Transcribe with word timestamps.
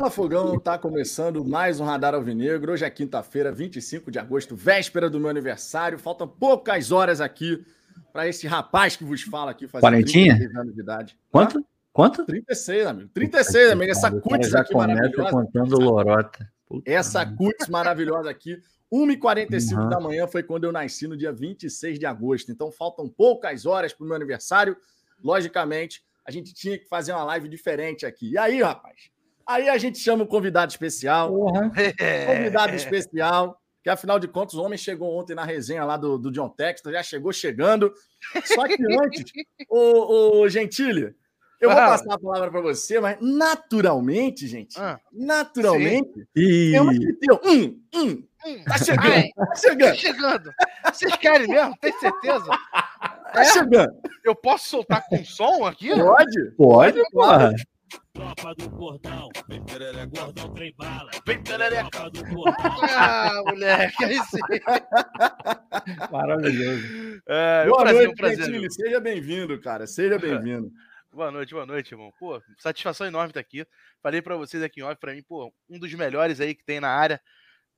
Fala 0.00 0.10
Fogão, 0.10 0.58
tá 0.58 0.78
começando 0.78 1.44
mais 1.44 1.78
um 1.78 1.84
Radar 1.84 2.14
Alvinegro. 2.14 2.72
Hoje 2.72 2.86
é 2.86 2.88
quinta-feira, 2.88 3.52
25 3.52 4.10
de 4.10 4.18
agosto, 4.18 4.56
véspera 4.56 5.10
do 5.10 5.20
meu 5.20 5.28
aniversário. 5.28 5.98
Faltam 5.98 6.26
poucas 6.26 6.90
horas 6.90 7.20
aqui 7.20 7.62
para 8.10 8.26
esse 8.26 8.46
rapaz 8.46 8.96
que 8.96 9.04
vos 9.04 9.20
fala 9.20 9.50
aqui 9.50 9.68
fazer 9.68 9.82
Quarentinha? 9.82 10.32
anos 10.56 10.74
de 10.74 10.80
idade. 10.80 11.18
Quanto? 11.30 11.60
Tá? 11.60 11.68
Quanto? 11.92 12.24
36, 12.24 12.86
amigo. 12.86 13.10
36, 13.12 13.72
amigo. 13.72 13.90
Essa 13.92 14.10
cutis 14.10 14.54
aqui 14.54 14.74
maravilhosa. 14.74 15.30
contando 15.30 15.78
lorota. 15.78 16.50
Puta 16.66 16.90
Essa 16.90 17.26
cutis 17.26 17.68
maravilhosa 17.68 18.30
aqui. 18.30 18.58
1h45 18.90 19.76
uhum. 19.76 19.88
da 19.90 20.00
manhã 20.00 20.26
foi 20.26 20.42
quando 20.42 20.64
eu 20.64 20.72
nasci, 20.72 21.06
no 21.06 21.14
dia 21.14 21.30
26 21.30 21.98
de 21.98 22.06
agosto. 22.06 22.50
Então 22.50 22.72
faltam 22.72 23.06
poucas 23.06 23.66
horas 23.66 23.92
para 23.92 24.04
o 24.04 24.06
meu 24.06 24.16
aniversário. 24.16 24.74
Logicamente, 25.22 26.02
a 26.24 26.30
gente 26.30 26.54
tinha 26.54 26.78
que 26.78 26.88
fazer 26.88 27.12
uma 27.12 27.24
live 27.24 27.50
diferente 27.50 28.06
aqui. 28.06 28.30
E 28.30 28.38
aí, 28.38 28.62
rapaz? 28.62 29.10
Aí 29.50 29.68
a 29.68 29.76
gente 29.78 29.98
chama 29.98 30.22
um 30.22 30.26
convidado 30.28 30.70
especial. 30.70 31.34
Uhum. 31.34 31.70
Convidado 32.26 32.72
especial, 32.76 33.60
que 33.82 33.90
afinal 33.90 34.20
de 34.20 34.28
contas, 34.28 34.54
o 34.54 34.62
homem 34.62 34.78
chegou 34.78 35.18
ontem 35.18 35.34
na 35.34 35.44
resenha 35.44 35.84
lá 35.84 35.96
do, 35.96 36.16
do 36.16 36.30
John 36.30 36.48
Textor, 36.48 36.92
já 36.92 37.02
chegou 37.02 37.32
chegando. 37.32 37.92
Só 38.44 38.64
que 38.68 38.76
antes, 39.02 39.24
o, 39.68 40.42
o 40.42 40.48
Gentili, 40.48 41.12
eu 41.60 41.68
vou 41.68 41.76
passar 41.76 42.14
a 42.14 42.18
palavra 42.18 42.48
para 42.48 42.60
você, 42.60 43.00
mas 43.00 43.18
naturalmente, 43.20 44.46
gente, 44.46 44.80
ah, 44.80 45.00
naturalmente, 45.12 46.20
sim. 46.36 46.70
temos 46.70 46.98
que 46.98 47.12
ter 47.14 47.32
um, 47.32 47.80
um, 47.92 48.28
um. 48.46 48.64
Tá 48.64 48.78
chegando, 48.78 49.12
Ai, 49.12 49.30
tá 49.36 49.54
chegando. 49.56 49.90
Tá 49.90 49.94
chegando. 49.94 50.52
Vocês 50.92 51.16
querem 51.16 51.48
mesmo? 51.48 51.76
Tem 51.80 51.92
certeza? 51.98 52.46
Tá 52.46 53.42
é? 53.42 53.44
chegando. 53.44 53.92
Eu 54.24 54.34
posso 54.34 54.68
soltar 54.68 55.04
com 55.08 55.24
som 55.24 55.66
aqui? 55.66 55.90
Pode. 55.94 56.50
Pode, 56.52 57.02
porra. 57.10 57.52
Tropa 58.12 58.54
do 58.54 58.70
Gordão, 58.70 59.28
vem 59.48 59.64
pereré, 59.64 60.06
gordão, 60.06 60.54
trem 60.54 60.74
bala. 60.76 61.10
Vem 61.26 61.42
pereré. 61.42 61.82
Tropa 61.90 62.10
do 62.10 62.24
Gordão. 62.24 62.54
Ah, 62.82 63.42
moleque, 63.46 64.04
aí 64.04 64.18
sim. 64.24 64.38
Maravilhoso. 66.12 67.22
É, 67.26 67.66
boa 67.66 67.82
prazer, 67.82 68.06
noite, 68.06 68.12
um 68.12 68.16
prazer, 68.16 68.70
Seja 68.70 69.00
bem-vindo, 69.00 69.60
cara. 69.60 69.86
Seja 69.86 70.18
bem-vindo. 70.20 70.70
boa 71.12 71.30
noite, 71.30 71.52
boa 71.52 71.66
noite, 71.66 71.92
irmão. 71.92 72.12
Pô, 72.18 72.40
satisfação 72.58 73.06
enorme 73.06 73.30
estar 73.30 73.40
aqui. 73.40 73.66
Falei 74.02 74.22
para 74.22 74.36
vocês 74.36 74.62
aqui 74.62 74.80
em 74.80 74.84
off, 74.84 75.00
para 75.00 75.14
mim, 75.14 75.22
pô, 75.22 75.52
um 75.68 75.78
dos 75.78 75.92
melhores 75.94 76.40
aí 76.40 76.54
que 76.54 76.64
tem 76.64 76.78
na 76.78 76.90
área. 76.90 77.20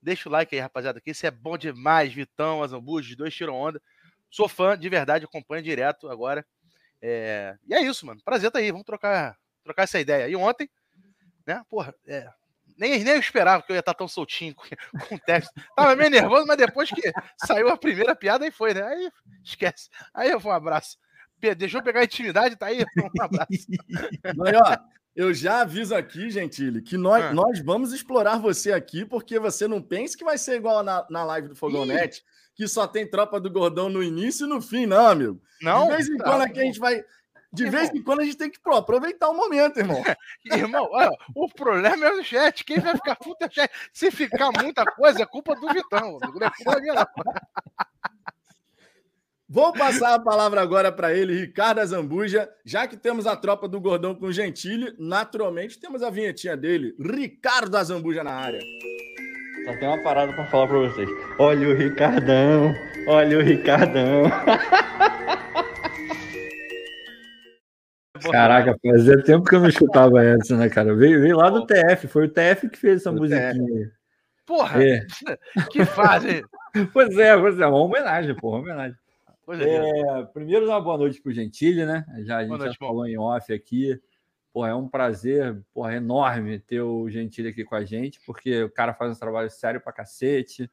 Deixa 0.01 0.27
o 0.27 0.31
like 0.31 0.53
aí, 0.53 0.61
rapaziada, 0.61 0.99
que 0.99 1.11
esse 1.11 1.25
é 1.25 1.31
bom 1.31 1.57
demais. 1.57 2.13
Vitão, 2.13 2.61
Azambuja, 2.61 3.09
os 3.09 3.15
dois 3.15 3.33
tiram 3.33 3.55
onda. 3.55 3.81
Sou 4.29 4.49
fã, 4.49 4.77
de 4.77 4.89
verdade, 4.89 5.25
acompanho 5.25 5.63
direto 5.63 6.09
agora. 6.09 6.45
É... 7.01 7.55
E 7.67 7.73
é 7.73 7.81
isso, 7.81 8.05
mano. 8.05 8.21
Prazer 8.23 8.47
estar 8.47 8.59
tá 8.59 8.63
aí. 8.63 8.71
Vamos 8.71 8.85
trocar 8.85 9.37
trocar 9.63 9.83
essa 9.83 9.99
ideia. 9.99 10.27
E 10.27 10.35
ontem, 10.35 10.69
né, 11.45 11.63
porra, 11.69 11.93
é, 12.07 12.29
nem, 12.77 13.03
nem 13.03 13.13
eu 13.13 13.19
esperava 13.19 13.63
que 13.63 13.71
eu 13.71 13.75
ia 13.75 13.79
estar 13.79 13.93
tão 13.93 14.07
soltinho 14.07 14.55
com, 14.55 14.65
com 15.07 15.15
o 15.15 15.19
texto. 15.19 15.51
Tava 15.75 15.95
meio 15.95 16.09
nervoso, 16.09 16.45
mas 16.45 16.57
depois 16.57 16.89
que 16.89 17.11
saiu 17.45 17.69
a 17.69 17.77
primeira 17.77 18.15
piada, 18.15 18.45
aí 18.45 18.51
foi, 18.51 18.73
né? 18.73 18.83
Aí 18.83 19.09
esquece. 19.43 19.89
Aí 20.13 20.29
eu 20.29 20.39
vou 20.39 20.51
um 20.51 20.55
abraço. 20.55 20.97
Deixou 21.57 21.81
eu 21.81 21.83
pegar 21.83 22.01
a 22.01 22.05
intimidade, 22.05 22.55
tá 22.55 22.67
aí, 22.67 22.83
um 22.97 23.21
abraço. 23.21 23.49
Mas, 24.37 24.55
ó, 24.55 24.77
eu 25.13 25.33
já 25.33 25.59
aviso 25.59 25.93
aqui, 25.93 26.29
Gentile, 26.29 26.81
que 26.81 26.95
nós, 26.95 27.21
ah. 27.21 27.33
nós 27.33 27.59
vamos 27.59 27.91
explorar 27.91 28.37
você 28.37 28.71
aqui, 28.71 29.03
porque 29.03 29.37
você 29.37 29.67
não 29.67 29.81
pensa 29.81 30.17
que 30.17 30.23
vai 30.23 30.37
ser 30.37 30.55
igual 30.55 30.81
na, 30.83 31.05
na 31.09 31.25
live 31.25 31.49
do 31.49 31.55
Fogonete, 31.55 32.23
que 32.55 32.65
só 32.65 32.87
tem 32.87 33.05
tropa 33.05 33.41
do 33.41 33.51
Gordão 33.51 33.89
no 33.89 34.01
início 34.01 34.45
e 34.45 34.49
no 34.49 34.61
fim, 34.61 34.85
não, 34.85 35.05
amigo. 35.05 35.41
Não. 35.61 35.87
De 35.87 35.95
vez 35.95 36.07
em 36.07 36.17
quando 36.17 36.41
aqui 36.41 36.61
a 36.61 36.63
gente 36.63 36.79
vai 36.79 37.03
de 37.53 37.69
vez 37.69 37.89
em 37.91 38.01
quando 38.01 38.21
a 38.21 38.23
gente 38.23 38.37
tem 38.37 38.49
que 38.49 38.59
pô, 38.59 38.71
aproveitar 38.71 39.29
o 39.29 39.35
momento, 39.35 39.77
irmão. 39.77 40.01
irmão, 40.43 40.89
olha, 40.91 41.11
o 41.35 41.47
problema 41.47 42.07
é 42.07 42.13
o 42.13 42.23
chat. 42.23 42.65
Quem 42.65 42.79
vai 42.79 42.95
ficar 42.95 43.15
puta 43.15 43.45
é 43.45 43.49
chat. 43.49 43.71
Se 43.93 44.09
ficar 44.09 44.49
muita 44.59 44.83
coisa, 44.83 45.21
é 45.21 45.25
culpa 45.25 45.55
do 45.55 45.67
Vitão. 45.71 46.17
Não 46.19 46.47
é 46.47 46.49
culpa 46.49 46.79
minha, 46.79 46.93
não. 46.95 47.05
Vou 49.47 49.71
passar 49.71 50.15
a 50.15 50.19
palavra 50.19 50.61
agora 50.61 50.91
para 50.91 51.13
ele, 51.13 51.39
Ricardo 51.39 51.77
Azambuja. 51.77 52.49
Já 52.65 52.87
que 52.87 52.97
temos 52.97 53.27
a 53.27 53.35
tropa 53.35 53.67
do 53.67 53.79
Gordão 53.79 54.15
com 54.15 54.31
Gentili, 54.31 54.95
naturalmente 54.97 55.79
temos 55.79 56.01
a 56.01 56.09
vinhetinha 56.09 56.57
dele, 56.57 56.95
Ricardo 56.99 57.77
Azambuja 57.77 58.23
na 58.23 58.33
área. 58.33 58.59
Só 59.65 59.77
tem 59.77 59.87
uma 59.87 60.01
parada 60.01 60.33
para 60.33 60.47
falar 60.47 60.67
para 60.67 60.79
vocês. 60.79 61.09
Olha 61.37 61.69
o 61.69 61.75
Ricardão, 61.75 62.73
olha 63.07 63.37
o 63.37 63.41
Ricardão. 63.43 64.23
Caraca, 68.31 68.77
fazia 68.81 69.23
tempo 69.23 69.45
que 69.45 69.55
eu 69.55 69.59
não 69.59 69.69
escutava 69.69 70.23
essa, 70.23 70.57
né, 70.57 70.69
cara? 70.69 70.95
Veio, 70.95 71.21
veio 71.21 71.37
lá 71.37 71.49
do 71.49 71.65
TF, 71.65 72.07
foi 72.07 72.25
o 72.25 72.29
TF 72.29 72.69
que 72.69 72.77
fez 72.77 73.01
essa 73.01 73.11
o 73.11 73.15
musiquinha. 73.15 73.91
Porra! 74.45 74.83
É. 74.83 75.05
Que 75.71 75.85
fase! 75.85 76.43
pois 76.93 77.17
é, 77.17 77.37
pois 77.37 77.59
é, 77.59 77.65
uma 77.65 77.81
homenagem, 77.81 78.35
porra, 78.35 78.57
uma 78.57 78.63
homenagem. 78.63 78.97
É, 79.49 80.19
é, 80.19 80.23
primeiro, 80.25 80.65
uma 80.65 80.79
boa 80.79 80.97
noite 80.97 81.21
pro 81.21 81.31
Gentili, 81.31 81.85
né? 81.85 82.05
Já, 82.19 82.37
a 82.37 82.41
gente 82.41 82.57
noite, 82.57 82.71
já 82.71 82.73
falou 82.79 83.05
em 83.05 83.17
off 83.17 83.51
aqui. 83.53 83.99
Porra, 84.53 84.69
é 84.69 84.75
um 84.75 84.87
prazer 84.87 85.61
porra, 85.73 85.95
enorme 85.95 86.59
ter 86.59 86.81
o 86.81 87.09
Gentili 87.09 87.49
aqui 87.49 87.63
com 87.63 87.75
a 87.75 87.83
gente, 87.83 88.19
porque 88.25 88.63
o 88.63 88.69
cara 88.69 88.93
faz 88.93 89.11
um 89.11 89.19
trabalho 89.19 89.49
sério 89.49 89.81
pra 89.81 89.91
cacete. 89.91 90.69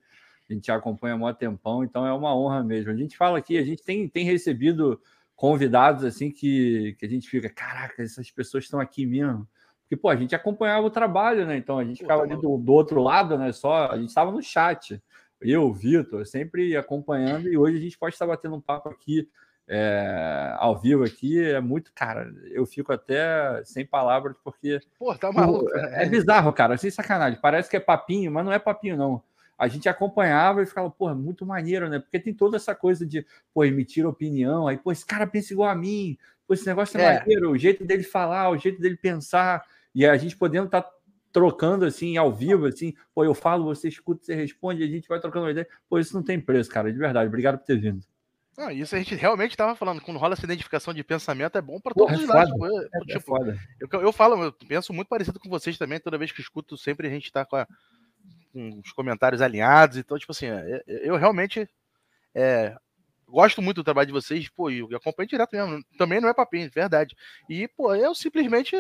A 0.48 0.52
gente 0.52 0.70
acompanha 0.70 1.14
há 1.14 1.18
maior 1.18 1.32
tempão, 1.32 1.82
então 1.82 2.06
é 2.06 2.12
uma 2.12 2.36
honra 2.36 2.62
mesmo. 2.62 2.90
A 2.90 2.96
gente 2.96 3.16
fala 3.16 3.38
aqui, 3.38 3.56
a 3.56 3.64
gente 3.64 3.82
tem, 3.82 4.08
tem 4.08 4.24
recebido 4.24 5.00
convidados 5.40 6.04
assim 6.04 6.30
que, 6.30 6.94
que 6.98 7.06
a 7.06 7.08
gente 7.08 7.26
fica, 7.26 7.48
caraca, 7.48 8.02
essas 8.02 8.30
pessoas 8.30 8.64
estão 8.64 8.78
aqui 8.78 9.06
mesmo. 9.06 9.48
Porque, 9.80 9.96
pô, 9.96 10.10
a 10.10 10.14
gente 10.14 10.34
acompanhava 10.34 10.86
o 10.86 10.90
trabalho, 10.90 11.46
né? 11.46 11.56
Então 11.56 11.78
a 11.78 11.84
gente 11.84 12.02
ficava 12.02 12.24
ali 12.24 12.36
do, 12.36 12.58
do 12.58 12.72
outro 12.74 13.02
lado, 13.02 13.38
né? 13.38 13.50
Só 13.50 13.86
a 13.86 13.96
gente 13.96 14.10
estava 14.10 14.30
no 14.30 14.42
chat. 14.42 15.02
Eu, 15.40 15.62
o 15.62 15.72
Vitor, 15.72 16.26
sempre 16.26 16.76
acompanhando, 16.76 17.48
e 17.48 17.56
hoje 17.56 17.78
a 17.78 17.80
gente 17.80 17.98
pode 17.98 18.14
estar 18.14 18.26
batendo 18.26 18.54
um 18.54 18.60
papo 18.60 18.90
aqui 18.90 19.26
é, 19.66 20.54
ao 20.58 20.78
vivo 20.78 21.04
aqui. 21.04 21.42
É 21.42 21.58
muito, 21.58 21.90
cara, 21.94 22.30
eu 22.50 22.66
fico 22.66 22.92
até 22.92 23.64
sem 23.64 23.86
palavras, 23.86 24.36
porque. 24.44 24.78
Pô, 24.98 25.14
tá 25.14 25.32
maluco. 25.32 25.74
É, 25.74 26.04
é 26.04 26.06
bizarro, 26.06 26.52
cara, 26.52 26.76
sem 26.76 26.90
sacanagem. 26.90 27.40
Parece 27.40 27.70
que 27.70 27.78
é 27.78 27.80
papinho, 27.80 28.30
mas 28.30 28.44
não 28.44 28.52
é 28.52 28.58
papinho, 28.58 28.94
não 28.94 29.22
a 29.60 29.68
gente 29.68 29.90
acompanhava 29.90 30.62
e 30.62 30.66
ficava, 30.66 30.90
pô, 30.90 31.14
muito 31.14 31.44
maneiro, 31.44 31.86
né? 31.86 31.98
Porque 31.98 32.18
tem 32.18 32.32
toda 32.32 32.56
essa 32.56 32.74
coisa 32.74 33.04
de, 33.04 33.26
pô, 33.52 33.62
emitir 33.62 34.06
opinião, 34.06 34.66
aí, 34.66 34.78
pô, 34.78 34.90
esse 34.90 35.04
cara 35.04 35.26
pensa 35.26 35.52
igual 35.52 35.68
a 35.68 35.74
mim, 35.74 36.16
pô, 36.48 36.54
esse 36.54 36.66
negócio 36.66 36.98
é, 36.98 37.02
é. 37.02 37.18
maneiro, 37.18 37.50
o 37.50 37.58
jeito 37.58 37.84
dele 37.84 38.02
falar, 38.02 38.48
o 38.48 38.56
jeito 38.56 38.80
dele 38.80 38.96
pensar, 38.96 39.62
e 39.94 40.06
a 40.06 40.16
gente 40.16 40.34
podendo 40.34 40.64
estar 40.64 40.80
tá 40.80 40.90
trocando 41.30 41.84
assim 41.84 42.16
ao 42.16 42.32
vivo, 42.32 42.64
assim, 42.64 42.94
pô, 43.14 43.22
eu 43.22 43.34
falo, 43.34 43.66
você 43.66 43.86
escuta, 43.86 44.24
você 44.24 44.34
responde, 44.34 44.82
a 44.82 44.86
gente 44.86 45.06
vai 45.06 45.20
trocando 45.20 45.44
uma 45.44 45.50
ideia. 45.50 45.68
Pô, 45.90 45.98
isso 45.98 46.14
não 46.14 46.22
tem 46.22 46.40
preço, 46.40 46.70
cara, 46.70 46.90
de 46.90 46.98
verdade. 46.98 47.28
Obrigado 47.28 47.58
por 47.58 47.66
ter 47.66 47.78
vindo. 47.78 48.02
Ah, 48.56 48.72
isso 48.72 48.94
a 48.94 48.98
gente 48.98 49.14
realmente 49.14 49.50
estava 49.50 49.76
falando, 49.76 50.00
quando 50.00 50.16
rola 50.16 50.32
essa 50.32 50.44
identificação 50.46 50.94
de 50.94 51.04
pensamento, 51.04 51.58
é 51.58 51.62
bom 51.62 51.78
para 51.78 51.94
todos 51.94 52.18
os 52.18 52.26
lados. 52.26 52.50
Tipo, 52.50 52.66
é, 52.66 52.88
é, 52.92 53.00
tipo, 53.18 53.44
é 53.44 53.58
eu, 53.78 54.00
eu 54.00 54.12
falo, 54.12 54.42
eu 54.42 54.52
penso 54.66 54.92
muito 54.94 55.08
parecido 55.08 55.38
com 55.38 55.50
vocês 55.50 55.76
também, 55.76 56.00
toda 56.00 56.18
vez 56.18 56.32
que 56.32 56.40
escuto, 56.40 56.78
sempre 56.78 57.06
a 57.06 57.10
gente 57.10 57.26
está 57.26 57.44
com 57.44 57.56
a 57.56 57.66
com 58.52 58.80
os 58.84 58.92
comentários 58.92 59.40
alinhados. 59.42 59.96
Então, 59.96 60.18
tipo 60.18 60.32
assim, 60.32 60.46
é, 60.46 60.82
é, 60.86 61.08
eu 61.08 61.16
realmente 61.16 61.68
é, 62.34 62.76
gosto 63.28 63.62
muito 63.62 63.76
do 63.76 63.84
trabalho 63.84 64.08
de 64.08 64.12
vocês, 64.12 64.48
pô, 64.48 64.70
e 64.70 64.82
acompanho 64.94 65.28
direto 65.28 65.52
mesmo. 65.52 65.82
Também 65.96 66.20
não 66.20 66.28
é 66.28 66.34
papinho, 66.34 66.70
verdade. 66.74 67.16
E, 67.48 67.68
pô, 67.68 67.94
eu 67.94 68.14
simplesmente 68.14 68.76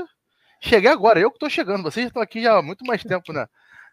cheguei 0.60 0.90
agora, 0.90 1.20
eu 1.20 1.30
que 1.30 1.38
tô 1.38 1.48
chegando. 1.48 1.82
Vocês 1.82 2.06
estão 2.06 2.22
aqui 2.22 2.42
já 2.42 2.58
há 2.58 2.62
muito 2.62 2.84
mais 2.84 3.02
tempo 3.02 3.32
na, 3.32 3.48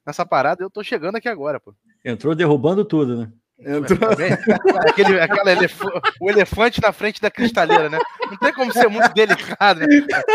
nessa 0.06 0.26
parada, 0.26 0.64
eu 0.64 0.70
tô 0.70 0.84
chegando 0.84 1.16
aqui 1.16 1.30
agora, 1.30 1.60
pô. 1.60 1.74
Entrou 2.04 2.36
derrubando 2.36 2.86
tudo, 2.86 3.18
né? 3.18 3.32
Entrou... 3.60 4.12
Aquele, 4.88 5.20
aquela 5.20 5.52
elef... 5.52 5.82
O 6.22 6.30
elefante 6.30 6.82
na 6.82 6.92
frente 6.92 7.22
da 7.22 7.32
cristaleira, 7.32 7.90
né? 7.90 7.98
Não 8.30 8.38
tem 8.38 8.54
como 8.54 8.72
ser 8.72 8.88
muito 8.88 9.14
delicado, 9.14 9.80
né? 9.80 9.88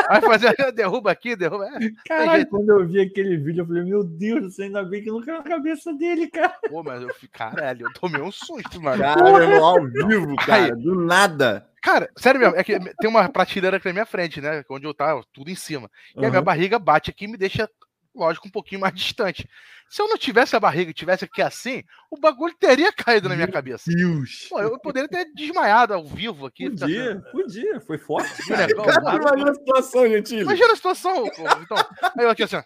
Vai 0.08 0.20
fazer, 0.20 0.54
derruba 0.72 1.10
aqui, 1.10 1.36
derruba. 1.36 1.66
É, 1.66 1.90
Caralho, 2.06 2.46
quando 2.48 2.68
eu 2.70 2.86
vi 2.86 3.00
aquele 3.00 3.36
vídeo, 3.36 3.62
eu 3.62 3.66
falei, 3.66 3.84
meu 3.84 4.02
Deus, 4.02 4.54
você 4.54 4.64
ainda 4.64 4.82
bem 4.82 5.02
que 5.02 5.10
não 5.10 5.20
caiu 5.20 5.38
na 5.38 5.44
cabeça 5.44 5.92
dele, 5.94 6.28
cara. 6.28 6.56
Pô, 6.68 6.82
mas 6.82 7.02
eu 7.02 7.08
caralho, 7.32 7.86
eu 7.86 7.92
tomei 7.92 8.20
um 8.20 8.32
susto, 8.32 8.80
mano. 8.80 9.02
Caralho, 9.02 9.64
ao 9.64 9.84
vivo, 9.84 10.36
cara, 10.36 10.64
Aí, 10.64 10.72
do 10.72 10.94
nada. 11.04 11.66
Cara, 11.82 12.08
sério 12.16 12.40
mesmo, 12.40 12.56
é 12.56 12.62
que 12.62 12.78
tem 12.78 13.10
uma 13.10 13.28
prateleira 13.28 13.76
aqui 13.76 13.86
na 13.86 13.92
minha 13.92 14.06
frente, 14.06 14.40
né? 14.40 14.64
Onde 14.70 14.86
eu 14.86 14.94
tava, 14.94 15.22
tudo 15.32 15.50
em 15.50 15.54
cima. 15.56 15.90
E 16.14 16.20
uhum. 16.20 16.26
a 16.26 16.30
minha 16.30 16.42
barriga 16.42 16.78
bate 16.78 17.10
aqui 17.10 17.24
e 17.24 17.28
me 17.28 17.36
deixa 17.36 17.68
lógico, 18.14 18.48
um 18.48 18.50
pouquinho 18.50 18.80
mais 18.80 18.94
distante. 18.94 19.48
Se 19.88 20.00
eu 20.00 20.08
não 20.08 20.16
tivesse 20.16 20.56
a 20.56 20.60
barriga 20.60 20.90
e 20.90 20.94
tivesse 20.94 21.24
aqui 21.24 21.42
assim, 21.42 21.84
o 22.10 22.18
bagulho 22.18 22.54
teria 22.58 22.92
caído 22.92 23.28
na 23.28 23.34
minha 23.34 23.46
Meu 23.46 23.52
cabeça. 23.52 23.90
Deus. 23.90 24.46
Pô, 24.48 24.60
eu 24.60 24.78
poderia 24.78 25.08
ter 25.08 25.26
desmaiado 25.34 25.92
ao 25.92 26.06
vivo 26.06 26.46
aqui. 26.46 26.70
Podia, 26.70 27.12
assim. 27.12 27.30
podia. 27.30 27.80
Foi 27.80 27.98
forte. 27.98 28.30
Cara. 28.48 28.74
Cara, 28.74 29.16
imagina 29.16 29.50
a 29.50 29.54
situação, 29.54 30.08
gente. 30.08 30.36
Imagina 30.36 30.72
a 30.72 30.76
situação. 30.76 31.24
Pô, 31.24 31.42
então, 31.60 31.76
aí 31.76 32.24
eu 32.24 32.30
aqui 32.30 32.42
assim, 32.42 32.62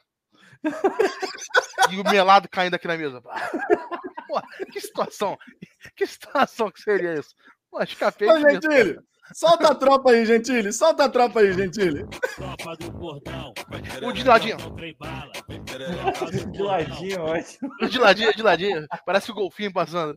e 1.90 2.00
o 2.00 2.04
melado 2.04 2.48
caindo 2.48 2.74
aqui 2.74 2.86
na 2.86 2.96
mesa. 2.96 3.20
Pô, 3.20 4.40
que 4.72 4.80
situação. 4.80 5.36
Que 5.96 6.06
situação 6.06 6.70
que 6.70 6.80
seria 6.80 7.14
isso? 7.14 7.34
Pô, 7.70 7.82
escapei. 7.82 8.28
Ô, 8.28 8.38
Gentili, 8.38 8.98
Solta 9.34 9.68
a 9.68 9.74
tropa 9.74 10.10
aí, 10.10 10.24
Gentili. 10.24 10.72
Solta 10.72 11.04
a 11.04 11.08
tropa 11.08 11.40
aí, 11.40 11.52
Gentili. 11.52 12.06
Tropa 12.36 12.76
do 12.76 12.92
portão. 12.92 13.52
O 14.02 14.12
de 14.12 14.24
ladinho. 14.24 14.56
De 16.52 16.62
ladinho, 16.62 17.20
ótimo. 17.20 17.70
De 17.88 17.98
ladinho, 17.98 18.32
de 18.34 18.42
ladinho. 18.42 18.86
Parece 19.04 19.30
o 19.30 19.34
golfinho 19.34 19.72
passando. 19.72 20.16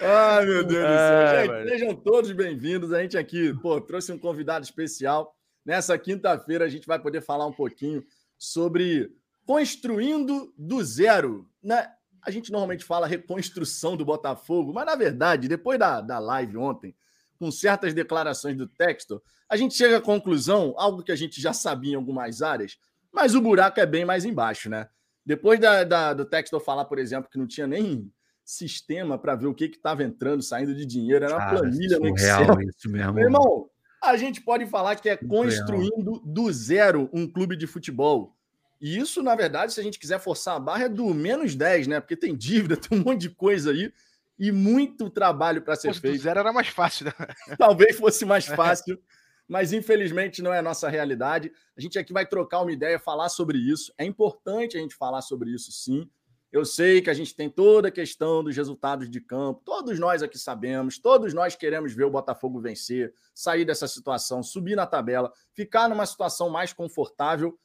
Ai, 0.00 0.46
meu 0.46 0.64
Deus 0.64 0.84
do 0.84 0.96
céu. 0.96 1.46
Gente, 1.46 1.68
sejam 1.68 1.94
todos 1.94 2.32
bem-vindos. 2.32 2.92
A 2.92 3.02
gente 3.02 3.18
aqui, 3.18 3.52
pô, 3.60 3.80
trouxe 3.80 4.12
um 4.12 4.18
convidado 4.18 4.64
especial. 4.64 5.34
Nessa 5.64 5.98
quinta-feira 5.98 6.64
a 6.64 6.68
gente 6.68 6.86
vai 6.86 6.98
poder 6.98 7.20
falar 7.20 7.46
um 7.46 7.52
pouquinho 7.52 8.04
sobre 8.38 9.12
construindo 9.44 10.52
do 10.56 10.82
zero. 10.84 11.48
Né? 11.62 11.88
A 12.22 12.30
gente 12.30 12.52
normalmente 12.52 12.84
fala 12.84 13.06
reconstrução 13.06 13.96
do 13.96 14.04
Botafogo, 14.04 14.72
mas 14.72 14.86
na 14.86 14.94
verdade, 14.94 15.48
depois 15.48 15.78
da, 15.78 16.00
da 16.00 16.18
live 16.18 16.56
ontem, 16.56 16.94
com 17.38 17.50
certas 17.50 17.92
declarações 17.92 18.56
do 18.56 18.68
Textor, 18.68 19.20
a 19.48 19.56
gente 19.56 19.74
chega 19.74 19.98
à 19.98 20.00
conclusão, 20.00 20.74
algo 20.76 21.02
que 21.02 21.12
a 21.12 21.16
gente 21.16 21.40
já 21.40 21.52
sabia 21.52 21.92
em 21.92 21.96
algumas 21.96 22.40
áreas, 22.40 22.78
mas 23.12 23.34
o 23.34 23.40
buraco 23.40 23.80
é 23.80 23.86
bem 23.86 24.04
mais 24.04 24.24
embaixo, 24.24 24.70
né? 24.70 24.88
Depois 25.24 25.60
da, 25.60 25.84
da 25.84 26.14
do 26.14 26.24
Textor 26.24 26.60
falar, 26.60 26.84
por 26.84 26.98
exemplo, 26.98 27.30
que 27.30 27.38
não 27.38 27.46
tinha 27.46 27.66
nem 27.66 28.10
sistema 28.44 29.18
para 29.18 29.34
ver 29.34 29.46
o 29.46 29.54
que 29.54 29.64
estava 29.64 30.02
entrando, 30.02 30.42
saindo 30.42 30.74
de 30.74 30.84
dinheiro, 30.84 31.24
era 31.24 31.34
uma 31.34 31.44
Cara, 31.44 31.58
planilha 31.58 31.98
no 31.98 32.08
Excel. 32.08 32.60
Isso 32.62 32.88
mesmo. 32.88 33.12
Meu 33.14 33.24
irmão, 33.24 33.68
a 34.02 34.16
gente 34.16 34.40
pode 34.40 34.66
falar 34.66 34.96
que 34.96 35.08
é 35.08 35.16
construindo 35.16 36.20
do 36.24 36.52
zero 36.52 37.08
um 37.12 37.26
clube 37.30 37.56
de 37.56 37.66
futebol. 37.66 38.36
E 38.82 38.98
isso, 38.98 39.22
na 39.22 39.36
verdade, 39.36 39.72
se 39.72 39.78
a 39.78 39.82
gente 39.82 39.96
quiser 39.96 40.18
forçar 40.18 40.56
a 40.56 40.60
barra, 40.60 40.86
é 40.86 40.88
do 40.88 41.14
menos 41.14 41.54
10, 41.54 41.86
né? 41.86 42.00
Porque 42.00 42.16
tem 42.16 42.34
dívida, 42.36 42.76
tem 42.76 42.98
um 42.98 43.02
monte 43.02 43.20
de 43.20 43.30
coisa 43.30 43.70
aí 43.70 43.92
e 44.36 44.50
muito 44.50 45.08
trabalho 45.08 45.62
para 45.62 45.76
ser 45.76 45.88
Poxa, 45.88 46.00
feito. 46.00 46.22
Zero 46.22 46.40
era 46.40 46.52
mais 46.52 46.66
fácil, 46.66 47.06
né? 47.06 47.12
Talvez 47.56 47.96
fosse 47.96 48.24
mais 48.24 48.44
fácil, 48.46 49.00
mas 49.46 49.72
infelizmente 49.72 50.42
não 50.42 50.52
é 50.52 50.58
a 50.58 50.62
nossa 50.62 50.88
realidade. 50.88 51.52
A 51.76 51.80
gente 51.80 51.96
aqui 51.96 52.12
vai 52.12 52.26
trocar 52.26 52.60
uma 52.60 52.72
ideia, 52.72 52.98
falar 52.98 53.28
sobre 53.28 53.56
isso. 53.56 53.94
É 53.96 54.04
importante 54.04 54.76
a 54.76 54.80
gente 54.80 54.96
falar 54.96 55.22
sobre 55.22 55.50
isso, 55.52 55.70
sim. 55.70 56.10
Eu 56.50 56.64
sei 56.64 57.00
que 57.00 57.08
a 57.08 57.14
gente 57.14 57.36
tem 57.36 57.48
toda 57.48 57.86
a 57.86 57.92
questão 57.92 58.42
dos 58.42 58.56
resultados 58.56 59.08
de 59.08 59.20
campo, 59.20 59.62
todos 59.64 59.98
nós 59.98 60.22
aqui 60.22 60.38
sabemos, 60.38 60.98
todos 60.98 61.32
nós 61.32 61.54
queremos 61.54 61.94
ver 61.94 62.04
o 62.04 62.10
Botafogo 62.10 62.60
vencer, 62.60 63.14
sair 63.32 63.64
dessa 63.64 63.88
situação, 63.88 64.42
subir 64.42 64.76
na 64.76 64.86
tabela, 64.86 65.32
ficar 65.54 65.88
numa 65.88 66.04
situação 66.04 66.50
mais 66.50 66.72
confortável, 66.72 67.58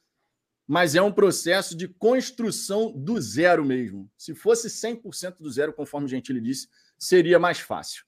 mas 0.68 0.94
é 0.94 1.02
um 1.02 1.10
processo 1.10 1.76
de 1.76 1.88
construção 1.88 2.92
do 2.92 3.20
zero 3.20 3.64
mesmo. 3.64 4.08
Se 4.16 4.34
fosse 4.34 4.68
100% 4.68 5.36
do 5.40 5.50
zero, 5.50 5.72
conforme 5.72 6.06
o 6.06 6.08
Gentili 6.08 6.40
disse, 6.40 6.68
seria 6.96 7.38
mais 7.38 7.58
fácil. 7.58 8.04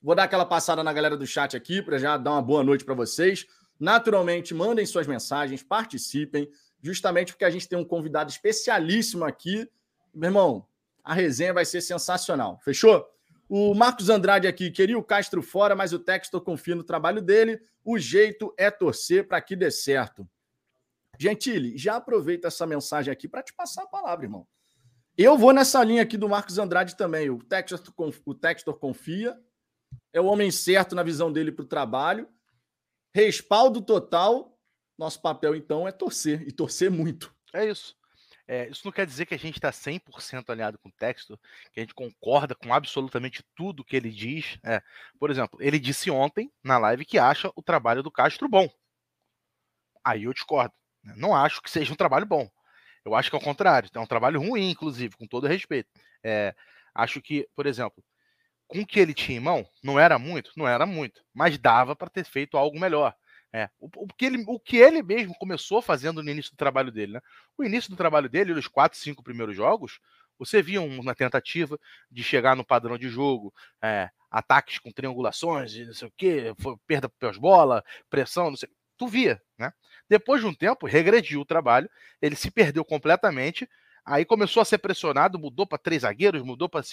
Vou 0.00 0.14
dar 0.14 0.22
aquela 0.24 0.46
passada 0.46 0.82
na 0.82 0.92
galera 0.92 1.16
do 1.16 1.26
chat 1.26 1.56
aqui 1.56 1.82
para 1.82 1.98
já 1.98 2.16
dar 2.16 2.30
uma 2.30 2.42
boa 2.42 2.62
noite 2.62 2.84
para 2.84 2.94
vocês. 2.94 3.44
Naturalmente, 3.80 4.54
mandem 4.54 4.86
suas 4.86 5.06
mensagens, 5.06 5.62
participem, 5.62 6.48
justamente 6.80 7.32
porque 7.32 7.44
a 7.44 7.50
gente 7.50 7.68
tem 7.68 7.78
um 7.78 7.84
convidado 7.84 8.30
especialíssimo 8.30 9.24
aqui 9.24 9.68
meu 10.14 10.28
irmão, 10.28 10.66
a 11.02 11.12
resenha 11.12 11.52
vai 11.52 11.64
ser 11.64 11.80
sensacional. 11.80 12.60
Fechou? 12.64 13.04
O 13.48 13.74
Marcos 13.74 14.08
Andrade 14.08 14.46
aqui 14.46 14.70
queria 14.70 14.96
o 14.96 15.02
Castro 15.02 15.42
fora, 15.42 15.74
mas 15.74 15.92
o 15.92 15.98
Textor 15.98 16.40
confia 16.40 16.74
no 16.74 16.84
trabalho 16.84 17.20
dele. 17.20 17.60
O 17.84 17.98
jeito 17.98 18.54
é 18.56 18.70
torcer 18.70 19.26
para 19.26 19.40
que 19.40 19.56
dê 19.56 19.70
certo. 19.70 20.26
Gentile, 21.18 21.76
já 21.76 21.96
aproveita 21.96 22.48
essa 22.48 22.66
mensagem 22.66 23.12
aqui 23.12 23.28
para 23.28 23.42
te 23.42 23.52
passar 23.54 23.84
a 23.84 23.88
palavra, 23.88 24.24
irmão. 24.24 24.46
Eu 25.16 25.38
vou 25.38 25.52
nessa 25.52 25.82
linha 25.84 26.02
aqui 26.02 26.16
do 26.16 26.28
Marcos 26.28 26.58
Andrade 26.58 26.96
também. 26.96 27.30
O 27.30 27.38
Textor, 27.38 27.80
o 28.26 28.34
Textor 28.34 28.74
confia, 28.74 29.38
é 30.12 30.20
o 30.20 30.26
homem 30.26 30.50
certo 30.50 30.94
na 30.94 31.02
visão 31.02 31.32
dele 31.32 31.52
para 31.52 31.64
o 31.64 31.68
trabalho. 31.68 32.28
Respaldo 33.14 33.80
total. 33.80 34.58
Nosso 34.98 35.20
papel, 35.20 35.54
então, 35.54 35.88
é 35.88 35.92
torcer, 35.92 36.42
e 36.42 36.52
torcer 36.52 36.90
muito. 36.90 37.34
É 37.52 37.68
isso. 37.68 37.96
É, 38.46 38.68
isso 38.68 38.82
não 38.84 38.92
quer 38.92 39.06
dizer 39.06 39.24
que 39.26 39.34
a 39.34 39.38
gente 39.38 39.56
está 39.56 39.70
100% 39.70 40.50
alinhado 40.50 40.78
com 40.78 40.88
o 40.88 40.92
texto, 40.92 41.38
que 41.72 41.80
a 41.80 41.82
gente 41.82 41.94
concorda 41.94 42.54
com 42.54 42.72
absolutamente 42.74 43.42
tudo 43.56 43.84
que 43.84 43.96
ele 43.96 44.10
diz. 44.10 44.58
É, 44.62 44.82
por 45.18 45.30
exemplo, 45.30 45.58
ele 45.62 45.78
disse 45.78 46.10
ontem 46.10 46.52
na 46.62 46.76
live 46.78 47.04
que 47.04 47.18
acha 47.18 47.50
o 47.56 47.62
trabalho 47.62 48.02
do 48.02 48.10
Castro 48.10 48.48
bom. 48.48 48.68
Aí 50.04 50.24
eu 50.24 50.32
discordo. 50.34 50.74
Né? 51.04 51.14
Não 51.16 51.34
acho 51.34 51.62
que 51.62 51.70
seja 51.70 51.92
um 51.92 51.96
trabalho 51.96 52.26
bom. 52.26 52.50
Eu 53.04 53.14
acho 53.14 53.30
que 53.30 53.36
é 53.36 53.38
o 53.38 53.42
contrário. 53.42 53.90
É 53.92 54.00
um 54.00 54.06
trabalho 54.06 54.40
ruim, 54.40 54.70
inclusive, 54.70 55.16
com 55.16 55.26
todo 55.26 55.46
respeito. 55.46 55.88
É, 56.22 56.54
acho 56.94 57.20
que, 57.20 57.46
por 57.54 57.66
exemplo, 57.66 58.02
com 58.66 58.80
o 58.80 58.86
que 58.86 58.98
ele 58.98 59.12
tinha 59.12 59.36
em 59.36 59.40
mão, 59.40 59.66
não 59.82 59.98
era 59.98 60.18
muito? 60.18 60.50
Não 60.56 60.66
era 60.66 60.86
muito. 60.86 61.22
Mas 61.32 61.58
dava 61.58 61.94
para 61.94 62.08
ter 62.08 62.24
feito 62.24 62.56
algo 62.56 62.78
melhor. 62.80 63.14
É, 63.52 63.70
o, 63.78 63.88
o, 63.96 64.08
que 64.08 64.24
ele, 64.24 64.42
o 64.48 64.58
que 64.58 64.78
ele 64.78 65.00
mesmo 65.02 65.34
começou 65.38 65.80
fazendo 65.80 66.22
no 66.22 66.30
início 66.30 66.50
do 66.50 66.56
trabalho 66.56 66.90
dele, 66.90 67.12
né? 67.12 67.20
O 67.56 67.62
início 67.62 67.88
do 67.88 67.96
trabalho 67.96 68.28
dele, 68.28 68.52
nos 68.52 68.66
quatro, 68.66 68.98
cinco 68.98 69.22
primeiros 69.22 69.54
jogos, 69.54 70.00
você 70.36 70.60
via 70.60 70.82
uma 70.82 71.14
tentativa 71.14 71.78
de 72.10 72.24
chegar 72.24 72.56
no 72.56 72.64
padrão 72.64 72.98
de 72.98 73.08
jogo, 73.08 73.54
é, 73.80 74.10
ataques 74.28 74.80
com 74.80 74.90
triangulações, 74.90 75.76
não 75.86 75.94
sei 75.94 76.08
o 76.08 76.12
quê, 76.16 76.52
perda 76.86 77.08
pós-bola, 77.08 77.84
pressão, 78.10 78.50
não 78.50 78.56
sei. 78.56 78.68
Tu 78.96 79.06
via, 79.08 79.40
né? 79.58 79.72
Depois 80.08 80.40
de 80.40 80.46
um 80.46 80.54
tempo, 80.54 80.86
regrediu 80.86 81.40
o 81.40 81.44
trabalho, 81.44 81.90
ele 82.22 82.36
se 82.36 82.50
perdeu 82.50 82.84
completamente, 82.84 83.68
aí 84.04 84.24
começou 84.24 84.60
a 84.60 84.64
ser 84.64 84.78
pressionado, 84.78 85.38
mudou 85.38 85.66
para 85.66 85.78
três 85.78 86.02
zagueiros, 86.02 86.42
mudou 86.42 86.68
para 86.68 86.84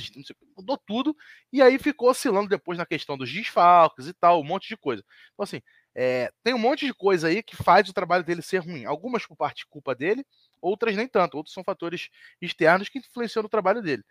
mudou 0.57 0.77
tudo, 0.77 1.15
e 1.51 1.61
aí 1.61 1.77
ficou 1.77 2.09
oscilando 2.09 2.49
depois 2.49 2.77
na 2.77 2.85
questão 2.85 3.17
dos 3.17 3.31
desfalques 3.31 4.07
e 4.07 4.13
tal, 4.13 4.39
um 4.41 4.43
monte 4.43 4.67
de 4.69 4.77
coisa. 4.77 5.03
Então, 5.33 5.43
assim, 5.43 5.61
é, 5.93 6.31
tem 6.43 6.53
um 6.53 6.57
monte 6.57 6.85
de 6.85 6.93
coisa 6.93 7.27
aí 7.27 7.43
que 7.43 7.55
faz 7.55 7.89
o 7.89 7.93
trabalho 7.93 8.23
dele 8.23 8.41
ser 8.41 8.59
ruim. 8.59 8.85
Algumas 8.85 9.25
por 9.25 9.35
parte 9.35 9.67
culpa 9.67 9.93
dele, 9.93 10.25
outras 10.61 10.95
nem 10.95 11.07
tanto. 11.07 11.35
Outros 11.35 11.53
são 11.53 11.63
fatores 11.63 12.09
externos 12.41 12.87
que 12.89 12.99
influenciam 12.99 13.43
no 13.43 13.49
trabalho 13.49 13.81
dele. 13.81 14.03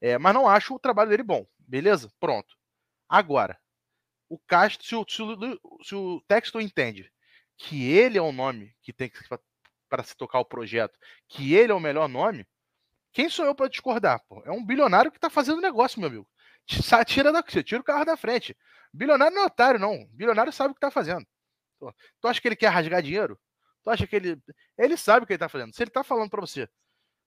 É, 0.00 0.18
mas 0.18 0.34
não 0.34 0.48
acho 0.48 0.74
o 0.74 0.78
trabalho 0.78 1.10
dele 1.10 1.22
bom. 1.24 1.46
Beleza? 1.58 2.10
Pronto. 2.20 2.56
Agora, 3.08 3.58
o 4.28 4.38
Castro, 4.38 4.86
se 4.86 4.96
o, 4.96 5.06
se 5.08 5.22
o, 5.22 5.60
se 5.84 5.94
o 5.94 6.22
texto 6.28 6.60
entende 6.60 7.12
que 7.56 7.90
ele 7.90 8.18
é 8.18 8.22
o 8.22 8.32
nome 8.32 8.74
que 8.82 8.92
tem 8.92 9.08
que 9.08 9.18
para 9.88 10.02
se 10.02 10.16
tocar 10.16 10.40
o 10.40 10.44
projeto, 10.44 10.98
que 11.28 11.54
ele 11.54 11.70
é 11.70 11.74
o 11.74 11.80
melhor 11.80 12.08
nome, 12.08 12.46
quem 13.12 13.28
sou 13.28 13.46
eu 13.46 13.54
para 13.54 13.68
discordar? 13.68 14.20
Pô? 14.28 14.42
É 14.44 14.50
um 14.50 14.64
bilionário 14.64 15.10
que 15.10 15.18
está 15.18 15.30
fazendo 15.30 15.60
negócio, 15.60 16.00
meu 16.00 16.08
amigo. 16.08 16.28
Tira, 17.06 17.30
da, 17.30 17.42
tira 17.42 17.80
o 17.80 17.84
carro 17.84 18.04
da 18.04 18.16
frente. 18.16 18.56
Bilionário 18.92 19.34
não 19.34 19.44
é 19.44 19.46
otário, 19.46 19.78
não. 19.78 20.06
Bilionário 20.12 20.52
sabe 20.52 20.72
o 20.72 20.74
que 20.74 20.78
está 20.78 20.90
fazendo. 20.90 21.24
Tu 22.20 22.28
acha 22.28 22.40
que 22.40 22.48
ele 22.48 22.56
quer 22.56 22.68
rasgar 22.68 23.02
dinheiro? 23.02 23.38
Tu 23.82 23.90
acha 23.90 24.06
que 24.06 24.16
ele. 24.16 24.42
Ele 24.76 24.96
sabe 24.96 25.24
o 25.24 25.26
que 25.26 25.32
ele 25.32 25.36
está 25.36 25.48
fazendo. 25.48 25.74
Se 25.74 25.82
ele 25.82 25.90
está 25.90 26.02
falando 26.02 26.30
para 26.30 26.40
você, 26.40 26.68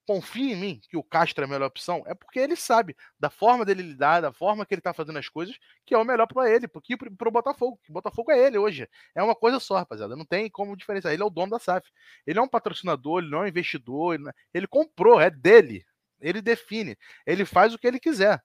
confia 0.08 0.54
em 0.54 0.56
mim 0.56 0.82
que 0.90 0.96
o 0.96 1.04
Castro 1.04 1.44
é 1.44 1.46
a 1.46 1.50
melhor 1.50 1.68
opção, 1.68 2.02
é 2.08 2.16
porque 2.16 2.40
ele 2.40 2.56
sabe 2.56 2.96
da 3.20 3.30
forma 3.30 3.66
dele 3.66 3.84
lidar, 3.84 4.22
da 4.22 4.32
forma 4.32 4.66
que 4.66 4.74
ele 4.74 4.80
está 4.80 4.94
fazendo 4.94 5.20
as 5.20 5.28
coisas, 5.28 5.58
que 5.86 5.94
é 5.94 5.98
o 5.98 6.06
melhor 6.06 6.26
para 6.28 6.50
ele, 6.50 6.66
porque 6.66 6.96
para 6.96 7.28
o 7.28 7.32
Botafogo. 7.32 7.78
Que 7.84 7.92
Botafogo 7.92 8.32
é 8.32 8.40
ele 8.40 8.58
hoje. 8.58 8.88
É 9.14 9.22
uma 9.22 9.36
coisa 9.36 9.60
só, 9.60 9.76
rapaziada. 9.76 10.16
Não 10.16 10.26
tem 10.26 10.50
como 10.50 10.78
diferenciar. 10.78 11.14
Ele 11.14 11.22
é 11.22 11.26
o 11.26 11.30
dono 11.30 11.52
da 11.52 11.60
SAF. 11.60 11.92
Ele 12.26 12.40
é 12.40 12.42
um 12.42 12.48
patrocinador, 12.48 13.20
ele 13.22 13.30
não 13.30 13.40
é 13.40 13.42
um 13.42 13.48
investidor. 13.48 14.16
Ele. 14.16 14.30
É, 14.30 14.34
ele 14.54 14.68
comprou, 14.68 15.20
é 15.20 15.30
dele. 15.30 15.86
Ele 16.22 16.42
define. 16.42 16.98
Ele 17.26 17.44
faz 17.44 17.74
o 17.74 17.78
que 17.78 17.86
ele 17.86 18.00
quiser. 18.00 18.42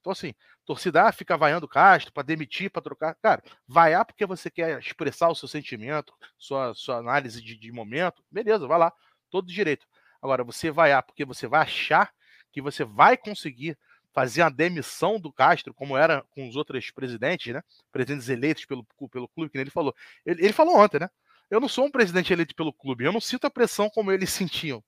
Então, 0.00 0.12
assim, 0.12 0.34
torcida 0.64 1.04
ah, 1.04 1.12
fica 1.12 1.36
vaiando 1.36 1.66
o 1.66 1.68
Castro 1.68 2.12
para 2.12 2.22
demitir, 2.22 2.70
para 2.70 2.82
trocar. 2.82 3.14
Cara, 3.16 3.42
vaiar 3.66 4.04
porque 4.04 4.26
você 4.26 4.50
quer 4.50 4.78
expressar 4.78 5.28
o 5.30 5.34
seu 5.34 5.48
sentimento, 5.48 6.12
sua, 6.38 6.74
sua 6.74 6.98
análise 6.98 7.42
de, 7.42 7.56
de 7.56 7.72
momento, 7.72 8.22
beleza, 8.30 8.66
vai 8.68 8.78
lá, 8.78 8.92
todo 9.30 9.48
direito. 9.48 9.86
Agora, 10.26 10.42
você 10.42 10.72
vaiar 10.72 11.04
porque 11.04 11.24
você 11.24 11.46
vai 11.46 11.60
achar 11.60 12.12
que 12.50 12.60
você 12.60 12.82
vai 12.82 13.16
conseguir 13.16 13.78
fazer 14.12 14.42
a 14.42 14.48
demissão 14.48 15.20
do 15.20 15.32
Castro, 15.32 15.72
como 15.72 15.96
era 15.96 16.24
com 16.30 16.48
os 16.48 16.56
outros 16.56 16.90
presidentes, 16.90 17.54
né? 17.54 17.62
Presidentes 17.92 18.28
eleitos 18.28 18.64
pelo, 18.64 18.84
pelo 19.08 19.28
clube, 19.28 19.52
que 19.52 19.56
ele 19.56 19.70
falou. 19.70 19.94
Ele, 20.24 20.46
ele 20.46 20.52
falou 20.52 20.78
ontem, 20.78 20.98
né? 20.98 21.08
Eu 21.48 21.60
não 21.60 21.68
sou 21.68 21.86
um 21.86 21.90
presidente 21.92 22.32
eleito 22.32 22.56
pelo 22.56 22.72
clube, 22.72 23.04
eu 23.04 23.12
não 23.12 23.20
sinto 23.20 23.46
a 23.46 23.50
pressão 23.50 23.88
como 23.88 24.10
eles 24.10 24.30
sentiam. 24.30 24.82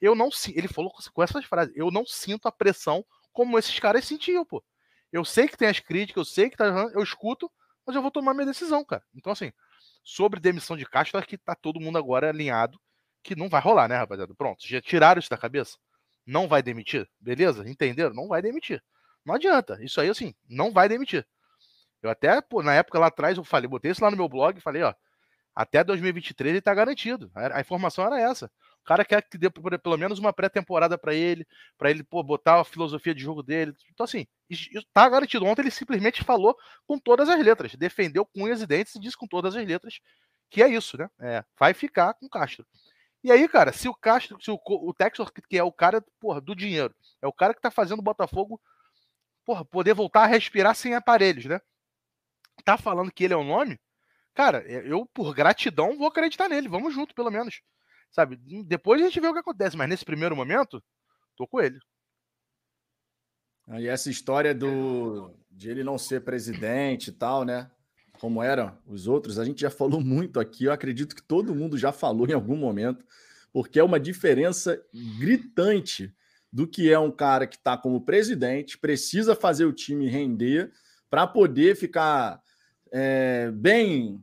Eu 0.00 0.14
não 0.14 0.28
ele 0.54 0.68
falou 0.68 0.92
com 1.12 1.22
essas 1.24 1.44
frases, 1.44 1.72
eu 1.74 1.90
não 1.90 2.06
sinto 2.06 2.46
a 2.46 2.52
pressão 2.52 3.04
como 3.32 3.58
esses 3.58 3.76
caras 3.80 4.04
sentiam, 4.04 4.44
pô. 4.44 4.62
Eu 5.10 5.24
sei 5.24 5.48
que 5.48 5.56
tem 5.56 5.66
as 5.66 5.80
críticas, 5.80 6.28
eu 6.28 6.32
sei 6.32 6.50
que 6.50 6.56
tá, 6.56 6.66
eu 6.94 7.02
escuto, 7.02 7.50
mas 7.84 7.96
eu 7.96 8.02
vou 8.02 8.12
tomar 8.12 8.32
minha 8.32 8.46
decisão, 8.46 8.84
cara. 8.84 9.02
Então, 9.12 9.32
assim, 9.32 9.52
sobre 10.04 10.38
demissão 10.38 10.76
de 10.76 10.86
Castro, 10.86 11.18
acho 11.18 11.26
que 11.26 11.36
tá 11.36 11.56
todo 11.56 11.80
mundo 11.80 11.98
agora 11.98 12.28
alinhado 12.28 12.80
que 13.22 13.36
não 13.36 13.48
vai 13.48 13.60
rolar, 13.60 13.88
né, 13.88 13.96
rapaziada? 13.96 14.34
Pronto, 14.34 14.66
já 14.66 14.80
tiraram 14.80 15.18
isso 15.18 15.30
da 15.30 15.38
cabeça? 15.38 15.76
Não 16.26 16.48
vai 16.48 16.62
demitir? 16.62 17.08
Beleza? 17.20 17.68
Entenderam? 17.68 18.14
Não 18.14 18.28
vai 18.28 18.42
demitir. 18.42 18.82
Não 19.24 19.34
adianta. 19.34 19.78
Isso 19.82 20.00
aí, 20.00 20.08
assim, 20.08 20.34
não 20.48 20.72
vai 20.72 20.88
demitir. 20.88 21.26
Eu 22.02 22.10
até, 22.10 22.40
pô, 22.40 22.62
na 22.62 22.74
época 22.74 22.98
lá 22.98 23.06
atrás, 23.06 23.38
eu 23.38 23.44
falei, 23.44 23.68
botei 23.68 23.90
isso 23.90 24.02
lá 24.02 24.10
no 24.10 24.16
meu 24.16 24.28
blog 24.28 24.58
e 24.58 24.62
falei, 24.62 24.82
ó, 24.82 24.92
até 25.54 25.84
2023 25.84 26.54
ele 26.54 26.60
tá 26.60 26.74
garantido. 26.74 27.30
A 27.34 27.60
informação 27.60 28.04
era 28.04 28.20
essa. 28.20 28.50
O 28.80 28.84
cara 28.84 29.04
quer 29.04 29.22
que 29.22 29.38
dê 29.38 29.48
pelo 29.50 29.96
menos 29.96 30.18
uma 30.18 30.32
pré-temporada 30.32 30.98
para 30.98 31.14
ele, 31.14 31.46
para 31.78 31.90
ele 31.90 32.02
pô, 32.02 32.22
botar 32.22 32.60
a 32.60 32.64
filosofia 32.64 33.14
de 33.14 33.22
jogo 33.22 33.42
dele. 33.42 33.72
Então, 33.92 34.02
assim, 34.02 34.26
tá 34.92 35.08
garantido. 35.08 35.44
Ontem 35.44 35.62
ele 35.62 35.70
simplesmente 35.70 36.24
falou 36.24 36.56
com 36.84 36.98
todas 36.98 37.28
as 37.28 37.40
letras, 37.40 37.74
defendeu 37.76 38.26
com 38.26 38.42
unhas 38.44 38.60
e 38.60 38.66
dentes 38.66 38.94
e 38.96 39.00
disse 39.00 39.16
com 39.16 39.26
todas 39.28 39.54
as 39.54 39.64
letras 39.64 40.00
que 40.52 40.62
é 40.62 40.68
isso, 40.68 40.98
né? 40.98 41.08
É, 41.18 41.42
vai 41.58 41.72
ficar 41.72 42.12
com 42.14 42.28
Castro. 42.28 42.66
E 43.22 43.30
aí, 43.30 43.48
cara, 43.48 43.72
se 43.72 43.88
o 43.88 43.94
Castro, 43.94 44.36
se 44.40 44.50
o, 44.50 44.58
o 44.64 44.94
que 45.48 45.56
é 45.56 45.62
o 45.62 45.72
cara 45.72 46.04
porra, 46.18 46.40
do 46.40 46.56
dinheiro, 46.56 46.94
é 47.20 47.26
o 47.26 47.32
cara 47.32 47.54
que 47.54 47.60
tá 47.60 47.70
fazendo 47.70 48.00
o 48.00 48.02
Botafogo 48.02 48.60
porra, 49.44 49.64
poder 49.64 49.94
voltar 49.94 50.22
a 50.22 50.26
respirar 50.26 50.74
sem 50.74 50.94
aparelhos, 50.94 51.44
né? 51.46 51.60
Tá 52.64 52.76
falando 52.76 53.12
que 53.12 53.24
ele 53.24 53.34
é 53.34 53.36
o 53.36 53.44
nome? 53.44 53.78
Cara, 54.34 54.62
eu, 54.62 55.06
por 55.06 55.34
gratidão, 55.34 55.96
vou 55.96 56.06
acreditar 56.06 56.48
nele. 56.48 56.68
Vamos 56.68 56.94
junto, 56.94 57.14
pelo 57.14 57.30
menos. 57.30 57.60
Sabe? 58.10 58.36
Depois 58.64 59.00
a 59.00 59.04
gente 59.04 59.20
vê 59.20 59.26
o 59.26 59.32
que 59.32 59.40
acontece, 59.40 59.76
mas 59.76 59.88
nesse 59.88 60.04
primeiro 60.04 60.36
momento, 60.36 60.82
tô 61.36 61.46
com 61.46 61.60
ele. 61.60 61.78
E 63.78 63.88
essa 63.88 64.10
história 64.10 64.54
do 64.54 65.34
de 65.50 65.70
ele 65.70 65.84
não 65.84 65.98
ser 65.98 66.24
presidente 66.24 67.08
e 67.08 67.12
tal, 67.12 67.44
né? 67.44 67.70
Como 68.22 68.40
eram 68.40 68.78
os 68.86 69.08
outros, 69.08 69.36
a 69.36 69.44
gente 69.44 69.62
já 69.62 69.68
falou 69.68 69.98
muito 70.00 70.38
aqui. 70.38 70.66
Eu 70.66 70.72
acredito 70.72 71.16
que 71.16 71.22
todo 71.22 71.56
mundo 71.56 71.76
já 71.76 71.90
falou 71.90 72.28
em 72.28 72.32
algum 72.32 72.54
momento, 72.54 73.04
porque 73.52 73.80
é 73.80 73.82
uma 73.82 73.98
diferença 73.98 74.80
gritante 75.18 76.14
do 76.52 76.64
que 76.64 76.88
é 76.88 76.96
um 76.96 77.10
cara 77.10 77.48
que 77.48 77.56
está 77.56 77.76
como 77.76 78.04
presidente, 78.04 78.78
precisa 78.78 79.34
fazer 79.34 79.64
o 79.64 79.72
time 79.72 80.06
render 80.06 80.70
para 81.10 81.26
poder 81.26 81.74
ficar 81.74 82.40
é, 82.92 83.50
bem 83.50 84.22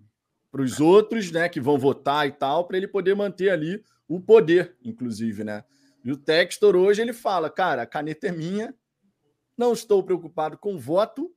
para 0.50 0.62
os 0.62 0.80
outros, 0.80 1.30
né, 1.30 1.50
que 1.50 1.60
vão 1.60 1.78
votar 1.78 2.26
e 2.26 2.32
tal, 2.32 2.66
para 2.66 2.78
ele 2.78 2.88
poder 2.88 3.16
manter 3.16 3.50
ali 3.50 3.84
o 4.08 4.22
poder, 4.22 4.78
inclusive, 4.82 5.44
né? 5.44 5.66
E 6.06 6.12
o 6.12 6.16
Textor 6.16 6.74
hoje 6.74 7.02
ele 7.02 7.12
fala, 7.12 7.50
cara, 7.50 7.82
a 7.82 7.86
caneta 7.86 8.28
é 8.28 8.32
minha, 8.32 8.74
não 9.58 9.74
estou 9.74 10.02
preocupado 10.02 10.58
com 10.58 10.76
o 10.76 10.80
voto, 10.80 11.30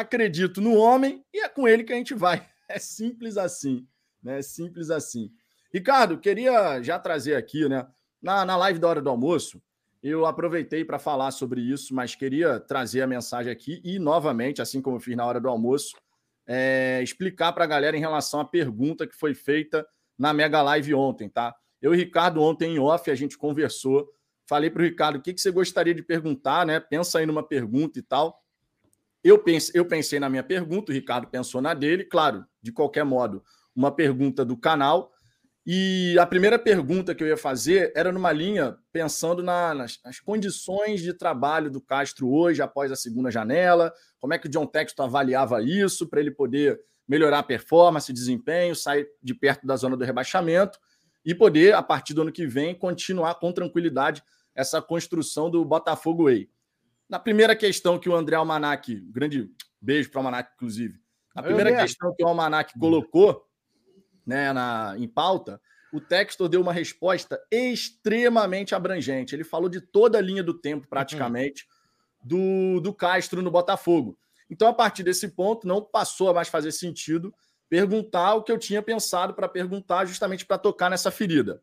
acredito 0.00 0.60
no 0.60 0.74
homem 0.74 1.24
e 1.32 1.40
é 1.40 1.48
com 1.48 1.66
ele 1.66 1.84
que 1.84 1.92
a 1.92 1.96
gente 1.96 2.14
vai. 2.14 2.46
É 2.68 2.80
simples 2.80 3.36
assim, 3.36 3.86
né? 4.20 4.40
É 4.40 4.42
simples 4.42 4.90
assim. 4.90 5.30
Ricardo, 5.72 6.18
queria 6.18 6.82
já 6.82 6.98
trazer 6.98 7.36
aqui, 7.36 7.68
né? 7.68 7.86
Na, 8.20 8.44
na 8.44 8.56
live 8.56 8.80
da 8.80 8.88
hora 8.88 9.00
do 9.00 9.08
almoço, 9.08 9.62
eu 10.02 10.26
aproveitei 10.26 10.84
para 10.84 10.98
falar 10.98 11.30
sobre 11.30 11.60
isso, 11.60 11.94
mas 11.94 12.16
queria 12.16 12.58
trazer 12.58 13.02
a 13.02 13.06
mensagem 13.06 13.52
aqui 13.52 13.80
e, 13.84 14.00
novamente, 14.00 14.60
assim 14.60 14.82
como 14.82 14.96
eu 14.96 15.00
fiz 15.00 15.16
na 15.16 15.24
hora 15.24 15.40
do 15.40 15.48
almoço, 15.48 15.94
é, 16.44 17.00
explicar 17.04 17.52
para 17.52 17.62
a 17.62 17.68
galera 17.68 17.96
em 17.96 18.00
relação 18.00 18.40
à 18.40 18.44
pergunta 18.44 19.06
que 19.06 19.14
foi 19.14 19.32
feita 19.32 19.86
na 20.18 20.32
Mega 20.32 20.60
Live 20.60 20.92
ontem, 20.92 21.28
tá? 21.28 21.54
Eu 21.80 21.94
e 21.94 21.96
Ricardo, 21.96 22.42
ontem 22.42 22.74
em 22.74 22.78
off, 22.80 23.08
a 23.12 23.14
gente 23.14 23.38
conversou. 23.38 24.08
Falei 24.48 24.70
para 24.70 24.82
o 24.82 24.84
Ricardo 24.84 25.16
o 25.16 25.22
que, 25.22 25.32
que 25.32 25.40
você 25.40 25.52
gostaria 25.52 25.94
de 25.94 26.02
perguntar, 26.02 26.66
né? 26.66 26.80
Pensa 26.80 27.20
aí 27.20 27.26
numa 27.26 27.46
pergunta 27.46 27.98
e 27.98 28.02
tal. 28.02 28.40
Eu, 29.26 29.36
pense, 29.40 29.72
eu 29.74 29.84
pensei 29.84 30.20
na 30.20 30.30
minha 30.30 30.44
pergunta, 30.44 30.92
o 30.92 30.94
Ricardo 30.94 31.26
pensou 31.26 31.60
na 31.60 31.74
dele, 31.74 32.04
claro, 32.04 32.46
de 32.62 32.70
qualquer 32.70 33.04
modo, 33.04 33.42
uma 33.74 33.90
pergunta 33.90 34.44
do 34.44 34.56
canal. 34.56 35.10
E 35.66 36.16
a 36.16 36.24
primeira 36.24 36.56
pergunta 36.60 37.12
que 37.12 37.24
eu 37.24 37.26
ia 37.26 37.36
fazer 37.36 37.92
era 37.96 38.12
numa 38.12 38.30
linha 38.30 38.76
pensando 38.92 39.42
na, 39.42 39.74
nas, 39.74 39.98
nas, 40.04 40.20
condições 40.20 41.00
de 41.00 41.12
trabalho 41.12 41.68
do 41.68 41.80
Castro 41.80 42.30
hoje, 42.30 42.62
após 42.62 42.92
a 42.92 42.94
segunda 42.94 43.28
janela, 43.28 43.92
como 44.20 44.32
é 44.32 44.38
que 44.38 44.46
o 44.46 44.48
John 44.48 44.64
Texton 44.64 45.02
avaliava 45.02 45.60
isso 45.60 46.06
para 46.06 46.20
ele 46.20 46.30
poder 46.30 46.78
melhorar 47.08 47.40
a 47.40 47.42
performance, 47.42 48.12
desempenho, 48.12 48.76
sair 48.76 49.08
de 49.20 49.34
perto 49.34 49.66
da 49.66 49.74
zona 49.74 49.96
do 49.96 50.04
rebaixamento 50.04 50.78
e 51.24 51.34
poder, 51.34 51.74
a 51.74 51.82
partir 51.82 52.14
do 52.14 52.22
ano 52.22 52.30
que 52.30 52.46
vem, 52.46 52.78
continuar 52.78 53.34
com 53.40 53.52
tranquilidade 53.52 54.22
essa 54.54 54.80
construção 54.80 55.50
do 55.50 55.64
Botafogo 55.64 56.26
Way. 56.26 56.48
Na 57.08 57.18
primeira 57.18 57.54
questão 57.54 57.98
que 57.98 58.08
o 58.08 58.14
André 58.14 58.36
Almanac, 58.36 58.94
grande 59.10 59.50
beijo 59.80 60.10
para 60.10 60.18
o 60.18 60.20
Almanac, 60.20 60.50
inclusive, 60.54 60.98
na 61.34 61.42
primeira 61.42 61.76
questão 61.76 62.14
que 62.14 62.24
o 62.24 62.28
Almanac 62.28 62.78
colocou, 62.78 63.46
né, 64.26 64.52
na, 64.52 64.94
em 64.96 65.06
pauta, 65.06 65.60
o 65.92 66.00
Textor 66.00 66.48
deu 66.48 66.60
uma 66.60 66.72
resposta 66.72 67.40
extremamente 67.50 68.74
abrangente. 68.74 69.34
Ele 69.34 69.44
falou 69.44 69.68
de 69.68 69.80
toda 69.80 70.18
a 70.18 70.20
linha 70.20 70.42
do 70.42 70.54
tempo, 70.54 70.88
praticamente, 70.88 71.66
uhum. 72.22 72.76
do, 72.76 72.80
do 72.80 72.94
Castro 72.94 73.42
no 73.42 73.50
Botafogo. 73.50 74.18
Então, 74.50 74.68
a 74.68 74.72
partir 74.72 75.02
desse 75.02 75.28
ponto, 75.28 75.66
não 75.66 75.82
passou 75.82 76.30
a 76.30 76.34
mais 76.34 76.48
fazer 76.48 76.72
sentido 76.72 77.34
perguntar 77.68 78.34
o 78.34 78.42
que 78.42 78.50
eu 78.50 78.58
tinha 78.58 78.80
pensado 78.82 79.34
para 79.34 79.48
perguntar, 79.48 80.04
justamente 80.06 80.46
para 80.46 80.58
tocar 80.58 80.88
nessa 80.88 81.10
ferida. 81.10 81.62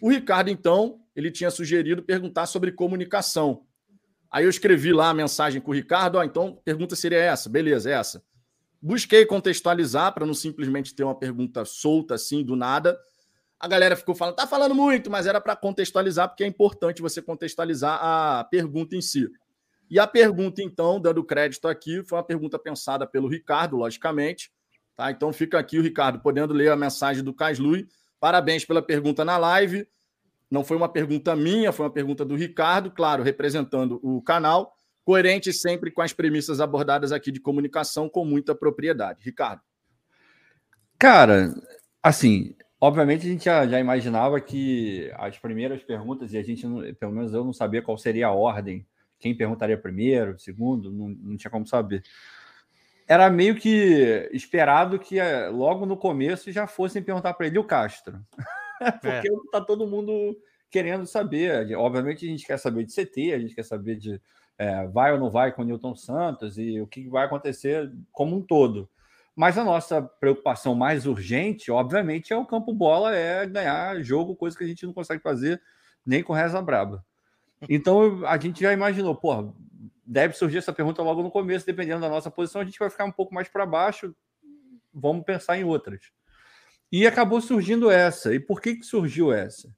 O 0.00 0.10
Ricardo, 0.10 0.48
então, 0.48 1.00
ele 1.14 1.30
tinha 1.30 1.50
sugerido 1.50 2.02
perguntar 2.02 2.46
sobre 2.46 2.72
comunicação. 2.72 3.66
Aí 4.30 4.44
eu 4.44 4.50
escrevi 4.50 4.92
lá 4.92 5.10
a 5.10 5.14
mensagem 5.14 5.60
com 5.60 5.70
o 5.70 5.74
Ricardo, 5.74 6.16
ó, 6.16 6.22
então 6.22 6.60
pergunta 6.64 6.94
seria 6.94 7.18
essa, 7.18 7.48
beleza, 7.48 7.90
é 7.90 7.94
essa. 7.94 8.22
Busquei 8.80 9.26
contextualizar 9.26 10.14
para 10.14 10.24
não 10.24 10.32
simplesmente 10.34 10.94
ter 10.94 11.04
uma 11.04 11.14
pergunta 11.14 11.64
solta 11.64 12.14
assim 12.14 12.44
do 12.44 12.56
nada. 12.56 12.98
A 13.58 13.68
galera 13.68 13.94
ficou 13.94 14.14
falando, 14.14 14.36
tá 14.36 14.46
falando 14.46 14.74
muito, 14.74 15.10
mas 15.10 15.26
era 15.26 15.40
para 15.40 15.54
contextualizar, 15.54 16.28
porque 16.28 16.44
é 16.44 16.46
importante 16.46 17.02
você 17.02 17.20
contextualizar 17.20 17.98
a 18.00 18.44
pergunta 18.44 18.96
em 18.96 19.02
si. 19.02 19.28
E 19.90 19.98
a 19.98 20.06
pergunta, 20.06 20.62
então, 20.62 21.00
dando 21.00 21.24
crédito 21.24 21.66
aqui, 21.66 22.02
foi 22.04 22.16
uma 22.16 22.24
pergunta 22.24 22.58
pensada 22.58 23.06
pelo 23.06 23.28
Ricardo, 23.28 23.76
logicamente. 23.76 24.52
Tá? 24.96 25.10
Então 25.10 25.32
fica 25.32 25.58
aqui 25.58 25.78
o 25.78 25.82
Ricardo 25.82 26.20
podendo 26.20 26.54
ler 26.54 26.70
a 26.70 26.76
mensagem 26.76 27.24
do 27.24 27.34
Caslui. 27.34 27.88
Parabéns 28.20 28.64
pela 28.64 28.80
pergunta 28.80 29.24
na 29.24 29.36
live. 29.36 29.86
Não 30.50 30.64
foi 30.64 30.76
uma 30.76 30.88
pergunta 30.88 31.36
minha, 31.36 31.70
foi 31.70 31.86
uma 31.86 31.92
pergunta 31.92 32.24
do 32.24 32.34
Ricardo, 32.34 32.90
claro, 32.90 33.22
representando 33.22 34.00
o 34.02 34.20
canal 34.20 34.74
coerente 35.04 35.52
sempre 35.52 35.90
com 35.90 36.02
as 36.02 36.12
premissas 36.12 36.60
abordadas 36.60 37.12
aqui 37.12 37.32
de 37.32 37.40
comunicação 37.40 38.08
com 38.08 38.24
muita 38.24 38.54
propriedade. 38.54 39.24
Ricardo. 39.24 39.62
Cara, 40.98 41.54
assim, 42.02 42.54
obviamente 42.80 43.26
a 43.26 43.30
gente 43.30 43.44
já, 43.44 43.66
já, 43.66 43.80
imaginava 43.80 44.40
que 44.40 45.10
as 45.16 45.38
primeiras 45.38 45.82
perguntas, 45.82 46.32
e 46.32 46.38
a 46.38 46.42
gente, 46.42 46.66
pelo 46.94 47.12
menos 47.12 47.32
eu 47.32 47.44
não 47.44 47.52
sabia 47.52 47.82
qual 47.82 47.96
seria 47.96 48.26
a 48.26 48.32
ordem, 48.32 48.86
quem 49.18 49.36
perguntaria 49.36 49.78
primeiro, 49.78 50.38
segundo, 50.38 50.90
não, 50.90 51.08
não 51.08 51.36
tinha 51.36 51.50
como 51.50 51.66
saber. 51.66 52.02
Era 53.06 53.28
meio 53.28 53.56
que 53.56 54.28
esperado 54.32 54.98
que 54.98 55.18
eh, 55.18 55.48
logo 55.48 55.84
no 55.84 55.96
começo 55.96 56.52
já 56.52 56.66
fossem 56.66 57.02
perguntar 57.02 57.34
para 57.34 57.46
ele 57.46 57.58
o 57.58 57.64
Castro. 57.64 58.20
Porque 59.00 59.28
é. 59.28 59.50
tá 59.52 59.60
todo 59.60 59.86
mundo 59.86 60.36
querendo 60.70 61.06
saber. 61.06 61.76
Obviamente 61.76 62.26
a 62.26 62.28
gente 62.28 62.46
quer 62.46 62.58
saber 62.58 62.84
de 62.84 62.92
CT, 62.92 63.32
a 63.32 63.38
gente 63.38 63.54
quer 63.54 63.64
saber 63.64 63.96
de 63.96 64.20
é, 64.56 64.86
vai 64.88 65.12
ou 65.12 65.18
não 65.18 65.30
vai 65.30 65.52
com 65.52 65.62
o 65.62 65.64
Newton 65.64 65.94
Santos 65.94 66.58
e 66.58 66.80
o 66.80 66.86
que 66.86 67.08
vai 67.08 67.24
acontecer 67.24 67.90
como 68.12 68.36
um 68.36 68.42
todo. 68.42 68.88
Mas 69.34 69.56
a 69.56 69.64
nossa 69.64 70.02
preocupação 70.02 70.74
mais 70.74 71.06
urgente, 71.06 71.70
obviamente, 71.70 72.32
é 72.32 72.36
o 72.36 72.44
campo 72.44 72.74
bola, 72.74 73.14
é 73.14 73.46
ganhar 73.46 74.02
jogo, 74.02 74.36
coisa 74.36 74.56
que 74.56 74.64
a 74.64 74.66
gente 74.66 74.84
não 74.84 74.92
consegue 74.92 75.22
fazer 75.22 75.62
nem 76.04 76.22
com 76.22 76.32
reza 76.32 76.60
braba. 76.60 77.04
Então 77.68 78.26
a 78.26 78.36
gente 78.38 78.60
já 78.60 78.72
imaginou, 78.72 79.14
pô, 79.14 79.52
deve 80.04 80.34
surgir 80.34 80.58
essa 80.58 80.72
pergunta 80.72 81.02
logo 81.02 81.22
no 81.22 81.30
começo, 81.30 81.64
dependendo 81.64 82.00
da 82.00 82.08
nossa 82.08 82.30
posição, 82.30 82.60
a 82.60 82.64
gente 82.64 82.78
vai 82.78 82.90
ficar 82.90 83.04
um 83.04 83.12
pouco 83.12 83.32
mais 83.32 83.48
para 83.48 83.64
baixo, 83.64 84.14
vamos 84.92 85.24
pensar 85.24 85.56
em 85.56 85.64
outras. 85.64 86.00
E 86.90 87.06
acabou 87.06 87.40
surgindo 87.40 87.90
essa. 87.90 88.34
E 88.34 88.40
por 88.40 88.60
que, 88.60 88.76
que 88.76 88.84
surgiu 88.84 89.32
essa? 89.32 89.68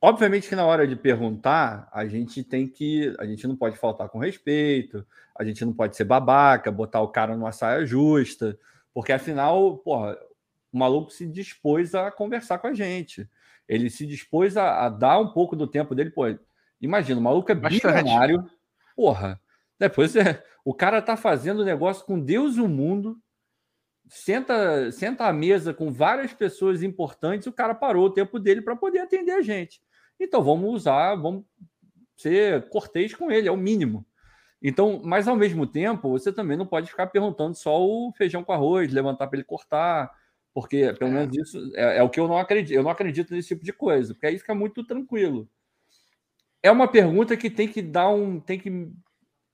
Obviamente 0.00 0.48
que 0.48 0.56
na 0.56 0.66
hora 0.66 0.86
de 0.86 0.96
perguntar, 0.96 1.88
a 1.92 2.04
gente 2.06 2.42
tem 2.42 2.66
que. 2.66 3.14
A 3.18 3.24
gente 3.24 3.46
não 3.46 3.56
pode 3.56 3.76
faltar 3.78 4.08
com 4.08 4.18
respeito, 4.18 5.06
a 5.34 5.44
gente 5.44 5.64
não 5.64 5.72
pode 5.72 5.96
ser 5.96 6.04
babaca, 6.04 6.72
botar 6.72 7.00
o 7.00 7.08
cara 7.08 7.36
numa 7.36 7.52
saia 7.52 7.86
justa, 7.86 8.58
porque 8.92 9.12
afinal, 9.12 9.78
porra, 9.78 10.18
o 10.72 10.78
maluco 10.78 11.12
se 11.12 11.26
dispôs 11.26 11.94
a 11.94 12.10
conversar 12.10 12.58
com 12.58 12.66
a 12.66 12.74
gente. 12.74 13.28
Ele 13.68 13.88
se 13.88 14.04
dispôs 14.04 14.56
a, 14.56 14.86
a 14.86 14.88
dar 14.88 15.20
um 15.20 15.28
pouco 15.28 15.54
do 15.54 15.68
tempo 15.68 15.94
dele. 15.94 16.10
Pô, 16.10 16.24
imagina, 16.80 17.20
o 17.20 17.22
maluco 17.22 17.52
é 17.52 17.54
bilionário, 17.54 18.44
porra. 18.96 19.40
Depois 19.78 20.16
é, 20.16 20.42
o 20.64 20.74
cara 20.74 21.00
tá 21.00 21.16
fazendo 21.16 21.64
negócio 21.64 22.04
com 22.04 22.18
Deus 22.18 22.56
e 22.56 22.60
o 22.60 22.68
mundo, 22.68 23.18
senta, 24.12 24.92
senta 24.92 25.26
à 25.26 25.32
mesa 25.32 25.72
com 25.72 25.90
várias 25.90 26.34
pessoas 26.34 26.82
importantes, 26.82 27.46
o 27.46 27.52
cara 27.52 27.74
parou 27.74 28.06
o 28.06 28.10
tempo 28.12 28.38
dele 28.38 28.60
para 28.60 28.76
poder 28.76 28.98
atender 28.98 29.32
a 29.32 29.40
gente. 29.40 29.80
Então 30.20 30.42
vamos 30.42 30.70
usar, 30.70 31.14
vamos 31.14 31.44
ser 32.14 32.68
cortês 32.68 33.14
com 33.14 33.30
ele, 33.30 33.48
é 33.48 33.52
o 33.52 33.56
mínimo. 33.56 34.06
Então, 34.62 35.00
mas 35.02 35.26
ao 35.26 35.34
mesmo 35.34 35.66
tempo, 35.66 36.10
você 36.10 36.30
também 36.30 36.56
não 36.56 36.66
pode 36.66 36.90
ficar 36.90 37.06
perguntando 37.06 37.56
só 37.56 37.82
o 37.82 38.12
feijão 38.12 38.44
com 38.44 38.52
arroz, 38.52 38.92
levantar 38.92 39.26
para 39.26 39.38
ele 39.38 39.46
cortar, 39.46 40.12
porque 40.52 40.92
pelo 40.92 41.10
é. 41.10 41.14
menos 41.14 41.36
isso 41.36 41.72
é, 41.74 41.96
é, 41.96 42.02
o 42.02 42.10
que 42.10 42.20
eu 42.20 42.28
não 42.28 42.36
acredito. 42.36 42.76
Eu 42.76 42.82
não 42.82 42.90
acredito 42.90 43.32
nesse 43.32 43.48
tipo 43.48 43.64
de 43.64 43.72
coisa, 43.72 44.12
porque 44.12 44.26
aí 44.26 44.38
fica 44.38 44.54
muito 44.54 44.84
tranquilo. 44.84 45.48
É 46.62 46.70
uma 46.70 46.86
pergunta 46.86 47.36
que 47.36 47.48
tem 47.48 47.66
que 47.66 47.80
dar 47.80 48.10
um, 48.10 48.38
tem 48.38 48.58
que 48.58 48.92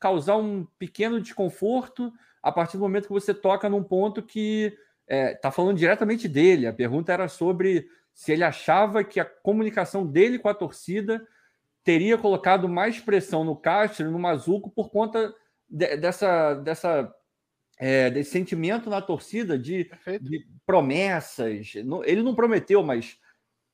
causar 0.00 0.36
um 0.36 0.66
pequeno 0.78 1.20
desconforto 1.20 2.12
a 2.42 2.52
partir 2.52 2.76
do 2.76 2.82
momento 2.82 3.06
que 3.06 3.12
você 3.12 3.34
toca 3.34 3.68
num 3.68 3.82
ponto 3.82 4.22
que 4.22 4.76
está 5.06 5.16
é, 5.16 5.34
tá 5.34 5.50
falando 5.50 5.76
diretamente 5.76 6.28
dele. 6.28 6.66
A 6.66 6.72
pergunta 6.72 7.12
era 7.12 7.28
sobre 7.28 7.88
se 8.12 8.32
ele 8.32 8.44
achava 8.44 9.04
que 9.04 9.20
a 9.20 9.24
comunicação 9.24 10.06
dele 10.06 10.38
com 10.38 10.48
a 10.48 10.54
torcida 10.54 11.26
teria 11.84 12.18
colocado 12.18 12.68
mais 12.68 13.00
pressão 13.00 13.44
no 13.44 13.56
Castro, 13.56 14.10
no 14.10 14.18
Mazuco, 14.18 14.70
por 14.70 14.90
conta 14.90 15.34
de, 15.68 15.96
dessa, 15.96 16.54
dessa 16.54 17.14
é, 17.78 18.10
desse 18.10 18.30
sentimento 18.30 18.90
na 18.90 19.00
torcida 19.00 19.58
de, 19.58 19.90
de 20.20 20.46
promessas. 20.66 21.72
Ele 22.04 22.22
não 22.22 22.34
prometeu, 22.34 22.82
mas 22.82 23.18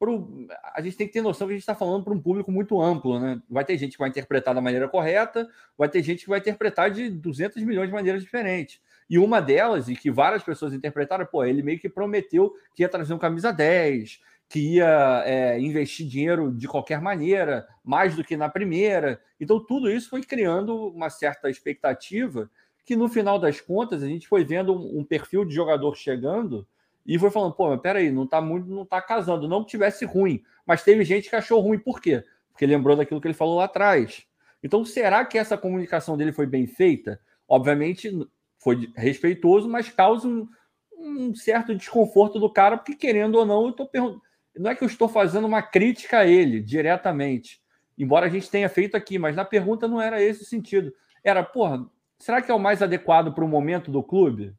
pro, 0.05 0.47
a 0.75 0.83
gente 0.83 0.97
tem 0.97 1.07
que 1.07 1.13
ter 1.13 1.23
noção 1.23 1.47
que 1.47 1.55
a 1.55 1.57
gente 1.57 1.63
está 1.63 1.75
falando 1.75 2.05
para 2.05 2.13
um 2.13 2.21
público 2.21 2.53
muito 2.53 2.81
amplo. 2.81 3.19
Né? 3.19 3.41
Vai 3.49 3.65
ter 3.65 3.79
gente 3.79 3.93
que 3.93 3.99
vai 3.99 4.11
interpretar 4.11 4.55
da 4.55 4.61
maneira 4.61 4.87
correta, 4.87 5.49
vai 5.77 5.89
ter 5.89 6.03
gente 6.03 6.25
que 6.25 6.29
vai 6.29 6.39
interpretar 6.39 6.91
de 6.91 7.09
200 7.09 7.63
milhões 7.63 7.89
de 7.89 7.95
maneiras 7.95 8.23
diferentes. 8.23 8.81
E 9.09 9.19
uma 9.19 9.41
delas, 9.41 9.89
e 9.89 9.97
que 9.97 10.11
várias 10.11 10.43
pessoas 10.43 10.75
interpretaram, 10.75 11.25
pô, 11.25 11.45
ele 11.45 11.63
meio 11.63 11.79
que 11.79 11.89
prometeu 11.89 12.53
que 12.75 12.83
ia 12.83 12.89
trazer 12.89 13.15
um 13.15 13.19
camisa 13.19 13.53
10, 13.53 14.21
que 14.49 14.75
ia 14.77 15.23
é, 15.25 15.59
investir 15.59 16.07
dinheiro 16.07 16.53
de 16.53 16.69
qualquer 16.69 17.01
maneira, 17.01 17.67
mais 17.83 18.15
do 18.15 18.23
que 18.23 18.37
na 18.37 18.49
primeira. 18.49 19.21
Então, 19.41 19.59
tudo 19.59 19.91
isso 19.91 20.11
foi 20.11 20.23
criando 20.23 20.89
uma 20.89 21.09
certa 21.09 21.49
expectativa 21.49 22.51
que, 22.85 22.95
no 22.95 23.09
final 23.09 23.39
das 23.39 23.61
contas, 23.61 24.03
a 24.03 24.07
gente 24.07 24.29
foi 24.29 24.45
vendo 24.45 24.75
um, 24.75 25.01
um 25.01 25.05
perfil 25.05 25.45
de 25.45 25.55
jogador 25.55 25.95
chegando 25.97 26.67
e 27.07 27.19
foi 27.19 27.31
falando, 27.31 27.55
pô, 27.55 27.69
mas 27.69 27.81
peraí, 27.81 28.11
não 28.11 28.27
tá 28.27 28.41
muito, 28.41 28.69
não 28.69 28.85
tá 28.85 29.01
casando, 29.03 29.49
não 29.49 29.63
que 29.63 29.71
tivesse 29.71 30.05
ruim, 30.05 30.43
mas 30.67 30.83
teve 30.83 31.05
gente 31.05 31.29
que 31.29 31.37
achou 31.37 31.61
ruim, 31.61 31.79
por 31.79 32.01
quê? 32.01 32.25
Porque 32.51 32.67
lembrou 32.67 32.97
daquilo 32.97 33.21
que 33.21 33.27
ele 33.27 33.35
falou 33.35 33.57
lá 33.57 33.65
atrás. 33.65 34.25
Então, 34.63 34.85
será 34.85 35.25
que 35.25 35.37
essa 35.37 35.59
comunicação 35.59 36.17
dele 36.17 36.33
foi 36.33 36.47
bem 36.47 36.67
feita? 36.67 37.21
Obviamente, 37.47 38.11
foi 38.59 38.91
respeitoso, 38.97 39.69
mas 39.69 39.91
causa 39.91 40.27
um, 40.27 40.49
um 40.97 41.35
certo 41.35 41.75
desconforto 41.75 42.41
do 42.41 42.51
cara, 42.51 42.79
porque 42.79 42.95
querendo 42.95 43.35
ou 43.35 43.45
não, 43.45 43.67
eu 43.67 43.73
tô 43.73 43.87
perguntando. 43.87 44.23
Não 44.57 44.71
é 44.71 44.75
que 44.75 44.85
eu 44.85 44.89
estou 44.89 45.09
fazendo 45.09 45.47
uma 45.47 45.61
crítica 45.61 46.21
a 46.21 46.27
ele 46.27 46.61
diretamente, 46.61 47.61
embora 47.99 48.27
a 48.27 48.29
gente 48.29 48.49
tenha 48.49 48.69
feito 48.69 48.97
aqui, 48.97 49.19
mas 49.19 49.37
na 49.37 49.45
pergunta 49.45 49.89
não 49.89 50.01
era 50.01 50.23
esse 50.23 50.43
o 50.43 50.47
sentido. 50.47 50.95
Era, 51.23 51.43
porra, 51.43 51.85
será 52.19 52.41
que 52.41 52.51
é 52.51 52.55
o 52.55 52.59
mais 52.59 52.81
adequado 52.81 53.35
para 53.35 53.45
o 53.45 53.49
momento 53.49 53.91
do 53.91 54.03
clube? 54.03 54.55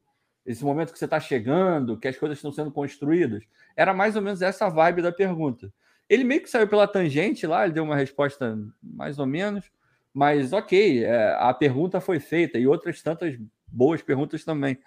Esse 0.46 0.64
momento 0.64 0.94
que 0.94 1.00
você 1.00 1.06
está 1.06 1.20
chegando, 1.20 1.98
que 1.98 2.08
as 2.08 2.18
coisas 2.18 2.38
estão 2.38 2.52
sendo 2.52 2.72
construídas. 2.72 3.44
Era 3.76 3.94
mais 3.94 4.16
ou 4.16 4.22
menos 4.22 4.42
essa 4.42 4.70
vibe 4.70 5.02
da 5.02 5.12
pergunta. 5.12 5.72
Ele 6.08 6.24
meio 6.24 6.42
que 6.42 6.50
saiu 6.50 6.68
pela 6.68 6.88
tangente 6.88 7.48
lá, 7.48 7.64
ele 7.64 7.74
deu 7.74 7.84
uma 7.84 7.96
resposta 7.96 8.58
mais 8.82 9.18
ou 9.18 9.26
menos, 9.26 9.72
mas 10.14 10.54
ok, 10.54 11.04
é, 11.04 11.36
a 11.40 11.54
pergunta 11.54 12.00
foi 12.00 12.20
feita 12.20 12.60
e 12.60 12.68
outras 12.68 13.02
tantas 13.02 13.36
boas 13.68 14.02
perguntas 14.02 14.46
também. 14.46 14.78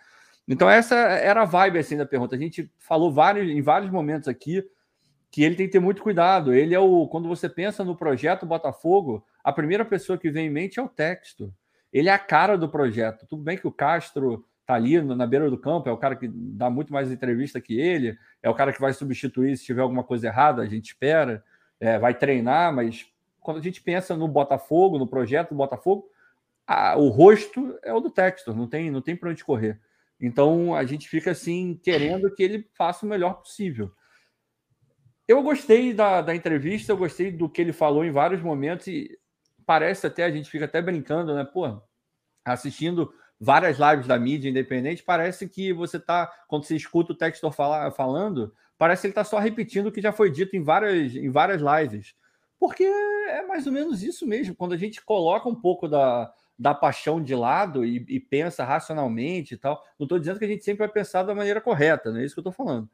Então 0.46 0.70
essa 0.70 0.94
era 0.94 1.42
a 1.42 1.44
vibe 1.44 1.78
assim 1.78 1.96
da 1.96 2.06
pergunta. 2.06 2.36
A 2.36 2.38
gente 2.38 2.70
falou 2.78 3.12
vários, 3.12 3.50
em 3.50 3.60
vários 3.60 3.90
momentos 3.90 4.28
aqui 4.28 4.64
que 5.30 5.42
ele 5.42 5.56
tem 5.56 5.66
que 5.66 5.72
ter 5.72 5.80
muito 5.80 6.02
cuidado. 6.02 6.54
Ele 6.54 6.74
é 6.74 6.78
o 6.78 7.06
quando 7.08 7.28
você 7.28 7.48
pensa 7.48 7.84
no 7.84 7.96
projeto 7.96 8.46
Botafogo, 8.46 9.26
a 9.44 9.52
primeira 9.52 9.84
pessoa 9.84 10.16
que 10.16 10.30
vem 10.30 10.46
em 10.46 10.50
mente 10.50 10.78
é 10.78 10.82
o 10.82 10.88
texto. 10.88 11.52
Ele 11.92 12.08
é 12.08 12.12
a 12.12 12.18
cara 12.18 12.56
do 12.56 12.68
projeto. 12.68 13.26
Tudo 13.26 13.42
bem 13.42 13.58
que 13.58 13.66
o 13.66 13.72
Castro 13.72 14.44
tá 14.68 14.75
ali 14.75 15.00
na 15.00 15.26
beira 15.26 15.48
do 15.48 15.56
campo, 15.56 15.88
é 15.88 15.92
o 15.92 15.96
cara 15.96 16.14
que 16.14 16.28
dá 16.28 16.68
muito 16.68 16.92
mais 16.92 17.10
entrevista 17.10 17.58
que 17.58 17.80
ele, 17.80 18.18
é 18.42 18.50
o 18.50 18.54
cara 18.54 18.70
que 18.70 18.80
vai 18.80 18.92
substituir 18.92 19.56
se 19.56 19.64
tiver 19.64 19.80
alguma 19.80 20.04
coisa 20.04 20.26
errada, 20.26 20.60
a 20.60 20.66
gente 20.66 20.88
espera, 20.88 21.42
é, 21.80 21.98
vai 21.98 22.12
treinar, 22.12 22.70
mas 22.75 23.10
quando 23.40 23.56
a 23.56 23.62
gente 23.62 23.80
pensa 23.80 24.14
no 24.14 24.28
Botafogo, 24.28 24.98
no 24.98 25.06
projeto 25.06 25.48
do 25.48 25.54
Botafogo, 25.54 26.10
a, 26.66 26.98
o 26.98 27.08
rosto 27.08 27.78
é 27.82 27.94
o 27.94 28.00
do 28.00 28.10
Textor, 28.10 28.54
não 28.54 28.68
tem, 28.68 28.90
não 28.90 29.00
tem 29.00 29.16
para 29.16 29.30
onde 29.30 29.42
correr. 29.42 29.80
Então 30.20 30.75
a 30.75 30.84
gente 30.84 31.08
fica 31.08 31.30
assim, 31.30 31.80
querendo 31.82 32.30
que 32.34 32.42
ele 32.42 32.68
faça 32.75 33.06
o 33.06 33.08
melhor 33.08 33.40
possível. 33.40 33.90
Eu 35.26 35.42
gostei 35.42 35.94
da, 35.94 36.20
da 36.20 36.34
entrevista, 36.34 36.92
eu 36.92 36.96
gostei 36.98 37.32
do 37.32 37.48
que 37.48 37.62
ele 37.62 37.72
falou 37.72 38.04
em 38.04 38.10
vários 38.10 38.42
momentos, 38.42 38.87
e 38.87 39.18
parece 39.64 40.06
até, 40.06 40.25
a 40.25 40.30
gente 40.30 40.50
fica 40.50 40.66
até 40.66 40.82
brincando, 40.82 41.34
né? 41.34 41.42
Pô, 41.42 41.80
assistindo 42.44 43.10
várias 43.40 43.78
lives 43.78 44.07
da 44.07 44.18
mídia 44.18 44.49
independente, 44.49 45.02
parece 45.02 45.49
que 45.49 45.73
você 45.73 45.97
está, 45.97 46.26
quando 46.49 46.64
você 46.64 46.76
escuta 46.76 47.12
o 47.12 47.16
Textor 47.16 47.52
falar, 47.52 47.90
falando, 47.92 48.52
parece 48.76 49.02
que 49.02 49.07
ele 49.09 49.12
está 49.12 49.25
só 49.25 49.38
repetindo 49.38 49.87
o 49.87 49.92
que 49.92 50.00
já 50.00 50.12
foi 50.12 50.30
dito 50.30 50.57
em 50.57 50.62
várias, 50.62 51.14
em 51.14 51.30
várias 51.30 51.61
lives. 51.61 52.14
Porque 52.59 52.85
é 52.85 53.47
mais 53.47 53.66
ou 53.66 53.73
menos 53.73 54.02
isso 54.02 54.26
mesmo. 54.26 54.54
Quando 54.54 54.73
a 54.73 54.76
gente 54.76 55.04
coloca 55.04 55.49
um 55.49 55.54
pouco 55.54 55.86
da, 55.86 56.32
da 56.58 56.75
paixão 56.75 57.23
de 57.23 57.34
lado 57.34 57.84
e, 57.84 58.04
e 58.08 58.19
pensa 58.19 58.65
racionalmente 58.65 59.54
e 59.54 59.56
tal, 59.56 59.84
não 59.99 60.04
estou 60.04 60.19
dizendo 60.19 60.39
que 60.39 60.45
a 60.45 60.49
gente 60.49 60.65
sempre 60.65 60.80
vai 60.80 60.89
pensar 60.89 61.23
da 61.23 61.34
maneira 61.34 61.60
correta, 61.60 62.10
não 62.10 62.19
é 62.19 62.25
isso 62.25 62.34
que 62.34 62.41
eu 62.41 62.49
estou 62.49 62.52
falando. 62.52 62.89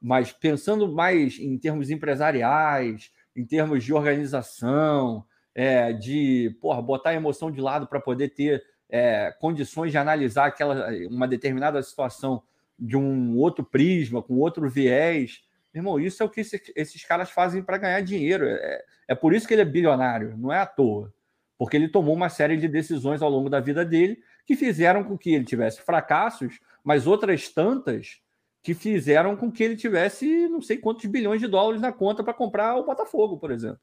Mas 0.00 0.32
pensando 0.32 0.90
mais 0.90 1.38
em 1.38 1.58
termos 1.58 1.90
empresariais, 1.90 3.10
em 3.36 3.44
termos 3.44 3.84
de 3.84 3.92
organização, 3.92 5.24
é, 5.54 5.92
de 5.92 6.56
porra, 6.60 6.80
botar 6.80 7.10
a 7.10 7.14
emoção 7.14 7.50
de 7.50 7.60
lado 7.60 7.86
para 7.86 8.00
poder 8.00 8.30
ter 8.30 8.62
é, 8.90 9.32
condições 9.40 9.92
de 9.92 9.98
analisar 9.98 10.46
aquela, 10.46 10.88
uma 11.08 11.28
determinada 11.28 11.82
situação 11.82 12.42
de 12.78 12.96
um 12.96 13.36
outro 13.36 13.64
prisma, 13.64 14.22
com 14.22 14.34
outro 14.38 14.68
viés. 14.68 15.42
Irmão, 15.74 16.00
isso 16.00 16.22
é 16.22 16.26
o 16.26 16.28
que 16.28 16.40
esse, 16.40 16.60
esses 16.74 17.04
caras 17.04 17.30
fazem 17.30 17.62
para 17.62 17.78
ganhar 17.78 18.00
dinheiro. 18.00 18.46
É, 18.46 18.84
é 19.08 19.14
por 19.14 19.34
isso 19.34 19.46
que 19.46 19.54
ele 19.54 19.62
é 19.62 19.66
bilionário, 19.66 20.36
não 20.36 20.52
é 20.52 20.58
à 20.58 20.66
toa. 20.66 21.12
Porque 21.58 21.76
ele 21.76 21.88
tomou 21.88 22.14
uma 22.14 22.28
série 22.28 22.56
de 22.56 22.66
decisões 22.66 23.22
ao 23.22 23.30
longo 23.30 23.50
da 23.50 23.60
vida 23.60 23.84
dele 23.84 24.22
que 24.46 24.56
fizeram 24.56 25.04
com 25.04 25.16
que 25.16 25.32
ele 25.34 25.44
tivesse 25.44 25.80
fracassos, 25.82 26.58
mas 26.82 27.06
outras 27.06 27.48
tantas 27.48 28.20
que 28.62 28.74
fizeram 28.74 29.36
com 29.36 29.50
que 29.50 29.62
ele 29.62 29.76
tivesse 29.76 30.48
não 30.48 30.60
sei 30.60 30.76
quantos 30.78 31.04
bilhões 31.06 31.40
de 31.40 31.46
dólares 31.46 31.80
na 31.80 31.92
conta 31.92 32.24
para 32.24 32.34
comprar 32.34 32.76
o 32.76 32.84
Botafogo, 32.84 33.38
por 33.38 33.50
exemplo. 33.50 33.80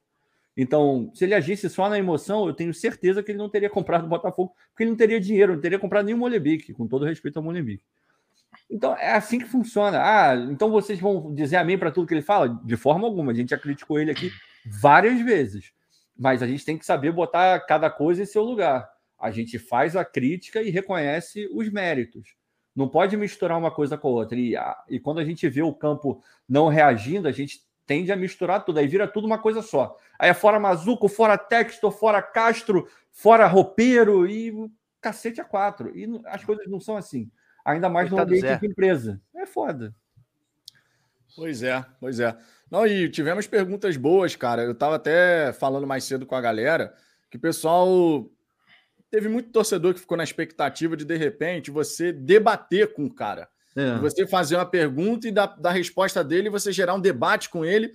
Então, 0.58 1.12
se 1.14 1.24
ele 1.24 1.36
agisse 1.36 1.70
só 1.70 1.88
na 1.88 2.00
emoção, 2.00 2.48
eu 2.48 2.54
tenho 2.54 2.74
certeza 2.74 3.22
que 3.22 3.32
ele 3.32 3.38
não 3.38 3.48
teria 3.48 3.70
comprado 3.70 4.06
o 4.06 4.10
Botafogo, 4.10 4.56
porque 4.70 4.84
ele 4.84 4.90
não 4.90 4.98
teria 4.98 5.20
dinheiro, 5.20 5.54
não 5.54 5.62
teria 5.62 5.78
comprado 5.78 6.06
nenhum 6.06 6.18
Molebique, 6.18 6.74
com 6.74 6.88
todo 6.88 7.06
respeito 7.06 7.38
ao 7.38 7.44
Molebique. 7.44 7.84
Então, 8.70 8.96
é 8.98 9.14
assim 9.14 9.38
que 9.38 9.46
funciona. 9.46 10.00
Ah, 10.02 10.36
então 10.36 10.72
vocês 10.72 11.00
vão 11.00 11.32
dizer 11.34 11.58
amém 11.58 11.78
para 11.78 11.92
tudo 11.92 12.08
que 12.08 12.14
ele 12.16 12.24
fala? 12.24 12.60
De 12.66 12.76
forma 12.76 13.06
alguma. 13.06 13.32
A 13.32 13.36
gente 13.36 13.50
já 13.50 13.58
criticou 13.58 14.00
ele 14.00 14.10
aqui 14.10 14.32
várias 14.66 15.22
vezes. 15.22 15.72
Mas 16.18 16.42
a 16.42 16.48
gente 16.48 16.66
tem 16.66 16.78
que 16.78 16.86
saber 16.86 17.12
botar 17.12 17.60
cada 17.62 17.90
coisa 17.92 18.24
em 18.24 18.26
seu 18.26 18.44
lugar. 18.44 18.90
A 19.20 19.30
gente 19.30 19.60
faz 19.60 19.96
a 19.96 20.04
crítica 20.04 20.62
e 20.62 20.72
reconhece 20.72 21.48
os 21.54 21.70
méritos. 21.70 22.36
Não 22.76 22.90
pode 22.90 23.16
misturar 23.16 23.58
uma 23.58 23.72
coisa 23.72 23.96
com 23.96 24.08
a 24.08 24.12
outra. 24.12 24.38
E, 24.38 24.56
e 24.90 25.00
quando 25.00 25.20
a 25.20 25.26
gente 25.26 25.48
vê 25.48 25.62
o 25.62 25.74
campo 25.74 26.22
não 26.50 26.68
reagindo, 26.68 27.28
a 27.28 27.32
gente 27.32 27.62
tende 27.88 28.12
a 28.12 28.16
misturar 28.16 28.64
tudo, 28.64 28.78
aí 28.78 28.88
vira 28.88 29.08
tudo 29.08 29.26
uma 29.26 29.40
coisa 29.40 29.62
só. 29.62 29.98
Aí 30.20 30.30
é 30.30 30.34
fora 30.34 30.60
Mazuco, 30.60 31.08
fora 31.08 31.38
Texto, 31.38 31.90
fora 31.90 32.22
Castro, 32.22 32.88
fora 33.12 33.48
Roupeiro 33.48 34.28
e 34.28 34.54
cacete 35.02 35.40
a 35.40 35.46
quatro. 35.46 35.98
E 35.98 36.06
as 36.26 36.44
coisas 36.44 36.68
não 36.68 36.82
são 36.82 36.98
assim. 36.98 37.32
Ainda 37.66 37.90
mais 37.90 38.12
no 38.12 38.20
ambiente 38.20 38.60
de 38.60 38.68
empresa. 38.68 39.22
É 39.34 39.46
foda. 39.46 39.96
Pois 41.36 41.64
é, 41.64 41.84
pois 42.00 42.20
é. 42.20 42.38
Não, 42.70 42.86
e 42.86 43.10
tivemos 43.10 43.48
perguntas 43.48 43.96
boas, 43.96 44.36
cara. 44.36 44.64
Eu 44.64 44.76
tava 44.76 44.96
até 44.96 45.54
falando 45.54 45.88
mais 45.88 46.04
cedo 46.04 46.26
com 46.26 46.36
a 46.36 46.42
galera 46.42 46.94
que 47.30 47.38
o 47.38 47.40
pessoal 47.40 48.30
teve 49.10 49.30
muito 49.30 49.52
torcedor 49.52 49.94
que 49.94 50.00
ficou 50.00 50.18
na 50.18 50.24
expectativa 50.24 50.98
de 50.98 51.06
de 51.06 51.16
repente 51.16 51.72
você 51.72 52.12
debater 52.12 52.94
com 52.94 53.06
o 53.06 53.14
cara. 53.14 53.48
É. 53.78 54.00
Você 54.00 54.26
fazer 54.26 54.56
uma 54.56 54.66
pergunta 54.66 55.28
e 55.28 55.32
da, 55.32 55.46
da 55.46 55.70
resposta 55.70 56.24
dele 56.24 56.50
você 56.50 56.72
gerar 56.72 56.96
um 56.96 57.00
debate 57.00 57.48
com 57.48 57.64
ele, 57.64 57.94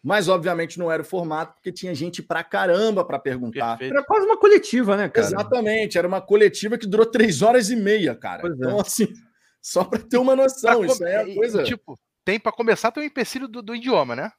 mas 0.00 0.28
obviamente 0.28 0.78
não 0.78 0.92
era 0.92 1.02
o 1.02 1.04
formato, 1.04 1.54
porque 1.54 1.72
tinha 1.72 1.92
gente 1.92 2.22
pra 2.22 2.44
caramba 2.44 3.04
para 3.04 3.18
perguntar. 3.18 3.78
Perfeito. 3.78 3.96
Era 3.96 4.04
quase 4.04 4.26
uma 4.26 4.36
coletiva, 4.36 4.96
né, 4.96 5.08
cara? 5.08 5.26
Exatamente, 5.26 5.98
era 5.98 6.06
uma 6.06 6.20
coletiva 6.20 6.78
que 6.78 6.86
durou 6.86 7.04
três 7.04 7.42
horas 7.42 7.68
e 7.68 7.74
meia, 7.74 8.14
cara. 8.14 8.42
Pois 8.42 8.52
é. 8.52 8.56
então, 8.56 8.78
é. 8.78 8.80
assim, 8.80 9.08
só 9.60 9.82
para 9.82 9.98
ter 9.98 10.18
uma 10.18 10.36
noção, 10.36 10.84
isso 10.84 11.04
é 11.04 11.16
a 11.16 11.34
coisa. 11.34 11.64
Tipo, 11.64 11.98
tem 12.24 12.38
para 12.38 12.52
começar, 12.52 12.92
tem 12.92 13.02
o 13.02 13.04
um 13.04 13.08
empecilho 13.08 13.48
do, 13.48 13.60
do, 13.60 13.74
idioma, 13.74 14.14
né? 14.14 14.30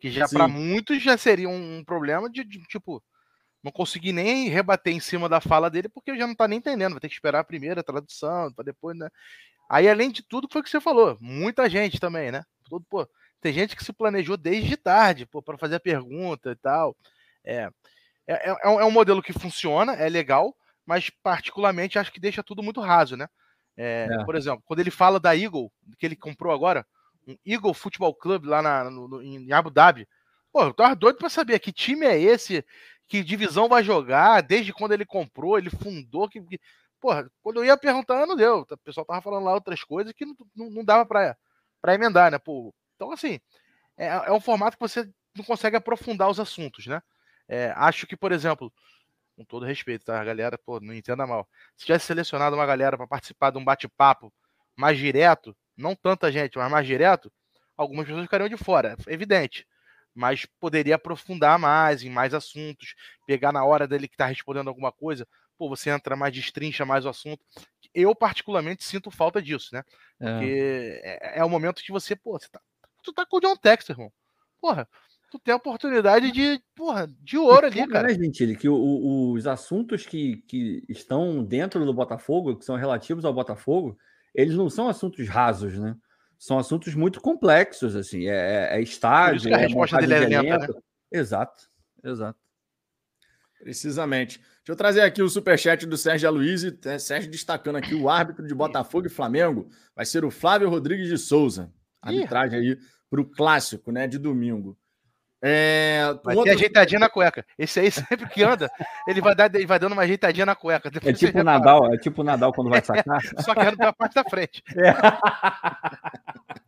Que 0.00 0.10
já 0.10 0.28
para 0.28 0.48
muitos 0.48 1.00
já 1.00 1.16
seria 1.16 1.48
um 1.48 1.84
problema 1.84 2.28
de, 2.28 2.42
de, 2.42 2.58
tipo, 2.64 3.00
não 3.62 3.70
conseguir 3.70 4.12
nem 4.12 4.48
rebater 4.48 4.92
em 4.92 5.00
cima 5.00 5.28
da 5.28 5.40
fala 5.40 5.70
dele, 5.70 5.88
porque 5.88 6.16
já 6.16 6.26
não 6.26 6.34
tá 6.34 6.48
nem 6.48 6.58
entendendo, 6.58 6.92
vai 6.92 7.00
ter 7.00 7.08
que 7.08 7.14
esperar 7.14 7.40
a 7.40 7.44
primeira 7.44 7.82
tradução, 7.82 8.52
para 8.52 8.64
depois, 8.64 8.98
né? 8.98 9.08
Aí, 9.68 9.88
além 9.88 10.10
de 10.10 10.22
tudo, 10.22 10.48
foi 10.50 10.60
o 10.60 10.64
que 10.64 10.70
você 10.70 10.80
falou. 10.80 11.16
Muita 11.20 11.68
gente 11.68 11.98
também, 11.98 12.30
né? 12.30 12.44
Todo, 12.68 12.84
pô, 12.88 13.08
tem 13.40 13.52
gente 13.52 13.76
que 13.76 13.84
se 13.84 13.92
planejou 13.92 14.36
desde 14.36 14.76
tarde, 14.76 15.26
pô, 15.26 15.42
para 15.42 15.58
fazer 15.58 15.76
a 15.76 15.80
pergunta 15.80 16.52
e 16.52 16.56
tal. 16.56 16.96
É, 17.44 17.68
é, 18.26 18.50
é, 18.50 18.56
é, 18.62 18.84
um 18.84 18.90
modelo 18.90 19.22
que 19.22 19.32
funciona, 19.32 19.94
é 19.94 20.08
legal, 20.08 20.54
mas 20.84 21.10
particularmente 21.22 21.98
acho 21.98 22.12
que 22.12 22.20
deixa 22.20 22.42
tudo 22.42 22.62
muito 22.62 22.80
raso, 22.80 23.16
né? 23.16 23.28
É, 23.76 24.08
é. 24.10 24.24
Por 24.24 24.34
exemplo, 24.34 24.62
quando 24.64 24.80
ele 24.80 24.90
fala 24.90 25.20
da 25.20 25.36
Eagle, 25.36 25.70
que 25.98 26.06
ele 26.06 26.16
comprou 26.16 26.52
agora, 26.52 26.86
um 27.26 27.36
Eagle 27.44 27.74
Football 27.74 28.14
Club 28.14 28.46
lá 28.46 28.62
na, 28.62 28.90
no, 28.90 29.22
em 29.22 29.52
Abu 29.52 29.70
Dhabi. 29.70 30.08
Pô, 30.52 30.62
eu 30.62 30.72
tava 30.72 30.96
doido 30.96 31.18
para 31.18 31.28
saber 31.28 31.58
que 31.58 31.72
time 31.72 32.06
é 32.06 32.18
esse, 32.18 32.64
que 33.08 33.22
divisão 33.22 33.68
vai 33.68 33.84
jogar, 33.84 34.40
desde 34.42 34.72
quando 34.72 34.92
ele 34.92 35.04
comprou, 35.04 35.58
ele 35.58 35.70
fundou, 35.70 36.28
que, 36.28 36.40
que 36.40 36.60
porra, 37.00 37.30
quando 37.42 37.58
eu 37.58 37.64
ia 37.64 37.76
perguntando, 37.76 38.26
não 38.26 38.36
deu. 38.36 38.66
O 38.70 38.78
pessoal 38.78 39.06
tava 39.06 39.22
falando 39.22 39.44
lá 39.44 39.54
outras 39.54 39.82
coisas 39.84 40.12
que 40.12 40.24
não, 40.24 40.34
não, 40.54 40.70
não 40.70 40.84
dava 40.84 41.06
para 41.06 41.94
emendar, 41.94 42.30
né? 42.30 42.38
Pô, 42.38 42.74
então, 42.96 43.12
assim, 43.12 43.40
é, 43.96 44.06
é 44.06 44.32
um 44.32 44.40
formato 44.40 44.76
que 44.76 44.80
você 44.80 45.08
não 45.36 45.44
consegue 45.44 45.76
aprofundar 45.76 46.30
os 46.30 46.40
assuntos, 46.40 46.86
né? 46.86 47.02
É, 47.48 47.72
acho 47.76 48.06
que, 48.06 48.16
por 48.16 48.32
exemplo, 48.32 48.72
com 49.36 49.44
todo 49.44 49.66
respeito, 49.66 50.04
tá, 50.06 50.22
galera? 50.24 50.58
Pô, 50.58 50.80
não 50.80 50.94
entenda 50.94 51.26
mal. 51.26 51.48
Se 51.76 51.86
tivesse 51.86 52.06
selecionado 52.06 52.56
uma 52.56 52.66
galera 52.66 52.96
para 52.96 53.06
participar 53.06 53.50
de 53.50 53.58
um 53.58 53.64
bate-papo 53.64 54.32
mais 54.76 54.98
direto, 54.98 55.56
não 55.76 55.94
tanta 55.94 56.32
gente, 56.32 56.56
mas 56.58 56.70
mais 56.70 56.86
direto, 56.86 57.30
algumas 57.76 58.06
pessoas 58.06 58.24
ficariam 58.24 58.48
de 58.48 58.56
fora, 58.56 58.96
é 59.06 59.12
evidente. 59.12 59.66
Mas 60.14 60.46
poderia 60.58 60.94
aprofundar 60.96 61.58
mais 61.58 62.02
em 62.02 62.10
mais 62.10 62.32
assuntos, 62.32 62.94
pegar 63.26 63.52
na 63.52 63.64
hora 63.64 63.86
dele 63.86 64.08
que 64.08 64.14
está 64.14 64.26
respondendo 64.26 64.68
alguma 64.68 64.90
coisa, 64.90 65.28
pô, 65.56 65.68
você 65.68 65.90
entra 65.90 66.16
mais, 66.16 66.34
destrincha 66.34 66.84
mais 66.84 67.04
o 67.04 67.08
assunto. 67.08 67.44
Eu, 67.94 68.14
particularmente, 68.14 68.84
sinto 68.84 69.10
falta 69.10 69.40
disso, 69.40 69.70
né? 69.72 69.82
É. 70.20 70.30
Porque 70.30 71.00
é, 71.02 71.36
é, 71.36 71.38
é 71.40 71.44
o 71.44 71.50
momento 71.50 71.82
que 71.82 71.92
você, 71.92 72.14
pô, 72.14 72.38
você 72.38 72.48
tá, 72.48 72.60
tu 73.02 73.12
tá 73.12 73.24
com 73.24 73.38
o 73.38 73.40
John 73.40 73.56
Texas, 73.56 73.90
irmão. 73.90 74.12
Porra, 74.60 74.88
tu 75.30 75.38
tem 75.38 75.52
a 75.52 75.56
oportunidade 75.56 76.30
de, 76.32 76.60
porra, 76.74 77.08
de 77.20 77.38
ouro 77.38 77.66
ali, 77.66 77.86
cara. 77.86 78.08
Né, 78.08 78.14
Gentili, 78.14 78.56
que 78.56 78.68
o, 78.68 78.74
o, 78.74 79.32
os 79.32 79.46
assuntos 79.46 80.06
que, 80.06 80.38
que 80.48 80.82
estão 80.88 81.44
dentro 81.44 81.84
do 81.84 81.94
Botafogo, 81.94 82.56
que 82.56 82.64
são 82.64 82.76
relativos 82.76 83.24
ao 83.24 83.34
Botafogo, 83.34 83.96
eles 84.34 84.54
não 84.54 84.68
são 84.68 84.88
assuntos 84.88 85.28
rasos, 85.28 85.78
né? 85.78 85.96
São 86.38 86.58
assuntos 86.58 86.94
muito 86.94 87.20
complexos, 87.20 87.96
assim. 87.96 88.26
É, 88.26 88.74
é, 88.74 88.78
é 88.78 88.82
estágio. 88.82 89.54
a 89.54 89.58
é 89.58 89.62
resposta 89.62 89.96
dele 89.98 90.14
é 90.34 90.42
lenta, 90.42 90.58
né? 90.68 90.80
Exato, 91.10 91.68
exato. 92.04 92.45
Precisamente. 93.60 94.38
Deixa 94.38 94.72
eu 94.72 94.76
trazer 94.76 95.00
aqui 95.02 95.22
o 95.22 95.28
superchat 95.28 95.86
do 95.86 95.96
Sérgio 95.96 96.28
Aloysio. 96.28 96.76
Sérgio 96.98 97.30
destacando 97.30 97.76
aqui 97.76 97.94
o 97.94 98.08
árbitro 98.08 98.46
de 98.46 98.54
Botafogo 98.54 99.06
e 99.06 99.10
Flamengo. 99.10 99.68
Vai 99.94 100.04
ser 100.04 100.24
o 100.24 100.30
Flávio 100.30 100.68
Rodrigues 100.68 101.08
de 101.08 101.18
Souza. 101.18 101.72
Arbitragem 102.02 102.58
aí 102.58 102.78
para 103.08 103.20
o 103.20 103.24
clássico, 103.24 103.90
né? 103.90 104.06
De 104.06 104.18
domingo. 104.18 104.76
É, 105.42 106.00
vai 106.24 106.34
outro... 106.34 106.52
ajeitadinha 106.52 106.98
na 106.98 107.08
cueca. 107.08 107.44
Esse 107.58 107.80
aí 107.80 107.90
sempre 107.92 108.28
que 108.28 108.42
anda, 108.42 108.70
ele 109.06 109.20
vai, 109.20 109.34
dar, 109.34 109.54
ele 109.54 109.66
vai 109.66 109.78
dando 109.78 109.92
uma 109.92 110.02
ajeitadinha 110.02 110.46
na 110.46 110.56
cueca. 110.56 110.90
é 111.04 111.12
tipo 111.12 111.38
o 111.38 111.44
Nadal, 111.44 111.94
é 111.94 111.98
tipo 111.98 112.22
o 112.22 112.24
Nadal 112.24 112.52
quando 112.52 112.70
vai 112.70 112.82
sacar. 112.82 113.20
Só 113.40 113.54
que 113.54 113.60
anda 113.60 113.76
pela 113.76 113.92
parte 113.92 114.14
da 114.14 114.24
frente. 114.24 114.62
É. 114.76 114.92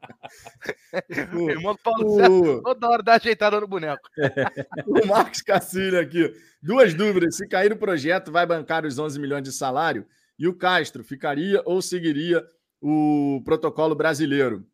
o 1.35 1.51
irmão 1.51 1.75
do 1.75 1.79
Paulo 1.79 2.07
o... 2.07 2.17
César, 2.17 2.63
toda 2.63 2.89
hora 2.89 3.03
dá 3.03 3.15
ajeitada 3.15 3.61
no 3.61 3.67
boneco. 3.67 4.09
o 4.87 5.07
Marcos 5.07 5.43
Cacilho 5.43 6.01
aqui. 6.01 6.35
Duas 6.63 6.95
dúvidas. 6.95 7.37
Se 7.37 7.47
cair 7.47 7.73
o 7.73 7.77
projeto, 7.77 8.33
vai 8.33 8.47
bancar 8.47 8.85
os 8.85 8.99
11 8.99 9.19
milhões 9.19 9.43
de 9.43 9.53
salário? 9.53 10.07
E 10.39 10.47
o 10.47 10.55
Castro 10.55 11.03
ficaria 11.03 11.63
ou 11.65 11.83
seguiria 11.83 12.45
o 12.81 13.43
protocolo 13.45 13.95
brasileiro? 13.95 14.67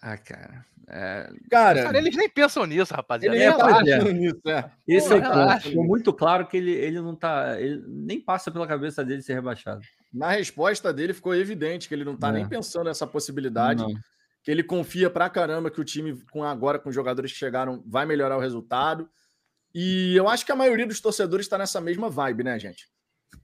Ah, 0.00 0.16
cara. 0.16 0.66
É... 0.90 1.30
Cara, 1.50 1.82
cara, 1.82 1.98
eles 1.98 2.16
nem 2.16 2.28
pensam 2.30 2.64
nisso, 2.64 2.94
rapaziada. 2.94 3.36
Ele 3.36 4.04
nem 4.04 4.14
nisso, 4.14 4.40
é. 4.46 4.70
Esse 4.86 5.08
Pô, 5.08 5.14
é 5.16 5.18
o 5.18 5.22
ponto. 5.22 5.60
Ficou 5.60 5.84
muito 5.84 6.12
claro 6.14 6.46
que 6.46 6.56
ele, 6.56 6.70
ele 6.70 7.00
não 7.00 7.14
tá. 7.14 7.60
Ele 7.60 7.84
nem 7.86 8.18
passa 8.18 8.50
pela 8.50 8.66
cabeça 8.66 9.04
dele 9.04 9.20
ser 9.20 9.34
rebaixado. 9.34 9.82
Na 10.12 10.30
resposta 10.30 10.92
dele 10.92 11.12
ficou 11.12 11.34
evidente 11.34 11.88
que 11.88 11.94
ele 11.94 12.04
não 12.04 12.16
tá 12.16 12.30
é. 12.30 12.32
nem 12.32 12.48
pensando 12.48 12.86
nessa 12.86 13.06
possibilidade. 13.06 13.82
Não. 13.82 13.92
Ele 14.48 14.62
confia 14.62 15.10
pra 15.10 15.28
caramba 15.28 15.70
que 15.70 15.78
o 15.78 15.84
time, 15.84 16.24
com 16.32 16.42
agora, 16.42 16.78
com 16.78 16.88
os 16.88 16.94
jogadores 16.94 17.30
que 17.30 17.36
chegaram, 17.36 17.84
vai 17.86 18.06
melhorar 18.06 18.34
o 18.34 18.40
resultado. 18.40 19.06
E 19.74 20.16
eu 20.16 20.26
acho 20.26 20.46
que 20.46 20.50
a 20.50 20.56
maioria 20.56 20.86
dos 20.86 21.02
torcedores 21.02 21.44
está 21.44 21.58
nessa 21.58 21.82
mesma 21.82 22.08
vibe, 22.08 22.44
né, 22.44 22.58
gente? 22.58 22.88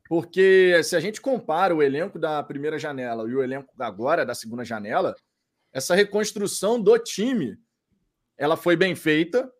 Porque 0.08 0.82
se 0.82 0.96
a 0.96 1.00
gente 1.00 1.20
compara 1.20 1.74
o 1.74 1.82
elenco 1.82 2.18
da 2.18 2.42
primeira 2.42 2.78
janela 2.78 3.28
e 3.28 3.34
o 3.34 3.42
elenco 3.42 3.70
agora 3.78 4.24
da 4.24 4.34
segunda 4.34 4.64
janela, 4.64 5.14
essa 5.74 5.94
reconstrução 5.94 6.80
do 6.80 6.98
time, 6.98 7.58
ela 8.38 8.56
foi 8.56 8.74
bem 8.74 8.94
feita. 8.94 9.52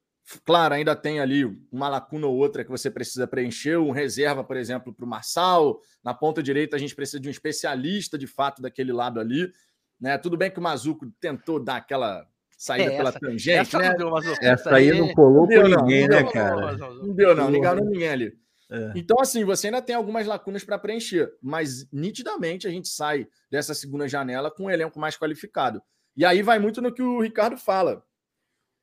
Claro, 0.47 0.73
ainda 0.73 0.97
tem 0.97 1.21
ali 1.21 1.45
uma 1.71 1.91
lacuna 1.91 2.27
ou 2.27 2.39
outra 2.39 2.65
que 2.65 2.71
você 2.71 2.91
precisa 2.91 3.27
preencher, 3.27 3.77
um 3.77 3.91
reserva, 3.91 4.43
por 4.43 4.57
exemplo, 4.57 4.95
para 4.95 5.05
o 5.05 5.09
Marçal. 5.09 5.79
Na 6.03 6.15
ponta 6.15 6.43
direita, 6.43 6.75
a 6.75 6.79
gente 6.79 6.95
precisa 6.95 7.21
de 7.21 7.29
um 7.29 7.31
especialista 7.31 8.17
de 8.17 8.27
fato 8.27 8.63
daquele 8.63 8.95
lado 8.95 9.21
ali. 9.21 9.53
Né? 10.01 10.19
Tudo 10.19 10.37
bem 10.37 10.51
que 10.51 10.59
o 10.59 10.63
Mazuco 10.63 11.07
tentou 11.21 11.59
dar 11.59 11.77
aquela 11.77 12.27
saída 12.57 12.93
é, 12.93 12.97
pela 12.97 13.13
tangente, 13.13 13.51
essa 13.51 13.79
né? 13.79 13.95
Deu, 13.95 14.11
essa 14.41 14.75
aí 14.75 14.99
não 14.99 15.13
colou 15.15 15.47
com 15.47 15.63
ninguém, 15.63 16.09
né, 16.09 16.25
cara? 16.31 16.77
Não 16.77 17.15
deu, 17.15 17.35
não, 17.35 17.51
não 17.51 17.57
enganou 17.59 17.85
ninguém 17.85 18.09
ali. 18.09 18.45
É. 18.71 18.93
Então, 18.97 19.21
assim, 19.21 19.45
você 19.45 19.69
ainda 19.69 19.83
tem 19.83 19.95
algumas 19.95 20.27
lacunas 20.27 20.65
para 20.65 20.79
preencher, 20.79 21.33
mas 21.43 21.87
nitidamente 21.93 22.67
a 22.67 22.71
gente 22.71 22.89
sai 22.89 23.27
dessa 23.51 23.75
segunda 23.75 24.09
janela 24.09 24.51
com 24.51 24.65
um 24.65 24.71
elenco 24.71 24.99
mais 24.99 25.17
qualificado. 25.17 25.83
E 26.17 26.25
aí 26.25 26.43
vai 26.43 26.59
muito 26.59 26.81
no 26.81 26.93
que 26.93 27.03
o 27.03 27.21
Ricardo 27.21 27.57
fala. 27.57 28.05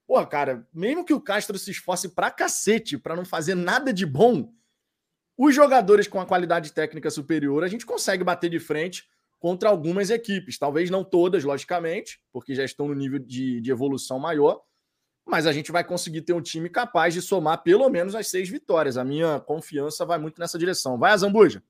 Pô, 0.05 0.25
cara, 0.27 0.67
mesmo 0.73 1.05
que 1.05 1.13
o 1.13 1.21
Castro 1.21 1.57
se 1.57 1.71
esforce 1.71 2.09
pra 2.09 2.29
cacete 2.29 2.97
para 2.97 3.15
não 3.15 3.25
fazer 3.25 3.55
nada 3.55 3.93
de 3.93 4.05
bom, 4.05 4.53
os 5.37 5.55
jogadores 5.55 6.07
com 6.07 6.19
a 6.19 6.25
qualidade 6.25 6.73
técnica 6.73 7.09
superior, 7.09 7.63
a 7.63 7.67
gente 7.67 7.85
consegue 7.85 8.23
bater 8.23 8.49
de 8.49 8.59
frente 8.59 9.09
contra 9.41 9.67
algumas 9.69 10.09
equipes. 10.11 10.59
Talvez 10.59 10.91
não 10.91 11.03
todas, 11.03 11.43
logicamente, 11.43 12.21
porque 12.31 12.53
já 12.53 12.63
estão 12.63 12.87
no 12.87 12.93
nível 12.93 13.17
de, 13.17 13.59
de 13.59 13.71
evolução 13.71 14.19
maior, 14.19 14.61
mas 15.25 15.47
a 15.47 15.51
gente 15.51 15.71
vai 15.71 15.83
conseguir 15.83 16.21
ter 16.21 16.33
um 16.33 16.41
time 16.41 16.69
capaz 16.69 17.15
de 17.15 17.23
somar 17.23 17.63
pelo 17.63 17.89
menos 17.89 18.13
as 18.13 18.27
seis 18.27 18.47
vitórias. 18.47 18.97
A 18.97 19.03
minha 19.03 19.39
confiança 19.39 20.05
vai 20.05 20.19
muito 20.19 20.39
nessa 20.39 20.59
direção. 20.59 20.95
Vai, 20.97 21.17
Zambuja! 21.17 21.63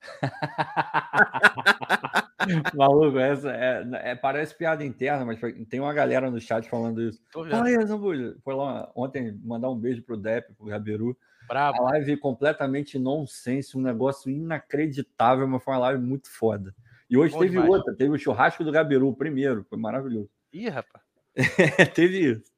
Maluco, 2.76 3.18
essa 3.18 3.50
é, 3.50 4.10
é, 4.10 4.14
parece 4.14 4.54
piada 4.54 4.84
interna, 4.84 5.24
mas 5.24 5.40
tem 5.68 5.80
uma 5.80 5.92
galera 5.92 6.30
no 6.30 6.40
chat 6.40 6.70
falando 6.70 7.02
isso. 7.02 7.20
Olha, 7.34 7.84
Zambuja, 7.84 8.36
foi 8.44 8.54
lá 8.54 8.88
ontem 8.94 9.36
mandar 9.42 9.70
um 9.70 9.76
beijo 9.76 10.02
pro 10.02 10.16
Depp, 10.16 10.54
pro 10.54 10.66
Gabiru. 10.66 11.18
Bravo. 11.48 11.82
A 11.82 11.90
live 11.90 12.16
completamente 12.18 12.96
nonsense, 12.96 13.76
um 13.76 13.80
negócio 13.80 14.30
inacreditável, 14.30 15.48
mas 15.48 15.64
foi 15.64 15.74
uma 15.74 15.80
live 15.80 16.00
muito 16.00 16.30
foda. 16.30 16.72
E 17.10 17.16
hoje 17.16 17.32
Bom 17.32 17.40
teve 17.40 17.52
demais. 17.52 17.70
outra, 17.70 17.94
teve 17.94 18.10
o 18.10 18.18
churrasco 18.18 18.62
do 18.62 18.72
Gabiru, 18.72 19.14
primeiro, 19.14 19.64
foi 19.68 19.78
maravilhoso. 19.78 20.30
Ih, 20.52 20.68
rapaz. 20.68 21.04
teve 21.94 22.32
isso. 22.32 22.52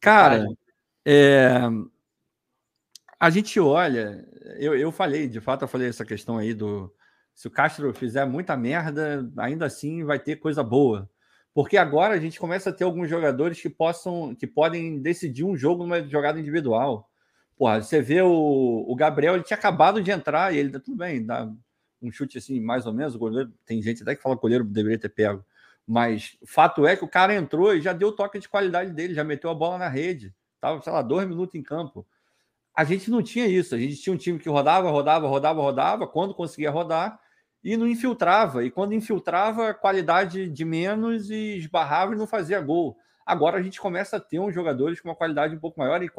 Cara, 0.00 0.46
é, 1.04 1.60
a 3.18 3.30
gente 3.30 3.58
olha, 3.60 4.26
eu, 4.58 4.74
eu 4.76 4.92
falei, 4.92 5.28
de 5.28 5.40
fato, 5.40 5.62
eu 5.62 5.68
falei 5.68 5.88
essa 5.88 6.04
questão 6.04 6.38
aí 6.38 6.54
do 6.54 6.92
se 7.34 7.48
o 7.48 7.50
Castro 7.50 7.92
fizer 7.92 8.24
muita 8.24 8.56
merda, 8.56 9.28
ainda 9.36 9.66
assim 9.66 10.04
vai 10.04 10.18
ter 10.18 10.36
coisa 10.36 10.62
boa. 10.62 11.10
Porque 11.52 11.76
agora 11.76 12.14
a 12.14 12.18
gente 12.18 12.38
começa 12.38 12.70
a 12.70 12.72
ter 12.72 12.84
alguns 12.84 13.08
jogadores 13.08 13.60
que 13.60 13.68
possam, 13.68 14.34
que 14.34 14.46
podem 14.46 15.00
decidir 15.00 15.44
um 15.44 15.56
jogo 15.56 15.82
numa 15.82 16.02
jogada 16.06 16.38
individual. 16.38 17.08
Porra, 17.56 17.82
você 17.82 18.00
vê 18.00 18.22
o, 18.22 18.84
o 18.88 18.96
Gabriel, 18.96 19.34
ele 19.34 19.44
tinha 19.44 19.56
acabado 19.56 20.02
de 20.02 20.10
entrar 20.10 20.52
e 20.52 20.58
ele 20.58 20.70
tá 20.70 20.80
tudo 20.80 20.96
bem, 20.96 21.24
dá 21.24 21.50
um 22.06 22.12
chute 22.12 22.38
assim, 22.38 22.60
mais 22.60 22.86
ou 22.86 22.92
menos. 22.92 23.14
O 23.14 23.18
goleiro, 23.18 23.52
tem 23.64 23.80
gente 23.82 24.02
até 24.02 24.14
que 24.14 24.22
fala 24.22 24.34
que 24.34 24.40
o 24.40 24.42
goleiro 24.42 24.64
deveria 24.64 24.98
ter 24.98 25.08
pego. 25.08 25.44
Mas 25.86 26.36
o 26.40 26.46
fato 26.46 26.86
é 26.86 26.96
que 26.96 27.04
o 27.04 27.08
cara 27.08 27.34
entrou 27.34 27.74
e 27.74 27.80
já 27.80 27.92
deu 27.92 28.08
o 28.08 28.12
toque 28.12 28.38
de 28.38 28.48
qualidade 28.48 28.90
dele, 28.92 29.14
já 29.14 29.24
meteu 29.24 29.50
a 29.50 29.54
bola 29.54 29.78
na 29.78 29.88
rede. 29.88 30.34
Tava, 30.60 30.80
sei 30.82 30.92
lá, 30.92 31.02
dois 31.02 31.28
minutos 31.28 31.54
em 31.54 31.62
campo. 31.62 32.06
A 32.74 32.84
gente 32.84 33.10
não 33.10 33.22
tinha 33.22 33.46
isso. 33.46 33.74
A 33.74 33.78
gente 33.78 33.96
tinha 33.96 34.14
um 34.14 34.18
time 34.18 34.38
que 34.38 34.48
rodava, 34.48 34.90
rodava, 34.90 35.28
rodava, 35.28 35.60
rodava. 35.60 36.06
Quando 36.06 36.34
conseguia 36.34 36.70
rodar, 36.70 37.20
e 37.64 37.76
não 37.78 37.88
infiltrava. 37.88 38.62
E 38.62 38.70
quando 38.70 38.92
infiltrava, 38.92 39.72
qualidade 39.72 40.50
de 40.50 40.64
menos 40.64 41.30
e 41.30 41.56
esbarrava 41.56 42.12
e 42.12 42.18
não 42.18 42.26
fazia 42.26 42.60
gol. 42.60 42.96
Agora 43.24 43.56
a 43.56 43.62
gente 43.62 43.80
começa 43.80 44.18
a 44.18 44.20
ter 44.20 44.38
uns 44.38 44.54
jogadores 44.54 45.00
com 45.00 45.08
uma 45.08 45.16
qualidade 45.16 45.56
um 45.56 45.58
pouco 45.58 45.80
maior 45.80 46.02
e, 46.02 46.10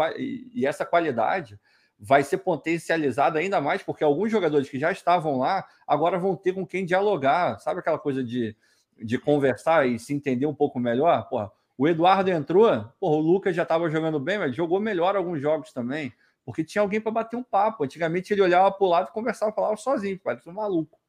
e 0.54 0.66
essa 0.66 0.84
qualidade 0.84 1.60
vai 2.06 2.24
ser 2.24 2.38
potencializada 2.38 3.40
ainda 3.40 3.60
mais 3.60 3.82
porque 3.82 4.04
alguns 4.04 4.32
jogadores 4.32 4.70
que 4.70 4.78
já 4.78 4.92
estavam 4.92 5.40
lá 5.40 5.66
agora 5.88 6.20
vão 6.20 6.36
ter 6.36 6.54
com 6.54 6.66
quem 6.66 6.86
dialogar. 6.86 7.60
Sabe 7.60 7.80
aquela 7.80 7.98
coisa 7.98 8.24
de, 8.24 8.56
de 8.96 9.18
conversar 9.18 9.88
e 9.88 9.98
se 9.98 10.14
entender 10.14 10.46
um 10.46 10.54
pouco 10.54 10.80
melhor? 10.80 11.28
Porra, 11.28 11.52
o 11.76 11.88
Eduardo 11.88 12.30
entrou, 12.30 12.70
porra, 13.00 13.16
o 13.16 13.20
Lucas 13.20 13.56
já 13.56 13.64
estava 13.64 13.90
jogando 13.90 14.20
bem, 14.20 14.38
mas 14.38 14.56
jogou 14.56 14.80
melhor 14.80 15.16
alguns 15.16 15.42
jogos 15.42 15.74
também, 15.74 16.14
porque 16.46 16.64
tinha 16.64 16.84
alguém 16.84 17.02
para 17.02 17.12
bater 17.12 17.38
um 17.38 17.44
papo. 17.44 17.84
Antigamente 17.84 18.32
ele 18.32 18.42
olhava 18.44 18.72
para 18.72 18.86
o 18.86 18.90
lado 18.90 19.08
e 19.10 19.12
conversava, 19.12 19.52
falava 19.52 19.76
sozinho, 19.76 20.20
parece 20.24 20.48
um 20.48 20.54
maluco. 20.54 21.00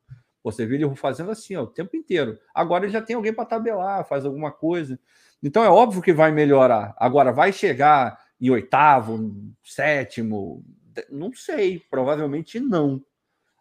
Você 0.43 0.65
vê 0.65 0.77
ele 0.77 0.97
fazendo 0.97 1.31
assim 1.31 1.57
ó, 1.57 1.65
o 1.65 1.67
tempo 1.67 1.95
inteiro. 1.95 2.39
Agora 2.55 2.85
ele 2.85 2.93
já 2.93 3.03
tem 3.03 3.17
alguém 3.17 3.35
para 3.35 3.45
tabelar, 3.45 4.07
faz 4.07 4.25
alguma 4.25 4.51
coisa. 4.51 4.99
Então 5.43 5.63
é 5.63 5.69
óbvio 5.69 6.01
que 6.01 6.15
vai 6.15 6.33
melhorar. 6.33 6.95
Agora, 6.97 7.33
vai 7.33 7.53
chegar 7.53 8.19
em 8.41 8.49
oitavo, 8.49 9.35
sétimo? 9.63 10.65
Não 11.11 11.33
sei, 11.33 11.81
provavelmente 11.91 12.61
não. 12.61 13.05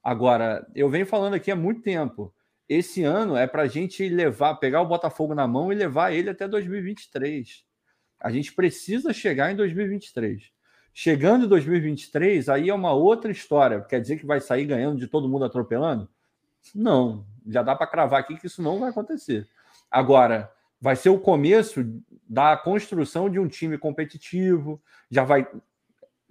Agora, 0.03 0.67
eu 0.75 0.89
venho 0.89 1.05
falando 1.05 1.33
aqui 1.33 1.49
há 1.51 1.55
muito 1.55 1.81
tempo. 1.81 2.33
Esse 2.67 3.03
ano 3.03 3.35
é 3.35 3.47
para 3.47 3.63
a 3.63 3.67
gente 3.67 4.07
levar, 4.09 4.55
pegar 4.55 4.81
o 4.81 4.87
Botafogo 4.87 5.35
na 5.35 5.47
mão 5.47 5.71
e 5.71 5.75
levar 5.75 6.11
ele 6.11 6.29
até 6.29 6.47
2023. 6.47 7.63
A 8.19 8.31
gente 8.31 8.53
precisa 8.53 9.13
chegar 9.13 9.51
em 9.51 9.55
2023. 9.55 10.51
Chegando 10.93 11.45
em 11.45 11.49
2023, 11.49 12.49
aí 12.49 12.69
é 12.69 12.73
uma 12.73 12.93
outra 12.93 13.31
história. 13.31 13.81
Quer 13.81 13.99
dizer 13.99 14.17
que 14.17 14.25
vai 14.25 14.39
sair 14.39 14.65
ganhando 14.65 14.99
de 14.99 15.07
todo 15.07 15.27
mundo 15.27 15.45
atropelando? 15.45 16.09
Não, 16.73 17.25
já 17.45 17.61
dá 17.61 17.75
para 17.75 17.87
cravar 17.87 18.21
aqui 18.21 18.37
que 18.37 18.47
isso 18.47 18.61
não 18.61 18.79
vai 18.79 18.89
acontecer. 18.89 19.47
Agora, 19.91 20.51
vai 20.79 20.95
ser 20.95 21.09
o 21.09 21.19
começo 21.19 21.83
da 22.27 22.55
construção 22.57 23.29
de 23.29 23.39
um 23.39 23.47
time 23.47 23.77
competitivo, 23.77 24.81
já 25.09 25.23
vai 25.23 25.47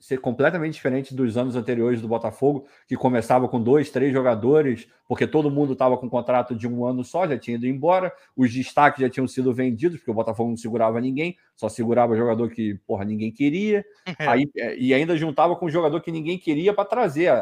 ser 0.05 0.19
completamente 0.19 0.75
diferente 0.75 1.15
dos 1.15 1.35
anos 1.39 1.57
anteriores 1.57 1.99
do 2.03 2.07
Botafogo, 2.07 2.67
que 2.87 2.95
começava 2.95 3.49
com 3.49 3.59
dois, 3.59 3.89
três 3.89 4.13
jogadores, 4.13 4.87
porque 5.09 5.27
todo 5.27 5.51
mundo 5.51 5.73
estava 5.73 5.97
com 5.97 6.11
contrato 6.11 6.55
de 6.55 6.69
um 6.69 6.85
ano 6.85 7.03
só, 7.03 7.27
já 7.27 7.39
tinha 7.39 7.57
ido 7.57 7.67
embora, 7.67 8.13
os 8.37 8.53
destaques 8.53 9.01
já 9.01 9.09
tinham 9.09 9.27
sido 9.27 9.55
vendidos, 9.55 9.97
porque 9.97 10.11
o 10.11 10.15
Botafogo 10.15 10.51
não 10.51 10.59
segurava 10.59 11.01
ninguém, 11.01 11.39
só 11.57 11.71
segurava 11.71 12.15
jogador 12.15 12.51
que, 12.51 12.75
porra, 12.87 13.03
ninguém 13.03 13.33
queria, 13.33 13.83
aí, 14.19 14.47
é, 14.59 14.77
e 14.77 14.93
ainda 14.93 15.17
juntava 15.17 15.57
com 15.57 15.65
um 15.65 15.71
jogador 15.71 15.99
que 16.03 16.13
ninguém 16.13 16.37
queria 16.37 16.75
para 16.75 16.85
trazer. 16.85 17.33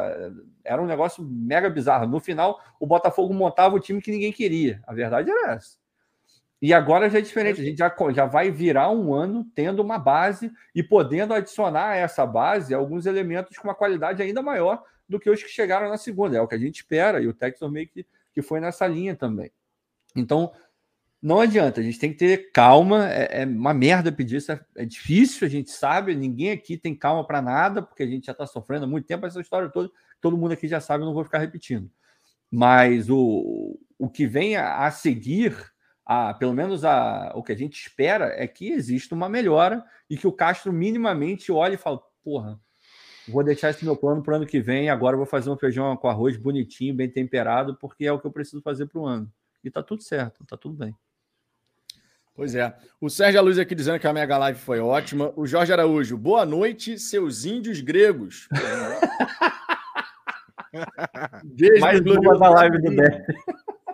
Era 0.63 0.81
um 0.81 0.85
negócio 0.85 1.21
mega 1.21 1.69
bizarro. 1.69 2.07
No 2.07 2.21
final, 2.21 2.61
o 2.79 2.87
Botafogo 2.87 3.33
montava 3.33 3.75
o 3.75 3.79
time 3.79 4.01
que 4.01 4.09
ninguém 4.09 4.31
queria. 4.31 4.81
A 4.87 4.93
verdade 4.93 5.29
era 5.29 5.51
essa. 5.55 5.82
E 6.63 6.73
agora 6.73 7.09
já 7.09 7.17
é 7.17 7.21
diferente, 7.21 7.59
a 7.59 7.63
gente 7.65 7.77
já, 7.77 7.93
já 8.15 8.25
vai 8.25 8.49
virar 8.49 8.89
um 8.89 9.13
ano 9.13 9.45
tendo 9.53 9.81
uma 9.81 9.99
base 9.99 10.49
e 10.73 10.81
podendo 10.81 11.33
adicionar 11.33 11.89
a 11.89 11.95
essa 11.97 12.25
base 12.25 12.73
alguns 12.73 13.05
elementos 13.05 13.57
com 13.57 13.67
uma 13.67 13.75
qualidade 13.75 14.21
ainda 14.21 14.41
maior 14.41 14.81
do 15.07 15.19
que 15.19 15.29
os 15.29 15.43
que 15.43 15.49
chegaram 15.49 15.89
na 15.89 15.97
segunda. 15.97 16.37
É 16.37 16.41
o 16.41 16.47
que 16.47 16.55
a 16.55 16.57
gente 16.57 16.77
espera, 16.77 17.21
e 17.21 17.27
o 17.27 17.33
Texas 17.33 17.69
meio 17.69 17.89
que, 17.89 18.05
que 18.33 18.41
foi 18.41 18.61
nessa 18.61 18.87
linha 18.87 19.13
também. 19.13 19.51
Então, 20.15 20.53
não 21.21 21.41
adianta, 21.41 21.81
a 21.81 21.83
gente 21.83 21.99
tem 21.99 22.13
que 22.13 22.17
ter 22.17 22.49
calma. 22.53 23.11
É, 23.11 23.41
é 23.41 23.45
uma 23.45 23.73
merda 23.73 24.09
pedir 24.09 24.37
isso, 24.37 24.53
é, 24.53 24.61
é, 24.77 24.85
difícil, 24.85 25.45
a 25.45 25.51
gente 25.51 25.69
sabe. 25.69 26.15
Ninguém 26.15 26.51
aqui 26.51 26.77
tem 26.77 26.95
calma 26.95 27.27
para 27.27 27.41
nada, 27.41 27.81
porque 27.81 28.03
a 28.03 28.07
gente 28.07 28.27
já 28.27 28.31
está 28.31 28.47
sofrendo 28.47 28.85
há 28.85 28.87
muito 28.87 29.05
tempo 29.05 29.25
essa 29.25 29.41
história 29.41 29.67
toda. 29.67 29.91
Todo 30.21 30.37
mundo 30.37 30.53
aqui 30.53 30.69
já 30.69 30.79
sabe, 30.79 31.03
não 31.03 31.13
vou 31.13 31.25
ficar 31.25 31.39
repetindo. 31.39 31.91
Mas 32.49 33.09
o, 33.09 33.77
o 33.99 34.09
que 34.09 34.25
vem 34.25 34.55
a, 34.55 34.85
a 34.85 34.91
seguir 34.91 35.72
a, 36.05 36.33
pelo 36.33 36.53
menos 36.53 36.83
a, 36.83 37.31
o 37.35 37.43
que 37.43 37.51
a 37.51 37.57
gente 37.57 37.79
espera 37.79 38.33
é 38.35 38.47
que 38.47 38.71
exista 38.71 39.15
uma 39.15 39.29
melhora 39.29 39.83
e 40.09 40.17
que 40.17 40.27
o 40.27 40.31
Castro 40.31 40.73
minimamente 40.73 41.51
olhe 41.51 41.75
e 41.75 41.77
fale: 41.77 41.99
porra, 42.23 42.59
vou 43.27 43.43
deixar 43.43 43.69
esse 43.69 43.85
meu 43.85 43.95
plano 43.95 44.21
para 44.21 44.33
o 44.33 44.35
ano 44.37 44.45
que 44.45 44.59
vem. 44.59 44.89
Agora 44.89 45.17
vou 45.17 45.25
fazer 45.25 45.49
um 45.49 45.57
feijão 45.57 45.95
com 45.95 46.07
arroz 46.07 46.37
bonitinho, 46.37 46.93
bem 46.93 47.09
temperado, 47.09 47.75
porque 47.75 48.05
é 48.05 48.11
o 48.11 48.19
que 48.19 48.27
eu 48.27 48.31
preciso 48.31 48.61
fazer 48.61 48.87
para 48.87 48.99
o 48.99 49.05
ano. 49.05 49.31
E 49.63 49.71
tá 49.71 49.81
tudo 49.81 50.03
certo, 50.03 50.45
tá 50.45 50.57
tudo 50.57 50.75
bem. 50.75 50.95
Pois 52.35 52.55
é. 52.55 52.75
O 52.99 53.09
Sérgio 53.09 53.43
Luz 53.43 53.59
aqui 53.59 53.75
dizendo 53.75 53.99
que 53.99 54.07
a 54.07 54.13
Mega 54.13 54.37
Live 54.37 54.59
foi 54.59 54.79
ótima. 54.79 55.31
O 55.35 55.45
Jorge 55.45 55.71
Araújo, 55.71 56.17
boa 56.17 56.45
noite, 56.45 56.97
seus 56.97 57.45
índios 57.45 57.79
gregos. 57.79 58.49
Beijo 61.43 61.79
Mais 61.79 62.01
uma 62.01 62.39
da 62.39 62.49
live 62.49 62.81
do 62.81 62.95
Dé. 62.95 63.23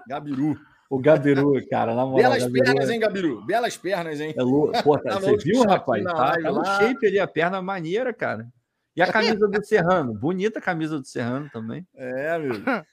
Gabiru. 0.08 0.58
O 0.89 0.97
Gabiru, 0.97 1.54
cara, 1.69 1.93
na 1.93 2.04
moral. 2.04 2.32
Belas 2.32 2.43
Gabiru, 2.43 2.65
pernas, 2.65 2.89
hein, 2.89 2.99
Gabiru? 2.99 3.45
Belas 3.45 3.78
pernas, 3.78 4.19
hein? 4.19 4.34
É 4.36 4.41
lou... 4.41 4.71
Pô, 4.84 4.97
tá, 4.99 5.19
você 5.19 5.38
viu, 5.38 5.62
rapaz? 5.62 6.04
Tá, 6.04 6.34
tá 6.41 6.52
no 6.52 6.65
shape 6.65 7.06
ali, 7.06 7.19
a 7.19 7.28
perna 7.28 7.62
maneira, 7.62 8.12
cara. 8.12 8.47
E 8.95 9.02
a 9.02 9.12
camisa 9.12 9.47
do 9.47 9.63
Serrano? 9.63 10.15
Bonita 10.15 10.58
a 10.58 10.62
camisa 10.62 10.99
do 10.99 11.06
Serrano 11.06 11.47
também. 11.54 11.88
É, 11.95 12.38
meu. 12.39 12.52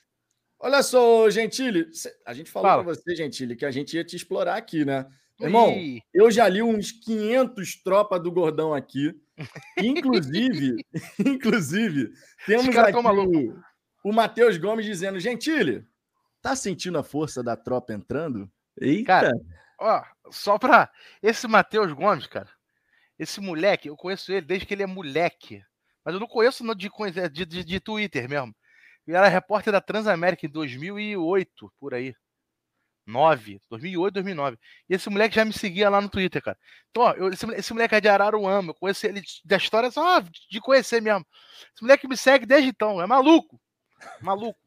Olha 0.60 0.82
só, 0.82 1.28
Gentili, 1.30 1.86
a 2.26 2.32
gente 2.32 2.50
falou 2.50 2.68
Fala. 2.68 2.84
para 2.84 2.94
você, 2.94 3.14
Gentili, 3.14 3.56
que 3.56 3.64
a 3.64 3.70
gente 3.70 3.96
ia 3.96 4.04
te 4.04 4.16
explorar 4.16 4.56
aqui, 4.56 4.84
né? 4.84 5.06
Irmão, 5.40 5.74
Ui. 5.74 6.00
eu 6.14 6.30
já 6.30 6.48
li 6.48 6.62
uns 6.62 6.92
500 6.92 7.82
tropas 7.82 8.22
do 8.22 8.32
Gordão 8.32 8.72
aqui. 8.72 9.14
Inclusive, 9.76 10.76
inclusive, 11.18 12.10
temos 12.46 12.74
aqui 12.74 12.96
o, 12.96 13.54
o 14.02 14.12
Matheus 14.12 14.56
Gomes 14.56 14.86
dizendo, 14.86 15.20
Gentili, 15.20 15.86
Tá 16.46 16.54
sentindo 16.54 16.96
a 16.96 17.02
força 17.02 17.42
da 17.42 17.56
tropa 17.56 17.92
entrando? 17.92 18.48
Eita! 18.80 19.06
Cara, 19.06 19.32
ó, 19.80 20.04
só 20.30 20.56
pra. 20.56 20.88
Esse 21.20 21.48
Matheus 21.48 21.92
Gomes, 21.92 22.28
cara. 22.28 22.48
Esse 23.18 23.40
moleque, 23.40 23.88
eu 23.88 23.96
conheço 23.96 24.30
ele 24.30 24.46
desde 24.46 24.64
que 24.64 24.72
ele 24.72 24.84
é 24.84 24.86
moleque. 24.86 25.60
Mas 26.04 26.14
eu 26.14 26.20
não 26.20 26.28
conheço 26.28 26.62
de, 26.76 26.88
de, 27.32 27.44
de, 27.44 27.64
de 27.64 27.80
Twitter 27.80 28.28
mesmo. 28.28 28.54
Ele 29.08 29.16
era 29.16 29.26
repórter 29.26 29.72
da 29.72 29.80
Transamérica 29.80 30.46
em 30.46 30.48
2008, 30.48 31.72
por 31.80 31.94
aí. 31.94 32.14
9, 33.04 33.60
2008, 33.68 34.14
2009. 34.14 34.56
E 34.88 34.94
esse 34.94 35.10
moleque 35.10 35.34
já 35.34 35.44
me 35.44 35.52
seguia 35.52 35.90
lá 35.90 36.00
no 36.00 36.08
Twitter, 36.08 36.40
cara. 36.40 36.58
Então, 36.90 37.02
ó, 37.02 37.12
eu, 37.14 37.28
esse, 37.30 37.44
esse, 37.54 37.72
moleque 37.72 37.96
é 37.96 38.00
de 38.00 38.08
Araruama, 38.08 38.70
eu 38.70 38.74
conheço 38.74 39.04
ele 39.04 39.20
da 39.44 39.56
história 39.56 39.90
só 39.90 40.20
de 40.20 40.60
conhecer 40.60 41.02
mesmo. 41.02 41.26
Esse 41.74 41.82
moleque 41.82 42.06
me 42.06 42.16
segue 42.16 42.46
desde 42.46 42.68
então, 42.68 43.02
é 43.02 43.06
maluco. 43.08 43.60
Maluco. 44.22 44.65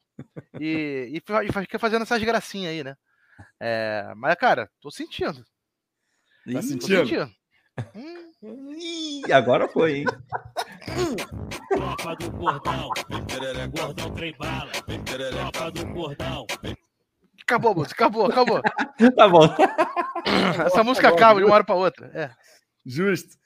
E, 0.59 1.11
e, 1.13 1.17
e 1.17 1.51
fica 1.61 1.79
fazendo 1.79 2.03
essas 2.03 2.21
gracinhas 2.23 2.71
aí, 2.71 2.83
né? 2.83 2.95
É, 3.59 4.13
mas, 4.15 4.35
cara, 4.35 4.69
tô 4.81 4.91
sentindo. 4.91 5.43
Tá 6.51 6.61
sentindo? 6.61 7.07
sentindo. 7.07 7.31
Hum. 7.95 9.21
agora 9.31 9.67
foi, 9.67 9.99
hein? 9.99 10.05
Tropa 11.69 12.15
do 12.15 12.31
Gordão, 12.31 12.89
Gordão 13.75 14.13
trem 14.13 14.35
bala, 14.37 14.71
Tropa 14.71 15.71
do 15.71 15.85
Gordão. 15.87 16.45
Acabou 17.41 17.71
a 17.71 17.75
música, 17.75 18.05
acabou, 18.05 18.25
acabou. 18.25 18.61
tá 19.15 19.27
bom. 19.27 19.43
Essa 20.65 20.83
música 20.83 21.09
acaba 21.09 21.39
de 21.39 21.45
uma 21.45 21.55
hora 21.55 21.63
para 21.63 21.75
outra. 21.75 22.11
É. 22.13 22.29
Justo. 22.85 23.37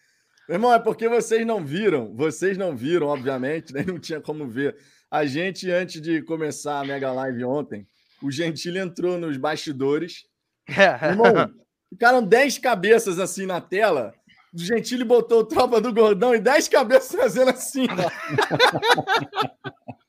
irmão, 0.49 0.73
é 0.73 0.79
porque 0.79 1.07
vocês 1.07 1.45
não 1.45 1.63
viram, 1.63 2.13
vocês 2.15 2.57
não 2.57 2.75
viram, 2.75 3.07
obviamente, 3.07 3.73
nem 3.73 3.85
né? 3.85 3.91
não 3.91 3.99
tinha 3.99 4.19
como 4.19 4.47
ver. 4.47 4.75
A 5.13 5.27
gente, 5.27 5.69
antes 5.69 6.01
de 6.01 6.23
começar 6.23 6.79
a 6.79 6.83
Mega 6.83 7.11
Live 7.11 7.45
ontem, 7.45 7.87
o 8.19 8.31
Gentili 8.31 8.79
entrou 8.79 9.15
nos 9.15 9.37
bastidores. 9.37 10.25
Irmão, 10.67 11.53
ficaram 11.87 12.25
10 12.25 12.57
cabeças 12.57 13.19
assim 13.19 13.45
na 13.45 13.61
tela. 13.61 14.11
O 14.51 14.57
Gentili 14.57 15.03
botou 15.03 15.41
o 15.41 15.45
tropa 15.45 15.79
do 15.79 15.93
gordão 15.93 16.33
e 16.33 16.39
10 16.39 16.67
cabeças 16.67 17.11
fazendo 17.11 17.51
assim. 17.51 17.85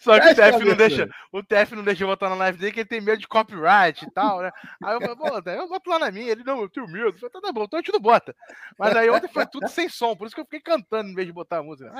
Só 0.00 0.18
que 0.20 0.28
o 0.28 0.34
TF 0.34 0.64
não 0.64 0.76
deixa, 0.76 1.10
o 1.32 1.42
TF 1.42 1.76
não 1.76 1.84
deixa 1.84 2.04
eu 2.04 2.08
botar 2.08 2.28
na 2.28 2.34
live 2.34 2.58
dele, 2.58 2.72
que 2.72 2.80
ele 2.80 2.88
tem 2.88 3.00
medo 3.00 3.18
de 3.18 3.28
copyright 3.28 4.04
e 4.04 4.10
tal, 4.10 4.40
né? 4.40 4.50
Aí 4.82 4.94
eu 4.94 5.00
falei, 5.00 5.58
eu 5.58 5.68
boto 5.68 5.90
lá 5.90 5.98
na 5.98 6.10
minha, 6.10 6.30
ele 6.30 6.44
não, 6.44 6.60
eu 6.62 6.68
tenho 6.68 6.86
medo. 6.86 7.08
Eu 7.08 7.12
falei, 7.14 7.30
tá, 7.30 7.40
tá 7.40 7.52
bom, 7.52 7.64
então 7.64 7.78
a 7.78 7.82
gente 7.82 7.92
não 7.92 8.00
bota. 8.00 8.34
Mas 8.78 8.96
aí 8.96 9.10
ontem 9.10 9.28
foi 9.28 9.46
tudo 9.46 9.68
sem 9.68 9.88
som, 9.88 10.16
por 10.16 10.26
isso 10.26 10.34
que 10.34 10.40
eu 10.40 10.44
fiquei 10.44 10.60
cantando 10.60 11.10
em 11.10 11.14
vez 11.14 11.26
de 11.26 11.32
botar 11.32 11.58
a 11.58 11.62
música. 11.62 11.92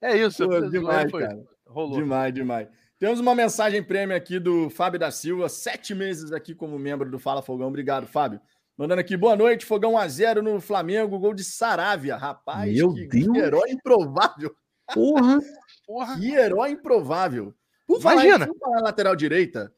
É 0.00 0.16
isso, 0.16 0.46
Pô, 0.46 0.60
demais, 0.68 1.10
foi, 1.10 1.22
cara. 1.22 1.38
Rolou. 1.66 1.98
Demais, 1.98 2.34
demais. 2.34 2.68
Temos 2.98 3.18
uma 3.18 3.34
mensagem 3.34 3.82
prêmio 3.82 4.14
aqui 4.14 4.38
do 4.38 4.68
Fábio 4.68 5.00
da 5.00 5.10
Silva, 5.10 5.48
sete 5.48 5.94
meses 5.94 6.32
aqui 6.32 6.54
como 6.54 6.78
membro 6.78 7.10
do 7.10 7.18
Fala 7.18 7.40
Fogão. 7.40 7.68
Obrigado, 7.68 8.06
Fábio. 8.06 8.40
Mandando 8.76 9.00
aqui, 9.00 9.16
boa 9.16 9.36
noite, 9.36 9.66
Fogão 9.66 9.92
1x0 9.92 10.40
no 10.40 10.60
Flamengo, 10.60 11.18
gol 11.18 11.34
de 11.34 11.44
Saravia. 11.44 12.16
Rapaz, 12.16 12.74
Meu 12.74 12.94
que, 12.94 13.06
Deus. 13.06 13.36
herói 13.36 13.70
improvável. 13.70 14.54
Porra! 14.94 15.38
Porra. 15.86 16.18
Que 16.18 16.32
herói 16.32 16.70
improvável. 16.70 17.54
Por 17.86 18.00
Imagina. 18.00 18.46
Falar, 18.46 18.58
falar 18.60 18.80
lateral 18.80 19.16
direita, 19.16 19.74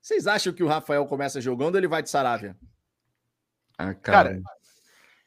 vocês 0.00 0.26
acham 0.26 0.52
que 0.52 0.62
o 0.62 0.66
Rafael 0.66 1.06
começa 1.06 1.40
jogando 1.40 1.74
ou 1.74 1.80
ele 1.80 1.88
vai 1.88 2.02
de 2.02 2.10
Saravia? 2.10 2.56
Ah, 3.78 3.94
cara. 3.94 4.30
cara 4.30 4.42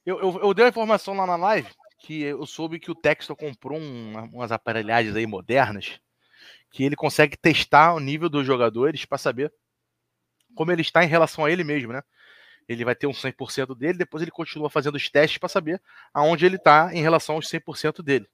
eu, 0.06 0.20
eu, 0.20 0.40
eu, 0.42 0.54
dei 0.54 0.66
a 0.66 0.70
informação 0.70 1.16
lá 1.16 1.26
na 1.26 1.36
live 1.36 1.70
que 2.00 2.22
eu 2.24 2.46
soube 2.46 2.80
que 2.80 2.90
o 2.90 2.96
Texto 2.96 3.36
comprou 3.36 3.80
um, 3.80 4.14
umas 4.34 4.52
aparelhagens 4.52 5.16
aí 5.16 5.28
modernas 5.28 6.00
que 6.72 6.84
ele 6.84 6.96
consegue 6.96 7.38
testar 7.38 7.94
o 7.94 8.00
nível 8.00 8.30
dos 8.30 8.46
jogadores 8.46 9.06
para 9.06 9.18
saber 9.18 9.54
como 10.56 10.72
ele 10.72 10.82
está 10.82 11.04
em 11.04 11.08
relação 11.08 11.46
a 11.46 11.52
ele 11.52 11.64
mesmo, 11.64 11.94
né? 11.94 12.02
Ele 12.68 12.86
vai 12.86 12.96
ter 12.96 13.08
um 13.08 13.12
100% 13.12 13.78
dele, 13.78 13.98
depois 13.98 14.22
ele 14.22 14.32
continua 14.32 14.70
fazendo 14.70 14.96
os 14.96 15.10
testes 15.10 15.38
para 15.38 15.50
saber 15.50 15.82
aonde 16.14 16.46
ele 16.46 16.56
está 16.56 16.94
em 16.94 17.02
relação 17.02 17.36
aos 17.36 17.48
100% 17.48 18.02
dele. 18.02 18.28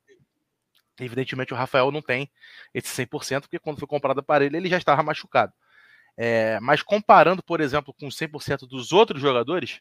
Evidentemente, 1.00 1.54
o 1.54 1.58
Rafael 1.58 1.92
não 1.92 2.02
tem 2.02 2.30
esse 2.74 2.90
100%, 2.90 3.42
porque 3.42 3.60
quando 3.60 3.80
foi 3.80 3.88
comprado 3.88 4.24
para 4.24 4.46
ele, 4.46 4.58
ele 4.58 4.70
já 4.70 4.78
estava 4.78 5.04
machucado. 5.04 5.54
É, 6.16 6.60
mas 6.60 6.82
comparando, 6.82 7.44
por 7.44 7.62
exemplo, 7.62 7.94
com 7.94 8.08
100% 8.08 8.68
dos 8.68 8.92
outros 8.92 9.22
jogadores, 9.22 9.80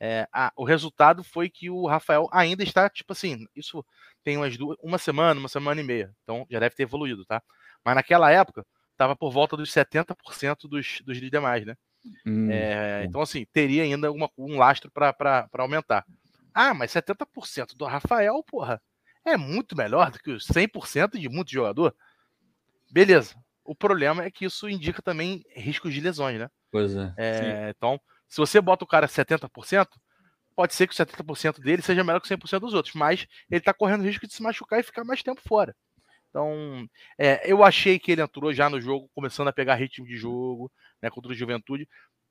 é, 0.00 0.26
a, 0.32 0.52
o 0.56 0.64
resultado 0.64 1.22
foi 1.22 1.48
que 1.48 1.70
o 1.70 1.86
Rafael 1.86 2.28
ainda 2.32 2.64
está, 2.64 2.90
tipo 2.90 3.12
assim, 3.12 3.46
isso 3.54 3.84
tem 4.24 4.36
umas 4.36 4.56
duas, 4.56 4.76
uma 4.82 4.98
semana, 4.98 5.38
uma 5.38 5.48
semana 5.48 5.80
e 5.80 5.84
meia. 5.84 6.12
Então 6.24 6.44
já 6.50 6.58
deve 6.58 6.74
ter 6.74 6.82
evoluído, 6.82 7.24
tá? 7.24 7.40
Mas 7.84 7.94
naquela 7.94 8.28
época, 8.28 8.66
estava 8.90 9.14
por 9.14 9.30
volta 9.30 9.56
dos 9.56 9.70
70% 9.70 10.68
dos, 10.68 11.00
dos 11.04 11.20
demais, 11.20 11.64
né? 11.64 11.76
Hum, 12.26 12.50
é, 12.50 13.04
então, 13.04 13.20
assim, 13.20 13.46
teria 13.52 13.84
ainda 13.84 14.10
uma, 14.10 14.28
um 14.36 14.58
lastro 14.58 14.90
para 14.90 15.48
aumentar. 15.52 16.04
Ah, 16.52 16.74
mas 16.74 16.90
70% 16.92 17.76
do 17.76 17.84
Rafael, 17.84 18.42
porra, 18.42 18.82
é 19.24 19.36
muito 19.36 19.76
melhor 19.76 20.10
do 20.10 20.18
que 20.18 20.30
os 20.30 20.46
100% 20.46 21.18
de 21.18 21.28
muito 21.28 21.50
jogador. 21.50 21.94
Beleza. 22.90 23.34
O 23.64 23.74
problema 23.74 24.24
é 24.24 24.30
que 24.30 24.44
isso 24.44 24.68
indica 24.68 25.00
também 25.00 25.44
riscos 25.54 25.94
de 25.94 26.00
lesões, 26.00 26.38
né? 26.38 26.48
Pois 26.70 26.94
é. 26.96 27.14
é 27.16 27.72
então, 27.76 28.00
se 28.28 28.38
você 28.38 28.60
bota 28.60 28.84
o 28.84 28.88
cara 28.88 29.06
70%, 29.06 29.86
pode 30.56 30.74
ser 30.74 30.86
que 30.86 30.94
o 30.94 30.96
70% 30.96 31.60
dele 31.60 31.82
seja 31.82 32.02
melhor 32.02 32.20
que 32.20 32.28
100% 32.28 32.60
dos 32.60 32.74
outros, 32.74 32.94
mas 32.94 33.26
ele 33.50 33.58
está 33.58 33.72
correndo 33.72 34.04
risco 34.04 34.26
de 34.26 34.34
se 34.34 34.42
machucar 34.42 34.80
e 34.80 34.82
ficar 34.82 35.04
mais 35.04 35.22
tempo 35.22 35.40
fora. 35.46 35.74
Então, 36.28 36.88
é, 37.18 37.50
eu 37.50 37.62
achei 37.62 37.98
que 37.98 38.10
ele 38.10 38.22
entrou 38.22 38.52
já 38.54 38.70
no 38.70 38.80
jogo, 38.80 39.10
começando 39.14 39.48
a 39.48 39.52
pegar 39.52 39.74
ritmo 39.74 40.06
de 40.06 40.16
jogo, 40.16 40.72
né, 41.00 41.10
contra 41.10 41.30
o 41.30 41.34
Juventude. 41.34 41.86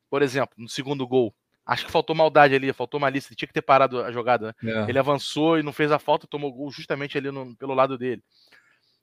Por 0.10 0.22
exemplo, 0.22 0.56
no 0.58 0.68
segundo 0.68 1.08
gol, 1.08 1.34
Acho 1.66 1.86
que 1.86 1.92
faltou 1.92 2.16
maldade 2.16 2.56
ali, 2.56 2.74
faltou 2.74 3.00
malícia. 3.00 3.30
Ele 3.30 3.36
tinha 3.36 3.48
que 3.48 3.54
ter 3.54 3.62
parado 3.62 4.04
a 4.04 4.12
jogada. 4.12 4.56
Né? 4.62 4.86
É. 4.86 4.90
Ele 4.90 5.00
avançou 5.00 5.60
e 5.60 5.64
não 5.64 5.72
fez 5.72 5.92
a 5.92 6.00
falta, 6.00 6.28
tomou 6.28 6.52
gol 6.52 6.72
justamente 6.72 7.18
ali 7.18 7.32
no, 7.32 7.56
pelo 7.56 7.74
lado 7.74 7.98
dele. 7.98 8.24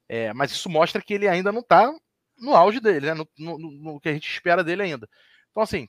É, 0.09 0.33
mas 0.33 0.51
isso 0.51 0.68
mostra 0.68 1.03
que 1.03 1.14
ele 1.14 1.29
ainda 1.29 1.53
não 1.53 1.62
tá 1.62 1.92
no 2.38 2.55
auge 2.55 2.81
dele, 2.81 3.07
né? 3.07 3.14
No, 3.14 3.29
no, 3.38 3.59
no 3.59 4.01
que 4.01 4.09
a 4.09 4.12
gente 4.12 4.31
espera 4.31 4.64
dele 4.64 4.83
ainda. 4.83 5.09
Então, 5.51 5.62
assim, 5.62 5.88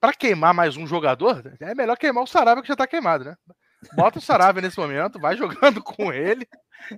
para 0.00 0.12
queimar 0.12 0.54
mais 0.54 0.76
um 0.76 0.86
jogador, 0.86 1.42
é 1.60 1.74
melhor 1.74 1.96
queimar 1.96 2.24
o 2.24 2.26
Sarabia 2.26 2.62
que 2.62 2.68
já 2.68 2.76
tá 2.76 2.86
queimado, 2.86 3.24
né? 3.24 3.36
Bota 3.94 4.18
o 4.18 4.22
Sarabia 4.22 4.62
nesse 4.62 4.78
momento, 4.78 5.18
vai 5.18 5.36
jogando 5.36 5.82
com 5.82 6.12
ele. 6.12 6.46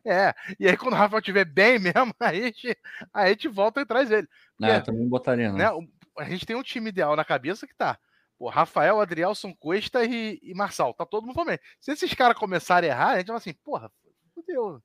É, 0.04 0.34
e 0.58 0.68
aí 0.68 0.76
quando 0.76 0.94
o 0.94 0.96
Rafael 0.96 1.20
estiver 1.20 1.44
bem 1.44 1.78
mesmo, 1.78 2.14
aí 2.20 2.42
a 2.42 2.46
gente, 2.46 2.78
aí 3.12 3.26
a 3.26 3.28
gente 3.28 3.48
volta 3.48 3.80
e 3.80 3.86
traz 3.86 4.10
ele. 4.10 4.26
Porque, 4.26 4.72
não, 4.72 4.74
eu 4.74 4.82
também 4.82 5.08
botaria, 5.08 5.50
não. 5.50 5.56
Né, 5.58 5.88
a 6.18 6.24
gente 6.24 6.46
tem 6.46 6.56
um 6.56 6.62
time 6.62 6.90
ideal 6.90 7.16
na 7.16 7.24
cabeça 7.24 7.66
que 7.66 7.74
tá. 7.74 7.98
Pô, 8.44 8.50
Rafael, 8.50 9.00
Adrielson 9.00 9.54
Cuesta 9.54 10.04
e, 10.04 10.38
e 10.42 10.52
Marçal. 10.52 10.92
Tá 10.92 11.06
todo 11.06 11.26
mundo 11.26 11.46
bem. 11.46 11.58
Se 11.80 11.92
esses 11.92 12.12
caras 12.12 12.36
começarem 12.36 12.90
a 12.90 12.92
errar, 12.92 13.10
a 13.12 13.18
gente 13.18 13.28
vai 13.28 13.38
assim, 13.38 13.54
porra, 13.54 13.90
fudeu. 14.34 14.82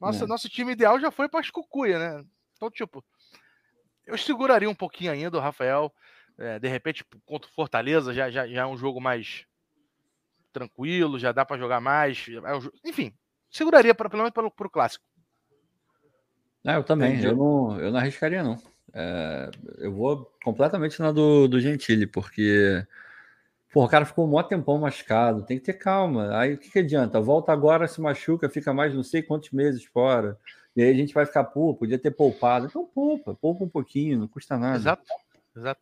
Nossa, 0.00 0.24
é. 0.24 0.26
Nosso 0.26 0.48
time 0.48 0.72
ideal 0.72 0.98
já 0.98 1.10
foi 1.10 1.28
para 1.28 1.46
cucuia, 1.52 1.98
né? 1.98 2.24
Então, 2.56 2.70
tipo, 2.70 3.04
eu 4.06 4.16
seguraria 4.16 4.70
um 4.70 4.74
pouquinho 4.74 5.12
ainda 5.12 5.36
o 5.36 5.42
Rafael. 5.42 5.92
É, 6.38 6.58
de 6.58 6.66
repente, 6.68 7.04
contra 7.26 7.50
o 7.50 7.52
Fortaleza, 7.52 8.14
já, 8.14 8.30
já, 8.30 8.48
já 8.48 8.62
é 8.62 8.66
um 8.66 8.78
jogo 8.78 8.98
mais 8.98 9.44
tranquilo, 10.50 11.18
já 11.18 11.32
dá 11.32 11.44
para 11.44 11.58
jogar 11.58 11.82
mais. 11.82 12.24
É 12.28 12.88
enfim, 12.88 13.12
seguraria 13.50 13.94
pra, 13.94 14.08
pelo 14.08 14.22
menos 14.22 14.32
para 14.32 14.46
o 14.46 14.70
clássico. 14.70 15.04
É, 16.64 16.76
eu 16.76 16.82
também. 16.82 17.22
Eu 17.22 17.36
não, 17.36 17.78
eu 17.78 17.90
não 17.90 17.98
arriscaria, 17.98 18.42
não. 18.42 18.56
É, 18.94 19.50
eu 19.78 19.92
vou 19.92 20.30
completamente 20.44 21.00
na 21.00 21.12
do, 21.12 21.48
do 21.48 21.60
Gentili, 21.60 22.06
porque 22.06 22.86
pô, 23.72 23.84
o 23.84 23.88
cara 23.88 24.04
ficou 24.04 24.26
um 24.26 24.30
maior 24.30 24.42
tempão 24.44 24.78
machucado, 24.78 25.44
tem 25.44 25.58
que 25.58 25.64
ter 25.64 25.74
calma. 25.74 26.36
Aí 26.38 26.54
o 26.54 26.58
que, 26.58 26.70
que 26.70 26.78
adianta? 26.78 27.20
Volta 27.20 27.52
agora, 27.52 27.88
se 27.88 28.00
machuca, 28.00 28.48
fica 28.48 28.72
mais 28.74 28.94
não 28.94 29.02
sei 29.02 29.22
quantos 29.22 29.50
meses 29.50 29.84
fora. 29.84 30.38
E 30.76 30.82
aí 30.82 30.90
a 30.90 30.94
gente 30.94 31.14
vai 31.14 31.26
ficar, 31.26 31.44
pô, 31.44 31.74
podia 31.74 31.98
ter 31.98 32.10
poupado. 32.10 32.66
Então 32.66 32.84
poupa, 32.84 33.34
poupa 33.34 33.64
um 33.64 33.68
pouquinho, 33.68 34.18
não 34.18 34.28
custa 34.28 34.58
nada. 34.58 34.76
Exato, 34.76 35.02
exato. 35.56 35.80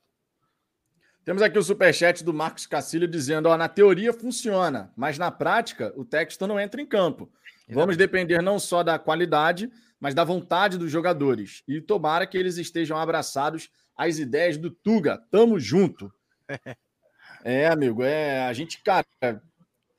Temos 1.24 1.42
aqui 1.42 1.58
o 1.58 1.62
superchat 1.62 2.24
do 2.24 2.32
Marcos 2.32 2.66
Cacilho 2.66 3.06
dizendo: 3.06 3.48
ó, 3.48 3.56
na 3.56 3.68
teoria 3.68 4.12
funciona, 4.12 4.92
mas 4.96 5.18
na 5.18 5.30
prática 5.30 5.92
o 5.96 6.04
texto 6.04 6.46
não 6.46 6.58
entra 6.58 6.80
em 6.80 6.86
campo. 6.86 7.30
Vamos 7.68 7.96
depender 7.96 8.42
não 8.42 8.58
só 8.58 8.82
da 8.82 8.98
qualidade, 8.98 9.70
mas 10.00 10.14
da 10.14 10.24
vontade 10.24 10.78
dos 10.78 10.90
jogadores. 10.90 11.62
E 11.68 11.80
tomara 11.80 12.26
que 12.26 12.38
eles 12.38 12.56
estejam 12.56 12.96
abraçados 12.96 13.70
às 13.94 14.18
ideias 14.18 14.56
do 14.56 14.70
Tuga. 14.70 15.18
Tamo 15.30 15.60
junto. 15.60 16.12
é, 17.44 17.68
amigo, 17.68 18.02
é 18.02 18.46
a 18.46 18.52
gente, 18.54 18.82
cara, 18.82 19.06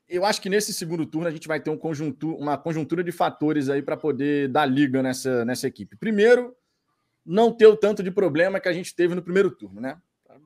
eu 0.08 0.24
acho 0.24 0.42
que 0.42 0.50
nesse 0.50 0.74
segundo 0.74 1.06
turno 1.06 1.28
a 1.28 1.30
gente 1.30 1.46
vai 1.46 1.60
ter 1.60 1.70
um 1.70 1.78
uma 2.36 2.58
conjuntura 2.58 3.04
de 3.04 3.12
fatores 3.12 3.68
aí 3.68 3.80
para 3.80 3.96
poder 3.96 4.48
dar 4.48 4.66
liga 4.66 5.02
nessa, 5.02 5.44
nessa 5.44 5.68
equipe. 5.68 5.96
Primeiro, 5.96 6.54
não 7.24 7.52
ter 7.52 7.66
o 7.66 7.76
tanto 7.76 8.02
de 8.02 8.10
problema 8.10 8.58
que 8.58 8.68
a 8.68 8.72
gente 8.72 8.94
teve 8.96 9.14
no 9.14 9.22
primeiro 9.22 9.52
turno, 9.52 9.80
né? 9.80 9.96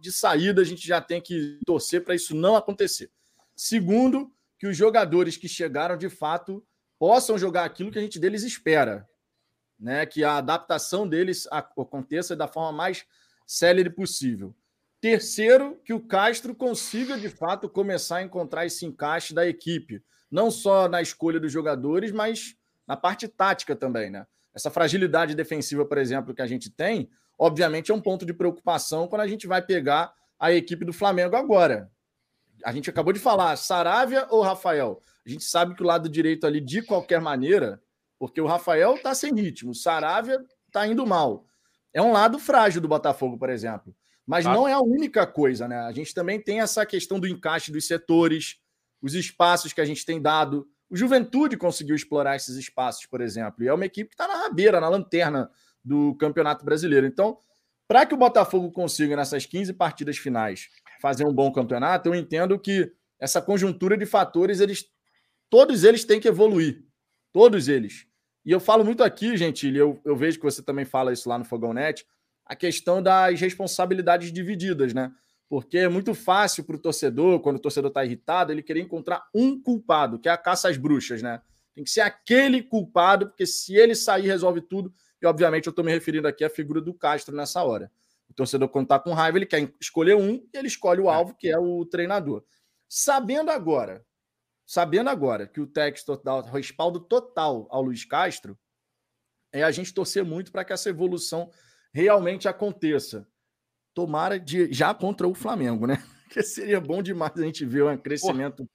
De 0.03 0.13
saída, 0.13 0.61
a 0.61 0.65
gente 0.65 0.87
já 0.87 1.01
tem 1.01 1.21
que 1.21 1.59
torcer 1.65 2.05
para 2.05 2.15
isso 2.15 2.37
não 2.37 2.55
acontecer. 2.55 3.11
Segundo, 3.57 4.31
que 4.59 4.67
os 4.67 4.77
jogadores 4.77 5.39
que 5.39 5.49
chegaram 5.49 5.97
de 5.97 6.11
fato 6.11 6.63
possam 6.99 7.39
jogar 7.39 7.65
aquilo 7.65 7.91
que 7.91 7.99
a 7.99 8.03
gente 8.03 8.19
deles 8.19 8.43
espera 8.43 9.09
né, 9.79 10.07
que 10.07 10.25
a 10.25 10.37
adaptação 10.37 11.09
deles 11.09 11.47
aconteça 11.51 12.35
da 12.35 12.49
forma 12.49 12.73
mais 12.73 13.05
célere 13.47 13.91
possível. 13.91 14.55
Terceiro, 15.01 15.81
que 15.85 15.93
o 15.93 16.01
Castro 16.01 16.55
consiga 16.55 17.19
de 17.19 17.29
fato 17.29 17.69
começar 17.69 18.17
a 18.17 18.23
encontrar 18.23 18.67
esse 18.67 18.85
encaixe 18.87 19.35
da 19.35 19.47
equipe, 19.47 20.03
não 20.31 20.51
só 20.51 20.89
na 20.89 21.01
escolha 21.03 21.39
dos 21.39 21.53
jogadores, 21.53 22.11
mas 22.11 22.57
na 22.87 22.97
parte 22.97 23.29
tática 23.29 23.77
também, 23.77 24.11
né? 24.11 24.27
Essa 24.55 24.71
fragilidade 24.71 25.35
defensiva, 25.35 25.85
por 25.85 25.99
exemplo, 25.99 26.35
que 26.35 26.41
a 26.41 26.47
gente 26.47 26.71
tem, 26.71 27.11
obviamente 27.39 27.91
é 27.91 27.95
um 27.95 28.01
ponto 28.01 28.25
de 28.25 28.33
preocupação 28.33 29.07
quando 29.07 29.21
a 29.21 29.27
gente 29.27 29.47
vai 29.47 29.61
pegar 29.61 30.15
a 30.39 30.51
equipe 30.53 30.85
do 30.85 30.93
Flamengo 30.93 31.37
agora. 31.37 31.91
A 32.65 32.73
gente 32.73 32.89
acabou 32.89 33.13
de 33.13 33.21
falar, 33.21 33.55
Saravia 33.57 34.27
ou 34.31 34.41
Rafael? 34.41 35.01
A 35.27 35.29
gente 35.29 35.45
sabe 35.45 35.75
que 35.75 35.83
o 35.83 35.87
lado 35.87 36.09
direito 36.09 36.47
ali, 36.47 36.61
de 36.61 36.81
qualquer 36.81 37.21
maneira, 37.21 37.83
porque 38.19 38.41
o 38.41 38.47
Rafael 38.47 38.95
está 38.95 39.15
sem 39.15 39.35
ritmo, 39.35 39.71
o 39.71 39.75
Saravia 39.75 40.45
está 40.67 40.87
indo 40.87 41.07
mal. 41.07 41.47
É 41.93 42.03
um 42.03 42.13
lado 42.13 42.39
frágil 42.39 42.81
do 42.81 42.89
Botafogo, 42.89 43.39
por 43.39 43.49
exemplo. 43.49 43.95
Mas 44.27 44.45
tá. 44.45 44.53
não 44.53 44.67
é 44.67 44.73
a 44.73 44.81
única 44.81 45.27
coisa, 45.27 45.69
né? 45.69 45.79
A 45.79 45.93
gente 45.93 46.13
também 46.13 46.41
tem 46.41 46.61
essa 46.61 46.85
questão 46.85 47.21
do 47.21 47.29
encaixe 47.29 47.71
dos 47.71 47.87
setores, 47.87 48.57
os 49.01 49.15
espaços 49.15 49.73
que 49.73 49.81
a 49.81 49.85
gente 49.85 50.05
tem 50.05 50.21
dado. 50.21 50.67
O 50.91 50.97
Juventude 50.97 51.57
conseguiu 51.57 51.95
explorar 51.95 52.37
esses 52.37 52.57
espaços, 52.57 53.07
por 53.07 53.21
exemplo. 53.21 53.63
E 53.63 53.69
é 53.69 53.73
uma 53.73 53.87
equipe 53.87 54.11
que 54.11 54.15
está 54.15 54.27
na 54.27 54.43
rabeira, 54.43 54.81
na 54.81 54.89
lanterna 54.89 55.51
do 55.85 56.15
Campeonato 56.17 56.65
Brasileiro. 56.65 57.07
Então, 57.07 57.39
para 57.87 58.05
que 58.05 58.15
o 58.15 58.19
Botafogo 58.19 58.71
consiga, 58.73 59.15
nessas 59.15 59.47
15 59.47 59.73
partidas 59.75 60.19
finais, 60.19 60.69
fazer 61.01 61.25
um 61.25 61.33
bom 61.33 61.53
campeonato, 61.53 62.09
eu 62.09 62.15
entendo 62.15 62.59
que 62.59 62.93
essa 63.19 63.41
conjuntura 63.41 63.97
de 63.97 64.05
fatores, 64.05 64.61
eles 64.61 64.85
todos 65.49 65.85
eles 65.85 66.05
têm 66.05 66.21
que 66.21 66.29
evoluir. 66.29 66.85
Todos 67.37 67.69
eles. 67.69 68.07
E 68.47 68.51
eu 68.51 68.59
falo 68.59 68.83
muito 68.83 69.05
aqui, 69.05 69.37
gente, 69.37 69.69
eu, 69.69 70.01
eu 70.07 70.17
vejo 70.17 70.39
que 70.39 70.43
você 70.43 70.63
também 70.63 70.87
fala 70.87 71.13
isso 71.13 71.29
lá 71.29 71.37
no 71.37 71.45
Fogão 71.45 71.75
Net, 71.75 72.07
a 72.47 72.57
questão 72.57 73.03
das 73.03 73.39
responsabilidades 73.39 74.33
divididas, 74.33 74.95
né? 74.95 75.13
Porque 75.47 75.77
é 75.77 75.87
muito 75.87 76.15
fácil 76.15 76.65
para 76.65 76.77
o 76.77 76.79
torcedor, 76.79 77.41
quando 77.41 77.57
o 77.57 77.59
torcedor 77.59 77.89
está 77.89 78.03
irritado, 78.03 78.53
ele 78.53 78.63
querer 78.63 78.81
encontrar 78.81 79.29
um 79.35 79.61
culpado, 79.61 80.19
que 80.19 80.31
é 80.31 80.33
a 80.33 80.39
caça 80.39 80.71
às 80.71 80.79
bruxas, 80.79 81.21
né? 81.21 81.43
Tem 81.75 81.85
que 81.85 81.91
ser 81.91 82.01
aquele 82.01 82.63
culpado, 82.63 83.27
porque 83.27 83.45
se 83.45 83.77
ele 83.77 83.95
sair, 83.95 84.27
resolve 84.27 84.63
tudo. 84.63 84.91
E, 85.21 85.27
obviamente, 85.27 85.67
eu 85.67 85.71
estou 85.73 85.85
me 85.85 85.93
referindo 85.93 86.27
aqui 86.27 86.43
à 86.43 86.49
figura 86.49 86.81
do 86.81 86.95
Castro 86.95 87.37
nessa 87.37 87.63
hora. 87.63 87.93
O 88.31 88.33
torcedor, 88.33 88.71
quando 88.71 88.85
está 88.85 88.99
com 88.99 89.13
raiva, 89.13 89.37
ele 89.37 89.45
quer 89.45 89.71
escolher 89.79 90.17
um 90.17 90.37
e 90.37 90.57
ele 90.57 90.69
escolhe 90.69 91.03
o 91.03 91.11
é. 91.11 91.15
alvo, 91.15 91.35
que 91.35 91.51
é 91.51 91.59
o 91.59 91.85
treinador. 91.85 92.43
Sabendo 92.89 93.51
agora 93.51 94.07
sabendo 94.67 95.09
agora 95.09 95.47
que 95.47 95.61
o 95.61 95.67
texto 95.67 96.21
dá 96.23 96.41
respaldo 96.43 96.99
total 97.01 97.69
ao 97.71 97.83
Luiz 97.83 98.05
Castro, 98.05 98.59
é 99.53 99.63
a 99.63 99.71
gente 99.71 99.95
torcer 99.95 100.25
muito 100.25 100.51
para 100.51 100.65
que 100.65 100.73
essa 100.73 100.91
evolução 100.91 101.51
realmente 101.95 102.49
aconteça. 102.49 103.27
Tomara 103.95 104.39
de 104.39 104.71
já 104.73 104.93
contra 104.93 105.27
o 105.27 105.35
Flamengo, 105.35 105.87
né? 105.87 106.03
Que 106.29 106.43
seria 106.43 106.81
bom 106.81 107.01
demais 107.01 107.39
a 107.39 107.43
gente 107.43 107.65
ver 107.65 107.85
um 107.85 107.97
crescimento 107.97 108.69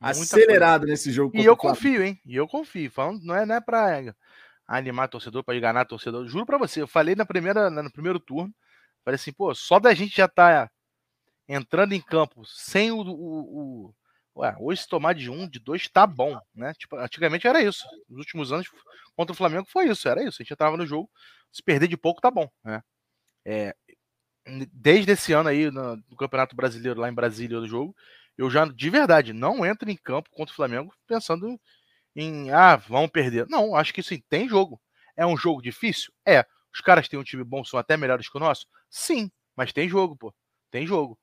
Porra, 0.00 0.10
acelerado 0.10 0.84
nesse 0.84 1.12
jogo. 1.12 1.34
E 1.36 1.44
eu 1.44 1.56
confio, 1.56 2.02
hein? 2.02 2.20
E 2.26 2.34
eu 2.34 2.48
confio. 2.48 2.90
Falando, 2.90 3.22
não 3.22 3.36
é, 3.36 3.46
não 3.46 3.54
é 3.54 3.60
para 3.60 4.12
animar 4.66 5.08
torcedor, 5.08 5.44
para 5.44 5.56
enganar 5.56 5.84
torcedor. 5.84 6.26
Juro 6.26 6.44
para 6.44 6.58
você, 6.58 6.82
eu 6.82 6.88
falei 6.88 7.14
na 7.14 7.24
primeira, 7.24 7.70
no 7.70 7.90
primeiro 7.90 8.18
turno, 8.18 8.52
falei 9.04 9.14
assim, 9.14 9.32
pô, 9.32 9.54
só 9.54 9.78
da 9.78 9.94
gente 9.94 10.16
já 10.16 10.26
tá 10.26 10.68
entrando 11.48 11.92
em 11.92 12.00
campo 12.00 12.44
sem 12.44 12.90
o, 12.90 13.00
o, 13.00 13.86
o 13.86 13.94
Ué, 14.34 14.56
hoje 14.58 14.82
se 14.82 14.88
tomar 14.88 15.14
de 15.14 15.30
um, 15.30 15.46
de 15.46 15.58
dois, 15.58 15.88
tá 15.88 16.06
bom, 16.06 16.38
né? 16.54 16.72
Tipo, 16.74 16.96
antigamente 16.96 17.46
era 17.46 17.62
isso. 17.62 17.84
Nos 18.08 18.18
últimos 18.20 18.50
anos, 18.52 18.68
contra 19.14 19.32
o 19.32 19.36
Flamengo 19.36 19.66
foi 19.68 19.88
isso, 19.88 20.08
era 20.08 20.22
isso. 20.22 20.40
A 20.40 20.42
gente 20.42 20.52
entrava 20.52 20.76
no 20.76 20.86
jogo, 20.86 21.10
se 21.52 21.62
perder 21.62 21.86
de 21.88 21.96
pouco, 21.96 22.20
tá 22.20 22.30
bom, 22.30 22.48
né? 22.64 22.82
É, 23.44 23.74
desde 24.72 25.12
esse 25.12 25.32
ano 25.32 25.48
aí, 25.48 25.70
no, 25.70 25.96
no, 25.96 26.16
Campeonato 26.16 26.56
Brasileiro, 26.56 27.00
lá 27.00 27.08
em 27.08 27.14
Brasília, 27.14 27.60
do 27.60 27.68
jogo, 27.68 27.94
eu 28.36 28.50
já, 28.50 28.64
de 28.64 28.90
verdade, 28.90 29.32
não 29.32 29.64
entro 29.66 29.90
em 29.90 29.96
campo 29.96 30.30
contra 30.32 30.52
o 30.52 30.56
Flamengo 30.56 30.92
pensando 31.06 31.60
em, 32.16 32.50
ah, 32.50 32.76
vamos 32.76 33.10
perder. 33.10 33.46
Não, 33.48 33.76
acho 33.76 33.92
que 33.92 34.02
sim, 34.02 34.22
tem 34.28 34.48
jogo. 34.48 34.80
É 35.16 35.26
um 35.26 35.36
jogo 35.36 35.62
difícil? 35.62 36.12
É. 36.26 36.44
Os 36.74 36.80
caras 36.80 37.08
têm 37.08 37.18
um 37.18 37.24
time 37.24 37.44
bom, 37.44 37.64
são 37.64 37.78
até 37.78 37.96
melhores 37.96 38.28
que 38.28 38.36
o 38.36 38.40
nosso? 38.40 38.66
Sim, 38.88 39.30
mas 39.54 39.72
tem 39.72 39.88
jogo, 39.88 40.16
pô. 40.16 40.34
Tem 40.70 40.86
jogo. 40.86 41.18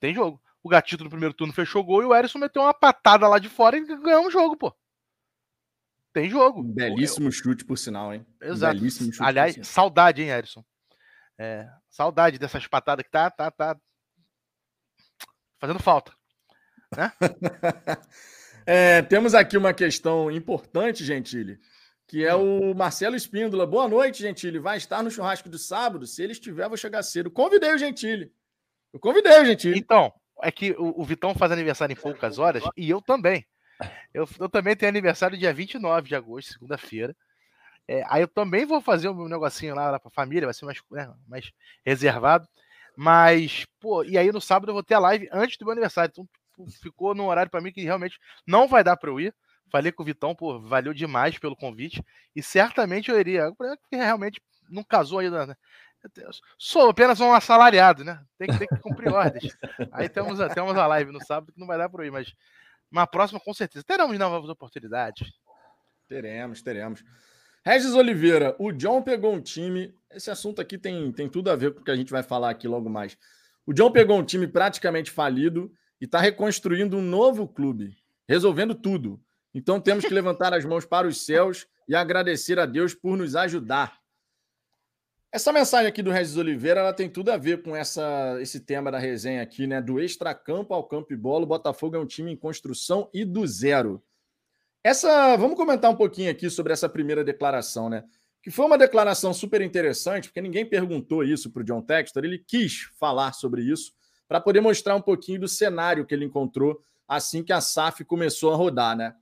Tem 0.00 0.14
jogo. 0.14 0.40
O 0.66 0.68
Gatito 0.68 1.04
no 1.04 1.10
primeiro 1.10 1.32
turno 1.32 1.52
fechou 1.52 1.84
gol 1.84 2.02
e 2.02 2.06
o 2.06 2.12
Erisson 2.12 2.40
meteu 2.40 2.60
uma 2.60 2.74
patada 2.74 3.28
lá 3.28 3.38
de 3.38 3.48
fora 3.48 3.76
e 3.78 3.86
ganhou 3.86 4.26
um 4.26 4.30
jogo, 4.32 4.56
pô. 4.56 4.76
Tem 6.12 6.28
jogo. 6.28 6.60
belíssimo 6.60 7.30
chute, 7.30 7.64
por 7.64 7.78
sinal, 7.78 8.12
hein? 8.12 8.26
Exato. 8.42 8.74
belíssimo 8.74 9.12
chute. 9.12 9.22
Aliás, 9.22 9.56
saudade, 9.62 10.22
hein, 10.22 10.30
Erisson? 10.30 10.64
É, 11.38 11.68
saudade 11.88 12.36
dessas 12.36 12.66
patadas 12.66 13.04
que 13.04 13.12
tá, 13.12 13.30
tá, 13.30 13.48
tá 13.48 13.78
fazendo 15.60 15.78
falta. 15.78 16.12
Né? 16.96 17.12
é, 18.66 19.02
temos 19.02 19.36
aqui 19.36 19.56
uma 19.56 19.72
questão 19.72 20.32
importante, 20.32 21.04
Gentili, 21.04 21.60
que 22.08 22.26
é 22.26 22.34
hum. 22.34 22.72
o 22.72 22.74
Marcelo 22.74 23.14
Espíndola. 23.14 23.64
Boa 23.68 23.86
noite, 23.86 24.20
Gentili. 24.20 24.58
Vai 24.58 24.78
estar 24.78 25.00
no 25.00 25.12
churrasco 25.12 25.48
de 25.48 25.60
sábado? 25.60 26.08
Se 26.08 26.24
ele 26.24 26.32
estiver, 26.32 26.66
vou 26.66 26.76
chegar 26.76 27.04
cedo. 27.04 27.30
Convidei 27.30 27.72
o 27.72 27.78
Gentili. 27.78 28.32
Eu 28.92 28.98
convidei 28.98 29.40
o 29.40 29.44
Gentili. 29.44 29.78
Então, 29.78 30.12
é 30.42 30.50
que 30.50 30.72
o, 30.72 31.00
o 31.00 31.04
Vitão 31.04 31.34
faz 31.34 31.52
aniversário 31.52 31.92
em 31.92 32.00
poucas 32.00 32.38
horas 32.38 32.62
e 32.76 32.88
eu 32.88 33.00
também. 33.00 33.46
Eu, 34.12 34.26
eu 34.40 34.48
também 34.48 34.76
tenho 34.76 34.90
aniversário 34.90 35.38
dia 35.38 35.52
29 35.52 36.08
de 36.08 36.14
agosto, 36.14 36.52
segunda-feira. 36.52 37.14
É, 37.88 38.02
aí 38.08 38.22
eu 38.22 38.28
também 38.28 38.66
vou 38.66 38.80
fazer 38.80 39.08
um 39.08 39.28
negocinho 39.28 39.74
lá, 39.74 39.90
lá 39.90 40.00
para 40.00 40.08
a 40.08 40.14
família, 40.14 40.46
vai 40.46 40.54
ser 40.54 40.64
mais, 40.64 40.80
né, 40.90 41.12
mais 41.26 41.52
reservado. 41.84 42.48
Mas, 42.96 43.66
pô, 43.78 44.02
e 44.02 44.16
aí 44.18 44.32
no 44.32 44.40
sábado 44.40 44.70
eu 44.70 44.74
vou 44.74 44.82
ter 44.82 44.94
a 44.94 44.98
live 44.98 45.28
antes 45.30 45.56
do 45.58 45.64
meu 45.64 45.72
aniversário. 45.72 46.10
Então 46.10 46.28
ficou 46.82 47.14
num 47.14 47.26
horário 47.26 47.50
para 47.50 47.60
mim 47.60 47.70
que 47.70 47.82
realmente 47.82 48.18
não 48.46 48.66
vai 48.66 48.82
dar 48.82 48.96
para 48.96 49.10
eu 49.10 49.20
ir. 49.20 49.34
Falei 49.70 49.92
com 49.92 50.02
o 50.02 50.06
Vitão, 50.06 50.34
pô, 50.34 50.58
valeu 50.60 50.94
demais 50.94 51.38
pelo 51.38 51.56
convite. 51.56 52.02
E 52.34 52.42
certamente 52.42 53.10
eu 53.10 53.20
iria. 53.20 53.52
Porque 53.52 53.96
realmente 53.96 54.40
não 54.68 54.82
casou 54.82 55.18
ainda, 55.18 55.46
né? 55.46 55.56
Sou 56.58 56.88
apenas 56.90 57.20
um 57.20 57.32
assalariado, 57.32 58.04
né? 58.04 58.24
Tem 58.38 58.48
que, 58.48 58.58
ter 58.58 58.66
que 58.66 58.78
cumprir 58.78 59.12
ordens. 59.12 59.56
Aí 59.92 60.08
temos, 60.08 60.38
temos 60.54 60.76
a 60.76 60.86
live 60.86 61.10
no 61.10 61.24
sábado 61.24 61.52
que 61.52 61.60
não 61.60 61.66
vai 61.66 61.78
dar 61.78 61.88
para 61.88 62.06
ir, 62.06 62.10
mas 62.10 62.32
na 62.90 63.06
próxima, 63.06 63.40
com 63.40 63.52
certeza, 63.52 63.84
teremos 63.84 64.16
novas 64.18 64.48
oportunidades. 64.48 65.32
Teremos, 66.08 66.62
teremos. 66.62 67.04
Regis 67.64 67.94
Oliveira, 67.94 68.54
o 68.58 68.70
John 68.70 69.02
pegou 69.02 69.34
um 69.34 69.40
time. 69.40 69.92
Esse 70.10 70.30
assunto 70.30 70.60
aqui 70.60 70.78
tem, 70.78 71.10
tem 71.10 71.28
tudo 71.28 71.50
a 71.50 71.56
ver 71.56 71.74
com 71.74 71.80
o 71.80 71.84
que 71.84 71.90
a 71.90 71.96
gente 71.96 72.12
vai 72.12 72.22
falar 72.22 72.50
aqui 72.50 72.68
logo 72.68 72.88
mais. 72.88 73.18
O 73.66 73.72
John 73.72 73.90
pegou 73.90 74.16
um 74.16 74.24
time 74.24 74.46
praticamente 74.46 75.10
falido 75.10 75.72
e 76.00 76.04
está 76.04 76.20
reconstruindo 76.20 76.96
um 76.96 77.02
novo 77.02 77.48
clube, 77.48 77.96
resolvendo 78.28 78.74
tudo. 78.74 79.20
Então 79.52 79.80
temos 79.80 80.04
que 80.04 80.14
levantar 80.14 80.54
as 80.54 80.64
mãos 80.64 80.86
para 80.86 81.08
os 81.08 81.24
céus 81.24 81.66
e 81.88 81.94
agradecer 81.96 82.58
a 82.60 82.66
Deus 82.66 82.94
por 82.94 83.16
nos 83.16 83.34
ajudar. 83.34 83.98
Essa 85.36 85.52
mensagem 85.52 85.86
aqui 85.86 86.02
do 86.02 86.10
Regis 86.10 86.38
Oliveira 86.38 86.80
ela 86.80 86.94
tem 86.94 87.10
tudo 87.10 87.28
a 87.28 87.36
ver 87.36 87.62
com 87.62 87.76
essa, 87.76 88.38
esse 88.40 88.58
tema 88.58 88.90
da 88.90 88.98
resenha 88.98 89.42
aqui, 89.42 89.66
né? 89.66 89.82
Do 89.82 90.00
extracampo 90.00 90.72
ao 90.72 90.82
campo 90.82 91.12
e 91.12 91.16
bola. 91.16 91.44
Botafogo 91.44 91.94
é 91.94 91.98
um 91.98 92.06
time 92.06 92.32
em 92.32 92.36
construção 92.36 93.10
e 93.12 93.22
do 93.22 93.46
zero. 93.46 94.02
Essa, 94.82 95.36
vamos 95.36 95.58
comentar 95.58 95.90
um 95.90 95.94
pouquinho 95.94 96.30
aqui 96.30 96.48
sobre 96.48 96.72
essa 96.72 96.88
primeira 96.88 97.22
declaração, 97.22 97.90
né? 97.90 98.04
Que 98.42 98.50
foi 98.50 98.64
uma 98.64 98.78
declaração 98.78 99.34
super 99.34 99.60
interessante, 99.60 100.28
porque 100.28 100.40
ninguém 100.40 100.64
perguntou 100.64 101.22
isso 101.22 101.50
para 101.50 101.60
o 101.60 101.64
John 101.64 101.82
Textor. 101.82 102.24
Ele 102.24 102.38
quis 102.38 102.88
falar 102.98 103.34
sobre 103.34 103.60
isso 103.60 103.92
para 104.26 104.40
poder 104.40 104.62
mostrar 104.62 104.96
um 104.96 105.02
pouquinho 105.02 105.40
do 105.40 105.48
cenário 105.48 106.06
que 106.06 106.14
ele 106.14 106.24
encontrou 106.24 106.80
assim 107.06 107.44
que 107.44 107.52
a 107.52 107.60
SAF 107.60 108.06
começou 108.06 108.54
a 108.54 108.56
rodar, 108.56 108.96
né? 108.96 109.14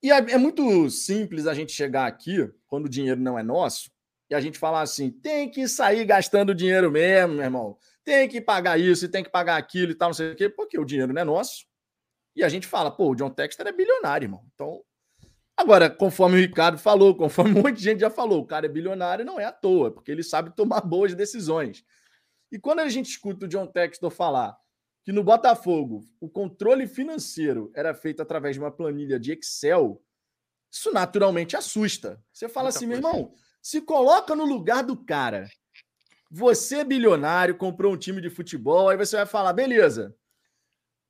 E 0.00 0.12
é, 0.12 0.16
é 0.16 0.38
muito 0.38 0.88
simples 0.90 1.48
a 1.48 1.54
gente 1.54 1.72
chegar 1.72 2.06
aqui, 2.06 2.48
quando 2.68 2.86
o 2.86 2.88
dinheiro 2.88 3.20
não 3.20 3.36
é 3.36 3.42
nosso, 3.42 3.90
e 4.34 4.36
a 4.36 4.40
gente 4.40 4.58
falar 4.58 4.82
assim: 4.82 5.10
tem 5.10 5.48
que 5.48 5.66
sair 5.68 6.04
gastando 6.04 6.54
dinheiro 6.54 6.90
mesmo, 6.90 7.34
meu 7.34 7.44
irmão. 7.44 7.78
Tem 8.04 8.28
que 8.28 8.40
pagar 8.40 8.78
isso 8.78 9.04
e 9.04 9.08
tem 9.08 9.22
que 9.22 9.30
pagar 9.30 9.56
aquilo 9.56 9.92
e 9.92 9.94
tal, 9.94 10.08
não 10.10 10.14
sei 10.14 10.32
o 10.32 10.36
quê, 10.36 10.48
porque 10.48 10.78
o 10.78 10.84
dinheiro 10.84 11.12
não 11.12 11.22
é 11.22 11.24
nosso. 11.24 11.64
E 12.36 12.42
a 12.42 12.48
gente 12.48 12.66
fala, 12.66 12.90
pô, 12.90 13.10
o 13.10 13.14
John 13.14 13.30
Texter 13.30 13.66
é 13.66 13.72
bilionário, 13.72 14.26
irmão. 14.26 14.44
Então, 14.52 14.82
agora, 15.56 15.88
conforme 15.88 16.36
o 16.36 16.40
Ricardo 16.40 16.78
falou, 16.78 17.14
conforme 17.16 17.52
um 17.52 17.62
monte 17.62 17.76
de 17.76 17.84
gente 17.84 18.00
já 18.00 18.10
falou, 18.10 18.42
o 18.42 18.46
cara 18.46 18.66
é 18.66 18.68
bilionário 18.68 19.24
não 19.24 19.38
é 19.38 19.44
à 19.44 19.52
toa, 19.52 19.90
porque 19.90 20.10
ele 20.10 20.22
sabe 20.22 20.54
tomar 20.54 20.80
boas 20.82 21.14
decisões. 21.14 21.84
E 22.50 22.58
quando 22.58 22.80
a 22.80 22.88
gente 22.88 23.08
escuta 23.08 23.46
o 23.46 23.48
John 23.48 23.66
Textor 23.66 24.10
falar 24.10 24.56
que 25.04 25.12
no 25.12 25.22
Botafogo 25.22 26.04
o 26.20 26.28
controle 26.28 26.86
financeiro 26.86 27.70
era 27.74 27.94
feito 27.94 28.20
através 28.20 28.56
de 28.56 28.60
uma 28.60 28.70
planilha 28.70 29.18
de 29.18 29.32
Excel, 29.32 30.02
isso 30.70 30.92
naturalmente 30.92 31.56
assusta. 31.56 32.20
Você 32.32 32.48
fala 32.48 32.66
Muita 32.66 32.78
assim, 32.78 32.86
coisa. 32.88 33.00
meu 33.00 33.10
irmão, 33.10 33.34
se 33.64 33.80
coloca 33.80 34.36
no 34.36 34.44
lugar 34.44 34.84
do 34.84 34.94
cara. 34.94 35.48
Você, 36.30 36.80
é 36.80 36.84
bilionário, 36.84 37.56
comprou 37.56 37.94
um 37.94 37.96
time 37.96 38.20
de 38.20 38.28
futebol, 38.28 38.90
aí 38.90 38.96
você 38.98 39.16
vai 39.16 39.24
falar, 39.24 39.54
beleza. 39.54 40.14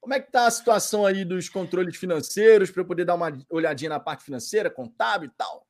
Como 0.01 0.15
é 0.15 0.21
que 0.21 0.31
tá 0.31 0.47
a 0.47 0.51
situação 0.53 1.05
aí 1.05 1.25
dos 1.25 1.49
controles 1.49 1.97
financeiros 1.97 2.71
para 2.71 2.83
eu 2.83 2.87
poder 2.87 3.05
dar 3.05 3.17
uma 3.17 3.37
olhadinha 3.51 3.89
na 3.89 3.99
parte 3.99 4.23
financeira, 4.23 4.71
contábil 4.71 5.31
e 5.31 5.33
tal? 5.37 5.67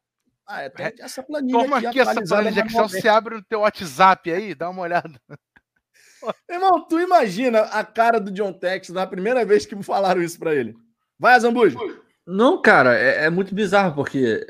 Ah, 0.46 0.60
é, 0.60 0.68
tem 0.68 0.92
essa 0.98 1.22
planilha 1.22 1.58
Toma 1.58 1.78
aqui, 1.78 1.86
aqui 1.86 2.00
essa 2.00 2.22
planilha 2.22 2.52
de 2.52 2.68
Excel, 2.68 2.88
você 2.88 3.08
abre 3.08 3.36
no 3.36 3.42
teu 3.42 3.60
WhatsApp 3.60 4.30
aí, 4.30 4.54
dá 4.54 4.68
uma 4.68 4.82
olhada. 4.82 5.18
Irmão, 6.50 6.86
tu 6.86 7.00
imagina 7.00 7.60
a 7.60 7.82
cara 7.82 8.20
do 8.20 8.30
John 8.30 8.52
Tex 8.52 8.90
na 8.90 9.06
primeira 9.06 9.42
vez 9.42 9.64
que 9.64 9.74
me 9.74 9.82
falaram 9.82 10.20
isso 10.20 10.38
para 10.38 10.54
ele. 10.54 10.74
Vai, 11.18 11.40
Zambujo. 11.40 11.78
Não, 12.26 12.60
cara, 12.60 12.94
é, 12.98 13.24
é, 13.24 13.30
muito 13.30 13.54
bizarro, 13.54 13.94
porque 13.94 14.46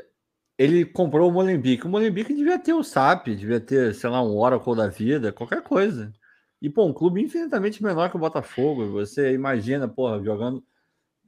ele 0.57 0.85
comprou 0.85 1.29
o 1.29 1.33
Molenbeek. 1.33 1.85
O 1.85 1.89
Molenbeek 1.89 2.33
devia 2.33 2.57
ter 2.57 2.73
o 2.73 2.83
SAP, 2.83 3.27
devia 3.27 3.59
ter, 3.59 3.93
sei 3.93 4.09
lá, 4.09 4.23
um 4.23 4.37
Oracle 4.37 4.75
da 4.75 4.87
vida, 4.87 5.31
qualquer 5.31 5.61
coisa. 5.61 6.13
E, 6.61 6.69
pô, 6.69 6.85
um 6.85 6.93
clube 6.93 7.21
infinitamente 7.21 7.83
menor 7.83 8.09
que 8.09 8.15
o 8.15 8.19
Botafogo. 8.19 8.89
Você 8.91 9.33
imagina, 9.33 9.87
porra, 9.87 10.23
jogando 10.23 10.63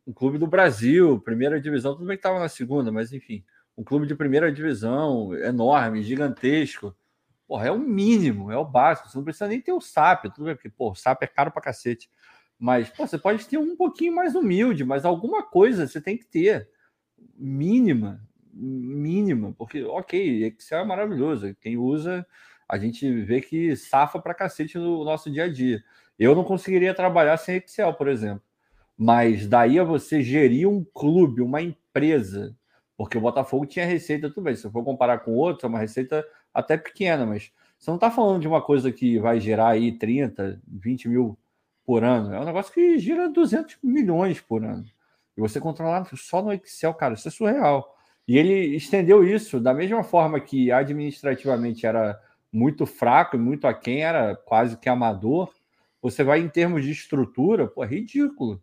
um 0.06 0.14
clube 0.14 0.38
do 0.38 0.48
Brasil, 0.48 1.20
primeira 1.20 1.60
divisão, 1.60 1.94
tudo 1.94 2.08
bem 2.08 2.16
que 2.16 2.20
estava 2.20 2.40
na 2.40 2.48
segunda, 2.48 2.92
mas 2.92 3.12
enfim, 3.12 3.44
um 3.78 3.84
clube 3.84 4.08
de 4.08 4.16
primeira 4.16 4.52
divisão, 4.52 5.36
enorme, 5.36 6.02
gigantesco. 6.02 6.96
Porra, 7.46 7.68
é 7.68 7.72
o 7.72 7.78
mínimo, 7.78 8.52
é 8.52 8.58
o 8.58 8.66
básico. 8.66 9.10
Você 9.10 9.18
não 9.18 9.24
precisa 9.26 9.48
nem 9.48 9.62
ter 9.62 9.74
o 9.74 9.82
SAP, 9.82 10.26
tudo 10.34 10.46
bem, 10.46 10.56
porque, 10.56 10.70
pô, 10.70 10.92
o 10.92 10.96
SAP 10.96 11.24
é 11.24 11.28
caro 11.28 11.52
pra 11.52 11.62
cacete. 11.62 12.10
Mas, 12.58 12.90
pô, 12.90 13.06
você 13.06 13.18
pode 13.18 13.46
ter 13.46 13.58
um 13.58 13.76
pouquinho 13.76 14.16
mais 14.16 14.36
humilde, 14.36 14.84
mas 14.84 15.06
alguma 15.06 15.44
coisa 15.44 15.86
você 15.86 16.02
tem 16.02 16.18
que 16.18 16.26
ter. 16.26 16.70
Mínima, 17.36 18.27
mínima, 18.58 19.54
porque, 19.58 19.84
ok, 19.84 20.46
Excel 20.46 20.80
é 20.80 20.86
maravilhoso, 20.86 21.56
quem 21.62 21.78
usa, 21.78 22.26
a 22.68 22.78
gente 22.78 23.10
vê 23.24 23.42
que 23.42 23.76
safa 23.76 24.20
para 24.20 24.34
cacete 24.34 24.78
no 24.78 25.04
nosso 25.04 25.32
dia 25.32 25.46
a 25.46 25.52
dia. 25.52 25.84
Eu 26.20 26.36
não 26.36 26.44
conseguiria 26.44 26.94
trabalhar 26.94 27.38
sem 27.38 27.58
Excel, 27.58 27.94
por 27.94 28.08
exemplo. 28.08 28.42
Mas 28.98 29.48
daí 29.48 29.80
a 29.80 29.84
você 29.84 30.22
gerir 30.22 30.68
um 30.68 30.84
clube, 30.84 31.42
uma 31.42 31.62
empresa, 31.62 32.56
porque 32.98 33.18
o 33.18 33.22
Botafogo 33.22 33.66
tinha 33.66 33.86
receita, 33.86 34.30
tudo 34.30 34.44
bem. 34.44 34.56
Se 34.56 34.66
eu 34.66 34.72
for 34.72 34.84
comparar 34.84 35.20
com 35.20 35.36
outros, 35.36 35.64
é 35.64 35.68
uma 35.68 35.80
receita 35.80 36.26
até 36.52 36.76
pequena, 36.76 37.26
mas 37.26 37.52
você 37.78 37.92
não 37.92 37.96
está 37.96 38.10
falando 38.10 38.42
de 38.42 38.48
uma 38.48 38.62
coisa 38.62 38.92
que 38.92 39.20
vai 39.20 39.40
gerar 39.40 39.70
aí 39.70 39.92
30, 39.92 40.60
20 40.68 41.08
mil 41.08 41.38
por 41.86 42.04
ano. 42.04 42.34
É 42.34 42.40
um 42.40 42.46
negócio 42.46 42.74
que 42.74 42.98
gira 42.98 43.30
200 43.30 43.78
milhões 43.84 44.42
por 44.42 44.64
ano. 44.66 44.84
E 45.38 45.42
você 45.42 45.60
controlar 45.60 46.10
só 46.16 46.42
no 46.42 46.52
Excel, 46.52 46.94
cara, 46.96 47.14
isso 47.14 47.28
é 47.28 47.32
surreal. 47.32 47.96
E 48.28 48.38
ele 48.38 48.76
estendeu 48.76 49.24
isso 49.24 49.60
da 49.60 49.74
mesma 49.74 50.04
forma 50.04 50.40
que 50.40 50.70
administrativamente 50.72 51.86
era 51.86 52.20
muito 52.52 52.86
fraco 52.86 53.36
e 53.36 53.40
muito 53.40 53.68
aquém, 53.68 54.04
era 54.04 54.36
quase 54.36 54.78
que 54.78 54.90
amador. 54.90 55.50
Você 56.02 56.24
vai 56.24 56.42
em 56.42 56.50
termos 56.50 56.84
de 56.84 56.92
estrutura, 56.92 57.68
pô, 57.68 57.84
é 57.84 57.88
ridículo. 57.88 58.62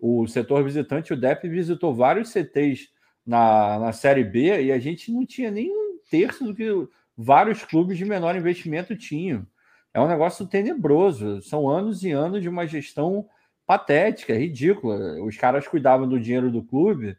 O 0.00 0.26
setor 0.26 0.64
visitante, 0.64 1.12
o 1.12 1.16
DEP, 1.16 1.48
visitou 1.48 1.94
vários 1.94 2.30
CTs 2.30 2.88
na, 3.24 3.78
na 3.78 3.92
Série 3.92 4.24
B 4.24 4.64
e 4.64 4.72
a 4.72 4.78
gente 4.78 5.12
não 5.12 5.24
tinha 5.24 5.50
nem 5.50 5.70
um 5.70 5.98
terço 6.10 6.44
do 6.44 6.54
que 6.54 6.68
vários 7.16 7.64
clubes 7.64 7.96
de 7.96 8.04
menor 8.04 8.36
investimento 8.36 8.96
tinham. 8.96 9.46
É 9.92 10.00
um 10.00 10.08
negócio 10.08 10.44
tenebroso. 10.46 11.40
São 11.40 11.68
anos 11.68 12.02
e 12.02 12.10
anos 12.10 12.42
de 12.42 12.48
uma 12.48 12.66
gestão 12.66 13.28
patética, 13.64 14.34
ridícula. 14.34 15.22
Os 15.22 15.36
caras 15.36 15.68
cuidavam 15.68 16.08
do 16.08 16.18
dinheiro 16.18 16.50
do 16.50 16.62
clube 16.62 17.16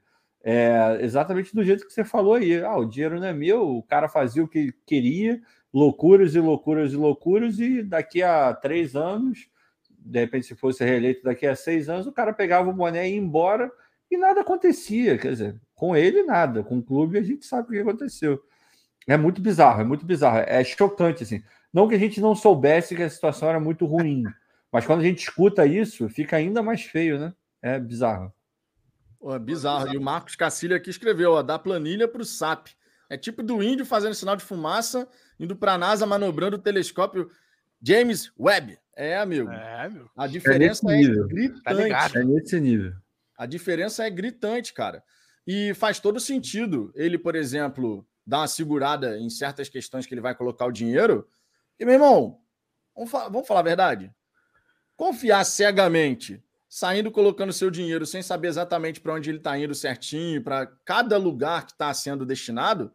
é, 0.48 1.00
exatamente 1.02 1.56
do 1.56 1.64
jeito 1.64 1.88
que 1.88 1.92
você 1.92 2.04
falou 2.04 2.36
aí. 2.36 2.64
Ah, 2.64 2.78
o 2.78 2.86
dinheiro 2.86 3.20
não 3.20 3.26
é 3.26 3.34
meu, 3.34 3.78
o 3.78 3.82
cara 3.82 4.08
fazia 4.08 4.44
o 4.44 4.48
que 4.48 4.72
queria, 4.86 5.42
loucuras 5.74 6.36
e 6.36 6.40
loucuras 6.40 6.94
e 6.94 6.96
loucuras, 6.96 7.60
e 7.60 7.82
daqui 7.82 8.22
a 8.22 8.54
três 8.54 8.96
anos, 8.96 9.50
de 9.90 10.20
repente, 10.20 10.46
se 10.46 10.56
fosse 10.56 10.86
reeleito 10.86 11.24
daqui 11.24 11.48
a 11.48 11.56
seis 11.56 11.90
anos, 11.90 12.06
o 12.06 12.12
cara 12.12 12.32
pegava 12.32 12.70
o 12.70 12.74
boné 12.74 13.10
e 13.10 13.14
ia 13.14 13.18
embora 13.18 13.72
e 14.10 14.18
nada 14.18 14.42
acontecia. 14.42 15.18
Quer 15.18 15.32
dizer, 15.32 15.62
com 15.74 15.98
ele 15.98 16.22
nada, 16.22 16.64
com 16.64 16.78
o 16.78 16.84
clube 16.84 17.18
a 17.18 17.24
gente 17.24 17.44
sabe 17.44 17.70
o 17.70 17.72
que 17.72 17.80
aconteceu. 17.80 18.40
É 19.08 19.18
muito 19.18 19.42
bizarro, 19.42 19.82
é 19.82 19.84
muito 19.84 20.06
bizarro, 20.06 20.38
é 20.46 20.64
chocante 20.64 21.24
assim. 21.24 21.44
Não 21.74 21.88
que 21.88 21.96
a 21.96 22.00
gente 22.00 22.22
não 22.22 22.36
soubesse 22.36 22.96
que 22.96 23.04
a 23.04 23.10
situação 23.10 23.50
era 23.50 23.60
muito 23.60 23.86
ruim, 23.86 24.24
mas 24.72 24.86
quando 24.86 25.02
a 25.02 25.04
gente 25.04 25.20
escuta 25.24 25.66
isso, 25.66 26.08
fica 26.08 26.38
ainda 26.38 26.62
mais 26.62 26.84
feio, 26.84 27.20
né? 27.20 27.34
É 27.62 27.80
bizarro. 27.80 28.32
Oh, 29.28 29.40
bizarro. 29.40 29.92
E 29.92 29.98
o 29.98 30.02
Marcos 30.02 30.36
Cacilha 30.36 30.76
aqui 30.76 30.92
escreveu: 30.92 31.32
ó, 31.32 31.42
dá 31.42 31.58
planilha 31.58 32.08
para 32.08 32.22
o 32.22 32.26
SAP. 32.26 32.68
É 33.10 33.18
tipo 33.18 33.42
do 33.42 33.64
índio 33.64 33.84
fazendo 33.84 34.14
sinal 34.14 34.36
de 34.36 34.44
fumaça, 34.44 35.08
indo 35.40 35.56
para 35.56 35.74
a 35.74 35.78
NASA 35.80 36.06
manobrando 36.06 36.58
o 36.58 36.60
telescópio 36.60 37.32
James 37.82 38.32
Webb. 38.40 38.78
É, 38.96 39.18
amigo. 39.18 39.50
É, 39.50 39.90
meu. 39.90 40.08
A 40.16 40.28
diferença 40.28 40.92
é, 40.92 41.02
é 41.02 41.08
gritante. 41.28 41.64
Tá 41.64 42.20
é 42.20 42.24
nesse 42.24 42.60
nível. 42.60 42.94
A 43.36 43.48
diferença 43.48 44.06
é 44.06 44.12
gritante, 44.12 44.72
cara. 44.76 45.04
E 45.46 45.74
faz 45.74 46.00
todo 46.00 46.20
sentido 46.20 46.92
ele, 46.94 47.18
por 47.18 47.36
exemplo, 47.36 48.08
dar 48.28 48.42
uma 48.42 48.48
segurada 48.48 49.18
em 49.18 49.30
certas 49.32 49.68
questões 49.68 50.06
que 50.06 50.14
ele 50.14 50.22
vai 50.22 50.36
colocar 50.36 50.68
o 50.68 50.72
dinheiro. 50.72 51.28
E, 51.80 51.84
meu 51.84 51.96
irmão, 51.96 52.40
vamos, 52.96 53.10
falar, 53.10 53.30
vamos 53.30 53.48
falar 53.48 53.62
a 53.62 53.64
verdade? 53.64 54.12
Confiar 54.96 55.44
cegamente 55.46 56.45
saindo 56.76 57.10
colocando 57.10 57.54
seu 57.54 57.72
dinheiro 57.72 58.06
sem 58.06 58.22
saber 58.22 58.50
exatamente 58.50 59.00
para 59.00 59.14
onde 59.14 59.30
ele 59.30 59.38
está 59.38 59.58
indo 59.58 59.74
certinho, 59.74 60.44
para 60.44 60.68
cada 60.84 61.18
lugar 61.18 61.66
que 61.66 61.72
está 61.72 61.94
sendo 61.94 62.26
destinado, 62.26 62.92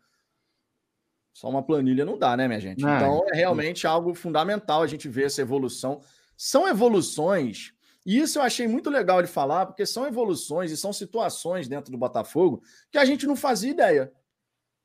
só 1.32 1.48
uma 1.48 1.62
planilha 1.62 2.04
não 2.04 2.18
dá, 2.18 2.36
né, 2.36 2.46
minha 2.46 2.60
gente? 2.60 2.82
Não. 2.82 2.94
Então 2.94 3.24
é 3.32 3.36
realmente 3.36 3.86
algo 3.86 4.12
fundamental 4.12 4.82
a 4.82 4.86
gente 4.86 5.08
ver 5.08 5.24
essa 5.24 5.40
evolução. 5.40 6.02
São 6.36 6.68
evoluções, 6.68 7.72
e 8.04 8.18
isso 8.18 8.38
eu 8.38 8.42
achei 8.42 8.68
muito 8.68 8.90
legal 8.90 9.22
de 9.22 9.28
falar, 9.28 9.64
porque 9.64 9.86
são 9.86 10.06
evoluções 10.06 10.70
e 10.70 10.76
são 10.76 10.92
situações 10.92 11.66
dentro 11.66 11.90
do 11.90 11.96
Botafogo 11.96 12.62
que 12.90 12.98
a 12.98 13.04
gente 13.06 13.26
não 13.26 13.34
fazia 13.34 13.70
ideia. 13.70 14.12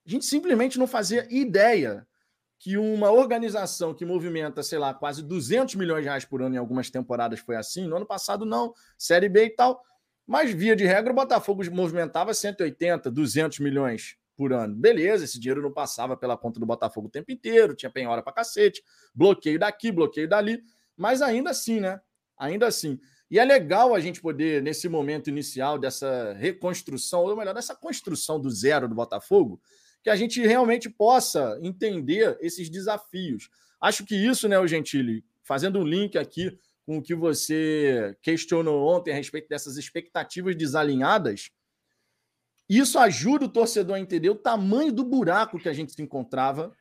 A 0.07 0.09
gente 0.09 0.23
simplesmente 0.23 0.79
não 0.79 0.87
fazia 0.87 1.27
ideia 1.29 2.07
que 2.57 2.77
uma 2.77 3.11
organização 3.11 3.93
que 3.93 4.05
movimenta, 4.05 4.63
sei 4.63 4.79
lá, 4.79 4.93
quase 4.93 5.21
200 5.21 5.75
milhões 5.75 6.01
de 6.01 6.07
reais 6.07 6.25
por 6.25 6.41
ano 6.41 6.55
em 6.55 6.57
algumas 6.57 6.89
temporadas 6.89 7.39
foi 7.39 7.55
assim, 7.55 7.85
no 7.85 7.97
ano 7.97 8.05
passado 8.05 8.45
não, 8.45 8.73
Série 8.97 9.29
B 9.29 9.45
e 9.45 9.49
tal, 9.49 9.81
mas 10.25 10.51
via 10.51 10.75
de 10.75 10.85
regra 10.85 11.11
o 11.11 11.15
Botafogo 11.15 11.63
movimentava 11.71 12.33
180, 12.33 13.11
200 13.11 13.59
milhões 13.59 14.17
por 14.35 14.51
ano. 14.51 14.75
Beleza, 14.75 15.25
esse 15.25 15.39
dinheiro 15.39 15.61
não 15.61 15.71
passava 15.71 16.17
pela 16.17 16.37
conta 16.37 16.59
do 16.59 16.65
Botafogo 16.65 17.07
o 17.07 17.11
tempo 17.11 17.31
inteiro, 17.31 17.75
tinha 17.75 17.89
penhora 17.89 18.21
para 18.21 18.33
cacete, 18.33 18.83
bloqueio 19.13 19.59
daqui, 19.59 19.91
bloqueio 19.91 20.27
dali, 20.27 20.61
mas 20.97 21.21
ainda 21.21 21.51
assim, 21.51 21.79
né? 21.79 21.99
Ainda 22.37 22.67
assim. 22.67 22.99
E 23.29 23.39
é 23.39 23.45
legal 23.45 23.95
a 23.95 23.99
gente 23.99 24.21
poder, 24.21 24.61
nesse 24.61 24.87
momento 24.87 25.29
inicial 25.29 25.77
dessa 25.77 26.33
reconstrução, 26.33 27.21
ou 27.21 27.35
melhor, 27.35 27.53
dessa 27.53 27.75
construção 27.75 28.39
do 28.39 28.49
zero 28.49 28.87
do 28.87 28.95
Botafogo, 28.95 29.59
que 30.05 30.09
a 30.11 30.15
gente 30.15 30.39
realmente 30.39 30.87
possa 30.87 31.57
entender 31.63 32.37
esses 32.39 32.69
desafios. 32.69 33.49
Acho 33.81 34.05
que 34.05 34.13
isso, 34.15 34.47
né, 34.47 34.59
o 34.59 34.67
Gentili, 34.67 35.25
fazendo 35.41 35.79
um 35.79 35.83
link 35.83 36.15
aqui 36.15 36.55
com 36.85 36.99
o 36.99 37.01
que 37.01 37.15
você 37.15 38.15
questionou 38.21 38.87
ontem 38.87 39.11
a 39.11 39.15
respeito 39.15 39.49
dessas 39.49 39.77
expectativas 39.77 40.55
desalinhadas, 40.55 41.49
isso 42.69 42.99
ajuda 42.99 43.45
o 43.45 43.49
torcedor 43.49 43.95
a 43.95 43.99
entender 43.99 44.29
o 44.29 44.35
tamanho 44.35 44.91
do 44.91 45.03
buraco 45.03 45.57
que 45.57 45.67
a 45.67 45.73
gente 45.73 45.91
se 45.91 46.01
encontrava 46.03 46.71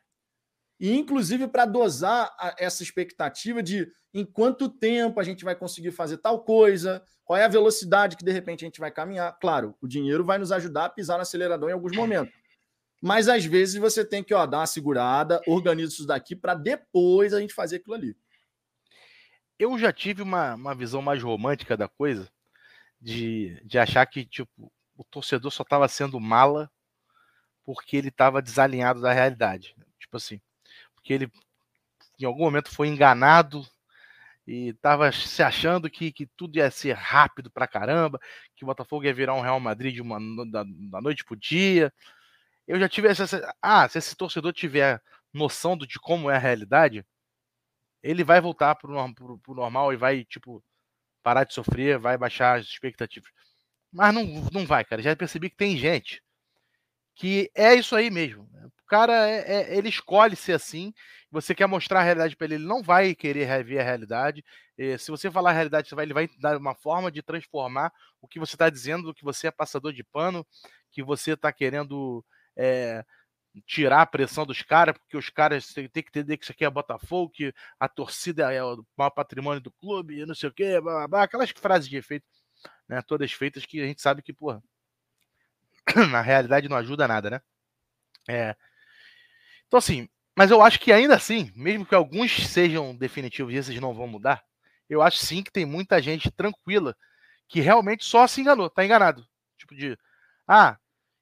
e, 0.78 0.94
inclusive, 0.94 1.48
para 1.48 1.64
dosar 1.64 2.30
essa 2.58 2.82
expectativa 2.82 3.62
de 3.62 3.90
em 4.12 4.26
quanto 4.26 4.68
tempo 4.68 5.18
a 5.18 5.24
gente 5.24 5.46
vai 5.46 5.56
conseguir 5.56 5.92
fazer 5.92 6.18
tal 6.18 6.44
coisa, 6.44 7.02
qual 7.24 7.38
é 7.38 7.44
a 7.46 7.48
velocidade 7.48 8.18
que 8.18 8.24
de 8.24 8.32
repente 8.32 8.66
a 8.66 8.68
gente 8.68 8.80
vai 8.80 8.90
caminhar. 8.90 9.38
Claro, 9.40 9.74
o 9.80 9.88
dinheiro 9.88 10.22
vai 10.26 10.36
nos 10.36 10.52
ajudar 10.52 10.84
a 10.84 10.90
pisar 10.90 11.16
no 11.16 11.22
acelerador 11.22 11.70
em 11.70 11.72
alguns 11.72 11.96
momentos. 11.96 12.43
Mas 13.04 13.28
às 13.28 13.44
vezes 13.44 13.74
você 13.74 14.02
tem 14.02 14.24
que 14.24 14.32
ó, 14.32 14.46
dar 14.46 14.60
uma 14.60 14.66
segurada, 14.66 15.38
organizar 15.46 15.92
isso 15.92 16.06
daqui 16.06 16.34
para 16.34 16.54
depois 16.54 17.34
a 17.34 17.40
gente 17.40 17.52
fazer 17.52 17.76
aquilo 17.76 17.94
ali. 17.94 18.16
Eu 19.58 19.78
já 19.78 19.92
tive 19.92 20.22
uma, 20.22 20.54
uma 20.54 20.74
visão 20.74 21.02
mais 21.02 21.22
romântica 21.22 21.76
da 21.76 21.86
coisa, 21.86 22.26
de, 22.98 23.60
de 23.62 23.78
achar 23.78 24.06
que 24.06 24.24
tipo, 24.24 24.72
o 24.96 25.04
torcedor 25.04 25.50
só 25.50 25.62
estava 25.62 25.86
sendo 25.86 26.18
mala 26.18 26.70
porque 27.62 27.94
ele 27.98 28.08
estava 28.08 28.40
desalinhado 28.40 29.02
da 29.02 29.12
realidade. 29.12 29.76
Tipo 30.00 30.16
assim, 30.16 30.40
porque 30.94 31.12
ele 31.12 31.30
em 32.18 32.24
algum 32.24 32.44
momento 32.44 32.70
foi 32.70 32.88
enganado 32.88 33.66
e 34.46 34.68
estava 34.68 35.12
se 35.12 35.42
achando 35.42 35.90
que, 35.90 36.10
que 36.10 36.24
tudo 36.24 36.56
ia 36.56 36.70
ser 36.70 36.94
rápido 36.94 37.50
pra 37.50 37.68
caramba, 37.68 38.18
que 38.56 38.64
o 38.64 38.66
Botafogo 38.66 39.04
ia 39.04 39.12
virar 39.12 39.34
um 39.34 39.42
Real 39.42 39.60
Madrid 39.60 40.00
uma, 40.00 40.18
da, 40.50 40.64
da 40.64 41.02
noite 41.02 41.22
pro 41.22 41.36
dia. 41.36 41.92
Eu 42.66 42.78
já 42.80 42.88
tive 42.88 43.08
essa. 43.08 43.54
Ah, 43.62 43.88
se 43.88 43.98
esse 43.98 44.16
torcedor 44.16 44.52
tiver 44.52 45.00
noção 45.32 45.76
de 45.76 45.98
como 46.00 46.30
é 46.30 46.36
a 46.36 46.38
realidade, 46.38 47.04
ele 48.02 48.24
vai 48.24 48.40
voltar 48.40 48.74
pro, 48.76 49.14
pro, 49.14 49.38
pro 49.38 49.54
normal 49.54 49.92
e 49.92 49.96
vai, 49.96 50.24
tipo, 50.24 50.62
parar 51.22 51.44
de 51.44 51.54
sofrer, 51.54 51.98
vai 51.98 52.16
baixar 52.18 52.58
as 52.58 52.66
expectativas. 52.66 53.30
Mas 53.92 54.14
não, 54.14 54.24
não 54.52 54.66
vai, 54.66 54.84
cara. 54.84 55.02
Já 55.02 55.14
percebi 55.16 55.50
que 55.50 55.56
tem 55.56 55.76
gente 55.76 56.22
que 57.14 57.50
é 57.54 57.74
isso 57.74 57.94
aí 57.94 58.10
mesmo. 58.10 58.48
O 58.82 58.86
cara, 58.86 59.28
é, 59.28 59.72
é, 59.72 59.76
ele 59.76 59.88
escolhe 59.88 60.36
ser 60.36 60.52
assim. 60.52 60.92
Você 61.30 61.54
quer 61.54 61.66
mostrar 61.66 62.00
a 62.00 62.02
realidade 62.02 62.36
para 62.36 62.46
ele, 62.46 62.54
ele 62.56 62.66
não 62.66 62.82
vai 62.82 63.14
querer 63.14 63.44
rever 63.44 63.80
a 63.80 63.84
realidade. 63.84 64.44
E, 64.76 64.98
se 64.98 65.10
você 65.10 65.30
falar 65.30 65.50
a 65.50 65.54
realidade, 65.54 65.94
vai, 65.94 66.04
ele 66.04 66.14
vai 66.14 66.28
dar 66.38 66.56
uma 66.56 66.74
forma 66.74 67.10
de 67.10 67.22
transformar 67.22 67.92
o 68.20 68.28
que 68.28 68.38
você 68.38 68.54
está 68.54 68.68
dizendo, 68.68 69.14
que 69.14 69.24
você 69.24 69.46
é 69.48 69.50
passador 69.50 69.92
de 69.92 70.04
pano, 70.04 70.46
que 70.90 71.02
você 71.02 71.32
está 71.32 71.52
querendo 71.52 72.24
é, 72.56 73.04
tirar 73.66 74.02
a 74.02 74.06
pressão 74.06 74.44
dos 74.44 74.62
caras, 74.62 74.96
porque 74.98 75.16
os 75.16 75.30
caras 75.30 75.72
têm 75.72 75.88
que 75.88 76.00
entender 76.00 76.36
que 76.36 76.44
isso 76.44 76.52
aqui 76.52 76.64
é 76.64 76.70
Botafogo, 76.70 77.32
que 77.32 77.54
a 77.78 77.88
torcida 77.88 78.52
é 78.52 78.62
o 78.62 78.84
maior 78.96 79.10
patrimônio 79.10 79.60
do 79.60 79.70
clube, 79.72 80.26
não 80.26 80.34
sei 80.34 80.48
o 80.48 80.52
quê, 80.52 80.80
blá, 80.80 80.94
blá, 80.94 81.08
blá, 81.08 81.22
aquelas 81.22 81.50
frases 81.50 81.88
de 81.88 81.96
efeito, 81.96 82.26
né, 82.88 83.00
todas 83.02 83.32
feitas 83.32 83.64
que 83.64 83.80
a 83.80 83.86
gente 83.86 84.02
sabe 84.02 84.22
que, 84.22 84.32
porra, 84.32 84.62
na 86.10 86.20
realidade 86.20 86.68
não 86.68 86.76
ajuda 86.76 87.06
nada, 87.06 87.30
né? 87.30 87.40
É. 88.28 88.56
Então, 89.66 89.78
assim, 89.78 90.08
mas 90.36 90.50
eu 90.50 90.60
acho 90.60 90.80
que 90.80 90.92
ainda 90.92 91.14
assim, 91.14 91.52
mesmo 91.54 91.86
que 91.86 91.94
alguns 91.94 92.48
sejam 92.48 92.94
definitivos 92.94 93.52
e 93.52 93.56
esses 93.56 93.80
não 93.80 93.94
vão 93.94 94.06
mudar, 94.06 94.42
eu 94.88 95.00
acho 95.00 95.18
sim 95.18 95.42
que 95.42 95.52
tem 95.52 95.64
muita 95.64 96.02
gente 96.02 96.30
tranquila 96.30 96.96
que 97.48 97.60
realmente 97.60 98.04
só 98.04 98.26
se 98.26 98.40
enganou, 98.40 98.68
tá 98.68 98.84
enganado. 98.84 99.26
Tipo 99.58 99.74
de, 99.74 99.96
ah, 100.46 100.78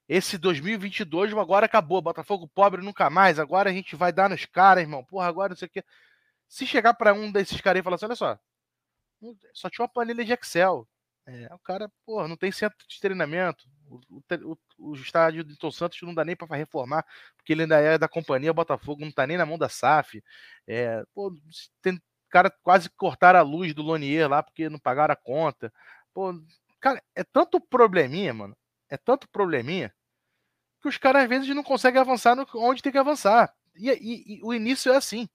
esse 0.07 0.37
2022 0.37 1.33
agora 1.33 1.65
acabou, 1.65 2.01
Botafogo 2.01 2.47
pobre 2.47 2.81
nunca 2.81 3.09
mais, 3.09 3.39
agora 3.39 3.69
a 3.69 3.73
gente 3.73 3.95
vai 3.95 4.11
dar 4.11 4.29
nos 4.29 4.45
caras, 4.45 4.83
irmão, 4.83 5.03
porra, 5.03 5.27
agora 5.27 5.49
não 5.49 5.57
sei 5.57 5.67
o 5.67 5.71
quê. 5.71 5.83
Se 6.47 6.65
chegar 6.67 6.93
para 6.93 7.13
um 7.13 7.31
desses 7.31 7.59
caras 7.61 7.79
e 7.79 7.83
falar 7.83 7.95
assim, 7.95 8.05
olha 8.05 8.15
só, 8.15 8.39
só 9.53 9.69
tinha 9.69 9.83
uma 9.83 9.89
planilha 9.91 10.25
de 10.25 10.33
Excel, 10.33 10.87
é, 11.25 11.47
o 11.53 11.59
cara, 11.59 11.89
porra, 12.05 12.27
não 12.27 12.35
tem 12.35 12.51
centro 12.51 12.77
de 12.87 12.99
treinamento, 12.99 13.63
o, 13.87 14.21
o, 14.51 14.57
o 14.91 14.93
estádio 14.95 15.43
de 15.43 15.57
Tom 15.57 15.71
Santos 15.71 16.01
não 16.01 16.13
dá 16.13 16.25
nem 16.25 16.35
para 16.35 16.57
reformar, 16.57 17.05
porque 17.37 17.53
ele 17.53 17.63
ainda 17.63 17.79
é 17.79 17.97
da 17.97 18.09
companhia 18.09 18.53
Botafogo, 18.53 19.05
não 19.05 19.11
tá 19.11 19.25
nem 19.25 19.37
na 19.37 19.45
mão 19.45 19.57
da 19.57 19.69
SAF. 19.69 20.21
É, 20.67 21.03
pô, 21.13 21.33
tem 21.81 21.99
cara 22.33 22.49
quase 22.63 22.89
cortar 22.89 23.35
a 23.35 23.43
luz 23.43 23.75
do 23.75 23.83
Lonier 23.83 24.27
lá 24.27 24.41
porque 24.41 24.67
não 24.67 24.79
pagaram 24.79 25.13
a 25.13 25.15
conta. 25.15 25.71
Pô, 26.11 26.33
cara, 26.79 27.01
é 27.15 27.23
tanto 27.23 27.61
probleminha, 27.61 28.33
mano. 28.33 28.57
É 28.93 28.97
tanto 28.97 29.27
probleminha 29.27 29.91
que 30.79 30.87
os 30.87 30.99
caras 30.99 31.23
às 31.23 31.29
vezes 31.29 31.55
não 31.55 31.63
conseguem 31.63 31.99
avançar 31.99 32.37
onde 32.53 32.83
tem 32.83 32.91
que 32.91 32.97
avançar. 32.99 33.51
E, 33.75 33.89
e, 33.89 34.35
e, 34.35 34.43
o 34.43 34.53
início 34.53 34.93
é 34.93 34.95
assim. 34.95 35.27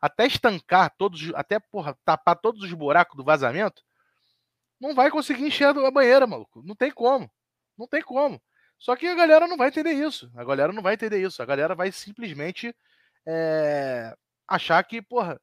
Até 0.00 0.26
estancar 0.26 0.92
todos, 0.98 1.32
até 1.36 1.60
porra, 1.60 1.96
tapar 2.04 2.34
todos 2.34 2.64
os 2.64 2.72
buracos 2.72 3.16
do 3.16 3.22
vazamento, 3.22 3.84
não 4.80 4.96
vai 4.96 5.12
conseguir 5.12 5.46
encher 5.46 5.68
a 5.68 5.90
banheira, 5.92 6.26
maluco. 6.26 6.60
Não 6.64 6.74
tem 6.74 6.90
como. 6.90 7.30
Não 7.78 7.86
tem 7.86 8.02
como. 8.02 8.42
Só 8.80 8.96
que 8.96 9.06
a 9.06 9.14
galera 9.14 9.46
não 9.46 9.56
vai 9.56 9.68
entender 9.68 9.92
isso. 9.92 10.28
A 10.34 10.42
galera 10.42 10.72
não 10.72 10.82
vai 10.82 10.94
entender 10.94 11.24
isso. 11.24 11.40
A 11.40 11.46
galera 11.46 11.76
vai 11.76 11.92
simplesmente 11.92 12.74
é, 13.24 14.12
achar 14.48 14.82
que, 14.82 15.00
porra, 15.00 15.40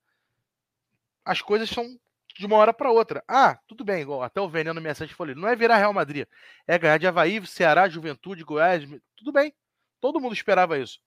as 1.24 1.42
coisas 1.42 1.70
são 1.70 1.98
de 2.42 2.48
uma 2.48 2.58
hora 2.58 2.74
para 2.74 2.92
outra. 2.92 3.24
Ah, 3.28 3.56
tudo 3.68 3.86
bem, 3.86 4.02
igual 4.02 4.24
até 4.24 4.42
o 4.42 4.50
Veneno 4.50 4.82
Mensagem 4.82 5.14
falou, 5.14 5.36
não 5.36 5.48
é 5.48 5.56
virar 5.56 5.78
Real 5.78 5.94
Madrid, 5.94 6.28
é 6.68 6.78
ganhar 6.78 6.98
de 6.98 7.06
Havaí, 7.06 7.46
Ceará, 7.46 7.88
Juventude, 7.88 8.44
Goiás, 8.44 8.84
tudo 9.16 9.32
bem. 9.32 9.54
Todo 10.00 10.20
mundo 10.20 10.34
esperava 10.34 10.80
isso. 10.80 11.00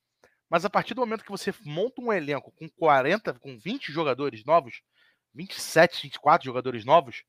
Mas 0.48 0.64
a 0.64 0.70
partir 0.70 0.94
do 0.94 1.00
momento 1.00 1.24
que 1.24 1.30
você 1.32 1.52
monta 1.64 2.00
um 2.00 2.12
elenco 2.12 2.52
com 2.52 2.68
40, 2.68 3.34
com 3.40 3.58
20 3.58 3.90
jogadores 3.90 4.44
novos, 4.44 4.80
27, 5.34 6.02
24 6.02 6.44
jogadores 6.44 6.84
novos, 6.84 7.24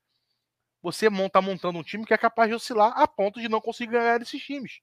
você 0.84 1.10
monta 1.10 1.42
montando 1.42 1.80
um 1.80 1.84
time 1.84 2.06
que 2.06 2.14
é 2.14 2.18
capaz 2.18 2.48
de 2.48 2.56
oscilar 2.56 2.94
a 2.96 3.08
ponto 3.08 3.42
de 3.42 3.50
não 3.50 3.60
conseguir 3.60 3.94
ganhar 3.94 4.22
esses 4.22 4.40
times. 4.40 4.82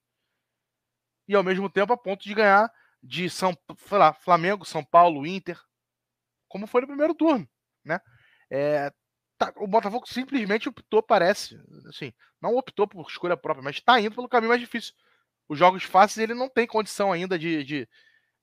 E 1.29 1.33
ao 1.33 1.43
mesmo 1.43 1.69
tempo 1.69 1.93
a 1.93 1.97
ponto 1.97 2.25
de 2.25 2.33
ganhar 2.33 2.69
de 3.01 3.29
São, 3.29 3.57
lá, 3.89 4.11
Flamengo, 4.11 4.65
São 4.65 4.83
Paulo, 4.83 5.25
Inter, 5.25 5.57
como 6.49 6.67
foi 6.67 6.81
no 6.81 6.87
primeiro 6.87 7.15
turno, 7.15 7.47
né? 7.85 8.01
É, 8.49 8.91
tá, 9.45 9.53
o 9.57 9.67
Botafogo 9.67 10.05
simplesmente 10.07 10.69
optou, 10.69 11.01
parece, 11.01 11.59
assim, 11.87 12.13
não 12.41 12.55
optou 12.55 12.87
por 12.87 13.07
escolha 13.09 13.37
própria, 13.37 13.63
mas 13.63 13.75
está 13.77 13.99
indo 13.99 14.15
pelo 14.15 14.29
caminho 14.29 14.49
mais 14.49 14.61
difícil. 14.61 14.93
Os 15.47 15.57
jogos 15.57 15.83
fáceis 15.83 16.17
ele 16.17 16.33
não 16.33 16.49
tem 16.49 16.65
condição 16.65 17.11
ainda 17.11 17.37
de, 17.37 17.63
de, 17.63 17.89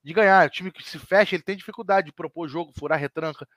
de 0.03 0.13
ganhar. 0.13 0.47
O 0.47 0.49
time 0.49 0.71
que 0.71 0.83
se 0.83 0.99
fecha, 0.99 1.35
ele 1.35 1.43
tem 1.43 1.57
dificuldade 1.57 2.07
de 2.07 2.13
propor 2.13 2.47
jogo, 2.47 2.73
furar 2.77 2.99
retranca. 2.99 3.47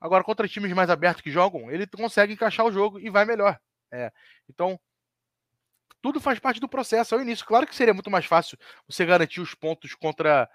Agora, 0.00 0.24
contra 0.24 0.48
times 0.48 0.72
mais 0.72 0.88
abertos 0.88 1.22
que 1.22 1.30
jogam, 1.30 1.70
ele 1.70 1.86
consegue 1.86 2.32
encaixar 2.32 2.64
o 2.64 2.72
jogo 2.72 2.98
e 2.98 3.10
vai 3.10 3.24
melhor. 3.24 3.58
É. 3.92 4.10
Então, 4.48 4.80
tudo 6.00 6.20
faz 6.20 6.38
parte 6.38 6.60
do 6.60 6.68
processo. 6.68 7.14
Ao 7.14 7.20
início, 7.20 7.44
claro 7.44 7.66
que 7.66 7.76
seria 7.76 7.92
muito 7.92 8.10
mais 8.10 8.24
fácil 8.24 8.56
você 8.88 9.04
garantir 9.04 9.40
os 9.40 9.54
pontos 9.54 9.94
contra 9.94 10.48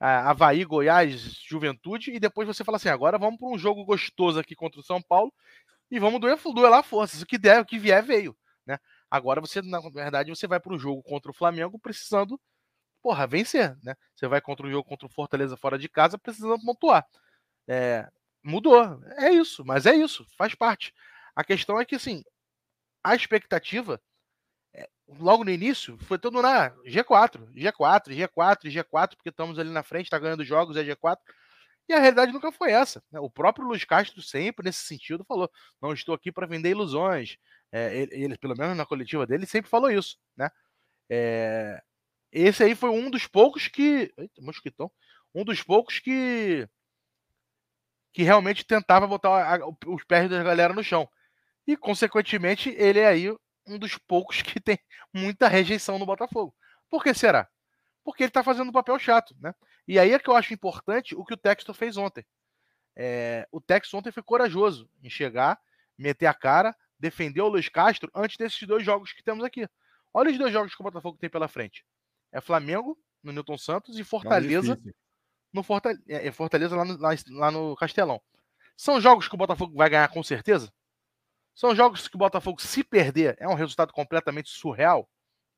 a 0.00 0.30
Havaí, 0.30 0.64
Goiás, 0.64 1.20
Juventude, 1.46 2.10
e 2.10 2.18
depois 2.18 2.48
você 2.48 2.64
fala 2.64 2.76
assim: 2.76 2.88
agora 2.88 3.18
vamos 3.18 3.38
para 3.38 3.48
um 3.48 3.58
jogo 3.58 3.84
gostoso 3.84 4.40
aqui 4.40 4.56
contra 4.56 4.80
o 4.80 4.84
São 4.84 5.02
Paulo 5.02 5.32
e 5.90 5.98
vamos 5.98 6.20
duelar 6.20 6.82
forças. 6.82 7.20
O 7.20 7.26
que 7.26 7.36
der, 7.36 7.60
o 7.60 7.66
que 7.66 7.78
vier, 7.78 8.02
veio. 8.02 8.36
Né? 8.66 8.78
Agora 9.10 9.40
você, 9.40 9.60
na 9.60 9.80
verdade, 9.90 10.30
você 10.30 10.46
vai 10.46 10.58
para 10.58 10.74
um 10.74 10.78
jogo 10.78 11.02
contra 11.02 11.30
o 11.30 11.34
Flamengo 11.34 11.78
precisando, 11.78 12.40
porra, 13.02 13.26
vencer. 13.26 13.76
Né? 13.82 13.94
Você 14.14 14.26
vai 14.26 14.40
contra 14.40 14.66
o 14.66 14.70
jogo 14.70 14.88
contra 14.88 15.06
o 15.06 15.12
Fortaleza 15.12 15.56
fora 15.56 15.78
de 15.78 15.88
casa 15.88 16.18
precisando 16.18 16.64
pontuar. 16.64 17.06
É, 17.68 18.08
mudou. 18.42 19.02
É 19.18 19.30
isso, 19.30 19.64
mas 19.64 19.84
é 19.86 19.94
isso, 19.94 20.24
faz 20.38 20.54
parte. 20.54 20.94
A 21.36 21.44
questão 21.44 21.78
é 21.78 21.84
que, 21.84 21.96
assim, 21.96 22.22
a 23.04 23.14
expectativa, 23.14 23.94
é, 23.94 24.00
logo 25.18 25.44
no 25.44 25.50
início, 25.50 25.98
foi 25.98 26.18
todo 26.18 26.40
na 26.40 26.70
G4, 26.84 27.52
G4, 27.54 28.08
G4, 28.08 28.70
G4, 28.70 29.16
porque 29.16 29.28
estamos 29.28 29.58
ali 29.58 29.70
na 29.70 29.82
frente, 29.82 30.06
está 30.06 30.18
ganhando 30.18 30.44
jogos, 30.44 30.76
é 30.76 30.84
G4. 30.84 31.18
E 31.88 31.92
a 31.92 31.98
realidade 31.98 32.32
nunca 32.32 32.52
foi 32.52 32.70
essa. 32.70 33.02
Né? 33.10 33.18
O 33.18 33.28
próprio 33.28 33.66
Luiz 33.66 33.84
Castro 33.84 34.22
sempre, 34.22 34.64
nesse 34.64 34.84
sentido, 34.84 35.24
falou: 35.24 35.50
não 35.82 35.92
estou 35.92 36.14
aqui 36.14 36.30
para 36.30 36.46
vender 36.46 36.70
ilusões. 36.70 37.36
É, 37.72 37.96
ele, 37.96 38.24
ele, 38.24 38.38
pelo 38.38 38.56
menos 38.56 38.76
na 38.76 38.86
coletiva 38.86 39.26
dele, 39.26 39.46
sempre 39.46 39.70
falou 39.70 39.90
isso. 39.90 40.16
Né? 40.36 40.48
É, 41.10 41.82
esse 42.30 42.62
aí 42.62 42.74
foi 42.76 42.90
um 42.90 43.10
dos 43.10 43.26
poucos 43.26 43.66
que. 43.66 44.12
Eita, 44.16 44.40
mosquitão 44.40 44.90
Um 45.34 45.44
dos 45.44 45.62
poucos 45.62 45.98
que 45.98 46.68
que 48.12 48.22
realmente 48.24 48.64
tentava 48.64 49.06
botar 49.06 49.56
a, 49.56 49.68
os 49.86 50.04
pés 50.04 50.28
da 50.28 50.42
galera 50.42 50.74
no 50.74 50.82
chão. 50.82 51.08
E, 51.66 51.76
consequentemente, 51.76 52.70
ele 52.76 53.04
aí 53.04 53.32
um 53.66 53.78
dos 53.78 53.96
poucos 53.96 54.42
que 54.42 54.60
tem 54.60 54.78
muita 55.12 55.48
rejeição 55.48 55.98
no 55.98 56.06
Botafogo. 56.06 56.54
Por 56.88 57.02
que 57.02 57.14
será? 57.14 57.48
Porque 58.04 58.22
ele 58.22 58.30
está 58.30 58.42
fazendo 58.42 58.68
um 58.68 58.72
papel 58.72 58.98
chato, 58.98 59.34
né? 59.40 59.54
E 59.86 59.98
aí 59.98 60.12
é 60.12 60.18
que 60.18 60.28
eu 60.28 60.36
acho 60.36 60.54
importante 60.54 61.14
o 61.14 61.24
que 61.24 61.34
o 61.34 61.36
Textor 61.36 61.74
fez 61.74 61.96
ontem. 61.96 62.24
É, 62.96 63.46
o 63.50 63.60
Textor 63.60 64.00
ontem 64.00 64.12
foi 64.12 64.22
corajoso 64.22 64.90
em 65.02 65.10
chegar, 65.10 65.58
meter 65.96 66.26
a 66.26 66.34
cara, 66.34 66.74
defender 66.98 67.40
o 67.40 67.48
Luiz 67.48 67.68
Castro 67.68 68.10
antes 68.14 68.36
desses 68.36 68.66
dois 68.66 68.84
jogos 68.84 69.12
que 69.12 69.22
temos 69.22 69.44
aqui. 69.44 69.66
Olha 70.12 70.30
os 70.30 70.38
dois 70.38 70.52
jogos 70.52 70.74
que 70.74 70.80
o 70.80 70.84
Botafogo 70.84 71.18
tem 71.18 71.30
pela 71.30 71.48
frente. 71.48 71.84
É 72.32 72.40
Flamengo, 72.40 72.98
no 73.22 73.32
Newton 73.32 73.58
Santos, 73.58 73.98
e 73.98 74.04
Fortaleza, 74.04 74.78
no 75.52 75.62
Fortaleza, 75.62 76.02
é, 76.08 76.26
é, 76.26 76.32
Fortaleza 76.32 76.76
lá 76.76 76.84
no, 76.84 76.98
lá, 76.98 77.10
lá 77.28 77.50
no 77.50 77.76
Castelão. 77.76 78.20
São 78.76 79.00
jogos 79.00 79.28
que 79.28 79.34
o 79.34 79.38
Botafogo 79.38 79.76
vai 79.76 79.90
ganhar 79.90 80.08
com 80.08 80.22
certeza? 80.22 80.72
São 81.54 81.74
jogos 81.74 82.08
que 82.08 82.16
o 82.16 82.18
Botafogo, 82.18 82.60
se 82.60 82.82
perder, 82.82 83.36
é 83.38 83.48
um 83.48 83.54
resultado 83.54 83.92
completamente 83.92 84.48
surreal? 84.50 85.08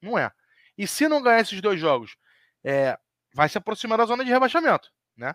Não 0.01 0.18
é. 0.18 0.30
E 0.76 0.86
se 0.86 1.07
não 1.07 1.22
ganhar 1.22 1.40
esses 1.40 1.61
dois 1.61 1.78
jogos, 1.78 2.16
é, 2.64 2.99
vai 3.34 3.49
se 3.49 3.59
aproximar 3.59 3.99
da 3.99 4.05
zona 4.05 4.24
de 4.24 4.30
rebaixamento, 4.30 4.90
né? 5.16 5.34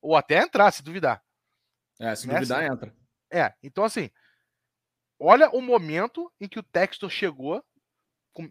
Ou 0.00 0.16
até 0.16 0.38
entrar, 0.38 0.70
se 0.72 0.82
duvidar. 0.82 1.22
É, 2.00 2.14
se 2.14 2.26
né? 2.26 2.34
duvidar, 2.34 2.62
assim, 2.62 2.72
entra. 2.72 2.96
É, 3.30 3.54
então 3.62 3.84
assim, 3.84 4.10
olha 5.18 5.50
o 5.50 5.60
momento 5.60 6.32
em 6.40 6.48
que 6.48 6.58
o 6.58 6.62
Textor 6.62 7.10
chegou, 7.10 7.64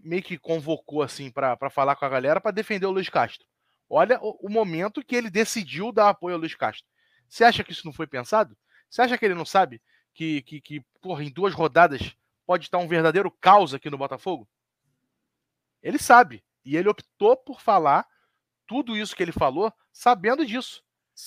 meio 0.03 0.23
que 0.23 0.37
convocou 0.37 1.01
assim 1.01 1.31
para 1.31 1.69
falar 1.69 1.95
com 1.95 2.05
a 2.05 2.09
galera 2.09 2.41
para 2.41 2.51
defender 2.51 2.85
o 2.85 2.91
Luiz 2.91 3.09
Castro. 3.09 3.45
Olha 3.89 4.19
o, 4.19 4.47
o, 4.47 4.49
momento 4.49 5.03
que 5.03 5.15
ele 5.15 5.29
decidiu 5.29 5.91
dar 5.91 6.09
apoio 6.09 6.35
ao 6.35 6.39
Luiz 6.39 6.55
Castro. 6.55 6.87
Você 7.29 7.43
acha 7.43 7.63
que 7.63 7.71
isso 7.71 7.85
não 7.85 7.93
foi 7.93 8.07
pensado? 8.07 8.57
Você 8.89 9.01
acha 9.01 9.17
que 9.17 9.25
ele 9.25 9.35
não 9.35 9.45
sabe 9.45 9.81
que, 10.15 10.41
que, 10.41 10.61
que 10.61 10.85
porra, 11.01 11.23
em 11.23 11.29
duas 11.29 11.53
rodadas 11.53 12.15
pode 12.45 12.65
estar 12.65 12.77
um 12.77 12.87
verdadeiro 12.87 13.29
caos 13.29 13.73
aqui 13.73 13.89
no 13.89 13.97
Botafogo? 13.97 14.47
Ele 15.83 15.99
sabe. 15.99 16.43
E 16.63 16.75
ele 16.75 16.89
optou 16.89 17.37
por 17.37 17.61
falar 17.61 18.07
tudo 18.65 18.97
isso 18.97 19.15
que 19.15 19.21
ele 19.21 19.31
falou, 19.31 19.71
sabendo 19.91 20.45
disso. 20.45 20.81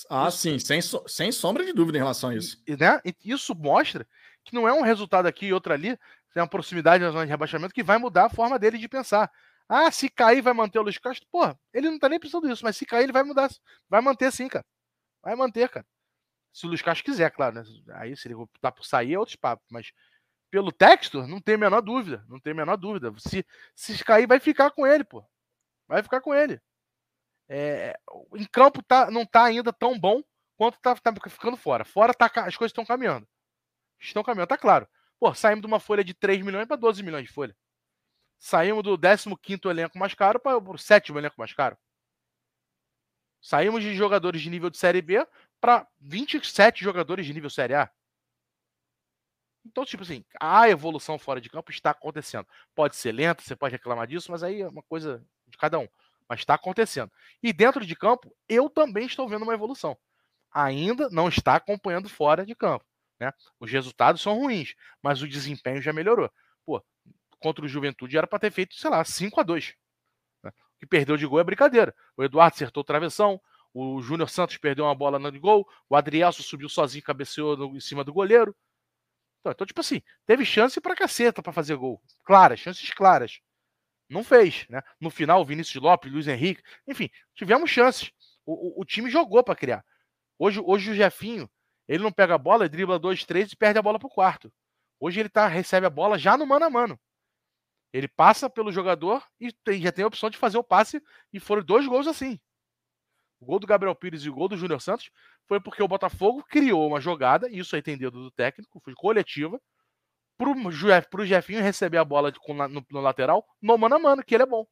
Ah, 0.09 0.27
isso, 0.27 0.37
sim, 0.39 0.59
sem, 0.59 0.81
sem 1.07 1.31
sombra 1.31 1.63
de 1.63 1.71
dúvida 1.71 1.97
em 1.97 2.01
relação 2.01 2.31
a 2.31 2.35
isso. 2.35 2.61
E, 2.67 2.75
né? 2.75 2.99
Isso 3.23 3.55
mostra 3.55 4.05
que 4.43 4.53
não 4.53 4.67
é 4.67 4.73
um 4.73 4.81
resultado 4.81 5.27
aqui 5.27 5.47
e 5.47 5.53
outro 5.53 5.71
ali, 5.71 5.97
tem 6.33 6.41
uma 6.41 6.47
proximidade 6.49 7.03
na 7.03 7.11
zona 7.11 7.25
de 7.25 7.31
rebaixamento 7.31 7.73
que 7.73 7.83
vai 7.83 7.97
mudar 7.97 8.25
a 8.25 8.29
forma 8.29 8.59
dele 8.59 8.77
de 8.77 8.89
pensar. 8.89 9.31
Ah, 9.67 9.89
se 9.91 10.09
cair 10.09 10.41
vai 10.41 10.53
manter 10.53 10.79
o 10.79 10.81
Luiz 10.81 10.97
Castro. 10.97 11.27
Pô, 11.31 11.55
ele 11.73 11.89
não 11.89 11.99
tá 11.99 12.09
nem 12.09 12.19
precisando 12.19 12.47
disso, 12.47 12.63
mas 12.63 12.75
se 12.75 12.85
cair 12.85 13.03
ele 13.03 13.11
vai 13.11 13.23
mudar. 13.23 13.49
Vai 13.87 14.01
manter 14.01 14.31
sim, 14.31 14.47
cara. 14.47 14.65
Vai 15.21 15.35
manter, 15.35 15.69
cara. 15.69 15.85
Se 16.51 16.65
o 16.65 16.69
Luiz 16.69 16.81
Castro 16.81 17.05
quiser, 17.05 17.31
claro. 17.31 17.55
Né? 17.55 17.63
Aí 17.95 18.15
se 18.15 18.27
ele 18.27 18.35
optar 18.35 18.71
por 18.71 18.85
sair 18.85 19.13
é 19.13 19.19
outro 19.19 19.37
papo. 19.37 19.63
Mas 19.69 19.91
pelo 20.51 20.71
texto, 20.71 21.25
não 21.27 21.39
tem 21.39 21.55
a 21.55 21.59
menor 21.59 21.81
dúvida. 21.81 22.25
Não 22.27 22.39
tem 22.39 22.51
a 22.51 22.55
menor 22.55 22.75
dúvida. 22.75 23.13
Se, 23.19 23.45
se 23.75 24.03
cair, 24.03 24.27
vai 24.27 24.39
ficar 24.39 24.71
com 24.71 24.85
ele, 24.85 25.03
pô. 25.03 25.23
Vai 25.87 26.03
ficar 26.03 26.21
com 26.21 26.33
ele. 26.33 26.59
É, 27.47 27.97
em 28.35 28.45
campo 28.45 28.83
tá, 28.83 29.09
não 29.09 29.25
tá 29.25 29.45
ainda 29.45 29.73
tão 29.73 29.99
bom 29.99 30.21
quanto 30.55 30.79
tá, 30.79 30.95
tá 30.95 31.13
ficando 31.29 31.57
fora. 31.57 31.85
Fora 31.85 32.13
tá, 32.13 32.25
as 32.45 32.55
coisas 32.57 32.71
estão 32.71 32.85
caminhando. 32.85 33.27
Estão 33.99 34.23
caminhando, 34.23 34.49
tá 34.49 34.57
claro. 34.57 34.87
Pô, 35.19 35.33
saímos 35.33 35.61
de 35.61 35.67
uma 35.67 35.79
folha 35.79 36.03
de 36.03 36.13
3 36.13 36.41
milhões 36.43 36.67
para 36.67 36.77
12 36.77 37.03
milhões 37.03 37.25
de 37.25 37.33
folha. 37.33 37.55
Saímos 38.37 38.83
do 38.83 38.97
15 38.97 39.61
elenco 39.65 39.97
mais 39.97 40.13
caro 40.13 40.39
para 40.39 40.57
o 40.57 40.77
sétimo 40.77 41.19
elenco 41.19 41.35
mais 41.37 41.53
caro. 41.53 41.77
Saímos 43.41 43.83
de 43.83 43.95
jogadores 43.95 44.41
de 44.41 44.49
nível 44.49 44.69
de 44.69 44.77
Série 44.77 45.01
B 45.01 45.25
para 45.59 45.87
27 45.99 46.83
jogadores 46.83 47.25
de 47.25 47.33
nível 47.33 47.49
Série 47.49 47.75
A. 47.75 47.89
Então, 49.65 49.85
tipo 49.85 50.03
assim, 50.03 50.23
a 50.39 50.69
evolução 50.69 51.19
fora 51.19 51.41
de 51.41 51.49
campo 51.49 51.71
está 51.71 51.91
acontecendo. 51.91 52.47
Pode 52.73 52.95
ser 52.95 53.11
lenta, 53.11 53.43
você 53.43 53.55
pode 53.55 53.73
reclamar 53.73 54.07
disso, 54.07 54.31
mas 54.31 54.41
aí 54.41 54.61
é 54.61 54.67
uma 54.67 54.83
coisa 54.83 55.23
de 55.47 55.57
cada 55.57 55.77
um. 55.77 55.87
Mas 56.27 56.39
está 56.39 56.53
acontecendo. 56.53 57.11
E 57.41 57.51
dentro 57.51 57.85
de 57.85 57.95
campo, 57.95 58.35
eu 58.47 58.69
também 58.69 59.05
estou 59.05 59.27
vendo 59.27 59.43
uma 59.43 59.53
evolução. 59.53 59.97
Ainda 60.51 61.09
não 61.09 61.27
está 61.27 61.55
acompanhando 61.55 62.09
fora 62.09 62.45
de 62.45 62.55
campo. 62.55 62.85
Né? 63.19 63.31
Os 63.59 63.69
resultados 63.71 64.21
são 64.21 64.35
ruins, 64.39 64.73
mas 65.01 65.21
o 65.21 65.27
desempenho 65.27 65.81
já 65.81 65.91
melhorou. 65.91 66.31
Pô, 66.65 66.83
contra 67.39 67.65
o 67.65 67.67
Juventude 67.67 68.17
era 68.17 68.27
para 68.27 68.39
ter 68.39 68.51
feito, 68.51 68.75
sei 68.75 68.89
lá, 68.89 69.03
5 69.03 69.39
a 69.39 69.43
2 69.43 69.75
né? 70.43 70.51
O 70.75 70.79
que 70.79 70.85
perdeu 70.85 71.17
de 71.17 71.25
gol 71.25 71.39
é 71.39 71.43
brincadeira. 71.43 71.93
O 72.15 72.23
Eduardo 72.23 72.55
acertou 72.55 72.83
travessão, 72.83 73.39
o 73.73 74.01
Júnior 74.01 74.29
Santos 74.29 74.57
perdeu 74.57 74.85
uma 74.85 74.95
bola 74.95 75.19
no 75.19 75.39
gol, 75.39 75.67
o 75.89 75.95
Adrielso 75.95 76.43
subiu 76.43 76.69
sozinho, 76.69 77.03
cabeceou 77.03 77.55
no, 77.55 77.75
em 77.75 77.79
cima 77.79 78.03
do 78.03 78.13
goleiro. 78.13 78.55
Então, 79.39 79.51
então, 79.51 79.67
tipo 79.67 79.79
assim, 79.79 80.01
teve 80.25 80.43
chance 80.43 80.79
para 80.81 80.95
caceta 80.95 81.41
para 81.41 81.53
fazer 81.53 81.75
gol. 81.75 82.01
Claras, 82.23 82.59
chances 82.59 82.89
claras. 82.91 83.39
Não 84.09 84.23
fez, 84.23 84.65
né? 84.69 84.81
No 84.99 85.09
final, 85.09 85.41
o 85.41 85.45
Vinícius 85.45 85.81
Lopes, 85.81 86.11
Luiz 86.11 86.27
Henrique, 86.27 86.63
enfim, 86.87 87.09
tivemos 87.35 87.69
chances. 87.69 88.11
O, 88.45 88.79
o, 88.79 88.81
o 88.81 88.85
time 88.85 89.09
jogou 89.09 89.43
para 89.43 89.55
criar. 89.55 89.85
Hoje, 90.37 90.59
hoje 90.59 90.91
o 90.91 90.95
Jefinho, 90.95 91.49
ele 91.87 92.03
não 92.03 92.11
pega 92.11 92.35
a 92.35 92.37
bola, 92.37 92.67
dribla 92.67 92.97
dois, 92.97 93.23
três 93.23 93.51
e 93.51 93.55
perde 93.55 93.77
a 93.77 93.81
bola 93.81 93.99
pro 93.99 94.09
quarto. 94.09 94.51
Hoje 94.99 95.19
ele 95.19 95.29
tá, 95.29 95.47
recebe 95.47 95.85
a 95.85 95.89
bola 95.89 96.17
já 96.17 96.35
no 96.35 96.45
mano 96.45 96.65
a 96.65 96.69
mano. 96.69 96.99
Ele 97.93 98.07
passa 98.07 98.49
pelo 98.49 98.71
jogador 98.71 99.23
e 99.39 99.51
tem, 99.51 99.81
já 99.81 99.91
tem 99.91 100.03
a 100.03 100.07
opção 100.07 100.29
de 100.29 100.37
fazer 100.37 100.57
o 100.57 100.63
passe 100.63 101.01
e 101.33 101.39
foram 101.39 101.63
dois 101.63 101.87
gols 101.87 102.07
assim. 102.07 102.39
O 103.39 103.45
gol 103.45 103.59
do 103.59 103.67
Gabriel 103.67 103.95
Pires 103.95 104.23
e 104.23 104.29
o 104.29 104.33
gol 104.33 104.47
do 104.47 104.57
Júnior 104.57 104.81
Santos 104.81 105.09
foi 105.47 105.59
porque 105.61 105.81
o 105.81 105.87
Botafogo 105.87 106.43
criou 106.43 106.87
uma 106.87 106.99
jogada, 106.99 107.49
isso 107.49 107.75
é 107.75 107.79
entendido 107.79 108.11
do 108.21 108.31
técnico, 108.31 108.81
foi 108.83 108.93
coletiva, 108.93 109.59
pro, 110.37 110.55
pro 111.09 111.25
Jefinho 111.25 111.61
receber 111.61 111.97
a 111.97 112.05
bola 112.05 112.31
de, 112.31 112.39
no, 112.47 112.85
no, 112.89 113.01
lateral 113.01 113.45
no 113.61 113.77
mano 113.77 113.95
a 113.95 113.99
mano, 113.99 114.23
que 114.23 114.35
ele 114.35 114.43
é 114.43 114.45
bom. 114.45 114.65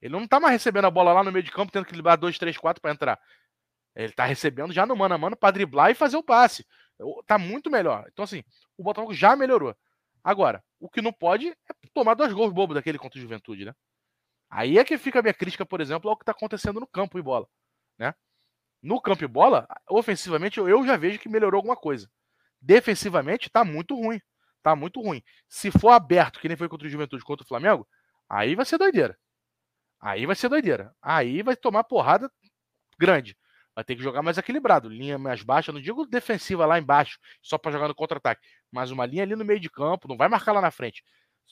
Ele 0.00 0.12
não 0.12 0.26
tá 0.26 0.40
mais 0.40 0.52
recebendo 0.52 0.86
a 0.86 0.90
bola 0.90 1.12
lá 1.12 1.22
no 1.22 1.30
meio 1.30 1.44
de 1.44 1.52
campo, 1.52 1.70
tendo 1.70 1.86
que 1.86 1.94
librar 1.94 2.18
2, 2.18 2.36
3, 2.36 2.56
4 2.56 2.80
para 2.80 2.92
entrar. 2.92 3.20
Ele 3.94 4.12
tá 4.12 4.24
recebendo 4.24 4.72
já 4.72 4.84
no 4.84 4.96
mano 4.96 5.14
a 5.14 5.18
mano 5.18 5.36
para 5.36 5.52
driblar 5.52 5.90
e 5.90 5.94
fazer 5.94 6.16
o 6.16 6.22
passe. 6.22 6.66
Tá 7.26 7.38
muito 7.38 7.70
melhor. 7.70 8.06
Então, 8.12 8.24
assim, 8.24 8.42
o 8.76 8.82
Botafogo 8.82 9.14
já 9.14 9.36
melhorou. 9.36 9.76
Agora, 10.24 10.62
o 10.80 10.88
que 10.88 11.02
não 11.02 11.12
pode 11.12 11.48
é 11.48 11.54
tomar 11.92 12.14
dois 12.14 12.32
gols 12.32 12.52
bobos 12.52 12.74
daquele 12.74 12.98
contra 12.98 13.18
o 13.18 13.22
Juventude, 13.22 13.64
né? 13.64 13.74
Aí 14.52 14.78
é 14.78 14.84
que 14.84 14.98
fica 14.98 15.18
a 15.18 15.22
minha 15.22 15.32
crítica, 15.32 15.64
por 15.64 15.80
exemplo, 15.80 16.10
ao 16.10 16.16
que 16.16 16.24
está 16.24 16.32
acontecendo 16.32 16.78
no 16.78 16.86
campo 16.86 17.18
e 17.18 17.22
bola, 17.22 17.48
né? 17.98 18.14
No 18.82 19.00
campo 19.00 19.24
e 19.24 19.26
bola, 19.26 19.66
ofensivamente, 19.88 20.60
eu 20.60 20.86
já 20.86 20.94
vejo 20.94 21.18
que 21.18 21.28
melhorou 21.28 21.56
alguma 21.56 21.74
coisa. 21.74 22.06
Defensivamente, 22.60 23.48
tá 23.48 23.64
muito 23.64 23.94
ruim. 23.94 24.20
Tá 24.62 24.76
muito 24.76 25.00
ruim. 25.00 25.22
Se 25.48 25.70
for 25.70 25.88
aberto, 25.88 26.38
que 26.38 26.48
nem 26.48 26.56
foi 26.56 26.68
contra 26.68 26.86
o 26.86 26.90
Juventude, 26.90 27.24
contra 27.24 27.44
o 27.44 27.48
Flamengo, 27.48 27.88
aí 28.28 28.54
vai 28.54 28.66
ser 28.66 28.76
doideira. 28.76 29.18
Aí 29.98 30.26
vai 30.26 30.36
ser 30.36 30.50
doideira. 30.50 30.94
Aí 31.00 31.42
vai 31.42 31.56
tomar 31.56 31.84
porrada 31.84 32.30
grande. 32.98 33.34
Vai 33.74 33.84
ter 33.84 33.96
que 33.96 34.02
jogar 34.02 34.20
mais 34.20 34.36
equilibrado. 34.36 34.86
Linha 34.86 35.18
mais 35.18 35.42
baixa, 35.42 35.72
não 35.72 35.80
digo 35.80 36.04
defensiva 36.04 36.66
lá 36.66 36.78
embaixo, 36.78 37.18
só 37.40 37.56
para 37.56 37.72
jogar 37.72 37.88
no 37.88 37.94
contra-ataque, 37.94 38.46
mas 38.70 38.90
uma 38.90 39.06
linha 39.06 39.22
ali 39.22 39.34
no 39.34 39.46
meio 39.46 39.60
de 39.60 39.70
campo, 39.70 40.08
não 40.08 40.16
vai 40.18 40.28
marcar 40.28 40.52
lá 40.52 40.60
na 40.60 40.70
frente. 40.70 41.02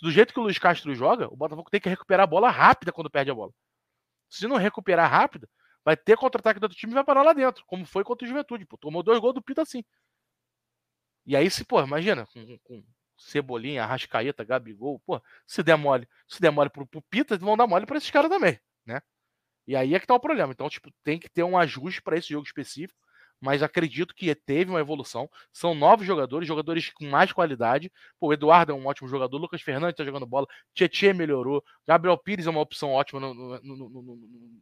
Do 0.02 0.10
jeito 0.10 0.32
que 0.32 0.40
o 0.40 0.42
Luiz 0.42 0.58
Castro 0.58 0.94
joga, 0.94 1.28
o 1.28 1.36
Botafogo 1.36 1.70
tem 1.70 1.80
que 1.80 1.88
recuperar 1.88 2.24
a 2.24 2.26
bola 2.26 2.50
rápida 2.50 2.92
quando 2.92 3.10
perde 3.10 3.30
a 3.30 3.34
bola. 3.34 3.52
Se 4.28 4.46
não 4.46 4.56
recuperar 4.56 5.10
rápido, 5.10 5.48
vai 5.84 5.96
ter 5.96 6.16
contra-ataque 6.16 6.60
do 6.60 6.64
outro 6.64 6.78
time 6.78 6.92
e 6.92 6.94
vai 6.94 7.04
parar 7.04 7.22
lá 7.22 7.32
dentro, 7.32 7.64
como 7.66 7.84
foi 7.84 8.04
contra 8.04 8.24
o 8.24 8.28
Juventude. 8.28 8.64
Pô, 8.64 8.78
tomou 8.78 9.02
dois 9.02 9.18
gols 9.18 9.34
do 9.34 9.42
Pita 9.42 9.62
assim. 9.62 9.84
E 11.26 11.36
aí, 11.36 11.50
se, 11.50 11.64
pô, 11.64 11.82
imagina, 11.82 12.26
com, 12.26 12.58
com 12.64 12.84
Cebolinha, 13.16 13.84
Arrascaeta, 13.84 14.44
Gabigol, 14.44 14.98
pô, 15.00 15.20
se 15.46 15.62
der 15.62 15.76
mole, 15.76 16.08
se 16.26 16.40
der 16.40 16.50
mole 16.50 16.70
pro, 16.70 16.86
pro 16.86 17.02
Pita, 17.02 17.36
vão 17.36 17.56
dar 17.56 17.66
mole 17.66 17.86
para 17.86 17.98
esses 17.98 18.10
caras 18.10 18.30
também, 18.30 18.58
né? 18.86 19.00
E 19.66 19.76
aí 19.76 19.94
é 19.94 20.00
que 20.00 20.06
tá 20.06 20.14
o 20.14 20.20
problema. 20.20 20.52
Então, 20.52 20.68
tipo, 20.68 20.90
tem 21.04 21.18
que 21.18 21.28
ter 21.28 21.44
um 21.44 21.58
ajuste 21.58 22.02
para 22.02 22.16
esse 22.16 22.30
jogo 22.30 22.46
específico, 22.46 22.98
mas 23.40 23.62
acredito 23.62 24.14
que 24.14 24.34
teve 24.34 24.70
uma 24.70 24.80
evolução. 24.80 25.28
São 25.52 25.74
novos 25.74 26.06
jogadores, 26.06 26.46
jogadores 26.46 26.90
com 26.90 27.06
mais 27.06 27.32
qualidade. 27.32 27.90
Pô, 28.18 28.28
o 28.28 28.32
Eduardo 28.32 28.72
é 28.72 28.74
um 28.74 28.86
ótimo 28.86 29.08
jogador, 29.08 29.38
Lucas 29.38 29.62
Fernandes 29.62 29.96
tá 29.96 30.04
jogando 30.04 30.26
bola, 30.26 30.46
Tietê 30.74 31.12
melhorou, 31.12 31.64
Gabriel 31.86 32.18
Pires 32.18 32.46
é 32.46 32.50
uma 32.50 32.60
opção 32.60 32.90
ótima 32.90 33.20
no, 33.20 33.34
no, 33.34 33.60
no, 33.62 33.88
no 33.88 34.60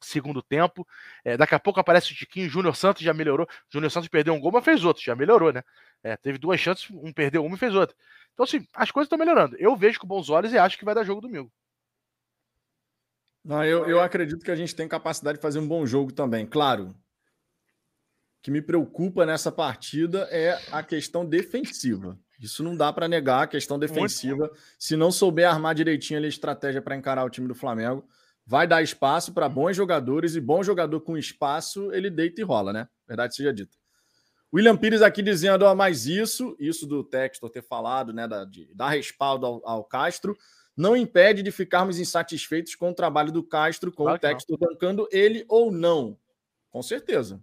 segundo 0.00 0.42
tempo. 0.42 0.86
É, 1.24 1.36
daqui 1.36 1.54
a 1.54 1.60
pouco 1.60 1.80
aparece 1.80 2.12
o 2.12 2.14
Tiquinho, 2.14 2.48
Júnior 2.48 2.74
Santos 2.74 3.02
já 3.02 3.14
melhorou. 3.14 3.46
Júnior 3.72 3.90
Santos 3.90 4.08
perdeu 4.08 4.34
um 4.34 4.40
gol, 4.40 4.52
mas 4.52 4.64
fez 4.64 4.84
outro, 4.84 5.02
já 5.02 5.14
melhorou, 5.14 5.52
né? 5.52 5.62
É, 6.02 6.16
teve 6.16 6.38
duas 6.38 6.58
chances, 6.58 6.88
um 6.90 7.12
perdeu 7.12 7.44
uma 7.44 7.56
e 7.56 7.58
fez 7.58 7.74
outra. 7.74 7.94
Então, 8.32 8.44
assim, 8.44 8.66
as 8.74 8.90
coisas 8.90 9.06
estão 9.06 9.18
melhorando. 9.18 9.56
Eu 9.58 9.76
vejo 9.76 10.00
com 10.00 10.06
bons 10.06 10.30
olhos 10.30 10.52
e 10.52 10.58
acho 10.58 10.78
que 10.78 10.84
vai 10.84 10.94
dar 10.94 11.04
jogo 11.04 11.20
domingo. 11.20 11.52
Não, 13.44 13.64
eu, 13.64 13.86
eu 13.86 14.00
acredito 14.00 14.44
que 14.44 14.50
a 14.50 14.56
gente 14.56 14.74
tem 14.74 14.86
capacidade 14.86 15.38
de 15.38 15.42
fazer 15.42 15.58
um 15.58 15.68
bom 15.68 15.86
jogo 15.86 16.12
também. 16.12 16.46
Claro, 16.46 16.94
que 18.42 18.50
me 18.50 18.62
preocupa 18.62 19.26
nessa 19.26 19.52
partida 19.52 20.26
é 20.30 20.58
a 20.72 20.82
questão 20.82 21.24
defensiva. 21.26 22.18
Isso 22.40 22.62
não 22.62 22.74
dá 22.74 22.92
para 22.92 23.06
negar 23.06 23.42
a 23.42 23.46
questão 23.46 23.78
defensiva. 23.78 24.50
Se 24.78 24.96
não 24.96 25.12
souber 25.12 25.48
armar 25.48 25.74
direitinho 25.74 26.22
a 26.22 26.26
estratégia 26.26 26.80
para 26.80 26.96
encarar 26.96 27.24
o 27.24 27.30
time 27.30 27.46
do 27.46 27.54
Flamengo, 27.54 28.02
vai 28.46 28.66
dar 28.66 28.82
espaço 28.82 29.34
para 29.34 29.48
bons 29.48 29.76
jogadores 29.76 30.34
e 30.34 30.40
bom 30.40 30.62
jogador 30.62 31.00
com 31.02 31.18
espaço, 31.18 31.92
ele 31.92 32.08
deita 32.08 32.40
e 32.40 32.44
rola, 32.44 32.72
né? 32.72 32.88
Verdade 33.06 33.36
seja 33.36 33.52
dita. 33.52 33.76
William 34.52 34.76
Pires 34.76 35.02
aqui 35.02 35.22
dizendo, 35.22 35.64
ó, 35.64 35.74
mas 35.74 36.06
isso, 36.06 36.56
isso 36.58 36.86
do 36.86 37.04
Textor 37.04 37.50
ter 37.50 37.62
falado, 37.62 38.12
né, 38.12 38.26
da, 38.26 38.44
de 38.44 38.68
dar 38.74 38.88
respaldo 38.88 39.46
ao, 39.46 39.62
ao, 39.64 39.84
Castro, 39.84 40.36
não 40.76 40.96
impede 40.96 41.42
de 41.42 41.52
ficarmos 41.52 42.00
insatisfeitos 42.00 42.74
com 42.74 42.90
o 42.90 42.94
trabalho 42.94 43.30
do 43.30 43.44
Castro, 43.44 43.92
com 43.92 44.04
claro 44.04 44.16
o 44.16 44.20
Textor 44.20 44.58
bancando 44.58 45.06
ele 45.12 45.44
ou 45.48 45.70
não. 45.70 46.18
Com 46.70 46.82
certeza. 46.82 47.40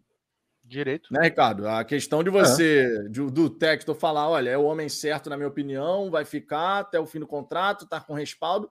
Direito. 0.67 1.13
Né, 1.13 1.21
Ricardo? 1.23 1.65
A 1.67 1.83
questão 1.85 2.21
de 2.21 2.29
você, 2.29 3.03
é. 3.05 3.09
de, 3.09 3.21
do 3.31 3.49
Textor 3.49 3.95
falar, 3.95 4.29
olha, 4.29 4.49
é 4.49 4.57
o 4.57 4.65
homem 4.65 4.89
certo, 4.89 5.29
na 5.29 5.37
minha 5.37 5.47
opinião, 5.47 6.11
vai 6.11 6.25
ficar 6.25 6.79
até 6.79 6.99
o 6.99 7.05
fim 7.05 7.19
do 7.19 7.27
contrato, 7.27 7.87
tá 7.87 8.01
com 8.01 8.13
respaldo. 8.13 8.69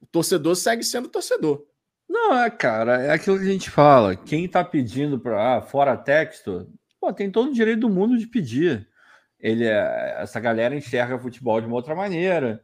O 0.00 0.06
torcedor 0.06 0.56
segue 0.56 0.82
sendo 0.82 1.08
torcedor. 1.08 1.66
Não, 2.08 2.34
é, 2.38 2.50
cara, 2.50 3.02
é 3.02 3.10
aquilo 3.10 3.38
que 3.38 3.44
a 3.44 3.52
gente 3.52 3.70
fala. 3.70 4.16
Quem 4.16 4.48
tá 4.48 4.64
pedindo 4.64 5.20
para 5.20 5.58
ah, 5.58 5.62
fora 5.62 5.96
Textor, 5.96 6.66
pô, 6.98 7.12
tem 7.12 7.30
todo 7.30 7.50
o 7.50 7.54
direito 7.54 7.80
do 7.80 7.90
mundo 7.90 8.16
de 8.16 8.26
pedir. 8.26 8.88
Ele, 9.38 9.64
é, 9.64 10.16
essa 10.18 10.40
galera 10.40 10.74
enxerga 10.74 11.18
futebol 11.18 11.60
de 11.60 11.66
uma 11.66 11.76
outra 11.76 11.94
maneira, 11.94 12.62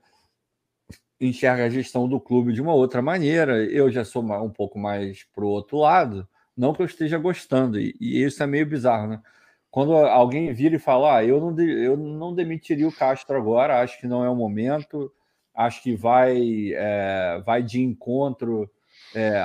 enxerga 1.21 1.67
a 1.67 1.71
gestão 1.71 2.09
do 2.09 2.19
clube 2.19 2.53
de 2.53 2.63
uma 2.63 2.73
outra 2.73 3.03
maneira. 3.03 3.63
Eu 3.65 3.91
já 3.91 4.05
sou 4.05 4.23
um 4.23 4.51
pouco 4.51 4.79
mais 4.79 5.25
pro 5.35 5.49
outro 5.49 5.79
lado, 5.79 6.27
não 6.59 6.75
que 6.75 6.83
eu 6.83 6.87
esteja 6.87 7.17
gostando, 7.17 7.79
e, 7.79 7.95
e 8.01 8.23
isso 8.23 8.43
é 8.43 8.47
meio 8.47 8.67
bizarro, 8.67 9.07
né? 9.07 9.23
Quando 9.71 9.95
alguém 9.95 10.53
vira 10.53 10.77
e 10.77 10.79
fala, 10.79 11.19
ah, 11.19 11.25
eu 11.25 11.41
não, 11.41 11.61
eu 11.61 11.97
não 11.97 12.35
demitiria 12.35 12.89
o 12.89 12.93
Castro 12.93 13.37
agora, 13.37 13.81
acho 13.81 14.01
que 14.01 14.07
não 14.07 14.25
é 14.25 14.31
o 14.31 14.35
momento, 14.35 15.13
acho 15.55 15.83
que 15.83 15.95
vai, 15.95 16.73
é, 16.75 17.43
vai 17.45 17.63
de 17.63 17.81
encontro 17.81 18.69
é, 19.15 19.43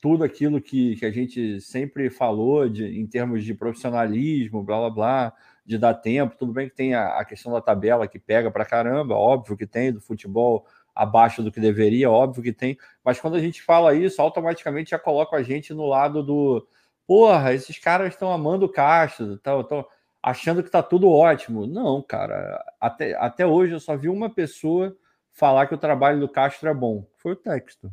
tudo 0.00 0.24
aquilo 0.24 0.60
que, 0.60 0.96
que 0.96 1.04
a 1.04 1.10
gente 1.10 1.60
sempre 1.60 2.08
falou 2.10 2.68
de, 2.68 2.98
em 2.98 3.06
termos 3.06 3.44
de 3.44 3.54
profissionalismo, 3.54 4.62
blá 4.62 4.78
blá 4.78 4.90
blá, 4.90 5.32
de 5.66 5.76
dar 5.76 5.94
tempo. 5.94 6.36
Tudo 6.36 6.52
bem 6.52 6.68
que 6.68 6.74
tem 6.74 6.94
a, 6.94 7.18
a 7.18 7.24
questão 7.24 7.52
da 7.52 7.60
tabela 7.60 8.08
que 8.08 8.18
pega 8.18 8.50
para 8.50 8.64
caramba, 8.64 9.14
óbvio 9.14 9.56
que 9.56 9.66
tem, 9.66 9.92
do 9.92 10.00
futebol 10.00 10.66
abaixo 10.98 11.44
do 11.44 11.52
que 11.52 11.60
deveria, 11.60 12.10
óbvio 12.10 12.42
que 12.42 12.52
tem, 12.52 12.76
mas 13.04 13.20
quando 13.20 13.36
a 13.36 13.40
gente 13.40 13.62
fala 13.62 13.94
isso, 13.94 14.20
automaticamente 14.20 14.90
já 14.90 14.98
coloca 14.98 15.36
a 15.36 15.42
gente 15.44 15.72
no 15.72 15.86
lado 15.86 16.24
do 16.24 16.66
porra, 17.06 17.54
esses 17.54 17.78
caras 17.78 18.08
estão 18.08 18.32
amando 18.32 18.66
o 18.66 18.68
Castro, 18.68 19.34
estão 19.34 19.86
achando 20.20 20.60
que 20.60 20.68
está 20.68 20.82
tudo 20.82 21.08
ótimo. 21.08 21.68
Não, 21.68 22.02
cara, 22.02 22.62
até, 22.80 23.14
até 23.14 23.46
hoje 23.46 23.72
eu 23.74 23.80
só 23.80 23.96
vi 23.96 24.08
uma 24.08 24.28
pessoa 24.28 24.94
falar 25.32 25.68
que 25.68 25.74
o 25.74 25.78
trabalho 25.78 26.18
do 26.18 26.28
Castro 26.28 26.68
é 26.68 26.74
bom. 26.74 27.06
Foi 27.16 27.32
o 27.32 27.36
texto. 27.36 27.90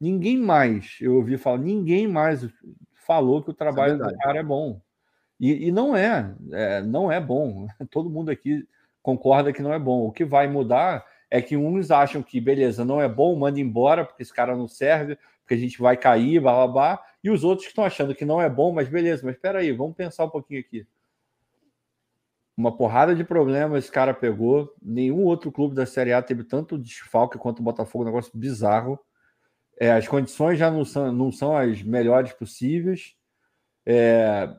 Ninguém 0.00 0.38
mais, 0.38 0.98
eu 1.00 1.16
ouvi 1.16 1.36
falar, 1.36 1.58
ninguém 1.58 2.06
mais 2.06 2.48
falou 2.94 3.42
que 3.42 3.50
o 3.50 3.54
trabalho 3.54 3.94
é 3.94 4.08
do 4.08 4.18
cara 4.18 4.38
é 4.38 4.42
bom. 4.42 4.80
E, 5.38 5.66
e 5.66 5.72
não 5.72 5.96
é, 5.96 6.32
é, 6.52 6.80
não 6.80 7.10
é 7.10 7.20
bom. 7.20 7.66
Todo 7.90 8.08
mundo 8.08 8.30
aqui 8.30 8.64
concorda 9.02 9.52
que 9.52 9.62
não 9.62 9.72
é 9.72 9.78
bom. 9.80 10.06
O 10.06 10.12
que 10.12 10.24
vai 10.24 10.46
mudar 10.46 11.04
é 11.30 11.40
que 11.40 11.56
uns 11.56 11.90
acham 11.90 12.22
que, 12.22 12.40
beleza, 12.40 12.84
não 12.84 13.00
é 13.00 13.08
bom, 13.08 13.36
manda 13.36 13.60
embora, 13.60 14.04
porque 14.04 14.22
esse 14.22 14.32
cara 14.32 14.56
não 14.56 14.66
serve, 14.66 15.16
porque 15.40 15.54
a 15.54 15.56
gente 15.56 15.80
vai 15.80 15.96
cair, 15.96 16.40
blá 16.40 16.52
blá 16.52 16.66
blá. 16.66 17.04
E 17.22 17.30
os 17.30 17.44
outros 17.44 17.66
que 17.66 17.72
estão 17.72 17.84
achando 17.84 18.14
que 18.14 18.24
não 18.24 18.42
é 18.42 18.48
bom, 18.48 18.72
mas 18.72 18.88
beleza, 18.88 19.22
mas 19.24 19.36
espera 19.36 19.60
aí, 19.60 19.72
vamos 19.72 19.96
pensar 19.96 20.24
um 20.24 20.30
pouquinho 20.30 20.60
aqui. 20.60 20.86
Uma 22.56 22.76
porrada 22.76 23.14
de 23.14 23.24
problemas 23.24 23.84
esse 23.84 23.92
cara 23.92 24.12
pegou. 24.12 24.74
Nenhum 24.82 25.24
outro 25.24 25.50
clube 25.50 25.74
da 25.74 25.86
Série 25.86 26.12
A 26.12 26.20
teve 26.20 26.44
tanto 26.44 26.76
desfalque 26.76 27.38
quanto 27.38 27.60
o 27.60 27.62
Botafogo, 27.62 28.04
um 28.04 28.06
negócio 28.06 28.30
bizarro. 28.36 28.98
É, 29.78 29.92
as 29.92 30.06
condições 30.06 30.58
já 30.58 30.70
não 30.70 30.84
são, 30.84 31.10
não 31.10 31.32
são 31.32 31.56
as 31.56 31.82
melhores 31.82 32.32
possíveis. 32.32 33.14
É, 33.86 34.54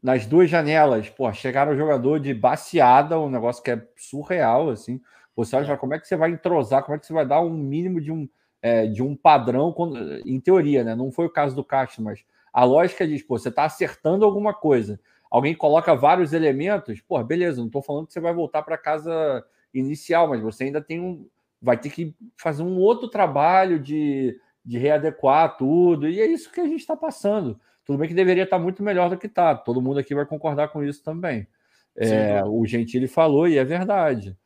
nas 0.00 0.26
duas 0.26 0.48
janelas, 0.48 1.10
pô, 1.10 1.32
chegaram 1.32 1.72
o 1.72 1.76
jogador 1.76 2.20
de 2.20 2.32
baseada, 2.32 3.18
um 3.18 3.28
negócio 3.28 3.62
que 3.62 3.72
é 3.72 3.84
surreal, 3.96 4.70
assim. 4.70 5.00
Você 5.38 5.54
olha 5.54 5.76
como 5.76 5.94
é 5.94 6.00
que 6.00 6.08
você 6.08 6.16
vai 6.16 6.32
entrosar, 6.32 6.82
como 6.82 6.96
é 6.96 6.98
que 6.98 7.06
você 7.06 7.12
vai 7.12 7.24
dar 7.24 7.40
um 7.40 7.50
mínimo 7.56 8.00
de 8.00 8.10
um, 8.10 8.28
é, 8.60 8.88
de 8.88 9.04
um 9.04 9.14
padrão, 9.14 9.72
quando, 9.72 9.96
em 10.26 10.40
teoria, 10.40 10.82
né? 10.82 10.96
Não 10.96 11.12
foi 11.12 11.26
o 11.26 11.30
caso 11.30 11.54
do 11.54 11.62
Castro, 11.62 12.02
mas 12.02 12.24
a 12.52 12.64
lógica 12.64 13.06
diz, 13.06 13.22
pô, 13.22 13.38
você 13.38 13.48
está 13.48 13.62
acertando 13.64 14.24
alguma 14.24 14.52
coisa. 14.52 14.98
Alguém 15.30 15.54
coloca 15.54 15.94
vários 15.94 16.32
elementos, 16.32 17.00
pô, 17.00 17.22
beleza, 17.22 17.60
não 17.60 17.68
estou 17.68 17.80
falando 17.80 18.08
que 18.08 18.12
você 18.12 18.18
vai 18.18 18.34
voltar 18.34 18.62
para 18.62 18.76
casa 18.76 19.44
inicial, 19.72 20.26
mas 20.26 20.42
você 20.42 20.64
ainda 20.64 20.80
tem 20.80 20.98
um, 20.98 21.24
vai 21.62 21.78
ter 21.78 21.90
que 21.90 22.16
fazer 22.36 22.64
um 22.64 22.76
outro 22.76 23.06
trabalho 23.06 23.78
de, 23.78 24.36
de 24.64 24.76
readequar 24.76 25.56
tudo, 25.56 26.08
e 26.08 26.20
é 26.20 26.26
isso 26.26 26.50
que 26.50 26.60
a 26.60 26.66
gente 26.66 26.80
está 26.80 26.96
passando. 26.96 27.60
Tudo 27.84 27.96
bem 27.96 28.08
que 28.08 28.14
deveria 28.14 28.42
estar 28.42 28.58
tá 28.58 28.62
muito 28.62 28.82
melhor 28.82 29.08
do 29.08 29.16
que 29.16 29.28
está, 29.28 29.54
todo 29.54 29.80
mundo 29.80 30.00
aqui 30.00 30.16
vai 30.16 30.26
concordar 30.26 30.66
com 30.70 30.82
isso 30.82 31.00
também. 31.00 31.46
É, 31.94 32.42
o 32.44 32.66
Gentili 32.66 33.06
falou, 33.06 33.46
e 33.46 33.56
é 33.56 33.64
verdade. 33.64 34.36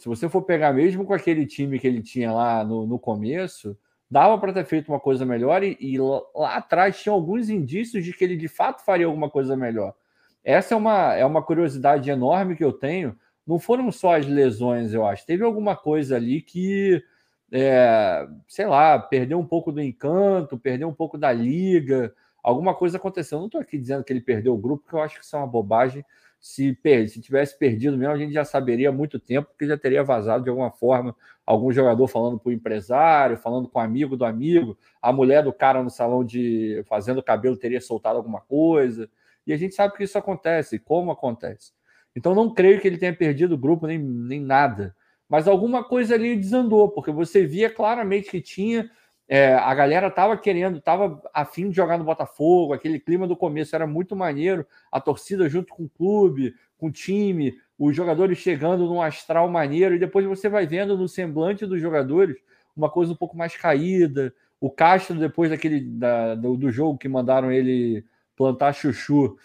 Se 0.00 0.08
você 0.08 0.30
for 0.30 0.40
pegar 0.40 0.72
mesmo 0.72 1.04
com 1.04 1.12
aquele 1.12 1.44
time 1.44 1.78
que 1.78 1.86
ele 1.86 2.02
tinha 2.02 2.32
lá 2.32 2.64
no, 2.64 2.86
no 2.86 2.98
começo, 2.98 3.76
dava 4.10 4.38
para 4.38 4.50
ter 4.50 4.64
feito 4.64 4.88
uma 4.88 4.98
coisa 4.98 5.26
melhor, 5.26 5.62
e, 5.62 5.76
e 5.78 5.98
lá, 5.98 6.56
atrás 6.56 6.98
tinha 6.98 7.12
alguns 7.12 7.50
indícios 7.50 8.02
de 8.02 8.14
que 8.14 8.24
ele 8.24 8.34
de 8.34 8.48
fato 8.48 8.82
faria 8.82 9.04
alguma 9.04 9.28
coisa 9.28 9.54
melhor. 9.54 9.94
Essa 10.42 10.72
é 10.72 10.76
uma, 10.76 11.14
é 11.14 11.24
uma 11.24 11.42
curiosidade 11.42 12.08
enorme 12.08 12.56
que 12.56 12.64
eu 12.64 12.72
tenho, 12.72 13.14
não 13.46 13.58
foram 13.58 13.92
só 13.92 14.16
as 14.16 14.26
lesões, 14.26 14.94
eu 14.94 15.04
acho. 15.04 15.26
Teve 15.26 15.44
alguma 15.44 15.76
coisa 15.76 16.16
ali 16.16 16.40
que, 16.40 17.04
é, 17.52 18.26
sei 18.48 18.66
lá, 18.66 18.98
perdeu 18.98 19.38
um 19.38 19.46
pouco 19.46 19.70
do 19.70 19.82
encanto, 19.82 20.58
perdeu 20.58 20.88
um 20.88 20.94
pouco 20.94 21.18
da 21.18 21.30
liga, 21.30 22.14
alguma 22.42 22.74
coisa 22.74 22.96
aconteceu. 22.96 23.36
Eu 23.36 23.40
não 23.40 23.46
estou 23.48 23.60
aqui 23.60 23.76
dizendo 23.76 24.02
que 24.02 24.10
ele 24.14 24.22
perdeu 24.22 24.54
o 24.54 24.58
grupo, 24.58 24.84
porque 24.84 24.96
eu 24.96 25.02
acho 25.02 25.18
que 25.18 25.24
isso 25.26 25.36
é 25.36 25.38
uma 25.38 25.46
bobagem. 25.46 26.02
Se, 26.40 26.76
se 27.08 27.20
tivesse 27.20 27.58
perdido 27.58 27.98
mesmo, 27.98 28.14
a 28.14 28.18
gente 28.18 28.32
já 28.32 28.44
saberia 28.44 28.88
há 28.88 28.92
muito 28.92 29.18
tempo, 29.18 29.48
porque 29.50 29.66
já 29.66 29.76
teria 29.76 30.02
vazado 30.02 30.44
de 30.44 30.50
alguma 30.50 30.70
forma 30.70 31.14
algum 31.44 31.72
jogador 31.72 32.06
falando 32.06 32.38
para 32.38 32.50
o 32.50 32.52
empresário, 32.52 33.36
falando 33.36 33.68
com 33.68 33.78
o 33.78 33.82
amigo 33.82 34.16
do 34.16 34.24
amigo, 34.24 34.78
a 35.02 35.12
mulher 35.12 35.42
do 35.42 35.52
cara 35.52 35.82
no 35.82 35.90
salão 35.90 36.24
de 36.24 36.82
fazendo 36.86 37.22
cabelo 37.22 37.56
teria 37.56 37.80
soltado 37.80 38.16
alguma 38.16 38.40
coisa. 38.40 39.10
E 39.46 39.52
a 39.52 39.56
gente 39.56 39.74
sabe 39.74 39.96
que 39.96 40.04
isso 40.04 40.16
acontece, 40.16 40.78
como 40.78 41.10
acontece. 41.10 41.72
Então 42.14 42.34
não 42.34 42.52
creio 42.52 42.80
que 42.80 42.86
ele 42.86 42.98
tenha 42.98 43.14
perdido 43.14 43.54
o 43.54 43.58
grupo 43.58 43.86
nem, 43.86 43.98
nem 43.98 44.40
nada. 44.40 44.94
Mas 45.28 45.46
alguma 45.46 45.84
coisa 45.84 46.14
ali 46.14 46.36
desandou, 46.36 46.88
porque 46.88 47.10
você 47.10 47.46
via 47.46 47.70
claramente 47.70 48.30
que 48.30 48.40
tinha. 48.40 48.90
É, 49.32 49.54
a 49.54 49.72
galera 49.76 50.08
estava 50.08 50.36
querendo, 50.36 50.78
estava 50.78 51.22
afim 51.32 51.70
de 51.70 51.76
jogar 51.76 51.96
no 51.96 52.02
Botafogo, 52.02 52.72
aquele 52.72 52.98
clima 52.98 53.28
do 53.28 53.36
começo 53.36 53.76
era 53.76 53.86
muito 53.86 54.16
maneiro, 54.16 54.66
a 54.90 55.00
torcida 55.00 55.48
junto 55.48 55.72
com 55.72 55.84
o 55.84 55.88
clube, 55.88 56.52
com 56.76 56.88
o 56.88 56.90
time, 56.90 57.56
os 57.78 57.94
jogadores 57.94 58.38
chegando 58.38 58.86
num 58.86 59.00
astral 59.00 59.48
maneiro, 59.48 59.94
e 59.94 60.00
depois 60.00 60.26
você 60.26 60.48
vai 60.48 60.66
vendo 60.66 60.96
no 60.96 61.06
semblante 61.06 61.64
dos 61.64 61.80
jogadores 61.80 62.38
uma 62.76 62.90
coisa 62.90 63.12
um 63.12 63.16
pouco 63.16 63.36
mais 63.36 63.56
caída. 63.56 64.34
O 64.60 64.68
Castro, 64.68 65.16
depois 65.16 65.48
daquele 65.48 65.80
da, 65.80 66.34
do, 66.34 66.56
do 66.56 66.68
jogo 66.72 66.98
que 66.98 67.08
mandaram 67.08 67.52
ele 67.52 68.04
plantar 68.34 68.72
chuchu, 68.72 69.38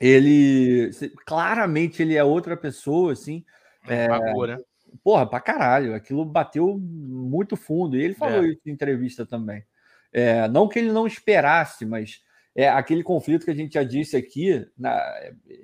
ele 0.00 0.92
claramente 1.26 2.00
ele 2.00 2.14
é 2.14 2.22
outra 2.22 2.56
pessoa, 2.56 3.12
assim. 3.12 3.44
É, 3.88 4.06
né? 4.06 4.58
Porra, 5.02 5.26
pra 5.26 5.40
caralho. 5.40 5.94
Aquilo 5.94 6.24
bateu 6.24 6.78
muito 6.78 7.56
fundo. 7.56 7.96
E 7.96 8.02
ele 8.02 8.14
falou 8.14 8.44
é. 8.44 8.48
isso 8.48 8.60
em 8.66 8.70
entrevista 8.70 9.26
também. 9.26 9.64
É, 10.12 10.46
não 10.48 10.68
que 10.68 10.78
ele 10.78 10.92
não 10.92 11.06
esperasse, 11.06 11.84
mas 11.84 12.22
é 12.54 12.68
aquele 12.68 13.02
conflito 13.02 13.44
que 13.44 13.50
a 13.50 13.54
gente 13.54 13.74
já 13.74 13.82
disse 13.82 14.16
aqui. 14.16 14.66
Na, 14.78 15.02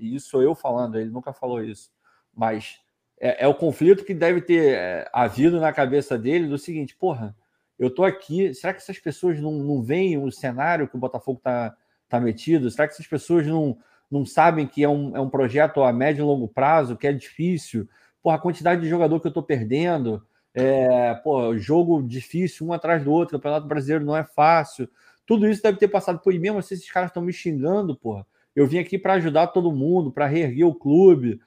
isso 0.01 0.31
sou 0.31 0.43
eu 0.43 0.55
falando, 0.55 0.99
ele 0.99 1.11
nunca 1.11 1.33
falou 1.33 1.63
isso. 1.63 1.91
Mas 2.35 2.81
é, 3.21 3.45
é 3.45 3.49
o 3.49 3.55
conflito 3.55 4.05
que 4.05 4.15
deve 4.15 4.41
ter 4.41 4.75
é, 4.75 5.11
havido 5.13 5.61
na 5.61 5.73
cabeça 5.73 6.19
dele 6.19 6.49
do 6.49 6.59
seguinte: 6.59 6.97
porra, 6.97 7.37
eu 7.79 7.95
tô 7.95 8.05
aqui. 8.05 8.53
Será 8.55 8.73
que 8.73 8.81
essas 8.81 8.99
pessoas 8.99 9.39
não, 9.41 9.53
não 9.53 9.83
veem 9.83 10.19
o 10.19 10.31
cenário 10.33 10.89
que 10.89 10.97
o 10.97 11.01
Botafogo 11.01 11.41
tá, 11.43 11.77
tá 12.09 12.19
metido? 12.21 12.71
Será 12.71 12.89
que 12.89 12.95
essas 12.95 13.07
pessoas 13.07 13.47
não 13.47 13.79
não 14.11 14.27
sabem 14.27 14.67
que 14.67 14.83
é 14.83 14.89
um, 14.89 15.17
é 15.17 15.21
um 15.21 15.31
projeto 15.31 15.83
a 15.83 15.93
médio 15.93 16.23
e 16.23 16.27
longo 16.27 16.49
prazo, 16.49 16.97
que 16.97 17.07
é 17.07 17.13
difícil. 17.13 17.89
Porra, 18.23 18.37
a 18.37 18.41
quantidade 18.41 18.81
de 18.81 18.89
jogador 18.89 19.19
que 19.21 19.27
eu 19.27 19.31
estou 19.31 19.43
perdendo, 19.43 20.23
é, 20.55 21.15
pô, 21.15 21.57
jogo 21.57 22.03
difícil 22.03 22.67
um 22.67 22.73
atrás 22.73 23.03
do 23.03 23.11
outro, 23.11 23.37
o 23.37 23.39
Campeonato 23.39 23.67
Brasileiro 23.67 24.05
não 24.05 24.17
é 24.17 24.25
fácil. 24.25 24.89
Tudo 25.27 25.49
isso 25.49 25.63
deve 25.63 25.79
ter 25.79 25.89
passado 25.89 26.19
por 26.19 26.35
mesmo 26.35 26.59
assim, 26.59 26.75
esses 26.75 26.91
caras 26.91 27.11
estão 27.11 27.23
me 27.23 27.33
xingando, 27.33 27.97
porra. 27.97 28.27
Eu 28.55 28.67
vim 28.67 28.79
aqui 28.79 28.99
para 28.99 29.15
ajudar 29.15 29.49
todo 29.49 29.73
mundo, 29.73 30.11
para 30.11 30.27
reerguer 30.27 30.67
o 30.67 30.75
clube. 30.75 31.41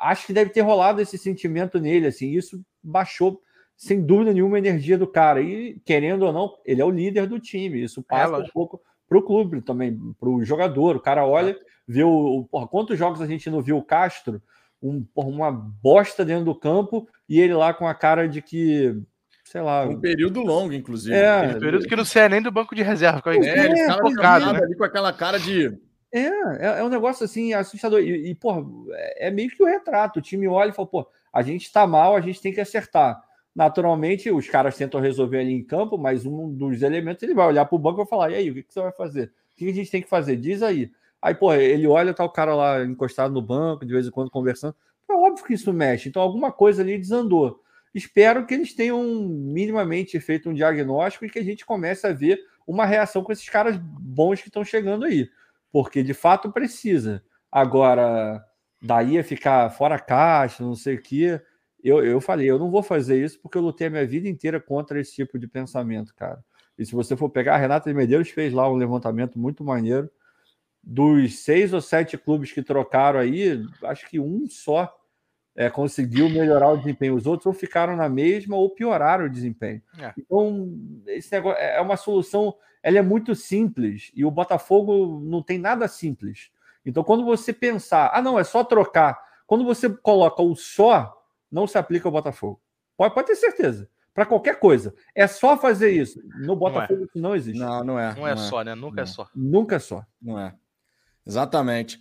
Acho 0.00 0.26
que 0.26 0.32
deve 0.32 0.50
ter 0.50 0.60
rolado 0.60 1.00
esse 1.00 1.16
sentimento 1.16 1.80
nele, 1.80 2.06
assim, 2.06 2.30
isso 2.30 2.62
baixou 2.82 3.40
sem 3.76 4.00
dúvida 4.00 4.32
nenhuma 4.32 4.56
a 4.56 4.58
energia 4.58 4.96
do 4.96 5.06
cara. 5.06 5.40
E 5.40 5.80
querendo 5.84 6.22
ou 6.22 6.32
não, 6.32 6.56
ele 6.64 6.80
é 6.80 6.84
o 6.84 6.90
líder 6.90 7.26
do 7.26 7.40
time. 7.40 7.82
Isso 7.82 8.02
passa 8.02 8.36
é, 8.36 8.38
um 8.38 8.48
pouco 8.48 8.80
para 9.08 9.18
o 9.18 9.22
clube 9.22 9.60
também, 9.60 9.98
para 10.20 10.28
o 10.28 10.44
jogador. 10.44 10.96
O 10.96 11.00
cara 11.00 11.26
olha, 11.26 11.58
vê 11.86 12.04
o. 12.04 12.46
Porra, 12.50 12.68
quantos 12.68 12.98
jogos 12.98 13.20
a 13.20 13.26
gente 13.26 13.50
não 13.50 13.60
viu 13.60 13.76
o 13.76 13.82
Castro? 13.82 14.42
Um, 14.82 15.06
uma 15.14 15.52
bosta 15.52 16.24
dentro 16.24 16.44
do 16.44 16.54
campo 16.54 17.08
e 17.28 17.40
ele 17.40 17.54
lá 17.54 17.72
com 17.72 17.86
a 17.86 17.94
cara 17.94 18.28
de 18.28 18.42
que 18.42 19.00
sei 19.44 19.60
lá. 19.60 19.84
Um 19.84 20.00
período 20.00 20.40
longo, 20.40 20.72
inclusive. 20.72 21.14
É, 21.14 21.54
um 21.56 21.60
período 21.60 21.86
que 21.86 21.94
não 21.94 22.04
sai 22.04 22.28
nem 22.28 22.40
do 22.40 22.50
banco 22.50 22.74
de 22.74 22.82
reserva. 22.82 23.22
É, 23.26 23.36
é 23.36 23.64
ele 23.66 23.92
focado, 23.92 24.52
né? 24.52 24.60
ali 24.62 24.74
com 24.74 24.84
aquela 24.84 25.12
cara 25.12 25.38
de. 25.38 25.78
É, 26.10 26.26
é, 26.26 26.78
é, 26.78 26.84
um 26.84 26.88
negócio 26.88 27.24
assim 27.24 27.52
assustador. 27.52 28.00
E, 28.00 28.30
e 28.30 28.34
pô, 28.34 28.88
é, 28.92 29.28
é 29.28 29.30
meio 29.30 29.50
que 29.50 29.62
o 29.62 29.66
retrato. 29.66 30.18
O 30.18 30.22
time 30.22 30.48
olha 30.48 30.70
e 30.70 30.72
fala, 30.72 30.88
pô, 30.88 31.06
a 31.32 31.42
gente 31.42 31.70
tá 31.70 31.86
mal, 31.86 32.16
a 32.16 32.20
gente 32.20 32.40
tem 32.40 32.52
que 32.52 32.60
acertar. 32.60 33.22
Naturalmente, 33.54 34.30
os 34.30 34.48
caras 34.48 34.76
tentam 34.76 35.00
resolver 35.00 35.40
ali 35.40 35.52
em 35.52 35.62
campo, 35.62 35.98
mas 35.98 36.24
um 36.24 36.50
dos 36.50 36.80
elementos 36.80 37.22
ele 37.22 37.34
vai 37.34 37.46
olhar 37.46 37.66
para 37.66 37.76
o 37.76 37.78
banco 37.78 37.98
e 37.98 38.02
vai 38.04 38.06
falar: 38.06 38.30
e 38.30 38.34
aí, 38.36 38.50
o 38.50 38.54
que, 38.54 38.62
que 38.62 38.72
você 38.72 38.80
vai 38.80 38.92
fazer? 38.92 39.32
O 39.52 39.56
que 39.56 39.68
a 39.68 39.74
gente 39.74 39.90
tem 39.90 40.02
que 40.02 40.08
fazer? 40.08 40.36
Diz 40.36 40.62
aí. 40.62 40.90
Aí, 41.22 41.34
pô, 41.34 41.54
ele 41.54 41.86
olha, 41.86 42.12
tá 42.12 42.24
o 42.24 42.30
cara 42.30 42.54
lá 42.54 42.84
encostado 42.84 43.32
no 43.32 43.40
banco, 43.40 43.86
de 43.86 43.92
vez 43.92 44.06
em 44.06 44.10
quando 44.10 44.30
conversando. 44.30 44.74
É 45.08 45.14
óbvio 45.14 45.44
que 45.44 45.54
isso 45.54 45.72
mexe. 45.72 46.08
Então, 46.08 46.20
alguma 46.20 46.50
coisa 46.50 46.82
ali 46.82 46.98
desandou. 46.98 47.62
Espero 47.94 48.44
que 48.44 48.54
eles 48.54 48.74
tenham 48.74 49.02
minimamente 49.02 50.18
feito 50.18 50.50
um 50.50 50.54
diagnóstico 50.54 51.24
e 51.24 51.30
que 51.30 51.38
a 51.38 51.44
gente 51.44 51.64
comece 51.64 52.06
a 52.06 52.12
ver 52.12 52.40
uma 52.66 52.84
reação 52.84 53.22
com 53.22 53.30
esses 53.30 53.48
caras 53.48 53.76
bons 53.78 54.40
que 54.40 54.48
estão 54.48 54.64
chegando 54.64 55.04
aí. 55.04 55.28
Porque 55.70 56.02
de 56.02 56.14
fato 56.14 56.50
precisa. 56.50 57.22
Agora, 57.50 58.44
daí 58.80 59.18
a 59.18 59.24
ficar 59.24 59.70
fora 59.70 59.98
caixa, 59.98 60.64
não 60.64 60.74
sei 60.74 60.96
o 60.96 61.02
quê. 61.02 61.40
Eu, 61.84 62.04
eu 62.04 62.20
falei, 62.20 62.50
eu 62.50 62.58
não 62.58 62.70
vou 62.70 62.82
fazer 62.82 63.22
isso 63.22 63.40
porque 63.40 63.58
eu 63.58 63.62
lutei 63.62 63.88
a 63.88 63.90
minha 63.90 64.06
vida 64.06 64.28
inteira 64.28 64.60
contra 64.60 65.00
esse 65.00 65.14
tipo 65.14 65.38
de 65.38 65.46
pensamento, 65.46 66.14
cara. 66.14 66.42
E 66.78 66.86
se 66.86 66.92
você 66.92 67.16
for 67.16 67.28
pegar, 67.28 67.54
a 67.54 67.58
Renata 67.58 67.90
de 67.90 67.94
Medeiros 67.94 68.30
fez 68.30 68.52
lá 68.52 68.70
um 68.70 68.76
levantamento 68.76 69.38
muito 69.38 69.62
maneiro. 69.62 70.10
Dos 70.82 71.38
seis 71.40 71.72
ou 71.72 71.80
sete 71.80 72.18
clubes 72.18 72.52
que 72.52 72.62
trocaram 72.62 73.20
aí, 73.20 73.64
acho 73.84 74.08
que 74.08 74.18
um 74.18 74.46
só 74.48 74.92
é, 75.54 75.70
conseguiu 75.70 76.28
melhorar 76.28 76.70
o 76.70 76.76
desempenho. 76.76 77.14
Os 77.14 77.26
outros 77.26 77.46
ou 77.46 77.52
ficaram 77.52 77.96
na 77.96 78.08
mesma 78.08 78.56
ou 78.56 78.70
pioraram 78.70 79.26
o 79.26 79.30
desempenho. 79.30 79.82
É. 79.98 80.12
Então, 80.18 80.72
esse 81.06 81.30
negócio 81.32 81.60
é 81.60 81.80
uma 81.80 81.96
solução, 81.96 82.54
ela 82.82 82.98
é 82.98 83.02
muito 83.02 83.34
simples 83.34 84.10
e 84.14 84.24
o 84.24 84.30
Botafogo 84.30 85.20
não 85.22 85.42
tem 85.42 85.58
nada 85.58 85.86
simples. 85.86 86.50
Então, 86.84 87.04
quando 87.04 87.24
você 87.24 87.52
pensar, 87.52 88.10
ah, 88.12 88.20
não, 88.20 88.38
é 88.38 88.44
só 88.44 88.64
trocar. 88.64 89.20
Quando 89.46 89.64
você 89.64 89.88
coloca 89.88 90.42
o 90.42 90.56
só, 90.56 91.16
não 91.50 91.66
se 91.66 91.78
aplica 91.78 92.08
ao 92.08 92.12
Botafogo. 92.12 92.60
Pode, 92.96 93.14
pode 93.14 93.28
ter 93.28 93.36
certeza. 93.36 93.88
Para 94.14 94.26
qualquer 94.26 94.58
coisa. 94.58 94.94
É 95.14 95.26
só 95.26 95.56
fazer 95.56 95.90
isso. 95.90 96.20
No 96.40 96.56
Botafogo 96.56 97.00
não, 97.00 97.06
é. 97.06 97.08
não 97.28 97.36
existe. 97.36 97.58
Não, 97.58 97.84
não 97.84 97.98
é. 97.98 98.14
Não, 98.14 98.26
é 98.26 98.34
não 98.34 98.42
é, 98.42 98.48
só, 98.48 98.62
né? 98.62 98.74
Nunca 98.74 98.96
é 98.96 98.96
não. 98.96 99.02
é 99.02 99.06
só. 99.06 99.28
Nunca 99.34 99.76
é 99.76 99.78
só. 99.78 100.06
Não 100.20 100.38
é. 100.38 100.54
Exatamente. 101.26 101.98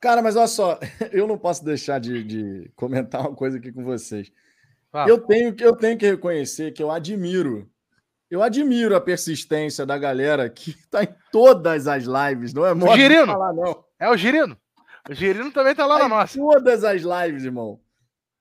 Cara, 0.00 0.22
mas 0.22 0.36
olha 0.36 0.46
só, 0.46 0.78
eu 1.12 1.26
não 1.26 1.36
posso 1.36 1.64
deixar 1.64 1.98
de, 1.98 2.22
de 2.22 2.70
comentar 2.76 3.20
uma 3.22 3.34
coisa 3.34 3.58
aqui 3.58 3.72
com 3.72 3.82
vocês. 3.84 4.30
Ah. 4.92 5.06
Eu, 5.08 5.20
tenho, 5.20 5.54
eu 5.60 5.76
tenho 5.76 5.98
que 5.98 6.06
reconhecer 6.06 6.72
que 6.72 6.82
eu 6.82 6.90
admiro, 6.90 7.68
eu 8.30 8.42
admiro 8.42 8.94
a 8.94 9.00
persistência 9.00 9.84
da 9.84 9.98
galera 9.98 10.48
que 10.48 10.70
está 10.70 11.02
em 11.04 11.14
todas 11.32 11.86
as 11.86 12.04
lives, 12.04 12.52
não 12.52 12.64
é 12.64 12.74
modo 12.74 12.92
o 12.92 12.96
Girino. 12.96 13.26
falar, 13.26 13.52
não. 13.52 13.84
É 13.98 14.08
o 14.08 14.16
Girino. 14.16 14.56
O 15.08 15.14
Girino 15.14 15.50
também 15.50 15.72
está 15.72 15.86
lá 15.86 15.96
tá 15.98 16.08
na 16.08 16.08
nossa. 16.08 16.38
Todas 16.38 16.84
as 16.84 17.02
lives, 17.02 17.44
irmão. 17.44 17.80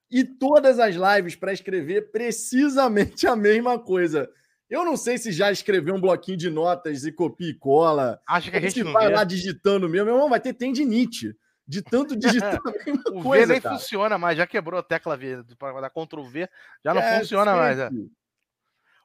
E 0.09 0.23
todas 0.23 0.79
as 0.79 0.95
lives 0.95 1.35
para 1.35 1.53
escrever 1.53 2.11
precisamente 2.11 3.27
a 3.27 3.35
mesma 3.35 3.79
coisa. 3.79 4.29
Eu 4.69 4.83
não 4.83 4.97
sei 4.97 5.17
se 5.17 5.31
já 5.31 5.51
escreveu 5.51 5.95
um 5.95 6.01
bloquinho 6.01 6.37
de 6.37 6.49
notas 6.49 7.05
e 7.05 7.11
copia 7.11 7.49
e 7.49 7.53
cola. 7.53 8.21
Acho 8.27 8.51
que 8.51 8.57
a 8.57 8.59
gente 8.59 8.73
se 8.73 8.83
não 8.83 8.91
vai 8.91 9.07
vê. 9.07 9.15
lá 9.15 9.23
digitando 9.23 9.87
mesmo. 9.87 10.05
Meu 10.05 10.15
irmão, 10.15 10.29
vai 10.29 10.41
ter 10.41 10.53
tendinite 10.53 11.33
de 11.65 11.81
tanto 11.81 12.15
digitar 12.17 12.59
a 12.65 12.71
mesma 12.71 13.03
o 13.11 13.23
coisa. 13.23 13.47
V 13.47 13.53
nem 13.53 13.61
cara. 13.61 13.75
funciona 13.77 14.17
mais, 14.17 14.37
já 14.37 14.45
quebrou 14.45 14.79
a 14.79 14.83
tecla 14.83 15.15
V 15.15 15.43
para 15.57 15.81
dar 15.81 15.89
Ctrl 15.89 16.23
V, 16.23 16.49
já 16.83 16.93
não 16.93 17.01
é, 17.01 17.19
funciona 17.19 17.55
mais. 17.55 17.79
É. 17.79 17.89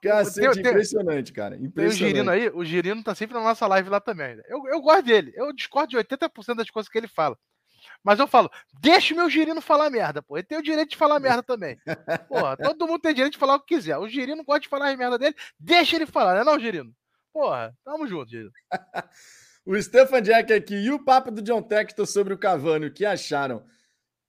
Cacete, 0.02 0.60
tem, 0.60 0.72
impressionante, 0.72 1.32
cara. 1.32 1.54
Impressionante. 1.54 1.74
Tem 1.74 1.86
o 1.86 1.92
Girino 1.92 2.30
aí, 2.30 2.48
o 2.48 2.64
Girino 2.64 3.04
tá 3.04 3.14
sempre 3.14 3.34
na 3.34 3.42
nossa 3.42 3.66
live 3.68 3.88
lá 3.88 4.00
também. 4.00 4.36
Eu, 4.48 4.66
eu 4.66 4.80
gosto 4.80 5.04
dele, 5.04 5.32
eu 5.36 5.52
discordo 5.52 5.90
de 5.90 5.96
80% 5.96 6.56
das 6.56 6.70
coisas 6.70 6.90
que 6.90 6.98
ele 6.98 7.06
fala. 7.06 7.38
Mas 8.04 8.18
eu 8.18 8.26
falo, 8.26 8.50
deixa 8.80 9.14
o 9.14 9.16
meu 9.16 9.30
girino 9.30 9.60
falar 9.60 9.90
merda, 9.90 10.22
pô. 10.22 10.36
Ele 10.36 10.46
tem 10.46 10.58
o 10.58 10.62
direito 10.62 10.90
de 10.90 10.96
falar 10.96 11.18
merda 11.20 11.42
também. 11.42 11.78
Porra, 12.28 12.56
todo 12.56 12.86
mundo 12.86 13.00
tem 13.00 13.14
direito 13.14 13.34
de 13.34 13.38
falar 13.38 13.56
o 13.56 13.60
que 13.60 13.74
quiser. 13.74 13.96
O 13.98 14.08
girino 14.08 14.44
gosta 14.44 14.60
de 14.60 14.68
falar 14.68 14.90
as 14.90 14.98
merda 14.98 15.18
dele, 15.18 15.36
deixa 15.58 15.96
ele 15.96 16.06
falar, 16.06 16.34
né, 16.34 16.44
não, 16.44 16.58
girino? 16.58 16.92
Porra, 17.32 17.74
tamo 17.84 18.06
junto, 18.06 18.30
girino. 18.30 18.52
O 19.64 19.80
Stefan 19.80 20.20
Jack 20.20 20.52
aqui. 20.52 20.74
E 20.74 20.90
o 20.90 21.04
papo 21.04 21.30
do 21.30 21.40
John 21.40 21.62
Textor 21.62 22.06
sobre 22.06 22.34
o 22.34 22.38
Cavani, 22.38 22.86
o 22.86 22.92
que 22.92 23.04
acharam? 23.04 23.64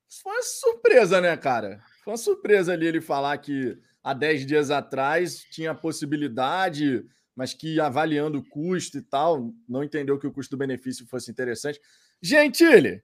Isso 0.08 0.22
foi 0.22 0.32
uma 0.32 0.44
surpresa, 0.44 1.20
né, 1.20 1.36
cara? 1.36 1.82
Foi 2.04 2.14
uma 2.14 2.18
surpresa 2.18 2.74
ali 2.74 2.86
ele 2.86 3.02
falar 3.02 3.36
que 3.40 3.76
há 4.04 4.14
10 4.14 4.46
dias 4.46 4.70
atrás 4.70 5.40
tinha 5.40 5.74
possibilidade, 5.74 7.04
mas 7.36 7.54
que 7.54 7.80
avaliando 7.80 8.38
o 8.38 8.48
custo 8.48 9.00
e 9.00 9.02
tal, 9.02 9.52
não 9.68 9.84
entendeu 9.84 10.20
que 10.20 10.28
o 10.28 10.32
custo-benefício 10.32 11.08
fosse 11.08 11.32
interessante. 11.32 11.80
Gentile, 12.22 13.04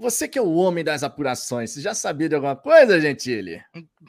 você 0.00 0.26
que 0.26 0.38
é 0.38 0.42
o 0.42 0.54
homem 0.54 0.82
das 0.82 1.02
apurações, 1.02 1.70
você 1.70 1.80
já 1.82 1.94
sabia 1.94 2.28
de 2.28 2.34
alguma 2.34 2.56
coisa, 2.56 2.98
Gentile? 3.00 3.62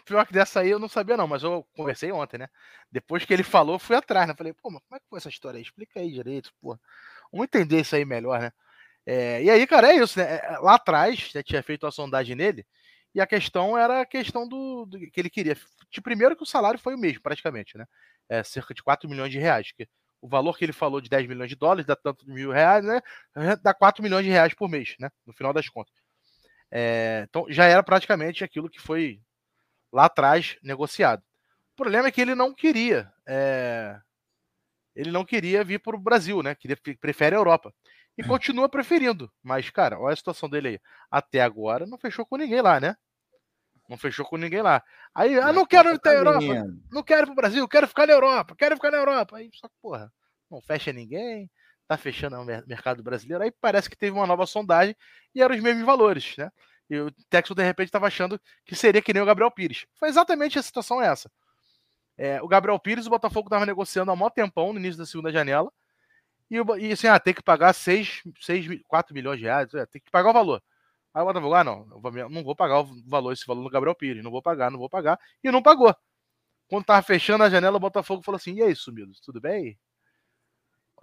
Pior 0.05 0.25
que 0.25 0.31
dessa 0.31 0.61
aí 0.61 0.69
eu 0.69 0.79
não 0.79 0.87
sabia, 0.87 1.17
não, 1.17 1.27
mas 1.27 1.43
eu 1.43 1.67
conversei 1.75 2.11
ontem, 2.11 2.37
né? 2.37 2.47
Depois 2.89 3.25
que 3.25 3.33
ele 3.33 3.43
falou, 3.43 3.77
fui 3.77 3.95
atrás, 3.95 4.27
né? 4.27 4.33
Falei, 4.33 4.53
pô, 4.53 4.69
mas 4.71 4.81
como 4.83 4.95
é 4.95 4.99
que 4.99 5.05
foi 5.09 5.17
essa 5.17 5.29
história 5.29 5.57
aí? 5.57 5.63
Explica 5.63 5.99
aí 5.99 6.09
direito, 6.09 6.51
pô. 6.61 6.79
Vamos 7.31 7.43
entender 7.45 7.81
isso 7.81 7.95
aí 7.95 8.05
melhor, 8.05 8.39
né? 8.39 8.51
É, 9.05 9.43
e 9.43 9.49
aí, 9.49 9.67
cara, 9.67 9.91
é 9.91 9.97
isso, 9.97 10.17
né? 10.17 10.37
É, 10.37 10.57
lá 10.59 10.75
atrás, 10.75 11.29
já 11.33 11.43
tinha 11.43 11.61
feito 11.61 11.85
a 11.85 11.91
sondagem 11.91 12.35
nele, 12.35 12.65
e 13.13 13.19
a 13.19 13.27
questão 13.27 13.77
era 13.77 14.01
a 14.01 14.05
questão 14.05 14.47
do, 14.47 14.85
do 14.85 14.97
que 14.97 15.19
ele 15.19 15.29
queria. 15.29 15.57
De 15.91 16.01
primeiro 16.01 16.37
que 16.37 16.43
o 16.43 16.45
salário 16.45 16.79
foi 16.79 16.95
o 16.95 16.97
mesmo, 16.97 17.21
praticamente, 17.21 17.77
né? 17.77 17.85
É, 18.29 18.43
cerca 18.43 18.73
de 18.73 18.81
4 18.81 19.09
milhões 19.09 19.31
de 19.31 19.39
reais. 19.39 19.73
Que 19.73 19.87
o 20.21 20.27
valor 20.27 20.57
que 20.57 20.63
ele 20.63 20.73
falou 20.73 21.01
de 21.01 21.09
10 21.09 21.27
milhões 21.27 21.49
de 21.49 21.55
dólares 21.55 21.85
dá 21.85 21.95
tanto 21.95 22.25
de 22.25 22.31
mil 22.31 22.51
reais, 22.51 22.85
né? 22.85 23.01
Dá 23.63 23.73
4 23.73 24.03
milhões 24.03 24.23
de 24.23 24.31
reais 24.31 24.53
por 24.53 24.69
mês, 24.69 24.95
né? 24.99 25.09
No 25.25 25.33
final 25.33 25.51
das 25.51 25.67
contas. 25.67 25.93
É, 26.69 27.25
então 27.27 27.45
já 27.49 27.65
era 27.65 27.83
praticamente 27.83 28.43
aquilo 28.43 28.69
que 28.69 28.79
foi 28.79 29.19
lá 29.91 30.05
atrás 30.05 30.57
negociado. 30.63 31.21
O 31.73 31.75
problema 31.75 32.07
é 32.07 32.11
que 32.11 32.21
ele 32.21 32.35
não 32.35 32.53
queria. 32.53 33.11
É, 33.27 33.99
ele 34.95 35.11
não 35.11 35.25
queria 35.25 35.63
vir 35.63 35.79
para 35.79 35.95
o 35.95 35.99
Brasil, 35.99 36.43
né? 36.43 36.55
Queria, 36.55 36.77
prefere 36.99 37.35
a 37.35 37.39
Europa. 37.39 37.73
E 38.17 38.23
hum. 38.23 38.27
continua 38.27 38.69
preferindo. 38.69 39.31
Mas, 39.41 39.69
cara, 39.69 39.99
olha 39.99 40.13
a 40.13 40.17
situação 40.17 40.49
dele 40.49 40.67
aí. 40.67 40.79
Até 41.09 41.41
agora 41.41 41.85
não 41.85 41.97
fechou 41.97 42.25
com 42.25 42.37
ninguém 42.37 42.61
lá, 42.61 42.79
né? 42.79 42.95
Não 43.91 43.97
fechou 43.97 44.25
com 44.25 44.37
ninguém 44.37 44.61
lá. 44.61 44.81
Aí, 45.13 45.37
ah, 45.37 45.51
não 45.51 45.65
quero 45.65 45.93
ir 45.93 45.99
para 45.99 46.11
a 46.11 46.15
Europa. 46.15 46.65
Não 46.89 47.03
quero 47.03 47.23
ir 47.23 47.25
para 47.25 47.33
o 47.33 47.35
Brasil, 47.35 47.67
quero 47.67 47.85
ficar 47.89 48.07
na 48.07 48.13
Europa, 48.13 48.55
quero 48.57 48.75
ficar 48.77 48.89
na 48.89 48.97
Europa. 48.97 49.35
Aí, 49.35 49.49
só 49.53 49.67
que, 49.67 49.73
porra, 49.81 50.09
não 50.49 50.61
fecha 50.61 50.93
ninguém, 50.93 51.51
tá 51.85 51.97
fechando 51.97 52.37
o 52.37 52.45
mercado 52.45 53.03
brasileiro. 53.03 53.43
Aí 53.43 53.51
parece 53.51 53.89
que 53.89 53.97
teve 53.97 54.15
uma 54.15 54.25
nova 54.25 54.45
sondagem 54.45 54.95
e 55.35 55.41
eram 55.41 55.53
os 55.53 55.61
mesmos 55.61 55.85
valores, 55.85 56.37
né? 56.37 56.49
E 56.89 56.99
o 57.01 57.11
Texas, 57.29 57.53
de 57.53 57.63
repente, 57.63 57.89
estava 57.89 58.07
achando 58.07 58.39
que 58.63 58.77
seria 58.77 59.01
que 59.01 59.11
nem 59.11 59.21
o 59.21 59.25
Gabriel 59.25 59.51
Pires. 59.51 59.85
Foi 59.95 60.07
exatamente 60.07 60.57
a 60.57 60.63
situação 60.63 61.01
essa. 61.01 61.29
É, 62.17 62.41
o 62.41 62.47
Gabriel 62.47 62.79
Pires, 62.79 63.07
o 63.07 63.09
Botafogo 63.09 63.47
estava 63.47 63.65
negociando 63.65 64.09
há 64.09 64.15
maior 64.15 64.29
tempão 64.29 64.71
no 64.71 64.79
início 64.79 64.99
da 64.99 65.05
segunda 65.05 65.33
janela. 65.33 65.69
E, 66.49 66.55
e 66.79 66.93
assim, 66.93 67.07
ah, 67.07 67.19
tem 67.19 67.33
que 67.33 67.43
pagar 67.43 67.73
6, 67.73 68.23
6, 68.39 68.81
4 68.87 69.13
milhões 69.13 69.37
de 69.37 69.43
reais, 69.43 69.73
é, 69.73 69.85
tem 69.85 70.01
que 70.01 70.09
pagar 70.09 70.29
o 70.29 70.33
valor. 70.33 70.63
Aí 71.13 71.21
o 71.21 71.25
Botafogo, 71.25 71.53
ah, 71.53 71.63
não, 71.63 71.85
não 72.29 72.43
vou 72.43 72.55
pagar 72.55 72.79
o 72.81 72.87
valor, 73.07 73.33
esse 73.33 73.45
valor 73.45 73.61
no 73.63 73.69
Gabriel 73.69 73.95
Pires, 73.95 74.23
não 74.23 74.31
vou 74.31 74.41
pagar, 74.41 74.71
não 74.71 74.79
vou 74.79 74.89
pagar. 74.89 75.19
E 75.43 75.51
não 75.51 75.61
pagou. 75.61 75.93
Quando 76.69 76.85
tava 76.85 77.01
fechando 77.01 77.43
a 77.43 77.49
janela, 77.49 77.77
o 77.77 77.79
Botafogo 77.79 78.23
falou 78.23 78.37
assim: 78.37 78.53
e 78.55 78.63
aí, 78.63 78.75
sumidos, 78.75 79.19
tudo 79.19 79.41
bem? 79.41 79.77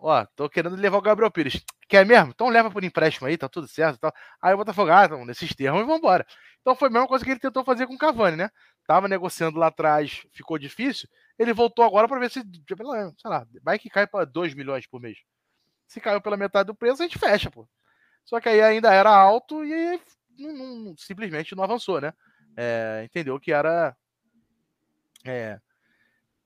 Ó, 0.01 0.25
tô 0.37 0.49
querendo 0.49 0.77
levar 0.77 0.97
o 0.99 1.03
Gabriel 1.03 1.31
Pires. 1.31 1.63
Quer 1.89 2.07
mesmo? 2.07 2.31
Então 2.31 2.49
leva 2.49 2.71
por 2.71 2.85
empréstimo 2.85 3.27
aí, 3.27 3.37
tá 3.37 3.49
tudo 3.49 3.67
certo. 3.67 3.99
Tá. 3.99 4.13
Aí 4.41 4.55
o 4.55 4.57
Botafogo, 4.57 4.91
ah, 4.91 5.05
então, 5.05 5.25
nesses 5.27 5.55
termos, 5.55 5.81
vamos 5.83 5.99
embora. 5.99 6.27
Então 6.61 6.75
foi 6.77 6.89
a 6.89 6.91
mesma 6.91 7.09
coisa 7.09 7.25
que 7.25 7.31
ele 7.31 7.41
tentou 7.41 7.65
fazer 7.65 7.87
com 7.87 7.95
o 7.95 7.99
Cavani, 7.99 8.37
né? 8.37 8.51
Tava 8.87 9.09
negociando 9.09 9.59
lá 9.59 9.67
atrás, 9.67 10.23
ficou 10.33 10.59
difícil. 10.59 11.09
Ele 11.39 11.53
voltou 11.53 11.85
agora 11.85 12.09
para 12.09 12.19
ver 12.21 12.31
se, 12.31 12.41
sei 12.41 13.31
lá, 13.31 13.47
vai 13.63 13.79
que 13.79 13.91
cai 13.91 14.07
para 14.07 14.25
2 14.25 14.55
milhões 14.55 14.87
por 14.87 15.01
mês. 15.01 15.19
Se 15.87 16.01
caiu 16.01 16.21
pela 16.21 16.37
metade 16.37 16.69
do 16.69 16.75
preço, 16.75 17.03
a 17.03 17.07
gente 17.07 17.19
fecha, 17.19 17.51
pô. 17.51 17.69
Só 18.29 18.39
que 18.41 18.49
aí 18.51 18.61
ainda 18.61 18.93
era 18.93 19.09
alto 19.09 19.65
e 19.65 19.99
não, 20.39 20.53
não, 20.53 20.97
simplesmente 20.99 21.57
não 21.57 21.65
avançou, 21.65 21.99
né? 21.99 22.13
É, 22.55 23.01
entendeu 23.03 23.41
que 23.41 23.51
era. 23.51 23.97
É, 25.25 25.59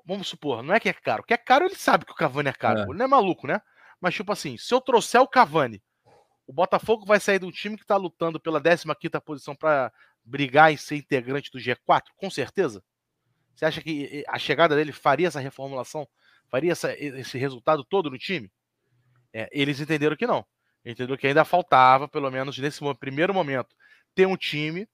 vamos 0.07 0.29
supor, 0.29 0.63
não 0.63 0.73
é 0.73 0.79
que 0.79 0.89
é 0.89 0.93
caro. 0.93 1.25
Que 1.25 1.35
é 1.35 1.37
caro, 1.37 1.65
ele 1.65 1.75
sabe 1.75 2.05
que 2.05 2.13
o 2.13 2.15
Cavani 2.15 2.51
é 2.51 2.53
caro. 2.53 2.79
É. 2.79 2.83
Ele 2.85 2.95
não 2.99 3.05
é 3.05 3.09
maluco, 3.09 3.49
né? 3.49 3.61
Mas, 4.01 4.15
tipo 4.15 4.31
assim, 4.31 4.57
se 4.57 4.73
eu 4.73 4.81
trouxer 4.81 5.21
o 5.21 5.27
Cavani, 5.27 5.83
o 6.47 6.53
Botafogo 6.53 7.05
vai 7.05 7.19
sair 7.19 7.41
de 7.41 7.47
um 7.47 7.51
time 7.51 7.77
que 7.77 7.85
tá 7.85 7.97
lutando 7.97 8.39
pela 8.39 8.63
15 8.63 8.85
posição 9.25 9.57
para 9.57 9.93
brigar 10.25 10.73
em 10.73 10.77
ser 10.77 10.95
integrante 10.95 11.51
do 11.51 11.59
G4? 11.59 12.05
Com 12.17 12.31
certeza. 12.31 12.81
Você 13.57 13.65
acha 13.65 13.83
que 13.83 14.25
a 14.29 14.39
chegada 14.39 14.77
dele 14.77 14.93
faria 14.93 15.27
essa 15.27 15.41
reformulação? 15.41 16.09
Faria 16.49 16.71
essa, 16.71 16.95
esse 16.97 17.37
resultado 17.39 17.83
todo 17.83 18.09
no 18.09 18.19
time? 18.19 18.53
É, 19.33 19.49
eles 19.51 19.81
entenderam 19.81 20.15
que 20.15 20.29
não. 20.29 20.47
Entenderam 20.85 21.17
que 21.17 21.27
ainda 21.27 21.45
faltava, 21.45 22.09
pelo 22.09 22.31
menos 22.31 22.59
nesse 22.59 22.81
primeiro 22.99 23.33
momento, 23.33 23.75
ter 24.15 24.27
um 24.27 24.37
time 24.37 24.89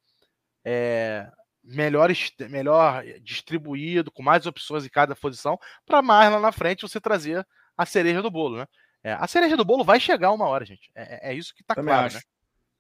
é, 0.65 1.31
melhor, 1.65 2.11
melhor 2.51 3.05
distribuído, 3.23 4.11
com 4.11 4.23
mais 4.23 4.47
opções 4.47 4.85
em 4.85 4.91
cada 4.91 5.17
posição, 5.17 5.59
para 5.87 6.03
mais 6.03 6.31
lá 6.31 6.41
na 6.41 6.53
frente 6.53 6.83
você 6.83 7.01
trazer 7.01 7.47
a 7.77 7.87
cereja 7.87 8.21
do 8.21 8.31
bolo, 8.31 8.59
né? 8.59 8.67
É, 9.03 9.13
a 9.13 9.27
cereja 9.27 9.57
do 9.57 9.65
bolo 9.65 9.85
vai 9.85 10.01
chegar 10.01 10.33
uma 10.33 10.47
hora, 10.47 10.65
gente. 10.65 10.91
É, 10.95 11.29
é, 11.29 11.33
é 11.33 11.35
isso 11.35 11.55
que 11.55 11.63
tá 11.63 11.75
Também 11.75 11.95
claro, 11.95 12.07
acho. 12.07 12.17
né? 12.17 12.23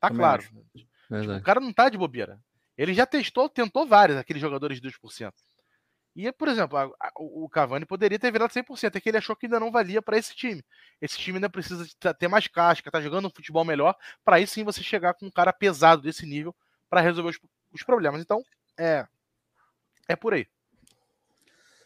Tá 0.00 0.09
Também 0.09 0.20
claro. 0.20 0.42
Tipo, 0.42 1.32
o 1.32 1.42
cara 1.42 1.61
não 1.61 1.72
tá 1.72 1.88
de 1.88 1.96
bobeira. 1.96 2.38
Ele 2.76 2.92
já 2.94 3.06
testou, 3.06 3.48
tentou 3.48 3.86
vários, 3.86 4.18
aqueles 4.18 4.40
jogadores 4.40 4.80
de 4.80 4.88
2%. 4.88 5.32
E, 6.18 6.32
por 6.32 6.48
exemplo, 6.48 6.76
a, 6.76 6.82
a, 6.82 7.12
o 7.16 7.48
Cavani 7.48 7.86
poderia 7.86 8.18
ter 8.18 8.32
virado 8.32 8.52
100%, 8.52 8.96
é 8.96 9.00
que 9.00 9.08
ele 9.08 9.18
achou 9.18 9.36
que 9.36 9.46
ainda 9.46 9.60
não 9.60 9.70
valia 9.70 10.02
para 10.02 10.18
esse 10.18 10.34
time. 10.34 10.64
Esse 11.00 11.16
time 11.16 11.36
ainda 11.36 11.48
precisa 11.48 11.86
ter 12.12 12.26
mais 12.26 12.48
casca, 12.48 12.90
tá 12.90 13.00
jogando 13.00 13.28
um 13.28 13.30
futebol 13.30 13.64
melhor, 13.64 13.94
para 14.24 14.34
aí 14.34 14.44
sim 14.44 14.64
você 14.64 14.82
chegar 14.82 15.14
com 15.14 15.26
um 15.26 15.30
cara 15.30 15.52
pesado 15.52 16.02
desse 16.02 16.26
nível 16.26 16.52
para 16.90 17.00
resolver 17.00 17.30
os, 17.30 17.38
os, 17.72 17.84
problemas. 17.84 18.20
Então, 18.20 18.42
é 18.76 19.06
é 20.08 20.16
por 20.16 20.34
aí. 20.34 20.44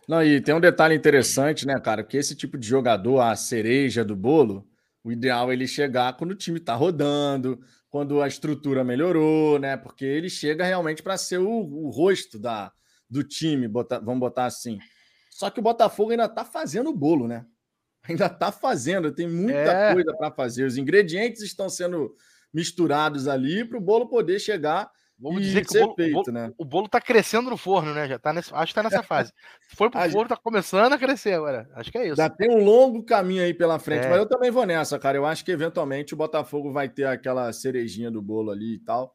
Não, 0.09 0.25
e 0.25 0.41
tem 0.41 0.55
um 0.55 0.61
detalhe 0.61 0.95
interessante, 0.95 1.67
né, 1.67 1.79
cara? 1.79 2.03
Que 2.03 2.17
esse 2.17 2.35
tipo 2.35 2.57
de 2.57 2.67
jogador, 2.67 3.21
a 3.21 3.37
cereja 3.37 4.03
do 4.03 4.17
bolo, 4.17 4.67
o 5.05 5.13
ideal 5.13 5.51
é 5.51 5.53
ele 5.53 5.67
chegar 5.67 6.17
quando 6.17 6.31
o 6.31 6.37
time 6.37 6.59
tá 6.59 6.75
rodando, 6.75 7.61
quando 7.91 8.23
a 8.23 8.29
estrutura 8.29 8.83
melhorou, 8.83 9.59
né? 9.59 9.77
Porque 9.77 10.07
ele 10.07 10.31
chega 10.31 10.65
realmente 10.65 11.03
para 11.03 11.19
ser 11.19 11.37
o, 11.37 11.51
o 11.51 11.91
rosto 11.91 12.39
da, 12.39 12.73
do 13.13 13.23
time, 13.23 13.69
botar, 13.69 13.99
vamos 13.99 14.21
botar 14.21 14.47
assim. 14.47 14.79
Só 15.31 15.51
que 15.51 15.61
o 15.61 15.63
Botafogo 15.63 16.11
ainda 16.11 16.25
está 16.25 16.45
fazendo 16.45 16.91
o 16.91 16.95
bolo, 16.95 17.29
né? 17.29 17.45
Ainda 18.09 18.27
está 18.27 18.51
fazendo, 18.51 19.13
tem 19.13 19.29
muita 19.29 19.59
é. 19.59 19.93
coisa 19.93 20.17
para 20.17 20.31
fazer. 20.33 20.65
Os 20.65 20.77
ingredientes 20.77 21.43
estão 21.43 21.69
sendo 21.69 22.17
misturados 22.53 23.29
ali 23.29 23.65
para 23.65 23.79
o 23.79 23.81
bolo 23.81 24.09
poder 24.09 24.39
chegar 24.41 24.91
Vamos 25.23 25.43
dizer 25.43 25.65
que 25.65 25.79
o 25.79 25.81
bolo, 25.83 25.95
feito, 25.95 26.31
o, 26.31 26.33
né? 26.33 26.53
o 26.59 26.65
bolo 26.65 26.89
tá 26.89 27.01
crescendo 27.01 27.49
no 27.49 27.57
forno, 27.57 27.95
né? 27.95 28.09
Já 28.09 28.19
tá 28.19 28.33
nesse, 28.33 28.53
acho 28.53 28.73
que 28.73 28.75
tá 28.75 28.83
nessa 28.83 29.05
fase. 29.05 29.33
Foi 29.69 29.89
pro 29.89 30.01
forno, 30.11 30.29
tá 30.29 30.37
começando 30.37 30.93
a 30.93 30.99
crescer 30.99 31.35
agora. 31.35 31.71
Acho 31.77 31.93
que 31.93 31.99
é 31.99 32.09
isso. 32.09 32.17
Já 32.17 32.29
tem 32.29 32.51
um 32.51 32.65
longo 32.65 33.05
caminho 33.05 33.45
aí 33.45 33.55
pela 33.55 33.79
frente, 33.79 34.07
é. 34.07 34.11
mas 34.11 34.19
eu 34.19 34.27
também 34.27 34.51
vou 34.51 34.67
nessa, 34.67 34.99
cara. 34.99 35.17
Eu 35.17 35.25
acho 35.25 35.45
que 35.45 35.53
eventualmente 35.53 36.13
o 36.13 36.17
Botafogo 36.17 36.73
vai 36.73 36.89
ter 36.89 37.05
aquela 37.05 37.53
cerejinha 37.53 38.11
do 38.11 38.21
bolo 38.21 38.51
ali 38.51 38.75
e 38.75 38.79
tal. 38.81 39.15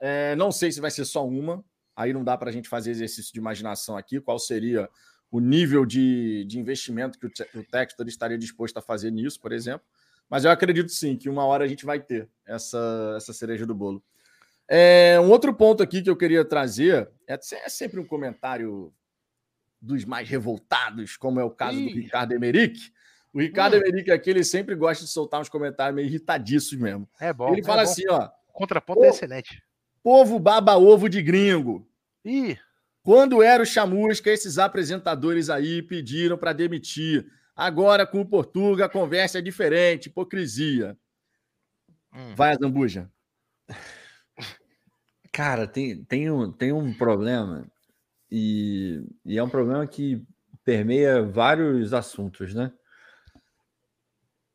É, 0.00 0.36
não 0.36 0.52
sei 0.52 0.70
se 0.70 0.80
vai 0.80 0.90
ser 0.90 1.04
só 1.04 1.26
uma, 1.26 1.64
Aí 1.96 2.12
não 2.12 2.24
dá 2.24 2.36
para 2.36 2.50
a 2.50 2.52
gente 2.52 2.68
fazer 2.68 2.90
exercício 2.90 3.32
de 3.32 3.38
imaginação 3.38 3.96
aqui, 3.96 4.20
qual 4.20 4.38
seria 4.38 4.88
o 5.30 5.40
nível 5.40 5.86
de, 5.86 6.44
de 6.44 6.58
investimento 6.58 7.18
que 7.18 7.26
o, 7.26 7.60
o 7.60 7.64
Textor 7.64 8.06
estaria 8.08 8.38
disposto 8.38 8.76
a 8.78 8.82
fazer 8.82 9.10
nisso, 9.10 9.40
por 9.40 9.52
exemplo. 9.52 9.86
Mas 10.28 10.44
eu 10.44 10.50
acredito 10.50 10.90
sim 10.90 11.16
que 11.16 11.28
uma 11.28 11.44
hora 11.44 11.64
a 11.64 11.68
gente 11.68 11.84
vai 11.84 12.00
ter 12.00 12.28
essa, 12.46 13.14
essa 13.16 13.32
cereja 13.32 13.66
do 13.66 13.74
bolo. 13.74 14.02
É, 14.68 15.18
um 15.20 15.30
outro 15.30 15.52
ponto 15.52 15.82
aqui 15.82 16.00
que 16.00 16.08
eu 16.08 16.16
queria 16.16 16.44
trazer 16.44 17.10
é, 17.28 17.34
é 17.34 17.68
sempre 17.68 17.98
um 17.98 18.06
comentário 18.06 18.92
dos 19.80 20.04
mais 20.04 20.28
revoltados, 20.28 21.16
como 21.16 21.40
é 21.40 21.44
o 21.44 21.50
caso 21.50 21.78
Ih. 21.78 21.88
do 21.88 21.94
Ricardo 21.96 22.32
Emerick. 22.32 22.92
O 23.32 23.40
Ricardo 23.40 23.74
hum. 23.74 23.78
Emerick 23.78 24.10
aqui, 24.10 24.30
ele 24.30 24.44
sempre 24.44 24.74
gosta 24.74 25.04
de 25.04 25.10
soltar 25.10 25.40
uns 25.40 25.48
comentários 25.48 25.94
meio 25.94 26.06
irritadiços 26.06 26.78
mesmo. 26.78 27.08
É 27.20 27.32
bom. 27.32 27.52
Ele 27.52 27.62
fala 27.62 27.82
é 27.82 27.84
bom. 27.84 27.90
assim, 27.90 28.08
ó. 28.08 28.28
Contraponto 28.52 29.04
é 29.04 29.08
excelente. 29.08 29.62
Povo 30.02 30.38
baba 30.38 30.76
ovo 30.76 31.08
de 31.08 31.22
gringo. 31.22 31.86
Ih. 32.24 32.58
Quando 33.02 33.42
era 33.42 33.62
o 33.62 33.66
Chamusca, 33.66 34.30
esses 34.30 34.58
apresentadores 34.58 35.48
aí 35.48 35.82
pediram 35.82 36.36
para 36.36 36.52
demitir. 36.52 37.26
Agora, 37.56 38.06
com 38.06 38.20
o 38.20 38.26
Portuga, 38.26 38.86
a 38.86 38.88
conversa 38.88 39.38
é 39.38 39.42
diferente, 39.42 40.06
hipocrisia. 40.06 40.96
Hum. 42.14 42.34
Vai, 42.34 42.56
Zambuja. 42.56 43.10
Cara, 45.32 45.66
tem, 45.66 46.04
tem, 46.04 46.30
um, 46.30 46.50
tem 46.50 46.72
um 46.72 46.92
problema, 46.92 47.66
e, 48.30 49.02
e 49.24 49.38
é 49.38 49.42
um 49.42 49.48
problema 49.48 49.86
que 49.86 50.22
permeia 50.64 51.22
vários 51.22 51.92
assuntos, 51.92 52.54
né? 52.54 52.72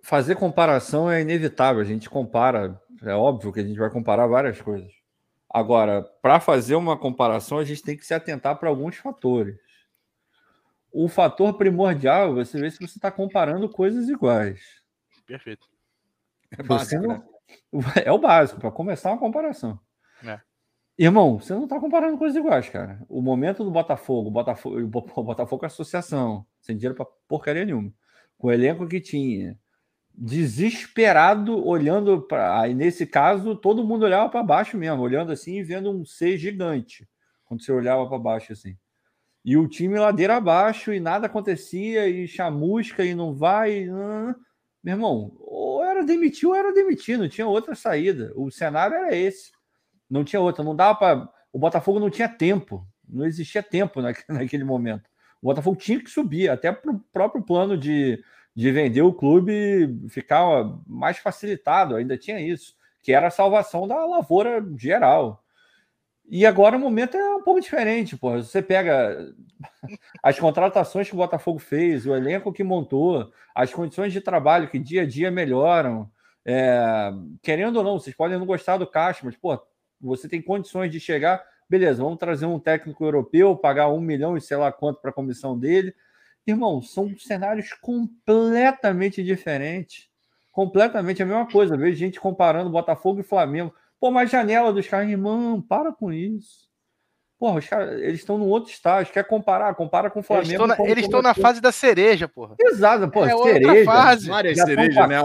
Fazer 0.03 0.35
comparação 0.35 1.09
é 1.09 1.21
inevitável, 1.21 1.81
a 1.81 1.85
gente 1.85 2.09
compara, 2.09 2.79
é 3.01 3.13
óbvio 3.13 3.51
que 3.51 3.59
a 3.59 3.63
gente 3.63 3.77
vai 3.77 3.89
comparar 3.89 4.27
várias 4.27 4.61
coisas. 4.61 4.91
Agora, 5.55 6.03
para 6.21 6.41
fazer 6.41 6.75
uma 6.75 6.97
comparação, 6.97 7.57
a 7.57 7.63
gente 7.63 7.81
tem 7.81 7.95
que 7.95 8.05
se 8.05 8.13
atentar 8.13 8.59
para 8.59 8.67
alguns 8.67 8.97
fatores. 8.97 9.57
O 10.91 11.07
fator 11.07 11.53
primordial, 11.57 12.35
você 12.35 12.59
vê 12.59 12.69
se 12.69 12.77
você 12.77 12.97
está 12.97 13.09
comparando 13.09 13.69
coisas 13.69 14.09
iguais. 14.09 14.59
Perfeito. 15.25 15.65
É, 16.51 16.61
básico, 16.61 17.01
não... 17.01 17.07
né? 17.07 17.23
é 18.03 18.11
o 18.11 18.17
básico, 18.17 18.59
para 18.59 18.69
começar 18.69 19.11
uma 19.11 19.17
comparação. 19.17 19.79
É. 20.25 20.41
Irmão, 20.97 21.39
você 21.39 21.53
não 21.53 21.63
está 21.63 21.79
comparando 21.79 22.17
coisas 22.17 22.35
iguais, 22.35 22.67
cara. 22.67 23.01
O 23.07 23.21
momento 23.21 23.63
do 23.63 23.71
Botafogo, 23.71 24.27
o 24.27 24.31
Botafogo, 24.31 24.75
o 25.15 25.23
Botafogo 25.23 25.63
é 25.63 25.67
associação, 25.67 26.45
sem 26.59 26.75
dinheiro 26.75 26.95
para 26.95 27.05
porcaria 27.29 27.63
nenhuma. 27.63 27.93
Com 28.37 28.47
o 28.47 28.51
elenco 28.51 28.85
que 28.89 28.99
tinha, 28.99 29.57
desesperado, 30.17 31.65
olhando 31.65 32.21
para. 32.21 32.61
Aí, 32.61 32.73
nesse 32.73 33.05
caso, 33.05 33.55
todo 33.55 33.83
mundo 33.83 34.03
olhava 34.03 34.29
para 34.29 34.43
baixo 34.43 34.77
mesmo, 34.77 35.01
olhando 35.01 35.31
assim 35.31 35.57
e 35.59 35.63
vendo 35.63 35.91
um 35.91 36.05
C 36.05 36.37
gigante, 36.37 37.07
quando 37.45 37.63
você 37.63 37.71
olhava 37.71 38.07
para 38.07 38.17
baixo 38.17 38.53
assim. 38.53 38.77
E 39.43 39.57
o 39.57 39.67
time 39.67 39.99
ladeira 39.99 40.37
abaixo 40.37 40.91
e 40.93 40.99
nada 40.99 41.27
acontecia, 41.27 42.07
e 42.07 42.27
chamusca 42.27 43.05
e 43.05 43.13
não 43.13 43.33
vai. 43.33 43.85
Meu 44.83 44.93
irmão, 44.95 45.35
ou 45.39 45.83
era 45.83 46.03
demitir 46.03 46.47
ou 46.47 46.55
era 46.55 46.73
demitir, 46.73 47.17
não 47.17 47.29
tinha 47.29 47.47
outra 47.47 47.75
saída. 47.75 48.31
O 48.35 48.49
cenário 48.49 48.95
era 48.95 49.15
esse. 49.15 49.51
Não 50.09 50.23
tinha 50.23 50.39
outra, 50.39 50.63
não 50.63 50.75
dava 50.75 50.97
para. 50.97 51.29
O 51.51 51.59
Botafogo 51.59 51.99
não 51.99 52.09
tinha 52.09 52.27
tempo, 52.27 52.87
não 53.07 53.25
existia 53.25 53.61
tempo 53.61 54.01
naquele 54.29 54.63
momento. 54.63 55.09
O 55.41 55.47
Botafogo 55.47 55.77
tinha 55.77 56.01
que 56.01 56.09
subir, 56.09 56.49
até 56.49 56.71
para 56.71 56.91
o 56.91 56.99
próprio 57.13 57.43
plano 57.43 57.77
de 57.77 58.23
de 58.55 58.71
vender 58.71 59.01
o 59.01 59.13
clube 59.13 60.07
ficar 60.09 60.41
mais 60.87 61.17
facilitado, 61.17 61.95
ainda 61.95 62.17
tinha 62.17 62.39
isso, 62.39 62.73
que 63.03 63.11
era 63.11 63.27
a 63.27 63.31
salvação 63.31 63.87
da 63.87 64.05
lavoura 64.05 64.65
geral. 64.77 65.43
E 66.27 66.45
agora 66.45 66.77
o 66.77 66.79
momento 66.79 67.15
é 67.17 67.35
um 67.35 67.43
pouco 67.43 67.59
diferente, 67.59 68.17
pô. 68.17 68.31
Você 68.31 68.61
pega 68.61 69.33
as 70.23 70.39
contratações 70.39 71.07
que 71.07 71.13
o 71.13 71.17
Botafogo 71.17 71.59
fez, 71.59 72.05
o 72.05 72.15
elenco 72.15 72.53
que 72.53 72.63
montou, 72.63 73.31
as 73.53 73.73
condições 73.73 74.11
de 74.13 74.21
trabalho 74.21 74.69
que 74.69 74.79
dia 74.79 75.03
a 75.03 75.05
dia 75.05 75.29
melhoram. 75.29 76.09
É... 76.45 77.11
querendo 77.43 77.77
ou 77.77 77.83
não, 77.83 77.99
vocês 77.99 78.15
podem 78.15 78.37
não 78.37 78.45
gostar 78.45 78.77
do 78.77 78.87
Caixa, 78.87 79.21
mas 79.23 79.35
pô, 79.35 79.59
você 79.99 80.29
tem 80.29 80.41
condições 80.41 80.91
de 80.91 80.99
chegar, 80.99 81.43
beleza, 81.69 82.03
vamos 82.03 82.19
trazer 82.19 82.45
um 82.45 82.59
técnico 82.59 83.03
europeu, 83.03 83.55
pagar 83.55 83.89
um 83.89 83.99
milhão 83.99 84.37
e 84.37 84.41
sei 84.41 84.57
lá 84.57 84.71
quanto 84.71 85.01
para 85.01 85.09
a 85.09 85.13
comissão 85.13 85.57
dele, 85.57 85.93
Irmão, 86.45 86.81
são 86.81 87.15
cenários 87.17 87.73
completamente 87.73 89.23
diferentes. 89.23 90.07
Completamente 90.51 91.21
a 91.23 91.25
mesma 91.25 91.47
coisa. 91.49 91.75
Vejo 91.75 91.97
gente 91.97 92.19
comparando 92.19 92.69
Botafogo 92.69 93.19
e 93.19 93.23
Flamengo. 93.23 93.73
Pô, 93.99 94.11
mas 94.11 94.29
janela 94.29 94.71
dos 94.71 94.87
caras, 94.87 95.09
irmão, 95.09 95.61
para 95.61 95.91
com 95.91 96.13
isso. 96.13 96.64
Porra, 97.37 97.59
os 97.59 97.67
caras, 97.67 98.01
eles 98.01 98.21
estão 98.21 98.37
num 98.37 98.47
outro 98.47 98.71
estágio. 98.71 99.11
Quer 99.11 99.27
comparar? 99.27 99.75
Compara 99.75 100.09
com 100.09 100.21
o 100.21 100.23
Flamengo. 100.23 100.63
Eles 100.85 101.03
estão 101.03 101.21
na, 101.21 101.29
na, 101.29 101.35
fase 101.35 101.59
da 101.59 101.71
cereja, 101.71 102.29
porra. 102.29 102.55
Exato, 102.57 103.09
pô. 103.09 103.25
É 103.25 103.35
cereja. 103.37 103.85
Fase. 103.85 104.29
Várias 104.29 104.57
cerejas, 104.57 105.07
né? 105.09 105.15
É, 105.15 105.21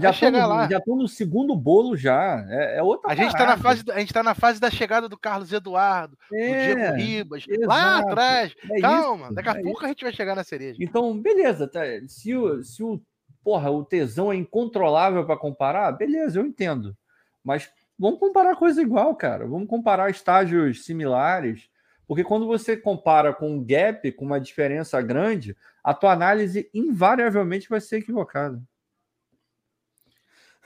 já, 0.00 0.12
já, 0.12 0.30
já, 0.30 0.68
já 0.70 0.78
estão 0.78 0.96
no 0.96 1.06
segundo 1.06 1.54
bolo 1.54 1.94
já. 1.94 2.42
É, 2.48 2.78
é 2.78 2.82
outra 2.82 3.12
a 3.12 3.14
gente, 3.14 3.32
tá 3.32 3.44
na 3.44 3.58
fase, 3.58 3.84
a 3.92 3.98
gente 3.98 4.14
tá 4.14 4.22
na 4.22 4.34
fase 4.34 4.58
da 4.58 4.70
chegada 4.70 5.10
do 5.10 5.18
Carlos 5.18 5.52
Eduardo, 5.52 6.16
é, 6.32 6.74
do 6.74 6.74
Diego 6.74 6.96
Ribas, 6.96 7.44
exato. 7.46 7.66
lá 7.66 7.98
atrás. 7.98 8.54
É 8.70 8.80
Calma, 8.80 9.26
isso, 9.26 9.34
daqui 9.34 9.48
a 9.50 9.52
é 9.52 9.62
pouco 9.62 9.78
isso. 9.78 9.84
a 9.84 9.88
gente 9.88 10.04
vai 10.04 10.12
chegar 10.14 10.34
na 10.34 10.44
cereja. 10.44 10.78
Então, 10.80 11.20
beleza. 11.20 11.68
Tá, 11.68 11.80
se, 12.08 12.34
o, 12.34 12.62
se 12.62 12.82
o, 12.82 12.98
porra, 13.42 13.70
o 13.70 13.84
tesão 13.84 14.32
é 14.32 14.36
incontrolável 14.36 15.26
para 15.26 15.36
comparar, 15.36 15.92
beleza, 15.92 16.40
eu 16.40 16.46
entendo. 16.46 16.96
Mas 17.44 17.70
Vamos 17.98 18.18
comparar 18.18 18.56
coisa 18.56 18.82
igual, 18.82 19.14
cara. 19.14 19.46
Vamos 19.46 19.68
comparar 19.68 20.10
estágios 20.10 20.84
similares. 20.84 21.68
Porque 22.06 22.24
quando 22.24 22.46
você 22.46 22.76
compara 22.76 23.32
com 23.32 23.50
um 23.50 23.64
gap, 23.64 24.10
com 24.12 24.24
uma 24.24 24.40
diferença 24.40 25.00
grande, 25.00 25.56
a 25.82 25.94
tua 25.94 26.12
análise 26.12 26.68
invariavelmente 26.74 27.68
vai 27.68 27.80
ser 27.80 27.98
equivocada. 27.98 28.62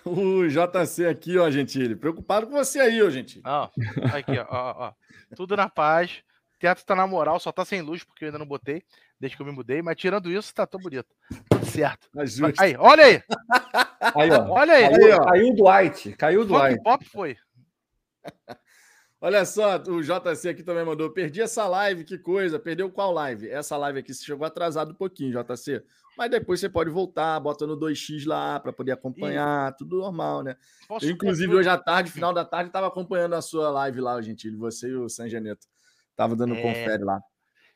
O 0.05 0.47
JC 0.49 1.07
aqui, 1.07 1.37
ó, 1.37 1.51
Gentili. 1.51 1.95
Preocupado 1.95 2.47
com 2.47 2.53
você 2.53 2.81
aí, 2.81 3.03
ó, 3.03 3.11
Gentili. 3.11 3.43
Ó, 3.45 3.69
aqui, 4.15 4.39
ó, 4.39 4.47
ó, 4.49 4.75
ó. 4.87 4.93
Tudo 5.37 5.55
na 5.55 5.69
paz. 5.69 6.23
O 6.55 6.59
teatro 6.59 6.85
tá 6.85 6.95
na 6.95 7.07
moral, 7.07 7.39
só 7.39 7.53
tá 7.53 7.65
sem 7.65 7.83
luz, 7.83 8.03
porque 8.05 8.25
eu 8.25 8.29
ainda 8.29 8.39
não 8.39 8.47
botei, 8.47 8.83
desde 9.21 9.37
que 9.37 9.43
eu 9.43 9.47
me 9.47 9.53
mudei. 9.53 9.83
Mas 9.83 9.97
tirando 9.97 10.31
isso, 10.31 10.55
tá 10.55 10.67
tão 10.67 10.81
bonito. 10.81 11.09
Tudo 11.51 11.67
certo. 11.67 12.09
Aí, 12.59 12.77
olha 12.79 13.05
aí. 13.05 13.23
Aí, 14.15 14.31
ó. 14.31 14.49
Olha 14.51 14.73
aí. 14.75 14.85
aí 14.85 15.13
ó. 15.13 15.25
Caiu 15.25 15.49
o 15.49 15.57
Dwight. 15.57 16.13
Caiu 16.13 16.41
o 16.43 16.45
Dwight. 16.45 16.83
Pop 16.83 17.05
foi. 17.05 17.37
Olha 19.21 19.45
só, 19.45 19.83
o 19.89 20.01
JC 20.01 20.51
aqui 20.51 20.63
também 20.63 20.85
mandou. 20.85 21.11
Perdi 21.11 21.41
essa 21.41 21.67
live, 21.67 22.05
que 22.05 22.17
coisa. 22.17 22.57
Perdeu 22.57 22.89
qual 22.89 23.13
live? 23.13 23.51
Essa 23.51 23.77
live 23.77 23.99
aqui 23.99 24.15
se 24.15 24.25
chegou 24.25 24.47
atrasado 24.47 24.93
um 24.93 24.95
pouquinho, 24.95 25.33
JC. 25.33 25.83
Mas 26.17 26.31
depois 26.31 26.61
você 26.61 26.69
pode 26.69 26.89
voltar, 26.89 27.39
bota 27.41 27.67
no 27.67 27.77
2x 27.77 28.27
lá 28.27 28.61
para 28.61 28.73
poder 28.73 28.93
acompanhar, 28.93 29.73
e... 29.73 29.77
tudo 29.77 29.99
normal, 29.99 30.45
né? 30.45 30.57
Eu, 31.03 31.11
inclusive, 31.11 31.53
hoje 31.53 31.69
à 31.69 31.77
tarde, 31.77 32.13
final 32.13 32.33
da 32.33 32.45
tarde, 32.45 32.69
estava 32.69 32.87
acompanhando 32.87 33.35
a 33.35 33.43
sua 33.43 33.71
live 33.71 34.01
lá, 34.01 34.23
Gentili. 34.23 34.57
Você 34.57 34.89
e 34.89 34.95
o 34.95 35.09
San 35.09 35.29
Geneto. 35.29 35.67
Tava 36.15 36.37
dando 36.37 36.55
é... 36.55 36.63
confere 36.63 37.03
lá. 37.03 37.21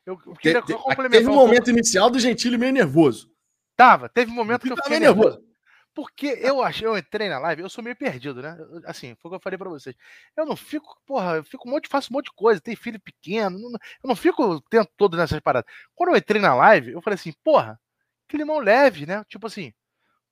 Eu, 0.05 0.19
eu 0.25 0.33
queria 0.33 0.61
Te, 0.61 0.73
complementar. 0.73 1.11
Teve 1.11 1.29
um 1.29 1.35
momento 1.35 1.69
inicial 1.69 2.09
do 2.09 2.19
Gentili 2.19 2.57
meio 2.57 2.73
nervoso. 2.73 3.31
Tava, 3.75 4.09
teve 4.09 4.31
um 4.31 4.35
momento 4.35 4.63
que 4.63 4.71
eu 4.71 4.77
fiquei 4.77 4.99
nervoso. 4.99 5.29
nervoso. 5.29 5.53
Porque 5.95 6.25
eu 6.41 6.61
achei, 6.61 6.87
eu 6.87 6.97
entrei 6.97 7.29
na 7.29 7.37
live, 7.37 7.61
eu 7.61 7.69
sou 7.69 7.83
meio 7.83 7.95
perdido, 7.95 8.41
né? 8.41 8.57
Assim, 8.85 9.15
foi 9.15 9.29
o 9.29 9.31
que 9.31 9.35
eu 9.35 9.39
falei 9.39 9.57
para 9.59 9.69
vocês. 9.69 9.95
Eu 10.35 10.45
não 10.45 10.55
fico, 10.55 10.99
porra, 11.05 11.35
eu 11.35 11.43
fico 11.43 11.67
um 11.67 11.71
monte, 11.71 11.87
faço 11.87 12.11
um 12.11 12.15
monte 12.15 12.25
de 12.25 12.35
coisa, 12.35 12.59
tem 12.59 12.75
filho 12.75 12.99
pequeno, 12.99 13.59
não, 13.59 13.69
eu 13.71 14.07
não 14.07 14.15
fico 14.15 14.43
o 14.43 14.61
tempo 14.61 14.91
todo 14.97 15.15
nessas 15.15 15.39
paradas. 15.39 15.71
Quando 15.93 16.09
eu 16.09 16.17
entrei 16.17 16.41
na 16.41 16.55
live, 16.55 16.93
eu 16.93 17.01
falei 17.01 17.15
assim, 17.15 17.31
porra, 17.43 17.79
que 18.27 18.37
limão 18.37 18.57
leve, 18.57 19.05
né? 19.05 19.23
Tipo 19.29 19.45
assim, 19.45 19.71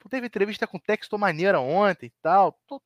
teve 0.09 0.25
entrevista 0.25 0.65
com 0.65 0.79
texto 0.79 1.17
maneira 1.17 1.59
ontem 1.59 2.07
e 2.07 2.13
tal. 2.23 2.57
Tô... 2.67 2.81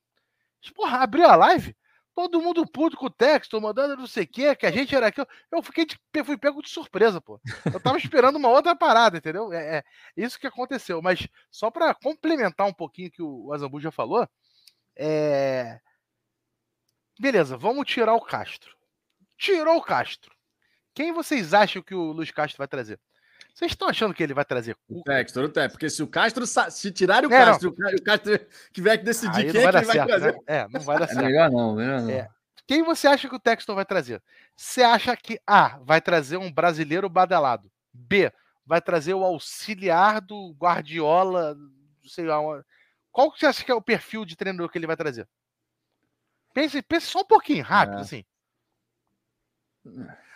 Porra, 0.76 0.98
abriu 1.00 1.26
a 1.26 1.36
live, 1.36 1.76
todo 2.16 2.42
mundo 2.42 2.66
puto 2.66 2.96
com 2.96 3.08
o 3.08 3.10
texto, 3.10 3.60
mandando 3.60 3.98
não 3.98 4.08
sei 4.08 4.24
o 4.24 4.28
que, 4.28 4.56
que 4.56 4.66
a 4.66 4.72
gente 4.72 4.96
era 4.96 5.08
aquilo. 5.08 5.28
Eu 5.52 5.62
fiquei 5.62 5.86
de, 5.86 6.00
fui 6.24 6.38
pego 6.38 6.62
de 6.62 6.70
surpresa, 6.70 7.20
pô. 7.20 7.40
Eu 7.72 7.80
tava 7.80 7.98
esperando 7.98 8.38
uma 8.38 8.48
outra 8.48 8.74
parada, 8.74 9.18
entendeu? 9.18 9.52
É, 9.52 9.80
é 9.80 9.84
isso 10.16 10.40
que 10.40 10.48
aconteceu. 10.48 11.02
Mas 11.02 11.28
só 11.52 11.70
para 11.70 11.94
complementar 11.94 12.66
um 12.66 12.74
pouquinho 12.74 13.12
que 13.12 13.22
o 13.22 13.52
Azambu 13.54 13.82
já 13.82 13.92
falou, 13.92 14.28
é. 14.98 15.80
Beleza, 17.20 17.58
vamos 17.58 17.86
tirar 17.86 18.14
o 18.14 18.22
Castro. 18.22 18.74
Tirou 19.38 19.78
o 19.78 19.82
Castro. 19.82 20.34
Quem 20.94 21.12
vocês 21.12 21.54
acham 21.54 21.82
que 21.82 21.94
o 21.94 22.14
Luiz 22.14 22.32
Castro 22.32 22.58
vai 22.58 22.68
trazer? 22.68 23.00
Vocês 23.56 23.72
estão 23.72 23.88
achando 23.88 24.14
que 24.14 24.22
ele 24.22 24.34
vai 24.34 24.44
trazer 24.44 24.76
o 24.90 25.02
Textor, 25.02 25.46
o 25.46 25.48
Textor, 25.48 25.72
porque 25.72 25.90
se 25.90 26.04
o 26.04 26.08
Castro, 26.08 26.46
se 26.46 26.92
tirarem 26.92 27.30
o 27.30 27.34
é, 27.34 27.46
Castro, 27.46 27.74
não. 27.78 27.90
o 27.90 28.04
Castro 28.04 28.38
tiver 28.74 28.98
que 29.00 29.06
decidir 29.06 29.46
Aí 29.46 29.52
quem 29.52 29.64
é 29.64 29.72
que 29.72 29.78
ele 29.78 29.86
vai 29.86 29.96
certo, 29.96 30.08
trazer. 30.08 30.34
Né? 30.34 30.40
É, 30.46 30.68
não 30.68 30.82
vai 30.82 31.00
dar 31.00 31.06
é 31.06 31.08
certo. 31.08 31.26
melhor 31.26 31.50
não, 31.50 31.76
melhor 31.76 32.02
não. 32.02 32.10
É. 32.10 32.30
Quem 32.68 32.84
você 32.84 33.08
acha 33.08 33.30
que 33.30 33.36
o 33.36 33.40
Textor 33.40 33.74
vai 33.74 33.86
trazer? 33.86 34.22
Você 34.58 34.84
acha 34.84 35.16
que 35.16 35.40
A, 35.48 35.78
vai 35.78 36.02
trazer 36.02 36.36
um 36.36 36.52
brasileiro 36.52 37.08
badalado? 37.08 37.72
B, 37.94 38.30
vai 38.66 38.82
trazer 38.82 39.14
o 39.14 39.24
auxiliar 39.24 40.20
do 40.20 40.54
Guardiola, 40.60 41.56
sei 42.06 42.26
lá, 42.26 42.42
uma... 42.42 42.66
qual 43.10 43.32
que 43.32 43.40
você 43.40 43.46
acha 43.46 43.64
que 43.64 43.72
é 43.72 43.76
o 43.76 43.82
perfil 43.82 44.26
de 44.26 44.36
treinador 44.36 44.68
que 44.68 44.78
ele 44.78 44.88
vai 44.88 44.98
trazer? 44.98 45.26
Pense, 46.54 46.82
pense 46.82 47.08
só 47.08 47.22
um 47.22 47.26
pouquinho, 47.26 47.64
rápido, 47.64 48.00
é. 48.00 48.02
assim 48.02 48.26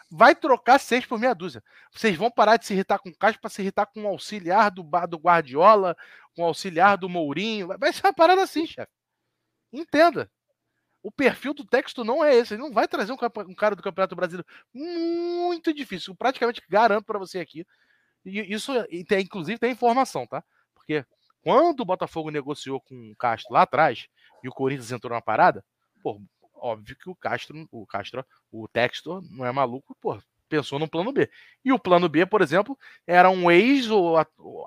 vai 0.10 0.36
trocar 0.36 0.80
seis 0.80 1.06
por 1.06 1.20
meia 1.20 1.36
dúzia. 1.36 1.64
Vocês 1.92 2.16
vão 2.16 2.32
parar 2.32 2.58
de 2.58 2.66
se 2.66 2.74
irritar 2.74 3.00
com 3.00 3.10
o 3.10 3.18
Castro 3.18 3.42
para 3.42 3.50
se 3.50 3.62
irritar 3.62 3.86
com 3.86 4.04
o 4.04 4.08
auxiliar 4.08 4.72
do, 4.72 4.84
do 4.84 5.18
Guardiola, 5.18 5.96
com 6.36 6.42
o 6.44 6.46
auxiliar 6.46 6.98
do 6.98 7.08
Mourinho. 7.08 7.68
Vai 7.80 7.94
ser 7.94 8.06
uma 8.06 8.14
parada 8.14 8.42
assim, 8.42 8.66
chefe. 8.66 8.92
Entenda. 9.72 10.32
O 11.02 11.12
perfil 11.12 11.54
do 11.54 11.66
texto 11.66 12.04
não 12.04 12.24
é 12.24 12.36
esse. 12.36 12.54
Ele 12.54 12.62
não 12.62 12.74
vai 12.74 12.88
trazer 12.88 13.14
um, 13.14 13.18
um 13.48 13.56
cara 13.56 13.76
do 13.76 13.84
Campeonato 13.84 14.16
Brasileiro. 14.16 14.48
Muito 14.74 15.74
difícil. 15.74 16.16
praticamente 16.16 16.62
garanto 16.68 17.06
para 17.06 17.20
você 17.20 17.40
aqui. 17.40 17.66
E 18.26 18.54
isso, 18.54 18.74
inclusive, 18.92 19.60
tem 19.60 19.72
informação, 19.72 20.28
tá? 20.28 20.44
Porque 20.74 21.06
quando 21.42 21.82
o 21.82 21.86
Botafogo 21.86 22.32
negociou 22.32 22.82
com 22.82 23.12
o 23.12 23.16
Castro 23.16 23.54
lá 23.54 23.62
atrás 23.62 24.08
e 24.44 24.50
o 24.50 24.52
Corinthians 24.52 24.92
entrou 24.92 25.14
na 25.14 25.22
parada, 25.22 25.64
pô, 26.04 26.22
óbvio 26.62 26.96
que 26.96 27.10
o 27.10 27.16
Castro, 27.16 27.68
o 27.72 27.86
Castro, 27.86 28.26
o 28.52 28.68
Textor 28.68 29.22
não 29.32 29.46
é 29.46 29.52
maluco, 29.52 29.96
pô, 30.00 30.18
pensou 30.48 30.80
no 30.80 30.88
plano 30.88 31.12
B. 31.12 31.30
E 31.64 31.72
o 31.72 31.80
plano 31.80 32.10
B, 32.10 32.26
por 32.26 32.42
exemplo, 32.42 32.78
era 33.06 33.30
um 33.30 33.50
ex, 33.52 33.90
ou 33.90 34.18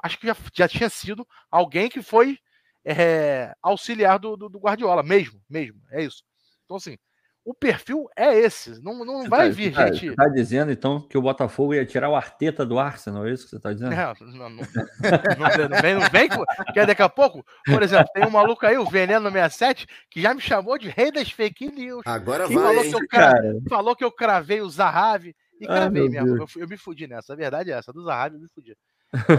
acho 0.02 0.18
que 0.18 0.26
já, 0.26 0.36
já 0.54 0.68
tinha 0.68 0.88
sido 0.88 1.26
alguém 1.50 1.88
que 1.88 2.02
foi 2.02 2.38
é, 2.84 3.54
auxiliar 3.60 4.18
do, 4.18 4.36
do, 4.36 4.48
do, 4.48 4.58
Guardiola, 4.58 5.02
mesmo, 5.02 5.40
mesmo, 5.48 5.80
é 5.90 6.02
isso. 6.02 6.24
Então, 6.64 6.76
assim, 6.76 6.96
o 7.44 7.52
perfil 7.52 8.08
é 8.16 8.38
esse. 8.38 8.82
Não, 8.82 9.04
não 9.04 9.28
vai 9.28 9.48
tá, 9.48 9.54
vir, 9.54 9.72
tá, 9.72 9.86
gente. 9.86 10.10
Você 10.10 10.16
tá 10.16 10.28
dizendo, 10.28 10.70
então, 10.70 11.00
que 11.00 11.18
o 11.18 11.22
Botafogo 11.22 11.74
ia 11.74 11.84
tirar 11.84 12.08
o 12.08 12.14
Arteta 12.14 12.64
do 12.64 12.78
Arsenal, 12.78 13.26
é 13.26 13.32
isso 13.32 13.44
que 13.44 13.50
você 13.50 13.58
tá 13.58 13.72
dizendo? 13.72 13.90
Não, 13.90 14.14
não, 14.20 14.50
não, 14.50 14.50
não, 14.50 15.82
vem, 15.82 15.94
não 15.94 16.08
vem, 16.10 16.28
porque 16.28 16.86
daqui 16.86 17.02
a 17.02 17.08
pouco, 17.08 17.44
por 17.64 17.82
exemplo, 17.82 18.06
tem 18.14 18.24
um 18.24 18.30
maluco 18.30 18.64
aí, 18.64 18.78
o 18.78 18.84
Veneno 18.84 19.30
67, 19.30 19.86
que 20.08 20.20
já 20.20 20.32
me 20.32 20.40
chamou 20.40 20.78
de 20.78 20.88
rei 20.88 21.10
das 21.10 21.30
fake 21.30 21.72
news. 21.72 22.02
Agora 22.06 22.46
vai, 22.46 22.56
falou 22.56 22.82
que, 22.82 22.94
eu 22.94 23.08
cara. 23.08 23.42
falou 23.68 23.96
que 23.96 24.04
eu 24.04 24.12
cravei 24.12 24.60
o 24.60 24.70
Zahavi. 24.70 25.34
E 25.60 25.66
cravei 25.66 26.08
mesmo. 26.08 26.36
Eu, 26.36 26.46
eu, 26.56 26.68
me 26.68 26.76
fudi 26.76 27.06
nessa. 27.06 27.32
A 27.32 27.36
verdade 27.36 27.70
é 27.70 27.74
essa. 27.74 27.92
Do 27.92 28.04
Zahavi 28.04 28.36
eu 28.36 28.40
me 28.40 28.48
fudi. 28.48 28.76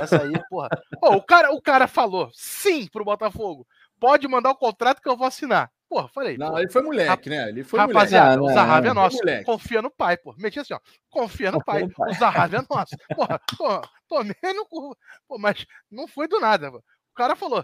Essa 0.01 0.21
aí, 0.21 0.33
porra. 0.49 0.69
Pô, 1.01 1.15
o, 1.15 1.21
cara, 1.21 1.51
o 1.51 1.61
cara 1.61 1.87
falou 1.87 2.29
sim 2.33 2.87
pro 2.87 3.03
Botafogo. 3.03 3.65
Pode 3.99 4.27
mandar 4.27 4.51
o 4.51 4.55
contrato 4.55 5.01
que 5.01 5.09
eu 5.09 5.17
vou 5.17 5.27
assinar. 5.27 5.71
Porra, 5.93 6.07
falei. 6.07 6.37
Não, 6.39 6.57
ele 6.57 6.71
foi 6.71 6.81
moleque, 6.81 7.29
né? 7.29 7.49
Ele 7.49 7.63
foi 7.63 7.79
Rapaziada, 7.79 8.37
moleque. 8.37 8.51
o 8.51 8.55
Zahavi 8.55 8.87
é 8.87 8.93
nosso. 8.93 9.17
Confia 9.45 9.79
no 9.79 9.91
pai, 9.91 10.17
pô. 10.17 10.33
Meti 10.39 10.59
assim, 10.59 10.73
ó. 10.73 10.79
Confia 11.07 11.51
no 11.51 11.63
pai. 11.63 11.83
O 11.83 12.13
Zahavi 12.15 12.55
é 12.55 12.63
nosso. 12.67 12.95
Porra, 13.15 13.39
tô, 13.55 13.81
tomei 14.09 14.53
no 14.55 14.65
cu. 14.65 14.97
Pô, 15.27 15.37
mas 15.37 15.67
não 15.91 16.07
foi 16.07 16.27
do 16.27 16.39
nada. 16.39 16.71
Pô. 16.71 16.77
O 16.77 17.13
cara 17.15 17.35
falou: 17.35 17.63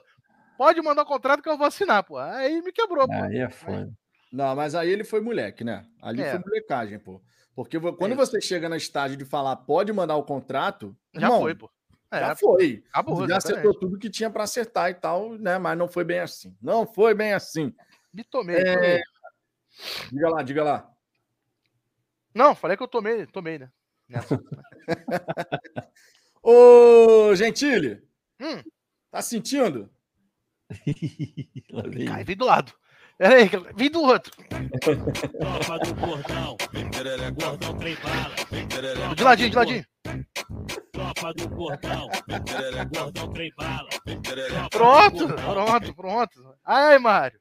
pode 0.59 0.79
mandar 0.79 1.01
o 1.01 1.07
contrato 1.07 1.41
que 1.41 1.49
eu 1.49 1.57
vou 1.57 1.65
assinar, 1.65 2.03
pô. 2.03 2.19
Aí 2.19 2.61
me 2.61 2.71
quebrou, 2.71 3.07
pô. 3.07 3.13
Aí 3.13 3.39
é 3.39 3.49
foda. 3.49 3.91
Não, 4.31 4.55
mas 4.55 4.75
aí 4.75 4.91
ele 4.91 5.03
foi 5.03 5.21
moleque, 5.21 5.63
né? 5.63 5.83
Ali 5.99 6.21
é. 6.21 6.29
foi 6.29 6.39
molecagem, 6.39 6.99
pô. 6.99 7.19
Porque 7.55 7.79
quando 7.79 8.11
é 8.11 8.15
você 8.15 8.39
chega 8.39 8.69
na 8.69 8.77
estágio 8.77 9.17
de 9.17 9.25
falar 9.25 9.55
pode 9.55 9.91
mandar 9.91 10.17
o 10.17 10.23
contrato. 10.23 10.95
Já 11.15 11.21
irmão, 11.23 11.41
foi, 11.41 11.55
pô. 11.55 11.67
É, 12.11 12.19
já 12.19 12.35
foi. 12.35 12.83
Acabou, 12.91 13.27
já 13.27 13.37
acertou 13.37 13.73
tudo 13.73 13.97
que 13.97 14.09
tinha 14.09 14.29
para 14.29 14.43
acertar 14.43 14.89
e 14.89 14.93
tal, 14.95 15.33
né? 15.33 15.57
Mas 15.57 15.77
não 15.77 15.87
foi 15.87 16.03
bem 16.03 16.19
assim. 16.19 16.55
Não 16.61 16.85
foi 16.85 17.13
bem 17.13 17.33
assim. 17.33 17.73
Me 18.13 18.23
tomei. 18.23 18.55
É... 18.57 19.01
Diga 20.11 20.29
lá, 20.29 20.43
diga 20.43 20.63
lá. 20.63 20.91
Não, 22.33 22.55
falei 22.55 22.77
que 22.77 22.83
eu 22.83 22.87
tomei, 22.87 23.25
tomei, 23.25 23.59
né? 23.59 23.71
Ô, 26.41 27.35
Gentile. 27.35 28.01
Hum. 28.39 28.63
Tá 29.11 29.21
sentindo? 29.21 29.89
Cai, 32.07 32.23
vem 32.23 32.37
do 32.37 32.45
lado. 32.45 32.73
Pera 33.17 33.35
aí, 33.35 33.49
vem 33.75 33.91
do 33.91 34.01
outro. 34.01 34.31
De 39.15 39.23
ladinho, 39.23 39.49
de 39.49 39.55
ladinho. 39.57 39.85
Pronto, 44.71 45.27
pronto, 45.27 45.95
pronto. 45.95 46.55
Ai, 46.63 46.97
Mário. 46.97 47.39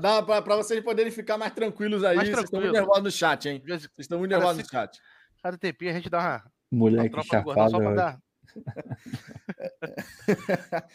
Para 0.00 0.56
vocês 0.56 0.82
poderem 0.82 1.12
ficar 1.12 1.36
mais 1.36 1.52
tranquilos 1.52 2.04
aí. 2.04 2.16
Mais 2.16 2.28
vocês 2.28 2.44
estão 2.44 2.60
muito 2.60 2.72
nervosos 2.72 3.02
no 3.02 3.10
chat, 3.10 3.48
hein? 3.48 3.62
Vocês 3.66 3.90
estão 3.98 4.18
muito 4.18 4.30
nervosos 4.30 4.62
no 4.62 4.68
chat. 4.68 5.00
Cada 5.42 5.58
tempinho 5.58 5.90
a 5.90 5.94
gente 5.94 6.08
dá 6.08 6.18
uma. 6.18 6.52
Moleque 6.70 7.14
uma 7.14 7.22
chafado. 7.22 7.70
Só 7.70 7.78
pra 7.78 7.94
dar. 7.94 8.18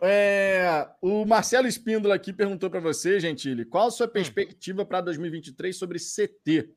é, 0.00 0.88
o 1.02 1.26
Marcelo 1.26 1.66
Espíndola 1.66 2.14
aqui 2.14 2.32
perguntou 2.32 2.70
para 2.70 2.80
você, 2.80 3.20
Gentili, 3.20 3.64
qual 3.64 3.88
a 3.88 3.90
sua 3.90 4.06
hum. 4.06 4.10
perspectiva 4.10 4.86
para 4.86 5.02
2023 5.02 5.76
sobre 5.76 5.98
CT? 5.98 6.70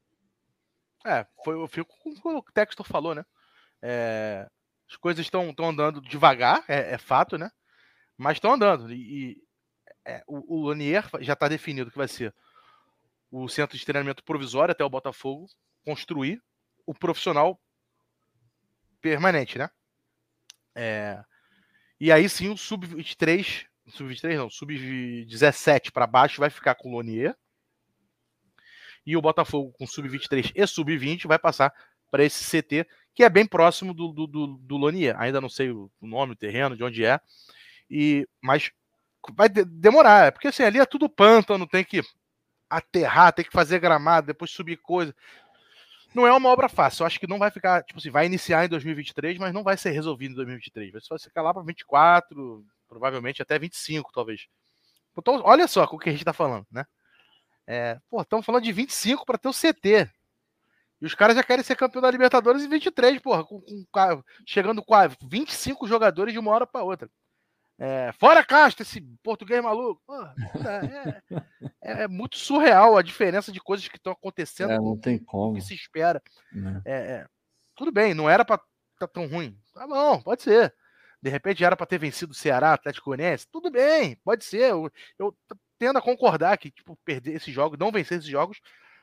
É, 1.05 1.25
foi, 1.43 1.55
eu 1.55 1.67
fico 1.67 1.89
com 2.01 2.37
o 2.37 2.43
que 2.43 2.51
o 2.51 2.53
Textor 2.53 2.85
falou, 2.85 3.15
né? 3.15 3.23
É, 3.81 4.47
as 4.89 4.95
coisas 4.97 5.25
estão 5.25 5.53
andando 5.57 6.01
devagar, 6.01 6.63
é, 6.67 6.93
é, 6.93 6.97
fato, 6.97 7.37
né? 7.37 7.49
Mas 8.17 8.37
estão 8.37 8.53
andando. 8.53 8.91
E, 8.91 9.41
é, 10.05 10.23
o, 10.27 10.59
o 10.59 10.67
Lanier 10.67 11.07
já 11.19 11.33
está 11.33 11.47
definido 11.47 11.91
que 11.91 11.97
vai 11.97 12.07
ser 12.07 12.33
o 13.29 13.47
centro 13.47 13.77
de 13.77 13.85
treinamento 13.85 14.23
provisório 14.23 14.71
até 14.71 14.83
o 14.83 14.89
Botafogo 14.89 15.47
construir 15.85 16.41
o 16.85 16.93
profissional 16.93 17.59
permanente, 18.99 19.57
né? 19.57 19.69
É, 20.75 21.23
e 21.99 22.11
aí 22.11 22.27
sim 22.27 22.49
o 22.49 22.57
sub-23, 22.57 23.65
sub-23 23.87 24.37
não, 24.37 24.49
sub-17 24.49 25.91
para 25.91 26.07
baixo 26.07 26.39
vai 26.39 26.49
ficar 26.49 26.75
com 26.75 26.89
o 26.89 26.93
Lonier. 26.93 27.35
E 29.05 29.17
o 29.17 29.21
Botafogo 29.21 29.71
com 29.71 29.87
sub-23 29.87 30.51
e 30.55 30.67
sub-20 30.67 31.27
vai 31.27 31.39
passar 31.39 31.73
para 32.11 32.23
esse 32.23 32.43
CT, 32.43 32.87
que 33.15 33.23
é 33.23 33.29
bem 33.29 33.47
próximo 33.47 33.93
do, 33.93 34.11
do, 34.11 34.27
do, 34.27 34.47
do 34.57 34.77
Lonier. 34.77 35.19
Ainda 35.19 35.41
não 35.41 35.49
sei 35.49 35.71
o 35.71 35.89
nome, 36.01 36.33
o 36.33 36.35
terreno, 36.35 36.75
de 36.75 36.83
onde 36.83 37.05
é. 37.05 37.19
E, 37.89 38.27
mas 38.41 38.71
vai 39.33 39.49
demorar, 39.49 40.27
é 40.27 40.31
porque 40.31 40.47
assim, 40.47 40.63
ali 40.63 40.79
é 40.79 40.85
tudo 40.85 41.09
pântano, 41.09 41.67
tem 41.67 41.83
que 41.83 42.01
aterrar, 42.69 43.33
tem 43.33 43.45
que 43.45 43.51
fazer 43.51 43.79
gramado, 43.79 44.27
depois 44.27 44.51
subir 44.51 44.77
coisa. 44.77 45.13
Não 46.13 46.27
é 46.27 46.33
uma 46.33 46.49
obra 46.49 46.67
fácil, 46.67 47.03
eu 47.03 47.07
acho 47.07 47.19
que 47.19 47.27
não 47.27 47.39
vai 47.39 47.51
ficar, 47.51 47.83
tipo 47.83 47.99
assim, 47.99 48.09
vai 48.09 48.25
iniciar 48.25 48.65
em 48.65 48.69
2023, 48.69 49.37
mas 49.37 49.53
não 49.53 49.63
vai 49.63 49.77
ser 49.77 49.91
resolvido 49.91 50.31
em 50.31 50.35
2023. 50.35 50.91
Vai 50.91 51.19
ficar 51.19 51.41
lá 51.41 51.53
para 51.53 51.63
24, 51.63 52.65
provavelmente 52.87 53.41
até 53.41 53.57
25, 53.57 54.11
talvez. 54.11 54.47
Então, 55.17 55.41
olha 55.43 55.67
só 55.67 55.87
com 55.87 55.95
o 55.95 55.99
que 55.99 56.09
a 56.09 56.11
gente 56.11 56.21
está 56.21 56.33
falando, 56.33 56.65
né? 56.71 56.85
É, 57.67 57.99
pô, 58.09 58.21
estamos 58.21 58.45
falando 58.45 58.63
de 58.63 58.71
25 58.71 59.25
para 59.25 59.37
ter 59.37 59.47
o 59.47 59.53
CT. 59.53 60.09
E 61.01 61.05
os 61.05 61.15
caras 61.15 61.35
já 61.35 61.43
querem 61.43 61.63
ser 61.63 61.75
campeão 61.75 62.01
da 62.01 62.11
Libertadores 62.11 62.63
em 62.63 62.69
23, 62.69 63.19
porra, 63.19 63.43
com, 63.43 63.61
com, 63.61 64.23
chegando 64.45 64.83
com 64.83 64.95
25 65.23 65.87
jogadores 65.87 66.33
de 66.33 66.39
uma 66.39 66.51
hora 66.51 66.67
para 66.67 66.83
outra. 66.83 67.09
É, 67.83 68.11
fora 68.11 68.45
Castro, 68.45 68.83
esse 68.83 69.01
português 69.23 69.59
maluco. 69.63 69.99
Porra, 70.05 70.35
é, 71.31 71.35
é, 71.81 72.03
é, 72.03 72.07
muito 72.07 72.37
surreal 72.37 72.95
a 72.95 73.01
diferença 73.01 73.51
de 73.51 73.59
coisas 73.59 73.87
que 73.87 73.97
estão 73.97 74.13
acontecendo. 74.13 74.71
É, 74.71 74.77
não 74.77 74.95
tem 74.95 75.17
como. 75.17 75.55
que 75.55 75.61
se 75.61 75.73
espera. 75.73 76.21
Né. 76.53 76.79
É, 76.85 76.93
é, 76.93 77.27
tudo 77.75 77.91
bem, 77.91 78.13
não 78.13 78.29
era 78.29 78.45
para 78.45 78.57
estar 78.93 79.07
tá 79.07 79.07
tão 79.07 79.25
ruim. 79.25 79.57
Tá 79.73 79.87
bom, 79.87 80.21
pode 80.21 80.43
ser. 80.43 80.71
De 81.19 81.31
repente 81.31 81.63
era 81.63 81.75
para 81.75 81.87
ter 81.87 81.97
vencido 81.97 82.33
o 82.33 82.35
Ceará, 82.35 82.73
Atlético 82.73 83.09
Goianiense. 83.09 83.47
Tudo 83.51 83.71
bem, 83.71 84.15
pode 84.23 84.45
ser. 84.45 84.69
Eu, 84.69 84.91
eu 85.17 85.35
tendo 85.79 85.97
a 85.97 86.03
concordar 86.03 86.55
que, 86.59 86.69
tipo, 86.69 86.95
perder 87.03 87.33
esses 87.33 87.51
jogos, 87.51 87.79
não 87.79 87.91
vencer 87.91 88.19
esses 88.19 88.29
jogos, 88.29 88.61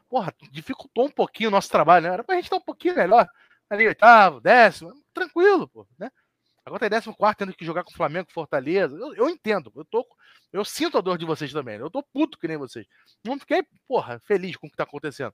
porra, 0.09 0.33
dificultou 0.53 1.07
um 1.07 1.11
pouquinho 1.11 1.49
o 1.49 1.53
nosso 1.53 1.69
trabalho, 1.69 2.07
né? 2.07 2.15
Era 2.15 2.23
pra 2.23 2.37
gente 2.37 2.45
estar 2.45 2.57
um 2.57 2.61
pouquinho 2.61 2.95
melhor. 2.95 3.29
Ali, 3.69 3.89
oitavo, 3.89 4.41
décimo, 4.41 4.95
tranquilo, 5.13 5.67
pô, 5.67 5.85
né? 5.99 6.13
Agora 6.69 6.81
tá 6.81 6.87
em 6.87 6.91
décimo 6.91 7.17
quarto, 7.17 7.39
tendo 7.39 7.55
que 7.55 7.65
jogar 7.65 7.83
com 7.83 7.91
o 7.91 7.95
Flamengo, 7.95 8.31
Fortaleza. 8.31 8.95
Eu, 8.97 9.15
eu, 9.15 9.29
entendo, 9.29 9.73
eu 9.75 9.85
tô. 9.85 10.07
Eu 10.53 10.65
sinto 10.65 10.99
a 10.99 11.01
dor 11.01 11.19
de 11.19 11.25
vocês 11.25 11.53
também. 11.53 11.77
Eu 11.77 11.91
tô 11.91 12.03
puto 12.03 12.39
que 12.39 12.47
nem 12.47 12.57
vocês. 12.57 12.87
Não 13.25 13.39
fiquei, 13.39 13.65
porra, 13.87 14.21
feliz 14.21 14.57
com 14.57 14.67
o 14.67 14.71
que 14.71 14.77
tá 14.77 14.85
acontecendo. 14.85 15.33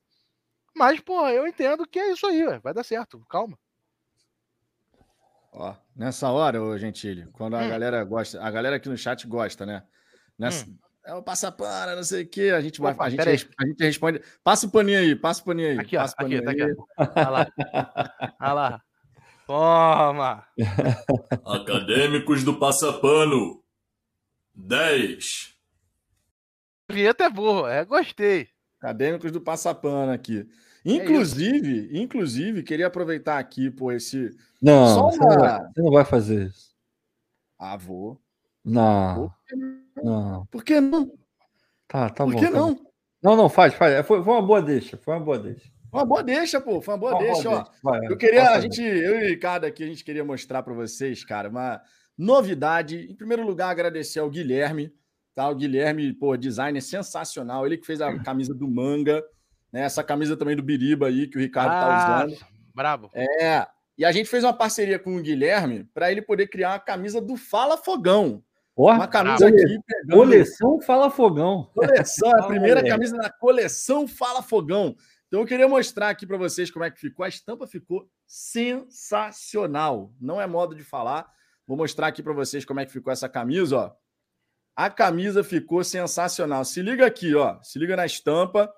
Mas, 0.74 1.00
porra, 1.00 1.32
eu 1.32 1.46
entendo 1.46 1.86
que 1.86 1.98
é 1.98 2.12
isso 2.12 2.26
aí, 2.26 2.44
ué, 2.46 2.58
vai 2.60 2.72
dar 2.72 2.84
certo. 2.84 3.24
Calma. 3.28 3.58
Ó, 5.52 5.74
nessa 5.94 6.30
hora, 6.30 6.62
ô 6.62 6.76
Gentili, 6.78 7.28
quando 7.32 7.54
a 7.54 7.60
hum. 7.60 7.68
galera 7.68 8.02
gosta, 8.04 8.42
a 8.42 8.50
galera 8.50 8.76
aqui 8.76 8.88
no 8.88 8.96
chat 8.96 9.26
gosta, 9.26 9.64
né? 9.64 9.84
Nessa, 10.36 10.66
hum 10.66 10.76
é 11.04 11.14
o 11.14 11.22
passapana, 11.22 11.94
não 11.94 12.02
sei 12.02 12.22
o 12.22 12.26
quê. 12.26 12.52
A 12.56 12.60
gente 12.62 12.80
vai. 12.80 12.94
Opa, 12.94 13.04
a, 13.04 13.10
gente, 13.10 13.20
a 13.20 13.66
gente 13.66 13.84
responde. 13.84 14.22
Passa 14.42 14.66
o 14.66 14.70
paninho 14.70 14.98
aí, 14.98 15.14
passa 15.14 15.42
o 15.42 15.44
paninho 15.44 15.70
aí. 15.72 15.78
Aqui, 15.78 15.96
ó. 15.96 16.00
Passa 16.00 16.14
aqui, 16.18 16.40
tá 16.40 16.50
aqui. 16.50 16.62
Olha 16.62 17.28
lá. 17.28 17.52
Olha 18.40 18.52
lá. 18.52 18.82
Toma! 19.46 20.46
Acadêmicos 21.44 22.42
do 22.42 22.58
Passapano. 22.58 23.62
10. 24.54 25.54
Vinheta 26.90 27.24
é 27.24 27.30
boa, 27.30 27.72
é, 27.72 27.84
gostei. 27.84 28.48
Acadêmicos 28.78 29.32
do 29.32 29.40
Passapano 29.40 30.12
aqui. 30.12 30.48
É 30.84 30.90
inclusive, 30.92 31.90
é 31.92 32.00
inclusive, 32.00 32.62
queria 32.62 32.86
aproveitar 32.86 33.38
aqui, 33.38 33.70
pô, 33.70 33.90
esse. 33.90 34.30
Não, 34.60 35.00
uma... 35.00 35.10
você, 35.10 35.18
não 35.18 35.38
vai, 35.38 35.60
você 35.60 35.82
não 35.82 35.90
vai 35.90 36.04
fazer 36.04 36.46
isso. 36.48 36.74
Ah, 37.58 37.76
vou. 37.76 38.20
Não. 38.64 39.32
Não. 40.02 40.46
Por 40.46 40.62
que 40.62 40.80
não? 40.80 41.06
Tá, 41.88 42.10
tá 42.10 42.24
Por 42.24 42.32
bom. 42.32 42.38
Por 42.38 42.46
que 42.46 42.52
tá 42.52 42.58
não? 42.58 42.74
Bom. 42.74 42.84
Não, 43.22 43.36
não, 43.36 43.48
faz, 43.48 43.72
faz. 43.74 44.06
Foi, 44.06 44.22
foi 44.22 44.32
uma 44.34 44.42
boa 44.42 44.60
deixa. 44.60 44.98
Foi 44.98 45.14
uma 45.14 45.24
boa 45.24 45.38
deixa. 45.38 45.70
Uma 45.94 46.04
boa 46.04 46.22
deixa, 46.22 46.60
pô. 46.60 46.80
Foi 46.80 46.94
uma 46.94 47.00
boa 47.00 47.12
uma 47.12 47.20
deixa, 47.20 47.48
boa 47.48 47.60
ó. 47.60 47.62
Deixa. 47.62 47.78
Vai, 47.82 48.00
eu 48.06 48.16
queria, 48.16 48.50
a 48.50 48.60
gente, 48.60 48.82
eu 48.82 49.20
e 49.20 49.24
o 49.24 49.28
Ricardo 49.28 49.64
aqui, 49.64 49.84
a 49.84 49.86
gente 49.86 50.02
queria 50.02 50.24
mostrar 50.24 50.62
para 50.64 50.74
vocês, 50.74 51.24
cara, 51.24 51.48
uma 51.48 51.80
novidade. 52.18 53.06
Em 53.08 53.14
primeiro 53.14 53.46
lugar, 53.46 53.70
agradecer 53.70 54.18
ao 54.18 54.28
Guilherme, 54.28 54.92
tá? 55.36 55.48
O 55.48 55.54
Guilherme, 55.54 56.12
pô, 56.12 56.36
designer 56.36 56.80
sensacional. 56.80 57.64
Ele 57.64 57.78
que 57.78 57.86
fez 57.86 58.00
a 58.00 58.18
camisa 58.18 58.52
do 58.52 58.66
manga, 58.66 59.22
né? 59.72 59.82
Essa 59.82 60.02
camisa 60.02 60.36
também 60.36 60.56
do 60.56 60.62
Biriba 60.62 61.06
aí, 61.06 61.28
que 61.28 61.38
o 61.38 61.40
Ricardo 61.40 61.70
tá 61.70 61.78
ah, 61.78 62.06
tá 62.06 62.26
usando. 62.26 62.46
Brabo. 62.74 63.10
É. 63.14 63.64
E 63.96 64.04
a 64.04 64.10
gente 64.10 64.28
fez 64.28 64.42
uma 64.42 64.52
parceria 64.52 64.98
com 64.98 65.16
o 65.16 65.22
Guilherme 65.22 65.84
para 65.94 66.10
ele 66.10 66.20
poder 66.20 66.48
criar 66.48 66.72
uma 66.72 66.80
camisa 66.80 67.20
do 67.20 67.36
Fala 67.36 67.76
Fogão. 67.76 68.42
uma 68.76 69.06
camisa 69.06 69.46
aqui 69.46 69.78
pegando... 69.86 70.16
Coleção 70.16 70.80
Fala 70.80 71.08
Fogão. 71.08 71.70
Coleção, 71.72 72.32
a 72.40 72.42
primeira 72.48 72.82
camisa 72.82 73.16
da 73.16 73.30
coleção 73.30 74.08
Fala 74.08 74.42
Fogão. 74.42 74.96
Então 75.34 75.42
eu 75.42 75.48
queria 75.48 75.66
mostrar 75.66 76.10
aqui 76.10 76.24
para 76.24 76.36
vocês 76.36 76.70
como 76.70 76.84
é 76.84 76.90
que 76.92 77.00
ficou. 77.00 77.24
A 77.24 77.28
estampa 77.28 77.66
ficou 77.66 78.08
sensacional. 78.24 80.14
Não 80.20 80.40
é 80.40 80.46
modo 80.46 80.76
de 80.76 80.84
falar. 80.84 81.28
Vou 81.66 81.76
mostrar 81.76 82.06
aqui 82.06 82.22
para 82.22 82.32
vocês 82.32 82.64
como 82.64 82.78
é 82.78 82.86
que 82.86 82.92
ficou 82.92 83.12
essa 83.12 83.28
camisa, 83.28 83.76
ó. 83.76 83.92
A 84.76 84.88
camisa 84.88 85.42
ficou 85.42 85.82
sensacional. 85.82 86.64
Se 86.64 86.80
liga 86.82 87.04
aqui, 87.04 87.34
ó. 87.34 87.60
Se 87.64 87.80
liga 87.80 87.96
na 87.96 88.06
estampa. 88.06 88.72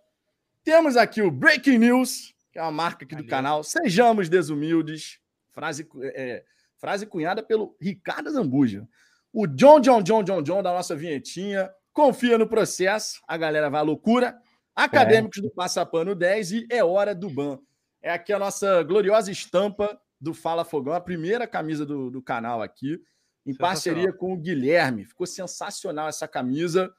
Temos 0.65 0.97
aqui 0.97 1.21
o 1.21 1.31
Breaking 1.31 1.77
News, 1.77 2.35
que 2.51 2.59
é 2.59 2.63
uma 2.63 2.73
marca 2.73 3.05
aqui 3.05 3.15
do 3.15 3.27
canal. 3.27 3.63
Sejamos 3.63 4.31
desumildes. 4.31 5.21
Frase, 5.51 5.87
é, 6.05 6.43
frase 6.79 7.05
cunhada 7.05 7.43
pelo 7.43 7.77
Ricardo 7.79 8.31
Zambuja. 8.31 8.89
O 9.31 9.47
John, 9.47 9.79
John, 9.79 10.01
John, 10.01 10.23
John, 10.23 10.43
John 10.43 10.63
da 10.63 10.73
nossa 10.73 10.97
vinhetinha. 10.97 11.71
Confia 11.93 12.39
no 12.39 12.49
processo. 12.49 13.21
A 13.29 13.37
galera 13.37 13.69
vai 13.69 13.81
à 13.81 13.85
loucura. 13.85 14.41
Acadêmicos 14.77 15.39
é. 15.39 15.41
do 15.41 15.51
Passapano 15.51 16.15
10 16.15 16.53
e 16.53 16.67
É 16.71 16.85
Hora 16.85 17.15
do 17.15 17.31
Ban. 17.31 17.59
É 18.03 18.11
aqui 18.11 18.31
a 18.31 18.39
nossa 18.39 18.83
gloriosa 18.83 19.33
estampa 19.33 19.99
do 20.21 20.35
Fala 20.35 20.67
Fogão, 20.67 20.93
a 20.93 21.01
primeira 21.01 21.47
camisa 21.47 21.87
do, 21.87 22.11
do 22.11 22.23
canal 22.23 22.61
aqui, 22.61 23.01
em 23.47 23.55
parceria 23.55 24.13
com 24.13 24.35
o 24.35 24.37
Guilherme. 24.37 25.07
Ficou 25.07 25.27
sensacional 25.27 26.09
essa 26.09 26.29
camisa. 26.29 26.93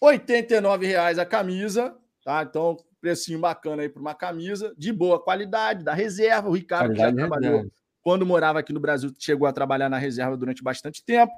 R$ 0.00 0.86
reais 0.86 1.18
a 1.18 1.26
camisa, 1.26 1.94
tá? 2.24 2.42
Então, 2.42 2.76
precinho 3.00 3.40
bacana 3.40 3.82
aí 3.82 3.88
para 3.88 4.00
uma 4.00 4.14
camisa, 4.14 4.72
de 4.78 4.92
boa 4.92 5.22
qualidade, 5.22 5.84
da 5.84 5.92
reserva. 5.92 6.48
O 6.48 6.54
Ricardo 6.54 6.94
já 6.94 7.12
trabalhou, 7.12 7.66
quando 8.00 8.24
morava 8.24 8.60
aqui 8.60 8.72
no 8.72 8.80
Brasil, 8.80 9.12
chegou 9.18 9.48
a 9.48 9.52
trabalhar 9.52 9.88
na 9.88 9.98
reserva 9.98 10.36
durante 10.36 10.62
bastante 10.62 11.04
tempo 11.04 11.32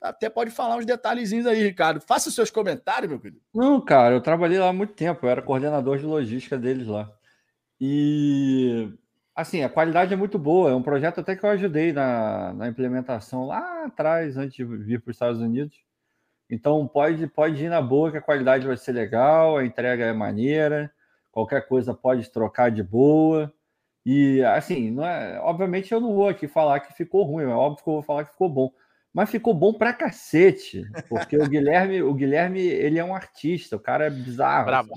até 0.00 0.28
pode 0.30 0.50
falar 0.50 0.76
uns 0.76 0.86
detalhezinhos 0.86 1.46
aí, 1.46 1.62
Ricardo. 1.62 2.00
Faça 2.00 2.28
os 2.28 2.34
seus 2.34 2.50
comentários, 2.50 3.10
meu 3.10 3.20
querido. 3.20 3.40
Não, 3.54 3.80
cara, 3.80 4.14
eu 4.14 4.20
trabalhei 4.20 4.58
lá 4.58 4.68
há 4.68 4.72
muito 4.72 4.94
tempo, 4.94 5.24
eu 5.24 5.30
era 5.30 5.42
coordenador 5.42 5.98
de 5.98 6.06
logística 6.06 6.56
deles 6.56 6.86
lá. 6.86 7.10
E 7.80 8.92
assim, 9.34 9.62
a 9.62 9.68
qualidade 9.68 10.12
é 10.12 10.16
muito 10.16 10.38
boa. 10.38 10.70
É 10.70 10.74
um 10.74 10.82
projeto 10.82 11.20
até 11.20 11.36
que 11.36 11.44
eu 11.44 11.50
ajudei 11.50 11.92
na, 11.92 12.52
na 12.54 12.68
implementação 12.68 13.46
lá 13.46 13.84
atrás, 13.84 14.36
antes 14.36 14.56
de 14.56 14.64
vir 14.64 15.00
para 15.00 15.10
os 15.10 15.16
Estados 15.16 15.40
Unidos. 15.40 15.78
Então 16.50 16.86
pode, 16.88 17.26
pode 17.28 17.64
ir 17.64 17.68
na 17.68 17.80
boa 17.80 18.10
que 18.10 18.16
a 18.16 18.22
qualidade 18.22 18.66
vai 18.66 18.76
ser 18.76 18.92
legal, 18.92 19.58
a 19.58 19.64
entrega 19.64 20.04
é 20.06 20.12
maneira, 20.12 20.90
qualquer 21.30 21.68
coisa 21.68 21.92
pode 21.94 22.30
trocar 22.30 22.70
de 22.70 22.82
boa. 22.82 23.52
E 24.04 24.42
assim, 24.42 24.90
não 24.90 25.04
é, 25.04 25.38
obviamente 25.40 25.92
eu 25.92 26.00
não 26.00 26.14
vou 26.14 26.28
aqui 26.28 26.48
falar 26.48 26.80
que 26.80 26.94
ficou 26.94 27.24
ruim, 27.24 27.44
é 27.44 27.48
óbvio 27.48 27.84
que 27.84 27.90
eu 27.90 27.94
vou 27.94 28.02
falar 28.02 28.24
que 28.24 28.32
ficou 28.32 28.48
bom 28.48 28.72
mas 29.18 29.30
ficou 29.30 29.52
bom 29.52 29.72
pra 29.74 29.92
cacete, 29.92 30.84
porque 31.08 31.36
o 31.36 31.48
Guilherme, 31.48 32.00
o 32.04 32.14
Guilherme, 32.14 32.60
ele 32.60 33.00
é 33.00 33.04
um 33.04 33.12
artista, 33.12 33.74
o 33.74 33.80
cara 33.80 34.06
é 34.06 34.10
bizarro. 34.10 34.66
Bravo. 34.66 34.90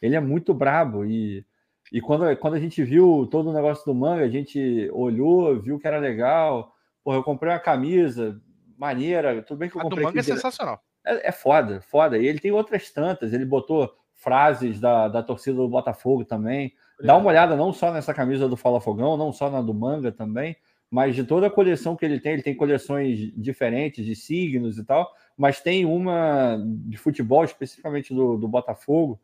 Ele 0.00 0.16
é 0.16 0.20
muito 0.20 0.54
brabo 0.54 1.04
e 1.04 1.44
e 1.92 2.00
quando, 2.00 2.34
quando 2.38 2.54
a 2.54 2.58
gente 2.58 2.82
viu 2.82 3.28
todo 3.30 3.50
o 3.50 3.52
negócio 3.52 3.84
do 3.84 3.94
manga, 3.94 4.24
a 4.24 4.28
gente 4.28 4.88
olhou, 4.90 5.60
viu 5.60 5.78
que 5.78 5.86
era 5.86 5.98
legal. 5.98 6.72
Porra, 7.04 7.18
eu 7.18 7.22
comprei 7.22 7.52
uma 7.52 7.58
camisa 7.58 8.40
maneira, 8.78 9.42
tudo 9.42 9.58
bem 9.58 9.68
que 9.68 9.76
eu 9.76 9.82
comprei. 9.82 10.02
A 10.02 10.08
do 10.08 10.08
manga 10.08 10.20
é 10.20 10.22
sensacional. 10.22 10.80
É, 11.04 11.28
é, 11.28 11.32
foda, 11.32 11.82
foda. 11.82 12.16
E 12.16 12.26
ele 12.26 12.38
tem 12.38 12.52
outras 12.52 12.90
tantas, 12.90 13.34
ele 13.34 13.44
botou 13.44 13.94
frases 14.14 14.80
da, 14.80 15.08
da 15.08 15.22
torcida 15.22 15.58
do 15.58 15.68
Botafogo 15.68 16.24
também. 16.24 16.72
Dá 17.02 17.14
uma 17.16 17.28
olhada 17.28 17.54
não 17.54 17.70
só 17.70 17.92
nessa 17.92 18.14
camisa 18.14 18.48
do 18.48 18.56
Fala 18.56 18.80
Fogão, 18.80 19.18
não 19.18 19.30
só 19.30 19.50
na 19.50 19.60
do 19.60 19.74
manga 19.74 20.10
também 20.10 20.56
mas 20.90 21.14
de 21.14 21.24
toda 21.24 21.46
a 21.46 21.50
coleção 21.50 21.94
que 21.96 22.04
ele 22.04 22.18
tem, 22.18 22.32
ele 22.32 22.42
tem 22.42 22.54
coleções 22.54 23.32
diferentes 23.36 24.04
de 24.04 24.14
signos 24.14 24.78
e 24.78 24.84
tal, 24.84 25.12
mas 25.36 25.60
tem 25.60 25.84
uma 25.84 26.58
de 26.86 26.96
futebol, 26.96 27.44
especificamente 27.44 28.14
do, 28.14 28.36
do 28.36 28.48
Botafogo. 28.48 29.20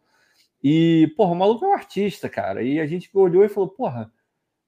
E, 0.62 1.12
porra, 1.16 1.32
o 1.32 1.36
maluco 1.36 1.64
é 1.64 1.68
um 1.68 1.74
artista, 1.74 2.28
cara. 2.28 2.62
E 2.62 2.80
a 2.80 2.86
gente 2.86 3.10
olhou 3.14 3.44
e 3.44 3.48
falou, 3.48 3.68
porra, 3.68 4.12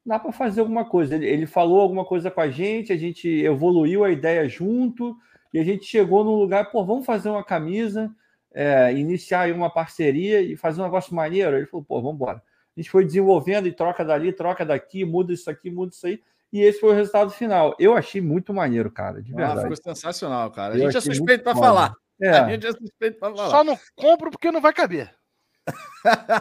dá 0.05 0.18
para 0.18 0.32
fazer 0.32 0.60
alguma 0.60 0.85
coisa. 0.85 1.14
Ele, 1.14 1.27
ele 1.27 1.47
falou 1.47 1.81
alguma 1.81 2.05
coisa 2.05 2.31
com 2.31 2.40
a 2.40 2.51
gente, 2.51 2.93
a 2.93 2.97
gente 2.97 3.28
evoluiu 3.28 4.05
a 4.05 4.10
ideia 4.10 4.48
junto, 4.48 5.16
e 5.52 5.59
a 5.59 5.64
gente 5.64 5.85
chegou 5.85 6.24
num 6.24 6.36
lugar, 6.36 6.70
pô, 6.70 6.85
vamos 6.85 7.06
fazer 7.06 7.28
uma 7.28 7.44
camisa, 7.44 8.10
é, 8.52 8.93
iniciar 8.93 9.43
aí 9.43 9.52
uma 9.52 9.70
parceria 9.70 10.40
e 10.40 10.56
fazer 10.56 10.81
um 10.81 10.85
negócio 10.85 11.14
maneiro. 11.14 11.56
Ele 11.56 11.66
falou, 11.66 11.85
pô, 11.85 12.01
vamos 12.01 12.16
embora. 12.16 12.43
A 12.77 12.81
gente 12.81 12.90
foi 12.90 13.05
desenvolvendo 13.05 13.66
e 13.66 13.73
troca 13.73 14.05
dali, 14.05 14.32
troca 14.32 14.64
daqui, 14.64 15.05
muda 15.05 15.32
isso 15.32 15.51
aqui, 15.51 15.70
muda 15.70 15.93
isso 15.93 16.06
aí. 16.06 16.20
E 16.57 16.62
esse 16.62 16.81
foi 16.81 16.93
o 16.93 16.95
resultado 16.95 17.31
final. 17.31 17.77
Eu 17.78 17.95
achei 17.95 18.19
muito 18.19 18.55
maneiro, 18.55 18.91
cara, 18.91 19.20
de 19.20 19.31
ah, 19.35 19.37
verdade. 19.37 19.59
Ah, 19.59 19.62
ficou 19.65 19.77
sensacional, 19.77 20.51
cara. 20.51 20.73
A 20.73 20.78
gente 20.78 20.97
é 20.97 21.01
suspeito 21.03 21.45
para 21.45 21.55
falar. 21.55 21.93
É. 22.19 22.31
A 22.31 22.49
gente 22.49 22.66
é 22.66 22.73
suspeito 22.73 23.19
para 23.19 23.37
falar. 23.37 23.51
Só 23.51 23.62
não 23.62 23.78
compro 23.95 24.31
porque 24.31 24.51
não 24.51 24.62
vai 24.62 24.73
caber. 24.73 25.15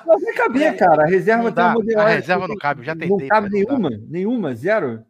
Não 0.06 0.18
vai 0.18 0.34
caber, 0.34 0.62
é, 0.62 0.74
cara. 0.80 1.04
A 1.04 1.06
reserva 1.06 1.52
tem 1.52 1.66
uma 1.66 2.02
A 2.02 2.08
reserva 2.08 2.48
não 2.48 2.56
cabe, 2.56 2.86
já 2.86 2.94
tentei. 2.96 3.10
Não 3.10 3.28
cabe 3.28 3.50
nenhuma, 3.50 3.90
nenhuma, 4.08 4.56
zero. 4.56 5.04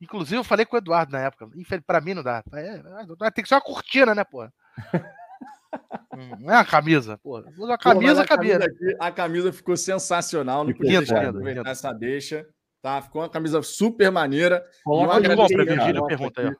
Inclusive, 0.00 0.36
eu 0.36 0.44
falei 0.44 0.64
com 0.64 0.76
o 0.76 0.78
Eduardo 0.78 1.10
na 1.10 1.22
época. 1.22 1.48
Para 1.84 2.00
mim 2.00 2.14
não 2.14 2.22
dá. 2.22 2.44
É, 2.54 2.82
é, 3.22 3.30
tem 3.32 3.42
que 3.42 3.48
ser 3.48 3.56
uma 3.56 3.60
cortina, 3.60 4.14
né, 4.14 4.22
pô? 4.22 4.48
não 6.38 6.52
é 6.52 6.58
uma 6.58 6.64
camisa, 6.64 7.18
pô. 7.18 7.38
A 7.38 7.42
camisa, 7.42 8.14
pô, 8.14 8.22
a 8.22 8.26
camisa, 8.36 8.64
aqui, 8.64 8.96
a 9.00 9.10
camisa 9.10 9.52
ficou 9.52 9.76
sensacional. 9.76 10.62
Não 10.62 10.72
podia 10.72 11.00
deixar 11.00 11.34
essa 11.66 11.92
deixa. 11.92 12.46
Tá? 12.86 13.02
Ficou 13.02 13.20
uma 13.20 13.28
camisa 13.28 13.60
super 13.62 14.12
maneira. 14.12 14.64
Coloca 14.84 15.20
de 15.20 15.34
compra, 15.34 15.64
Virgílio 15.64 16.06
pergunta 16.06 16.40
aí. 16.40 16.56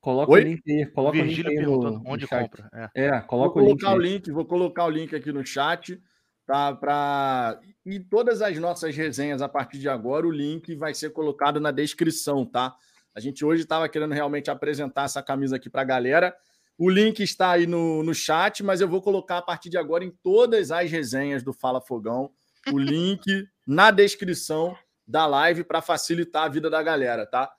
Coloca 0.00 0.32
Oi? 0.32 0.40
o 0.40 0.44
link 0.44 0.62
aí. 0.66 0.86
Coloca 0.86 1.18
Virgílio 1.18 1.50
o 1.50 1.54
link 1.54 1.60
aí 1.60 1.66
no, 1.66 2.02
onde 2.06 2.22
no 2.22 2.28
compra. 2.30 2.70
É, 2.96 3.04
é 3.04 3.20
coloca 3.20 3.60
vou 3.60 3.62
o 3.62 3.68
link. 3.68 3.80
Colocar 3.80 3.94
o 3.94 4.00
link. 4.00 4.30
Vou 4.30 4.46
colocar 4.46 4.84
o 4.86 4.88
link 4.88 5.14
aqui 5.14 5.30
no 5.30 5.44
chat. 5.44 6.00
Tá, 6.46 6.74
pra... 6.74 7.60
E 7.84 8.00
todas 8.00 8.40
as 8.40 8.56
nossas 8.56 8.96
resenhas 8.96 9.42
a 9.42 9.48
partir 9.48 9.78
de 9.78 9.90
agora, 9.90 10.26
o 10.26 10.30
link 10.30 10.74
vai 10.74 10.94
ser 10.94 11.10
colocado 11.10 11.60
na 11.60 11.70
descrição, 11.70 12.46
tá? 12.46 12.74
A 13.14 13.20
gente 13.20 13.44
hoje 13.44 13.64
estava 13.64 13.86
querendo 13.90 14.14
realmente 14.14 14.50
apresentar 14.50 15.04
essa 15.04 15.22
camisa 15.22 15.56
aqui 15.56 15.68
para 15.68 15.82
a 15.82 15.84
galera. 15.84 16.34
O 16.78 16.88
link 16.88 17.22
está 17.22 17.50
aí 17.50 17.66
no, 17.66 18.02
no 18.02 18.14
chat, 18.14 18.64
mas 18.64 18.80
eu 18.80 18.88
vou 18.88 19.02
colocar 19.02 19.36
a 19.36 19.42
partir 19.42 19.68
de 19.68 19.76
agora 19.76 20.02
em 20.02 20.16
todas 20.22 20.70
as 20.70 20.90
resenhas 20.90 21.42
do 21.42 21.52
Fala 21.52 21.82
Fogão 21.82 22.30
o 22.72 22.78
link 22.78 23.20
na 23.68 23.90
descrição 23.90 24.74
da 25.08 25.26
live 25.26 25.64
para 25.64 25.80
facilitar 25.80 26.44
a 26.44 26.48
vida 26.48 26.68
da 26.68 26.82
galera, 26.82 27.26
tá? 27.26 27.50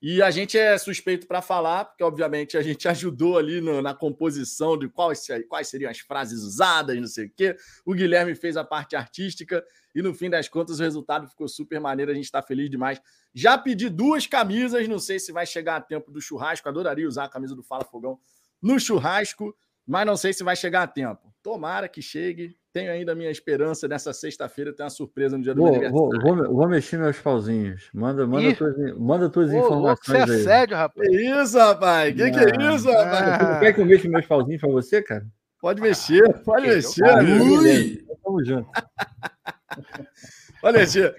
E 0.00 0.20
a 0.20 0.32
gente 0.32 0.58
é 0.58 0.76
suspeito 0.78 1.28
para 1.28 1.40
falar, 1.40 1.84
porque 1.84 2.02
obviamente 2.02 2.56
a 2.56 2.62
gente 2.62 2.86
ajudou 2.88 3.38
ali 3.38 3.60
no, 3.60 3.82
na 3.82 3.94
composição 3.94 4.76
de 4.76 4.88
quais, 4.88 5.26
quais 5.48 5.68
seriam 5.68 5.90
as 5.90 5.98
frases 5.98 6.42
usadas, 6.42 6.96
não 6.96 7.06
sei 7.06 7.26
o 7.26 7.30
quê. 7.30 7.56
O 7.84 7.94
Guilherme 7.94 8.34
fez 8.34 8.56
a 8.56 8.64
parte 8.64 8.96
artística 8.96 9.64
e 9.94 10.02
no 10.02 10.14
fim 10.14 10.30
das 10.30 10.48
contas 10.48 10.80
o 10.80 10.82
resultado 10.82 11.28
ficou 11.28 11.46
super 11.46 11.80
maneiro, 11.80 12.10
a 12.10 12.14
gente 12.14 12.24
está 12.24 12.42
feliz 12.42 12.70
demais. 12.70 13.00
Já 13.34 13.56
pedi 13.56 13.88
duas 13.88 14.26
camisas, 14.26 14.88
não 14.88 14.98
sei 14.98 15.20
se 15.20 15.30
vai 15.32 15.46
chegar 15.46 15.76
a 15.76 15.80
tempo 15.80 16.10
do 16.10 16.20
churrasco, 16.20 16.68
adoraria 16.68 17.06
usar 17.06 17.24
a 17.24 17.28
camisa 17.28 17.54
do 17.54 17.62
Fala 17.62 17.84
Fogão 17.84 18.18
no 18.60 18.78
churrasco, 18.80 19.56
mas 19.86 20.06
não 20.06 20.16
sei 20.16 20.32
se 20.32 20.42
vai 20.42 20.56
chegar 20.56 20.82
a 20.82 20.86
tempo. 20.86 21.32
Tomara 21.42 21.88
que 21.88 22.02
chegue, 22.02 22.56
tenho 22.72 22.90
ainda 22.90 23.12
a 23.12 23.14
minha 23.14 23.30
esperança 23.30 23.86
nessa 23.86 24.12
sexta-feira 24.12 24.72
ter 24.72 24.82
uma 24.82 24.90
surpresa 24.90 25.36
no 25.36 25.42
dia 25.42 25.54
do 25.54 25.60
vou, 25.60 25.68
aniversário. 25.68 26.20
Vou, 26.20 26.36
vou, 26.36 26.54
vou, 26.54 26.68
mexer 26.68 26.98
meus 26.98 27.18
pauzinhos. 27.18 27.90
Manda, 27.92 28.26
manda, 28.26 28.54
tuas, 28.54 28.74
manda 28.98 29.28
tuas 29.28 29.50
ô, 29.50 29.58
informações 29.58 30.26
você 30.26 30.34
é 30.34 30.38
sério, 30.38 30.76
rapaz. 30.76 31.08
Que 31.08 31.16
isso, 31.16 31.58
rapaz? 31.58 32.14
Que, 32.14 32.30
que 32.30 32.38
é 32.38 32.74
isso, 32.74 32.90
rapaz? 32.90 33.48
Você 33.48 33.60
quer 33.60 33.72
que 33.74 33.80
eu 33.80 33.86
mexa 33.86 34.08
meus 34.08 34.26
pauzinhos 34.26 34.60
para 34.60 34.70
você, 34.70 35.02
cara? 35.02 35.26
Pode 35.60 35.80
mexer, 35.80 36.42
pode 36.44 36.66
mexer. 36.66 37.04
Ui! 37.04 38.04
Tamo 38.24 38.44
junto. 38.44 38.70
Olha, 40.62 40.86
Gentile. 40.86 41.14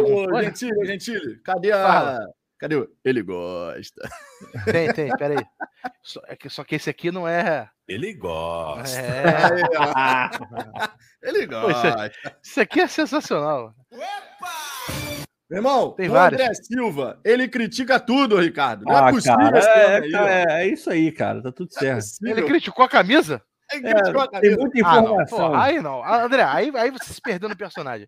Ô, 0.00 0.42
Gentile, 0.42 0.86
Gentile, 0.86 1.38
cadê 1.44 1.72
a. 1.72 1.82
Fala. 1.82 2.37
Cadê 2.58 2.74
o. 2.74 2.88
Ele 3.04 3.22
gosta. 3.22 4.08
Tem, 4.64 4.92
tem, 4.92 5.08
peraí. 5.16 5.44
Só, 6.02 6.20
é 6.26 6.34
que, 6.34 6.50
só 6.50 6.64
que 6.64 6.74
esse 6.74 6.90
aqui 6.90 7.10
não 7.10 7.26
é. 7.26 7.68
Ele 7.86 8.12
gosta. 8.14 8.98
É. 8.98 10.30
Ele 11.22 11.46
gosta. 11.46 12.10
Pô, 12.10 12.30
isso, 12.42 12.60
aqui 12.60 12.80
é 12.80 12.86
sensacional. 12.86 13.74
Meu 15.50 15.58
irmão, 15.58 15.92
Tem 15.92 16.08
o 16.08 16.12
vários. 16.12 16.40
André 16.40 16.54
Silva, 16.54 17.18
ele 17.24 17.48
critica 17.48 17.98
tudo, 17.98 18.38
Ricardo. 18.38 18.84
Não 18.84 18.92
é 18.92 19.02
ah, 19.02 19.08
é 19.08 19.10
possível 19.10 19.38
cara, 19.38 19.58
é, 19.58 19.96
aí, 19.96 20.14
é, 20.14 20.44
é, 20.48 20.66
isso 20.68 20.90
aí, 20.90 21.10
cara. 21.10 21.42
Tá 21.42 21.50
tudo 21.50 21.72
certo. 21.72 22.04
É 22.26 22.30
ele 22.30 22.42
criticou 22.42 22.84
a 22.84 22.88
camisa? 22.88 23.42
Ele 23.72 23.82
criticou 23.82 24.20
a 24.20 24.28
camisa. 24.30 24.56
Tem 24.56 24.58
muita 24.58 24.78
informação. 24.78 25.46
Ah, 25.46 25.48
não, 25.48 25.60
aí 25.60 25.80
não. 25.80 26.04
André, 26.04 26.42
aí, 26.42 26.70
aí 26.74 26.90
você 26.90 27.14
se 27.14 27.20
perdeu 27.20 27.48
no 27.48 27.56
personagem. 27.56 28.06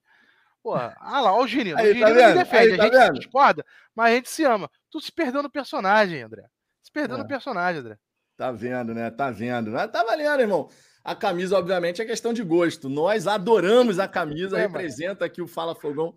Porra, 0.63 0.95
ah 1.01 1.21
lá, 1.21 1.33
ó 1.33 1.43
o 1.43 1.47
Girinho. 1.47 1.77
Aí, 1.79 1.91
o 1.91 1.95
Girinho 1.95 2.17
tá 2.17 2.33
defende, 2.33 2.73
aí, 2.73 2.77
tá 2.77 2.83
a 2.83 2.87
gente 2.87 2.99
vendo? 2.99 3.19
discorda, 3.19 3.65
mas 3.95 4.13
a 4.13 4.15
gente 4.17 4.31
se 4.31 4.45
ama. 4.45 4.71
Tu 4.91 5.01
se 5.01 5.13
perdeu 5.13 5.43
no 5.43 5.51
personagem, 5.51 6.23
André. 6.23 6.45
Se 6.83 6.93
perdeu 6.93 7.17
é. 7.17 7.21
no 7.21 7.27
personagem, 7.27 7.81
André. 7.81 7.99
Tá 8.37 8.51
vendo, 8.53 8.95
né? 8.95 9.11
Tá 9.11 9.31
vendo. 9.31 9.73
Tá 9.89 10.05
valendo, 10.05 10.41
irmão. 10.41 10.69
A 11.03 11.15
camisa, 11.15 11.59
obviamente, 11.59 12.03
é 12.03 12.05
questão 12.05 12.33
de 12.33 12.43
gosto. 12.43 12.89
Nós 12.89 13.27
adoramos 13.27 13.99
a 13.99 14.07
camisa, 14.07 14.59
é, 14.59 14.63
representa 14.63 15.25
aqui 15.25 15.41
o 15.41 15.47
Fala 15.47 15.75
Fogão 15.75 16.15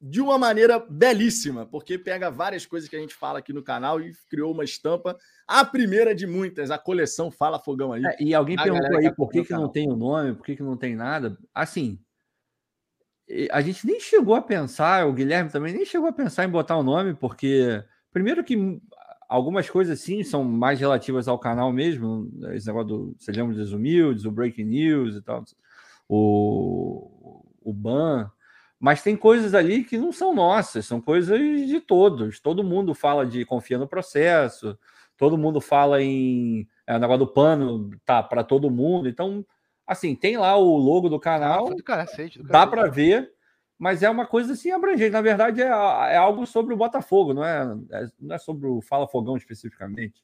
de 0.00 0.20
uma 0.20 0.36
maneira 0.36 0.80
belíssima, 0.80 1.64
porque 1.64 1.96
pega 1.96 2.28
várias 2.28 2.66
coisas 2.66 2.88
que 2.88 2.96
a 2.96 2.98
gente 2.98 3.14
fala 3.14 3.38
aqui 3.38 3.52
no 3.52 3.62
canal 3.62 4.00
e 4.00 4.12
criou 4.28 4.52
uma 4.52 4.64
estampa, 4.64 5.16
a 5.46 5.64
primeira 5.64 6.12
de 6.12 6.26
muitas, 6.26 6.72
a 6.72 6.78
coleção 6.78 7.30
Fala 7.30 7.60
Fogão 7.60 7.92
aí. 7.92 8.04
É, 8.04 8.16
e 8.20 8.34
alguém 8.34 8.56
perguntou 8.56 8.98
aí 8.98 9.14
por 9.14 9.30
que, 9.30 9.44
que 9.44 9.52
não 9.52 9.68
tem 9.68 9.88
o 9.88 9.94
nome, 9.94 10.34
por 10.34 10.44
que, 10.44 10.56
que 10.56 10.62
não 10.62 10.76
tem 10.76 10.96
nada. 10.96 11.38
Assim, 11.54 12.00
a 13.50 13.60
gente 13.60 13.86
nem 13.86 14.00
chegou 14.00 14.34
a 14.34 14.42
pensar, 14.42 15.06
o 15.06 15.12
Guilherme 15.12 15.50
também 15.50 15.72
nem 15.72 15.84
chegou 15.84 16.08
a 16.08 16.12
pensar 16.12 16.44
em 16.44 16.50
botar 16.50 16.76
o 16.76 16.82
nome, 16.82 17.14
porque 17.14 17.82
primeiro 18.12 18.44
que 18.44 18.80
algumas 19.28 19.70
coisas 19.70 20.00
sim 20.00 20.22
são 20.22 20.44
mais 20.44 20.78
relativas 20.78 21.26
ao 21.28 21.38
canal 21.38 21.72
mesmo, 21.72 22.30
esse 22.52 22.66
negócio 22.66 22.88
do 22.88 23.16
Sejamos 23.18 23.56
Desumildes, 23.56 24.24
o 24.24 24.30
Breaking 24.30 24.64
News 24.64 25.16
e 25.16 25.22
tal, 25.22 25.44
o, 26.08 27.42
o 27.62 27.72
Ban, 27.72 28.30
mas 28.78 29.02
tem 29.02 29.16
coisas 29.16 29.54
ali 29.54 29.84
que 29.84 29.96
não 29.96 30.12
são 30.12 30.34
nossas, 30.34 30.86
são 30.86 31.00
coisas 31.00 31.38
de 31.38 31.80
todos. 31.80 32.40
Todo 32.40 32.64
mundo 32.64 32.94
fala 32.94 33.24
de 33.24 33.44
confia 33.44 33.78
no 33.78 33.86
processo, 33.86 34.76
todo 35.16 35.38
mundo 35.38 35.60
fala 35.60 36.02
em 36.02 36.66
é, 36.84 36.96
o 36.96 36.98
negócio 36.98 37.24
do 37.24 37.32
pano, 37.32 37.90
tá 38.04 38.22
para 38.22 38.42
todo 38.42 38.70
mundo, 38.70 39.08
então 39.08 39.46
Assim, 39.86 40.14
tem 40.14 40.36
lá 40.36 40.56
o 40.56 40.76
logo 40.76 41.08
do 41.08 41.18
canal, 41.18 41.68
ah, 41.68 41.74
do 41.74 41.82
cacete, 41.82 42.38
do 42.38 42.48
dá 42.48 42.66
para 42.66 42.88
ver, 42.88 43.32
mas 43.78 44.02
é 44.02 44.08
uma 44.08 44.26
coisa 44.26 44.52
assim 44.52 44.70
abrangente. 44.70 45.10
Na 45.10 45.20
verdade, 45.20 45.60
é, 45.60 45.66
é 45.66 46.16
algo 46.16 46.46
sobre 46.46 46.72
o 46.72 46.76
Botafogo, 46.76 47.34
não 47.34 47.44
é, 47.44 47.62
é, 47.90 48.06
não 48.20 48.34
é 48.34 48.38
sobre 48.38 48.66
o 48.68 48.80
Fala 48.80 49.08
Fogão 49.08 49.36
especificamente. 49.36 50.22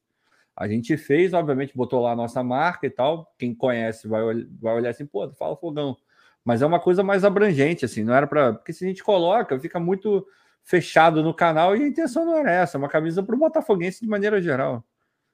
A 0.56 0.66
gente 0.66 0.96
fez, 0.96 1.32
obviamente, 1.32 1.76
botou 1.76 2.00
lá 2.00 2.12
a 2.12 2.16
nossa 2.16 2.42
marca 2.42 2.86
e 2.86 2.90
tal. 2.90 3.32
Quem 3.38 3.54
conhece 3.54 4.08
vai, 4.08 4.22
vai 4.60 4.74
olhar 4.74 4.90
assim, 4.90 5.06
pô, 5.06 5.28
Fala 5.32 5.56
Fogão. 5.56 5.96
Mas 6.44 6.62
é 6.62 6.66
uma 6.66 6.80
coisa 6.80 7.02
mais 7.02 7.24
abrangente, 7.24 7.84
assim, 7.84 8.02
não 8.02 8.14
era 8.14 8.26
para. 8.26 8.54
Porque 8.54 8.72
se 8.72 8.84
a 8.84 8.88
gente 8.88 9.02
coloca, 9.04 9.58
fica 9.60 9.78
muito 9.78 10.26
fechado 10.62 11.22
no 11.22 11.32
canal 11.32 11.76
e 11.76 11.82
a 11.82 11.86
intenção 11.88 12.26
não 12.26 12.36
era 12.36 12.50
essa, 12.50 12.76
é 12.76 12.78
uma 12.78 12.88
camisa 12.88 13.22
para 13.22 13.34
o 13.34 13.38
Botafoguense 13.38 14.00
de 14.00 14.08
maneira 14.08 14.40
geral. 14.40 14.84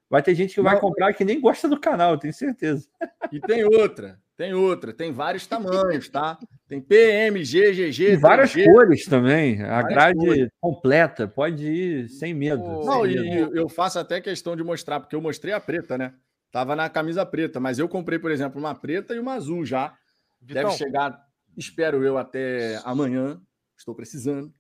Vai 0.09 0.23
ter 0.23 0.35
gente 0.35 0.55
que 0.55 0.61
vai 0.61 0.79
comprar 0.79 1.13
que 1.15 1.25
nem 1.25 1.41
gosta 1.41 1.69
do 1.69 1.81
canal, 1.81 2.19
tenho 2.19 2.33
certeza. 2.33 2.87
E 3.33 3.41
tem 3.41 3.65
outra, 3.65 4.21
tem 4.37 4.53
outra, 4.53 4.93
tem 4.93 5.13
vários 5.13 5.47
tamanhos, 5.47 6.09
tá? 6.09 6.39
Tem 6.69 6.81
PM, 6.81 7.41
GGG. 7.41 8.07
Tem 8.07 8.17
várias 8.17 8.53
3G, 8.53 8.65
cores 8.65 9.07
também. 9.07 9.63
A 9.63 9.83
grade 9.83 10.19
cores. 10.19 10.49
completa, 10.61 11.27
pode 11.27 11.67
ir 11.67 12.09
sem 12.09 12.35
medo. 12.35 12.63
Não, 12.63 13.03
sem 13.03 13.13
e 13.13 13.21
medo. 13.21 13.57
eu 13.57 13.69
faço 13.69 13.99
até 13.99 14.21
questão 14.21 14.55
de 14.55 14.63
mostrar, 14.63 15.01
porque 15.01 15.17
eu 15.17 15.21
mostrei 15.21 15.55
a 15.55 15.61
preta, 15.61 15.97
né? 15.97 16.15
Tava 16.53 16.77
na 16.77 16.89
camisa 16.89 17.27
preta, 17.27 17.59
mas 17.59 17.79
eu 17.79 17.89
comprei, 17.89 18.19
por 18.19 18.31
exemplo, 18.31 18.61
uma 18.61 18.75
preta 18.75 19.15
e 19.15 19.19
uma 19.19 19.35
azul 19.35 19.65
já. 19.65 19.95
Vitão. 20.41 20.65
Deve 20.65 20.77
chegar, 20.77 21.19
espero 21.57 22.05
eu, 22.05 22.19
até 22.19 22.81
amanhã. 22.85 23.41
Estou 23.77 23.95
precisando. 23.95 24.53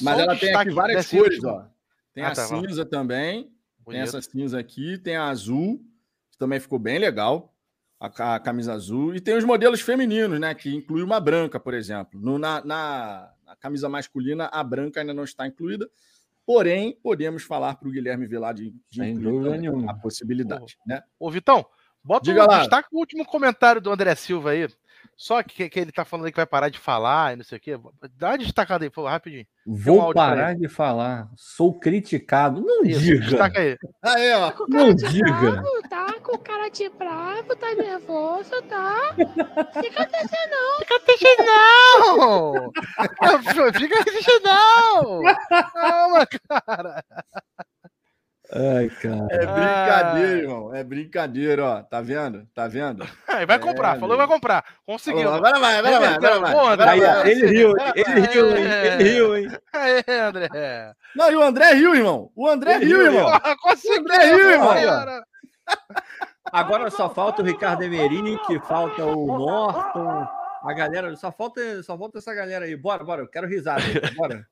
Mas 0.00 0.18
ela 0.18 0.36
tem 0.36 0.54
aqui 0.54 0.70
várias 0.70 1.10
cores, 1.10 1.44
ó. 1.44 1.68
Tem 2.14 2.24
ah, 2.24 2.28
a 2.28 2.32
tá, 2.32 2.46
cinza 2.46 2.84
também. 2.84 3.52
Bonito. 3.88 4.00
Tem 4.00 4.00
essa 4.02 4.20
cinza 4.20 4.58
aqui, 4.58 4.98
tem 4.98 5.16
a 5.16 5.28
azul, 5.28 5.82
que 6.30 6.36
também 6.36 6.60
ficou 6.60 6.78
bem 6.78 6.98
legal, 6.98 7.54
a, 7.98 8.34
a, 8.34 8.38
camisa 8.38 8.74
azul. 8.74 9.14
E 9.14 9.20
tem 9.20 9.34
os 9.34 9.44
modelos 9.44 9.80
femininos, 9.80 10.38
né? 10.38 10.54
Que 10.54 10.74
inclui 10.74 11.02
uma 11.02 11.18
branca, 11.18 11.58
por 11.58 11.72
exemplo. 11.72 12.20
No, 12.20 12.38
na, 12.38 12.62
na, 12.62 13.32
na 13.46 13.56
camisa 13.56 13.88
masculina, 13.88 14.44
a 14.52 14.62
branca 14.62 15.00
ainda 15.00 15.14
não 15.14 15.24
está 15.24 15.46
incluída. 15.46 15.88
Porém, 16.44 16.98
podemos 17.02 17.42
falar 17.42 17.76
para 17.76 17.88
o 17.88 17.90
Guilherme 17.90 18.26
Velar 18.26 18.52
de, 18.54 18.74
de 18.90 19.02
a 19.88 19.94
possibilidade. 19.94 20.76
Ô, 20.84 20.88
né? 20.88 21.02
ô 21.18 21.30
Vitão, 21.30 21.64
bota 22.04 22.24
Diga 22.24 22.44
um, 22.44 22.46
lá. 22.46 22.58
destaca 22.60 22.88
o 22.92 22.98
último 22.98 23.24
comentário 23.24 23.80
do 23.80 23.90
André 23.90 24.14
Silva 24.14 24.50
aí. 24.50 24.68
Só 25.18 25.42
que, 25.42 25.68
que 25.68 25.80
ele 25.80 25.90
tá 25.90 26.04
falando 26.04 26.30
que 26.30 26.36
vai 26.36 26.46
parar 26.46 26.68
de 26.68 26.78
falar 26.78 27.32
e 27.32 27.36
não 27.36 27.44
sei 27.44 27.58
o 27.58 27.60
quê. 27.60 27.76
Dá 28.16 28.28
uma 28.28 28.38
destacada 28.38 28.84
aí, 28.84 29.04
rapidinho. 29.04 29.44
Vou 29.66 30.10
um 30.10 30.12
parar 30.12 30.54
de 30.54 30.68
falar. 30.68 31.28
Sou 31.34 31.76
criticado. 31.76 32.60
Não 32.60 32.84
Isso, 32.84 33.00
diga. 33.00 33.26
Destaca 33.26 33.60
aí. 33.60 33.76
Aí, 34.00 34.32
ó. 34.34 34.52
Tá 34.52 34.64
não 34.68 34.94
diga. 34.94 35.50
Bravo, 35.50 35.88
tá 35.90 36.14
com 36.22 36.38
cara 36.38 36.68
de 36.68 36.88
bravo, 36.90 37.56
tá 37.56 37.74
nervoso, 37.74 38.62
tá? 38.68 39.16
Fica 39.82 40.06
triste 40.06 40.38
não. 40.50 40.78
Fica 40.78 41.00
triste 41.00 41.36
não. 41.40 42.72
Fica 43.74 44.04
triste 44.04 44.40
não. 44.44 45.22
Calma, 45.72 46.26
cara. 46.48 47.04
Ai, 48.50 48.88
cara. 48.88 49.26
É 49.30 49.38
brincadeira, 49.38 50.32
Ai. 50.32 50.40
irmão. 50.40 50.74
É 50.74 50.84
brincadeira, 50.84 51.64
ó. 51.64 51.82
Tá 51.82 52.00
vendo? 52.00 52.46
Tá 52.54 52.66
vendo? 52.66 53.06
vai 53.46 53.58
comprar. 53.58 53.96
É, 53.96 54.00
falou 54.00 54.16
que 54.16 54.26
vai 54.26 54.26
comprar. 54.26 54.64
Conseguiu. 54.86 55.30
Agora 55.30 55.58
vai, 55.58 55.76
agora 55.76 56.00
vai, 56.00 56.14
agora 56.14 56.40
vai. 56.40 56.52
Pô, 56.52 56.66
André, 56.66 56.88
Aí, 56.88 57.30
ele 57.30 57.46
riu, 57.46 57.74
ele 57.94 58.20
riu, 58.20 58.56
hein? 58.56 58.64
Ele 58.84 59.04
riu, 59.04 59.36
hein? 59.36 59.48
Aí, 59.72 60.04
André. 60.20 60.48
Não, 61.14 61.30
e 61.30 61.36
o 61.36 61.42
André 61.42 61.72
riu, 61.74 61.94
irmão. 61.94 62.30
O 62.34 62.48
André 62.48 62.76
ele 62.76 62.86
riu, 62.86 63.02
irmão. 63.02 63.30
Conseguiu, 63.60 63.96
o 63.96 64.00
André 64.00 64.24
riu, 64.24 64.50
irmão. 64.50 64.74
Agora 66.50 66.90
só 66.90 67.10
falta 67.10 67.42
o 67.42 67.44
Ricardo 67.44 67.82
Emerick, 67.82 68.58
falta 68.66 69.04
o 69.04 69.26
Norton. 69.26 70.26
A 70.62 70.72
galera, 70.72 71.14
só 71.16 71.30
falta, 71.30 71.82
só 71.82 71.96
falta 71.98 72.18
essa 72.18 72.34
galera 72.34 72.64
aí. 72.64 72.74
Bora, 72.74 73.04
bora, 73.04 73.22
eu 73.22 73.28
quero 73.28 73.46
risada. 73.46 73.82
Bora. 74.16 74.46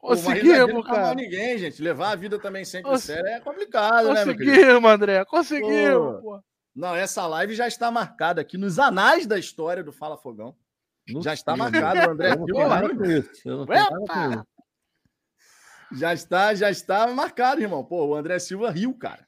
Conseguimos, 0.00 0.86
cara. 0.86 1.08
Não 1.08 1.14
ninguém, 1.14 1.58
gente. 1.58 1.82
Levar 1.82 2.12
a 2.12 2.16
vida 2.16 2.38
também 2.38 2.64
sempre 2.64 2.90
Cons... 2.90 3.04
sério 3.04 3.28
é 3.28 3.40
complicado, 3.40 4.08
Conseguimos, 4.08 4.46
né, 4.46 4.54
Conseguimos, 4.54 4.90
André. 4.90 5.24
Conseguimos, 5.26 6.20
pô. 6.22 6.42
Não, 6.74 6.96
essa 6.96 7.26
live 7.26 7.54
já 7.54 7.68
está 7.68 7.90
marcada 7.90 8.40
aqui 8.40 8.56
nos 8.56 8.78
anais 8.78 9.26
da 9.26 9.38
história 9.38 9.84
do 9.84 9.92
Fala 9.92 10.16
Fogão. 10.16 10.56
No 11.08 11.22
já 11.22 11.34
está 11.34 11.56
marcado, 11.56 12.00
o 12.00 12.12
André. 12.12 12.30
Eu 13.44 13.66
não. 13.66 14.46
Já 15.92 16.14
está, 16.14 16.54
já 16.54 16.70
está 16.70 17.06
marcado, 17.08 17.60
irmão. 17.60 17.84
Pô, 17.84 18.06
o 18.06 18.14
André 18.14 18.38
Silva 18.38 18.70
riu, 18.70 18.94
cara. 18.94 19.26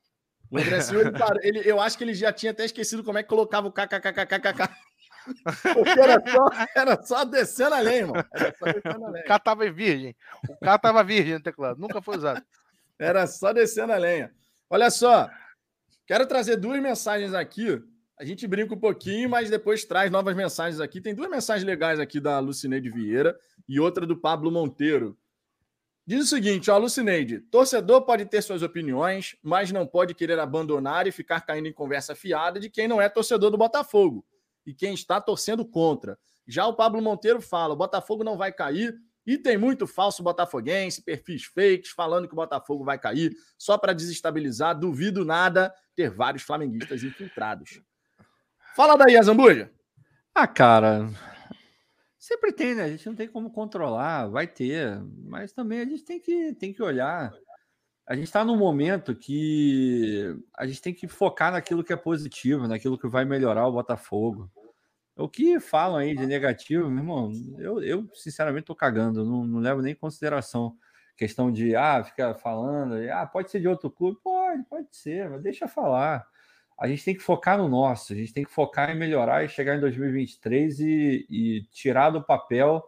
O 0.50 0.58
André 0.58 0.80
Silva, 0.80 1.02
ele, 1.02 1.18
parou, 1.18 1.40
ele, 1.42 1.62
eu 1.64 1.80
acho 1.80 1.98
que 1.98 2.04
ele 2.04 2.14
já 2.14 2.32
tinha 2.32 2.52
até 2.52 2.64
esquecido 2.64 3.02
como 3.02 3.18
é 3.18 3.22
que 3.22 3.28
colocava 3.28 3.66
o 3.66 3.72
kkkkkk. 3.72 4.68
Porque 5.74 6.00
era 6.00 6.22
só, 6.26 6.48
era 6.74 7.02
só 7.02 7.24
descendo 7.24 7.74
a 7.74 7.80
lenha, 7.80 7.98
irmão. 7.98 8.16
O 8.20 9.24
K 9.24 9.38
tava 9.38 9.70
virgem. 9.70 10.16
O 10.48 10.56
K 10.56 10.78
tava 10.78 11.04
virgem 11.04 11.34
no 11.34 11.40
teclado. 11.40 11.80
Nunca 11.80 12.00
foi 12.02 12.16
usado. 12.16 12.42
Era 12.98 13.26
só 13.26 13.52
descendo 13.52 13.92
a 13.92 13.96
lenha. 13.96 14.32
Olha 14.68 14.90
só. 14.90 15.28
Quero 16.06 16.26
trazer 16.26 16.56
duas 16.56 16.80
mensagens 16.80 17.34
aqui. 17.34 17.82
A 18.18 18.24
gente 18.24 18.46
brinca 18.46 18.74
um 18.74 18.78
pouquinho, 18.78 19.28
mas 19.28 19.50
depois 19.50 19.84
traz 19.84 20.10
novas 20.10 20.36
mensagens 20.36 20.80
aqui. 20.80 21.00
Tem 21.00 21.14
duas 21.14 21.30
mensagens 21.30 21.64
legais 21.64 21.98
aqui 21.98 22.20
da 22.20 22.38
Lucineide 22.38 22.90
Vieira 22.90 23.38
e 23.68 23.80
outra 23.80 24.06
do 24.06 24.16
Pablo 24.16 24.50
Monteiro. 24.50 25.16
Diz 26.04 26.24
o 26.24 26.26
seguinte, 26.26 26.70
ó, 26.70 26.78
Lucineide, 26.78 27.38
torcedor 27.38 28.02
pode 28.02 28.24
ter 28.24 28.42
suas 28.42 28.62
opiniões, 28.62 29.36
mas 29.40 29.70
não 29.70 29.86
pode 29.86 30.14
querer 30.14 30.38
abandonar 30.38 31.06
e 31.06 31.12
ficar 31.12 31.40
caindo 31.42 31.68
em 31.68 31.72
conversa 31.72 32.14
fiada 32.14 32.58
de 32.58 32.68
quem 32.68 32.88
não 32.88 33.00
é 33.00 33.08
torcedor 33.08 33.50
do 33.50 33.58
Botafogo 33.58 34.24
e 34.66 34.74
quem 34.74 34.94
está 34.94 35.20
torcendo 35.20 35.64
contra. 35.64 36.18
Já 36.47 36.66
o 36.66 36.74
Pablo 36.74 37.01
Monteiro 37.01 37.40
fala: 37.40 37.74
o 37.74 37.76
Botafogo 37.76 38.24
não 38.24 38.36
vai 38.36 38.52
cair. 38.52 38.94
E 39.24 39.39
tem 39.39 39.56
muito 39.56 39.86
falso 39.86 40.20
botafoguense, 40.20 41.01
perfis 41.01 41.44
fakes, 41.44 41.90
falando 41.90 42.26
que 42.26 42.34
o 42.34 42.36
Botafogo 42.36 42.84
vai 42.84 42.98
cair 42.98 43.32
só 43.56 43.78
para 43.78 43.93
desestabilizar. 43.93 44.76
Duvido 44.76 45.24
nada 45.24 45.72
ter 45.94 46.10
vários 46.10 46.43
flamenguistas 46.43 47.05
infiltrados. 47.05 47.80
Fala 48.74 48.97
daí, 48.97 49.16
Azambuja. 49.16 49.70
Ah, 50.34 50.48
cara, 50.48 51.09
sempre 52.18 52.52
tem, 52.52 52.74
né? 52.74 52.84
A 52.84 52.89
gente 52.89 53.06
não 53.06 53.14
tem 53.14 53.28
como 53.28 53.51
controlar, 53.51 54.26
vai 54.28 54.47
ter, 54.47 55.01
mas 55.24 55.52
também 55.52 55.80
a 55.80 55.84
gente 55.84 56.02
tem 56.02 56.18
que, 56.18 56.55
tem 56.55 56.72
que 56.72 56.82
olhar. 56.82 57.32
A 58.06 58.14
gente 58.14 58.24
está 58.24 58.44
num 58.44 58.56
momento 58.56 59.14
que 59.14 60.36
a 60.56 60.66
gente 60.66 60.82
tem 60.82 60.92
que 60.92 61.06
focar 61.06 61.52
naquilo 61.52 61.84
que 61.84 61.92
é 61.92 61.96
positivo, 61.96 62.66
naquilo 62.66 62.98
que 62.98 63.06
vai 63.06 63.24
melhorar 63.24 63.66
o 63.66 63.72
Botafogo. 63.72 64.50
O 65.16 65.28
que 65.28 65.60
falam 65.60 65.98
aí 65.98 66.16
de 66.16 66.26
negativo, 66.26 66.88
meu 66.88 66.98
irmão, 66.98 67.32
eu, 67.58 67.82
eu 67.82 68.10
sinceramente 68.14 68.64
tô 68.64 68.74
cagando, 68.74 69.24
não, 69.24 69.44
não 69.44 69.60
levo 69.60 69.82
nem 69.82 69.92
em 69.92 69.96
consideração. 69.96 70.76
Questão 71.16 71.52
de, 71.52 71.76
ah, 71.76 72.02
ficar 72.02 72.34
falando, 72.34 72.94
ah, 73.10 73.26
pode 73.26 73.50
ser 73.50 73.60
de 73.60 73.68
outro 73.68 73.90
clube, 73.90 74.18
pode, 74.22 74.64
pode 74.64 74.88
ser, 74.90 75.28
mas 75.30 75.42
deixa 75.42 75.68
falar. 75.68 76.26
A 76.78 76.88
gente 76.88 77.04
tem 77.04 77.14
que 77.14 77.22
focar 77.22 77.58
no 77.58 77.68
nosso, 77.68 78.12
a 78.12 78.16
gente 78.16 78.32
tem 78.32 78.44
que 78.44 78.50
focar 78.50 78.90
em 78.90 78.98
melhorar 78.98 79.44
e 79.44 79.48
chegar 79.48 79.76
em 79.76 79.80
2023 79.80 80.80
e, 80.80 81.26
e 81.30 81.62
tirar 81.70 82.10
do 82.10 82.24
papel 82.24 82.82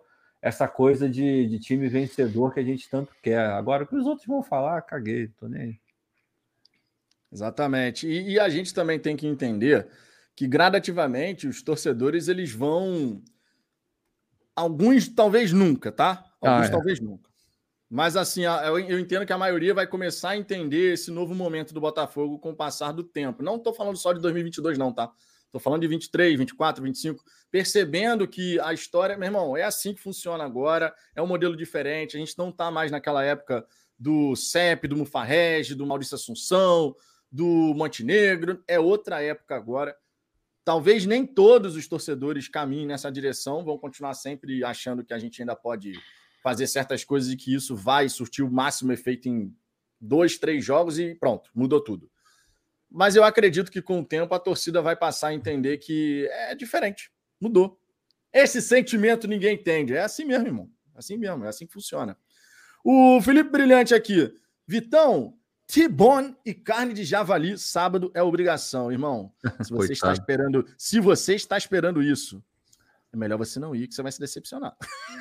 essa 0.45 0.69
coisa 0.69 1.09
de, 1.09 1.47
de, 1.47 1.59
time 1.59 1.89
vencedor 1.89 2.53
que 2.53 2.61
a 2.61 2.63
gente 2.63 2.87
tanto 2.91 3.15
quer. 3.23 3.47
Agora, 3.47 3.85
o 3.85 3.87
que 3.87 3.97
os 3.97 4.05
outros 4.05 4.27
vão 4.27 4.43
falar, 4.43 4.83
caguei, 4.83 5.29
tô 5.29 5.49
nem 5.49 5.63
aí. 5.63 5.81
Exatamente. 7.33 8.07
E, 8.07 8.33
e, 8.33 8.39
a 8.39 8.51
gente 8.51 8.75
também 8.75 8.99
tem 8.99 9.17
que 9.17 9.27
entender 9.27 9.89
que 10.37 10.47
gradativamente 10.47 11.49
os 11.49 11.63
torcedores 11.63 12.29
eles 12.29 12.53
vão. 12.53 13.23
Alguns 14.55 15.09
talvez 15.09 15.51
nunca, 15.51 15.91
tá? 15.91 16.23
Alguns 16.43 16.67
ah, 16.67 16.69
é. 16.69 16.71
talvez 16.71 17.01
nunca. 17.01 17.31
Mas 17.89 18.15
assim, 18.15 18.43
eu 18.45 18.99
entendo 18.99 19.25
que 19.25 19.33
a 19.33 19.39
maioria 19.39 19.73
vai 19.73 19.87
começar 19.87 20.31
a 20.31 20.37
entender 20.37 20.93
esse 20.93 21.11
novo 21.11 21.35
momento 21.35 21.73
do 21.73 21.81
Botafogo 21.81 22.39
com 22.39 22.51
o 22.51 22.57
passar 22.57 22.93
do 22.93 23.03
tempo. 23.03 23.43
Não 23.43 23.57
estou 23.57 23.73
falando 23.73 23.97
só 23.97 24.13
de 24.13 24.21
2022, 24.21 24.77
não, 24.77 24.93
tá? 24.93 25.11
Estou 25.55 25.63
falando 25.63 25.83
de 25.83 25.87
23, 25.87 26.37
24, 26.37 26.83
25, 26.83 27.23
percebendo 27.49 28.27
que 28.27 28.59
a 28.59 28.75
história, 28.75 29.17
meu 29.17 29.29
irmão, 29.29 29.57
é 29.57 29.63
assim 29.63 29.95
que 29.95 30.01
funciona 30.01 30.43
agora, 30.43 30.93
é 31.15 31.23
um 31.23 31.29
modelo 31.29 31.57
diferente. 31.57 32.17
A 32.17 32.19
gente 32.19 32.37
não 32.37 32.49
está 32.49 32.73
mais 32.73 32.91
naquela 32.91 33.23
época 33.23 33.65
do 33.97 34.35
CEP, 34.35 34.89
do 34.89 34.97
Mufarrege, 34.97 35.77
do 35.77 35.87
Maurício 35.87 36.17
Assunção, 36.17 36.97
do 37.31 37.73
Montenegro, 37.73 38.65
é 38.67 38.81
outra 38.81 39.23
época 39.23 39.55
agora. 39.55 39.97
Talvez 40.65 41.07
nem 41.07 41.25
todos 41.25 41.77
os 41.77 41.87
torcedores 41.87 42.49
caminhem 42.49 42.89
nessa 42.89 43.09
direção, 43.09 43.65
vão 43.65 43.79
continuar 43.79 44.15
sempre 44.15 44.65
achando 44.65 45.05
que 45.05 45.15
a 45.15 45.21
gente 45.21 45.41
ainda 45.41 45.55
pode 45.55 45.93
fazer 46.43 46.67
certas 46.67 47.05
coisas 47.05 47.33
e 47.33 47.37
que 47.37 47.55
isso 47.55 47.77
vai 47.77 48.09
surtir 48.09 48.45
o 48.45 48.51
máximo 48.51 48.91
efeito 48.91 49.29
em 49.29 49.57
dois, 50.01 50.37
três 50.37 50.65
jogos 50.65 50.99
e 50.99 51.15
pronto, 51.15 51.49
mudou 51.55 51.81
tudo. 51.81 52.11
Mas 52.97 53.17
eu 53.17 53.25
acredito 53.25 53.73
que 53.73 53.83
com 53.83 53.99
o 53.99 54.05
tempo 54.05 54.33
a 54.37 54.39
torcida 54.39 54.81
vai 54.81 54.95
passar 54.95 55.29
a 55.29 55.35
entender 55.35 55.79
que 55.79 56.29
é 56.31 56.55
diferente, 56.55 57.11
mudou. 57.41 57.77
Esse 58.33 58.63
sentimento 58.63 59.27
ninguém 59.27 59.57
entende. 59.57 59.97
É 59.97 60.03
assim 60.03 60.25
mesmo, 60.25 60.47
irmão. 60.47 60.71
É 60.95 61.01
assim 61.01 61.17
mesmo, 61.17 61.45
é 61.45 61.49
assim 61.49 61.67
que 61.67 61.73
funciona. 61.73 62.17
O 62.85 63.21
Felipe 63.21 63.51
Brilhante 63.51 63.97
aqui. 63.97 64.33
Vitão, 64.65 65.37
T-bone 65.67 66.37
e 66.47 66.55
carne 66.55 66.95
de 66.95 67.03
javali, 67.03 67.59
sábado 67.59 68.13
é 68.15 68.23
obrigação, 68.23 68.93
irmão. 68.93 69.33
Se 69.65 69.73
você 69.73 69.93
está 69.93 70.13
esperando, 70.13 70.65
se 70.79 71.01
você 71.01 71.35
está 71.35 71.59
esperando 71.59 72.01
isso, 72.01 72.41
é 73.13 73.17
melhor 73.17 73.39
você 73.39 73.59
não 73.59 73.75
ir, 73.75 73.89
que 73.89 73.95
você 73.95 74.03
vai 74.03 74.13
se 74.13 74.21
decepcionar. 74.21 74.77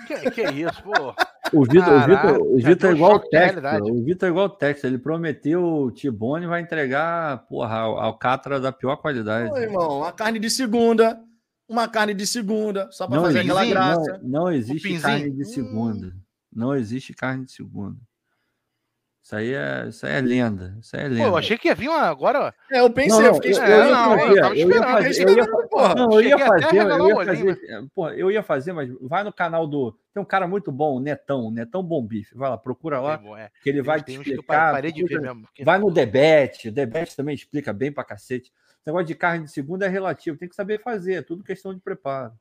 Que, 0.06 0.30
que 0.30 0.42
é 0.42 0.52
isso, 0.52 0.84
pô? 0.84 1.16
O 1.54 1.64
Vitor, 1.64 1.94
o 1.94 2.08
Vitor, 2.08 2.42
o 2.42 2.58
Vitor 2.58 2.90
é 2.90 2.94
igual 2.94 3.16
o 3.16 3.20
Texas. 3.20 3.82
O 3.82 4.04
Vitor 4.04 4.28
é 4.28 4.32
igual 4.32 4.46
o 4.46 4.50
Texas. 4.50 4.84
Ele 4.86 4.98
prometeu 4.98 5.64
o 5.64 5.92
T-bone 5.92 6.48
vai 6.48 6.62
entregar, 6.62 7.46
porra, 7.48 7.76
a 7.76 8.06
alcatra 8.06 8.60
da 8.60 8.72
pior 8.72 8.98
qualidade. 8.98 9.52
Ô, 9.52 9.58
irmão, 9.58 10.04
a 10.04 10.12
carne 10.12 10.40
de 10.40 10.50
segunda, 10.50 11.22
uma 11.68 11.88
carne 11.88 12.14
de 12.14 12.26
segunda, 12.26 12.90
só 12.92 13.08
para 13.08 13.22
fazer 13.22 13.40
aquela 13.40 13.66
graça. 13.66 14.20
Não, 14.24 14.44
não 14.44 14.52
existe 14.52 15.00
carne 15.00 15.32
de 15.32 15.46
segunda. 15.46 16.08
Hum. 16.08 16.20
Não 16.56 16.76
existe 16.76 17.14
carne 17.14 17.46
de 17.46 17.52
segunda. 17.52 17.98
Isso 19.24 19.38
aí 19.38 19.54
é, 19.54 19.86
isso 19.88 20.06
aí 20.06 20.14
é 20.16 20.22
lenda. 20.22 20.78
Isso 20.82 20.98
aí 20.98 21.04
é 21.04 21.08
lenda. 21.08 21.24
Pô, 21.24 21.30
eu 21.30 21.38
achei 21.38 21.58
que 21.58 21.70
ia 21.70 21.76
vir 21.76 21.88
uma 21.88 22.02
agora. 22.02 22.54
É, 22.70 22.82
eu 22.82 22.90
pensei, 22.90 23.10
não, 23.10 23.22
não, 23.22 23.28
eu 23.28 23.36
fiquei 23.36 23.52
esperando. 23.52 23.88
Eu, 23.88 23.92
não, 23.96 24.20
eu 24.20 24.42
tava 24.42 24.56
esperando. 24.58 24.84
Eu 24.84 24.92
ia 24.92 24.92
fazer, 24.92 25.24
eu 25.24 25.38
ia, 25.38 25.48
porra. 25.70 25.96
Não, 25.96 26.12
eu 26.12 26.22
ia 26.22 26.38
fazer, 26.40 26.78
eu 26.78 27.08
ia 27.08 27.16
fazer, 27.26 27.90
porra, 27.96 28.14
eu 28.16 28.32
ia 28.32 28.44
fazer, 28.44 28.74
mas 28.74 28.90
vai 29.02 29.24
no 29.24 29.32
canal 29.32 29.66
do. 29.66 29.98
Tem 30.14 30.22
um 30.22 30.26
cara 30.26 30.46
muito 30.46 30.74
bom, 30.74 30.98
o 30.98 31.00
Netão, 31.00 31.50
Netão 31.50 31.82
Bom 31.82 32.06
Bife. 32.06 32.36
Vai 32.36 32.50
lá, 32.50 32.58
procura 32.58 33.00
lá, 33.00 33.20
é, 33.38 33.50
que 33.64 33.70
ele 33.70 33.82
vai 33.82 34.04
te 34.04 34.14
explicar. 34.14 34.74
Parei 34.74 34.92
de 34.92 35.06
ver 35.06 35.22
mesmo, 35.22 35.44
porque... 35.44 35.64
Vai 35.64 35.80
no 35.80 35.90
Debete, 35.90 36.68
o 36.68 36.72
Debete 36.72 37.16
também 37.16 37.34
explica 37.34 37.72
bem 37.72 37.94
pra 37.94 38.04
cacete. 38.04 38.52
Esse 38.52 38.88
negócio 38.88 39.08
de 39.08 39.16
carne 39.16 39.46
de 39.46 39.52
segunda 39.52 39.86
é 39.86 39.90
relativo, 39.90 40.38
tem 40.38 40.50
que 40.50 40.56
saber 40.56 40.82
fazer, 40.82 41.14
é 41.14 41.22
tudo 41.22 41.46
questão 41.46 41.74
de 41.74 41.80
preparo. 41.80 42.34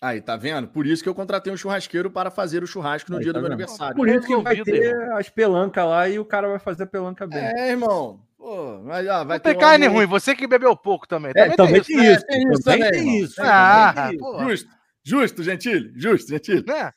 Aí, 0.00 0.20
tá 0.20 0.36
vendo? 0.36 0.68
Por 0.68 0.86
isso 0.86 1.02
que 1.02 1.08
eu 1.08 1.14
contratei 1.14 1.52
um 1.52 1.56
churrasqueiro 1.56 2.10
para 2.10 2.30
fazer 2.30 2.62
o 2.62 2.66
churrasco 2.66 3.10
no 3.10 3.18
Aí, 3.18 3.24
dia 3.24 3.32
tá 3.32 3.40
do 3.40 3.42
meu 3.42 3.52
aniversário. 3.52 3.96
Por 3.96 4.08
isso 4.08 4.26
que 4.26 4.36
vai 4.36 4.62
ter 4.62 4.94
as 5.12 5.28
pelancas 5.28 5.84
lá 5.84 6.08
e 6.08 6.18
o 6.18 6.24
cara 6.24 6.48
vai 6.48 6.58
fazer 6.58 6.84
a 6.84 6.86
pelanca 6.86 7.26
bem. 7.26 7.38
É, 7.38 7.70
irmão. 7.70 8.20
Pô, 8.36 8.78
mas, 8.84 9.06
ó, 9.08 9.24
vai 9.24 9.36
Não 9.36 9.42
ter 9.42 9.50
tem 9.50 9.58
carne 9.58 9.86
ruim, 9.88 10.06
você 10.06 10.36
que 10.36 10.46
bebeu 10.46 10.76
pouco 10.76 11.08
também. 11.08 11.32
É, 11.34 11.50
também, 11.56 11.82
tem, 11.82 12.12
isso. 12.12 12.26
Tem 12.26 12.52
isso, 12.52 12.62
também, 12.62 12.90
tem 12.92 13.20
isso. 13.20 13.34
Ah, 13.42 14.10
justo, 14.40 14.70
justo, 15.02 15.42
Gentile, 15.42 15.92
justo, 15.96 16.28
Gentile. 16.28 16.64
Né? 16.64 16.92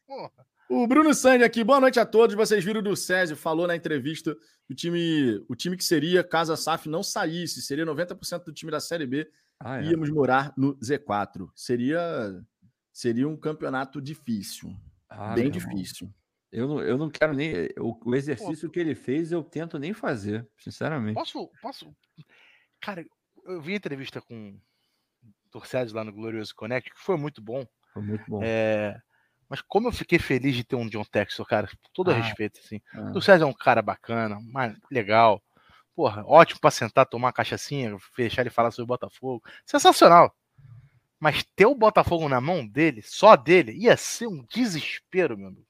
O 0.69 0.85
Bruno 0.85 1.13
Sandy 1.15 1.43
aqui, 1.43 1.63
boa 1.63 1.79
noite 1.79 1.99
a 1.99 2.05
todos. 2.05 2.35
Vocês 2.35 2.63
viram 2.63 2.83
do 2.83 2.95
Césio, 2.95 3.35
falou 3.35 3.65
na 3.65 3.75
entrevista 3.75 4.37
o 4.69 4.75
time, 4.75 5.43
o 5.49 5.55
time 5.55 5.75
que 5.75 5.83
seria 5.83 6.23
caso 6.23 6.53
a 6.53 6.57
SAF 6.57 6.87
não 6.87 7.01
saísse, 7.01 7.61
seria 7.63 7.85
90% 7.85 8.45
do 8.45 8.53
time 8.53 8.71
da 8.71 8.79
Série 8.79 9.07
B. 9.07 9.27
Ah, 9.59 9.81
é. 9.81 9.85
Íamos 9.87 10.09
morar 10.11 10.53
no 10.55 10.75
Z4. 10.77 11.49
Seria 11.55 11.99
seria 12.91 13.27
um 13.27 13.37
campeonato 13.37 14.01
difícil. 14.01 14.75
Ah, 15.09 15.33
bem 15.33 15.49
difícil. 15.49 16.13
Eu 16.51 16.67
não, 16.67 16.81
eu 16.81 16.97
não 16.97 17.09
quero 17.09 17.33
nem. 17.33 17.69
O, 17.79 17.97
o 18.09 18.15
exercício 18.15 18.67
Pô. 18.67 18.73
que 18.73 18.79
ele 18.79 18.93
fez, 18.93 19.31
eu 19.31 19.43
tento 19.43 19.79
nem 19.79 19.93
fazer, 19.93 20.47
sinceramente. 20.57 21.15
Posso. 21.15 21.49
posso... 21.61 21.95
Cara, 22.81 23.05
eu 23.45 23.61
vi 23.61 23.73
entrevista 23.73 24.21
com 24.21 24.59
Torcedes 25.49 25.93
lá 25.93 26.03
no 26.03 26.11
Glorioso 26.11 26.53
Connect, 26.55 26.89
que 26.89 26.99
foi 26.99 27.17
muito 27.17 27.41
bom. 27.41 27.65
Foi 27.93 28.01
muito 28.01 28.23
bom. 28.27 28.41
É... 28.43 28.99
Mas 29.47 29.61
como 29.61 29.87
eu 29.87 29.91
fiquei 29.91 30.17
feliz 30.17 30.55
de 30.55 30.63
ter 30.63 30.75
um 30.75 30.87
John 30.87 31.03
Texel, 31.03 31.45
cara, 31.45 31.67
com 31.67 31.89
todo 31.93 32.11
ah, 32.11 32.13
respeito, 32.13 32.59
assim. 32.63 32.81
Ah. 32.93 33.11
O 33.13 33.21
César 33.21 33.43
é 33.43 33.47
um 33.47 33.53
cara 33.53 33.81
bacana, 33.81 34.37
legal. 34.89 35.43
Porra, 35.93 36.23
ótimo 36.25 36.59
para 36.61 36.71
sentar, 36.71 37.05
tomar 37.05 37.27
uma 37.27 37.33
cachaçinha, 37.33 37.97
fechar 38.15 38.41
ele 38.41 38.49
falar 38.49 38.71
sobre 38.71 38.83
o 38.83 38.87
Botafogo. 38.87 39.43
Sensacional. 39.65 40.33
Mas 41.21 41.43
ter 41.55 41.67
o 41.67 41.75
Botafogo 41.75 42.27
na 42.27 42.41
mão 42.41 42.65
dele, 42.65 43.03
só 43.03 43.35
dele, 43.35 43.73
ia 43.73 43.95
ser 43.95 44.25
um 44.25 44.43
desespero, 44.51 45.37
meu 45.37 45.49
amigo. 45.49 45.67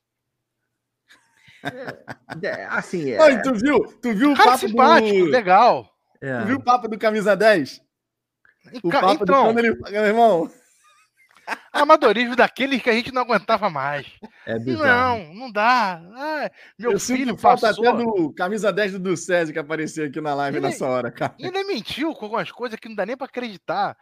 É, 2.42 2.48
é 2.48 2.66
assim, 2.68 3.12
é... 3.12 3.22
Oi, 3.22 3.42
tu 3.42 3.54
viu? 3.56 3.84
Tu 4.02 4.14
viu 4.16 4.32
o 4.32 4.36
Cara 4.36 4.52
papo 4.52 4.68
simpático, 4.70 5.18
do... 5.18 5.26
legal. 5.26 5.94
É. 6.22 6.40
Tu 6.40 6.46
viu 6.46 6.56
o 6.56 6.64
papo 6.64 6.88
do 6.88 6.98
camisa 6.98 7.36
10? 7.36 7.82
O 8.82 8.90
papo 8.90 9.24
então, 9.24 9.26
do 9.26 9.34
quando 9.34 9.60
ele, 9.60 9.76
meu 9.76 10.06
irmão. 10.06 10.50
Amadorismo 11.74 12.34
daqueles 12.34 12.82
que 12.82 12.90
a 12.90 12.94
gente 12.94 13.12
não 13.12 13.24
aguentava 13.24 13.70
mais. 13.70 14.08
É 14.46 14.58
não, 14.58 15.34
não 15.34 15.52
dá. 15.52 16.02
Ah, 16.16 16.50
meu 16.80 16.94
Eu 16.94 17.00
filho 17.00 17.36
falta 17.36 17.68
passou... 17.68 17.90
até 17.90 17.98
do 17.98 18.34
camisa 18.34 18.72
10 18.72 19.00
do 19.00 19.18
César 19.18 19.52
que 19.52 19.60
apareceu 19.60 20.06
aqui 20.06 20.22
na 20.22 20.34
live 20.34 20.58
ele, 20.58 20.66
nessa 20.66 20.88
hora, 20.88 21.12
cara. 21.12 21.36
Ele 21.38 21.64
mentiu 21.66 22.14
com 22.14 22.26
algumas 22.26 22.50
coisas 22.52 22.80
que 22.80 22.88
não 22.88 22.96
dá 22.96 23.06
nem 23.06 23.18
para 23.18 23.28
acreditar. 23.28 23.98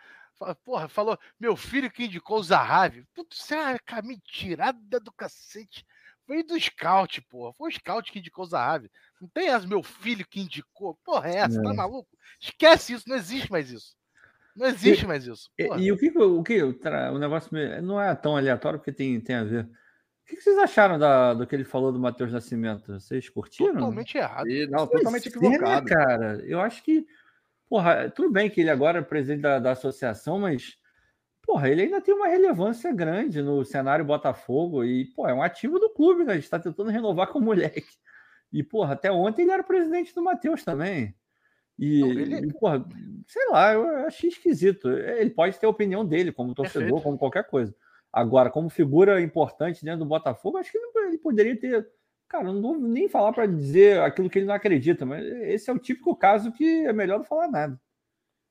Porra, 0.64 0.88
falou, 0.88 1.18
meu 1.40 1.56
filho 1.56 1.92
que 1.92 2.06
indicou 2.06 2.40
o 2.40 2.44
Zahavi. 2.44 3.06
Putz, 3.14 3.38
você 3.40 3.56
é 3.56 3.80
cara, 3.80 4.02
mentirada 4.02 5.00
do 5.00 5.12
cacete. 5.12 5.86
Veio 6.28 6.46
do 6.46 6.60
scout, 6.60 7.22
porra. 7.24 7.54
Foi 7.54 7.70
o 7.70 7.74
scout 7.74 8.12
que 8.12 8.20
indicou 8.20 8.46
o 8.46 8.48
Zahavi. 8.48 8.90
Não 9.20 9.28
tem 9.28 9.50
as 9.50 9.66
meu 9.66 9.82
filho 9.84 10.26
que 10.28 10.40
indicou. 10.40 10.98
Porra, 11.04 11.30
é 11.30 11.36
essa? 11.38 11.62
Tá 11.62 11.68
é. 11.68 11.72
Tá 11.72 11.74
maluco? 11.74 12.10
Esquece 12.40 12.94
isso, 12.94 13.10
não 13.10 13.16
existe 13.16 13.52
mais 13.52 13.72
isso. 13.72 13.96
Não 14.56 14.68
existe 14.68 15.06
e, 15.06 15.08
mais 15.08 15.26
isso. 15.26 15.50
E, 15.58 15.64
e, 15.64 15.92
o 15.92 15.98
que 15.98 16.10
o 16.10 16.44
que 16.44 16.62
o, 16.62 17.18
negócio 17.18 17.50
não 17.82 18.00
é 18.00 18.14
tão 18.14 18.36
aleatório 18.36 18.78
porque 18.78 18.92
tem, 18.92 19.20
tem 19.20 19.36
a 19.36 19.44
ver. 19.44 19.64
O 19.66 19.70
que 20.30 20.36
vocês 20.36 20.58
acharam 20.60 21.00
da, 21.00 21.34
do 21.34 21.48
que 21.48 21.56
ele 21.56 21.64
falou 21.64 21.92
do 21.92 22.00
Matheus 22.00 22.32
Nascimento? 22.32 22.94
Vocês 23.00 23.28
curtiram? 23.30 23.74
Totalmente 23.74 24.18
errado. 24.18 24.48
E, 24.48 24.68
não, 24.68 24.86
totalmente 24.86 25.30
equivocado. 25.30 25.88
É, 25.88 25.96
cara. 25.96 26.44
Eu 26.46 26.62
acho 26.62 26.84
que, 26.84 27.08
porra, 27.70 28.10
tudo 28.10 28.32
bem 28.32 28.50
que 28.50 28.62
ele 28.62 28.70
agora 28.70 29.00
é 29.00 29.02
presidente 29.02 29.42
da, 29.42 29.60
da 29.60 29.72
associação, 29.72 30.40
mas 30.40 30.78
porra, 31.50 31.70
ele 31.70 31.84
ainda 31.84 32.02
tem 32.02 32.14
uma 32.14 32.28
relevância 32.28 32.92
grande 32.92 33.42
no 33.42 33.66
cenário 33.66 34.06
Botafogo 34.06 34.84
e, 34.84 35.06
pô, 35.06 35.28
é 35.28 35.34
um 35.34 35.42
ativo 35.42 35.80
do 35.80 35.90
clube, 35.90 36.24
né? 36.24 36.34
A 36.34 36.36
gente 36.36 36.44
está 36.44 36.60
tentando 36.60 36.92
renovar 36.92 37.28
com 37.28 37.40
o 37.40 37.42
moleque. 37.42 37.88
E, 38.52 38.64
porra, 38.64 38.94
até 38.94 39.12
ontem 39.12 39.44
ele 39.44 39.52
era 39.52 39.64
presidente 39.64 40.14
do 40.14 40.24
Matheus 40.24 40.64
também. 40.64 41.16
E, 41.78 42.02
Não, 42.02 42.10
ele... 42.12 42.48
e, 42.48 42.54
porra, 42.54 42.86
sei 43.26 43.48
lá, 43.50 43.74
eu 43.74 43.84
achei 44.06 44.30
esquisito. 44.30 44.90
Ele 44.90 45.30
pode 45.30 45.58
ter 45.58 45.66
a 45.66 45.70
opinião 45.70 46.06
dele, 46.06 46.32
como 46.32 46.54
torcedor, 46.54 46.82
Perfeito. 46.82 47.04
como 47.04 47.18
qualquer 47.18 47.46
coisa. 47.46 47.74
Agora, 48.12 48.50
como 48.50 48.70
figura 48.70 49.22
importante 49.22 49.84
dentro 49.86 50.00
do 50.00 50.06
Botafogo, 50.06 50.58
acho 50.58 50.72
que 50.72 50.78
ele 50.78 51.18
poderia 51.18 51.60
ter. 51.60 51.88
Cara, 52.30 52.44
não 52.44 52.62
vou 52.62 52.78
nem 52.80 53.10
falar 53.10 53.34
para 53.34 53.48
dizer 53.48 54.00
aquilo 54.02 54.30
que 54.30 54.38
ele 54.38 54.46
não 54.46 54.54
acredita, 54.54 55.04
mas 55.04 55.26
esse 55.26 55.70
é 55.70 55.74
o 55.74 55.80
típico 55.80 56.16
caso 56.16 56.52
que 56.52 56.86
é 56.86 56.94
melhor 56.94 57.18
não 57.18 57.26
falar 57.26 57.48
nada. 57.48 57.82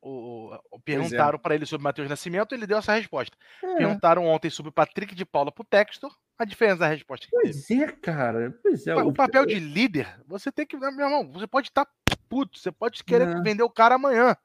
O, 0.01 0.57
o, 0.71 0.81
perguntaram 0.81 1.37
é. 1.37 1.41
para 1.41 1.55
ele 1.55 1.67
sobre 1.67 1.85
Matheus 1.85 2.09
Nascimento, 2.09 2.55
ele 2.55 2.67
deu 2.67 2.79
essa 2.79 2.95
resposta. 2.95 3.37
É. 3.63 3.77
Perguntaram 3.77 4.27
ontem 4.27 4.51
sobre 4.51 4.73
Patrick 4.73 5.15
de 5.15 5.25
Paula 5.25 5.53
pro 5.53 5.65
Textor, 5.65 6.13
a 6.37 6.45
diferença 6.45 6.79
da 6.79 6.89
resposta. 6.89 7.27
Pois 7.31 7.71
é, 7.71 7.87
cara. 7.93 8.57
Pois 8.63 8.87
é. 8.87 8.95
O, 8.97 9.09
o 9.09 9.13
papel 9.13 9.47
de 9.47 9.59
líder, 9.59 10.21
você 10.27 10.51
tem 10.51 10.67
que. 10.67 10.77
Meu 10.77 11.07
irmão, 11.07 11.31
você 11.33 11.47
pode 11.47 11.69
estar 11.69 11.85
tá 11.85 12.17
puto, 12.29 12.59
você 12.59 12.71
pode 12.71 13.03
querer 13.05 13.29
é. 13.29 13.43
vender 13.43 13.63
o 13.63 13.71
cara 13.71 13.95
amanhã. 13.95 14.37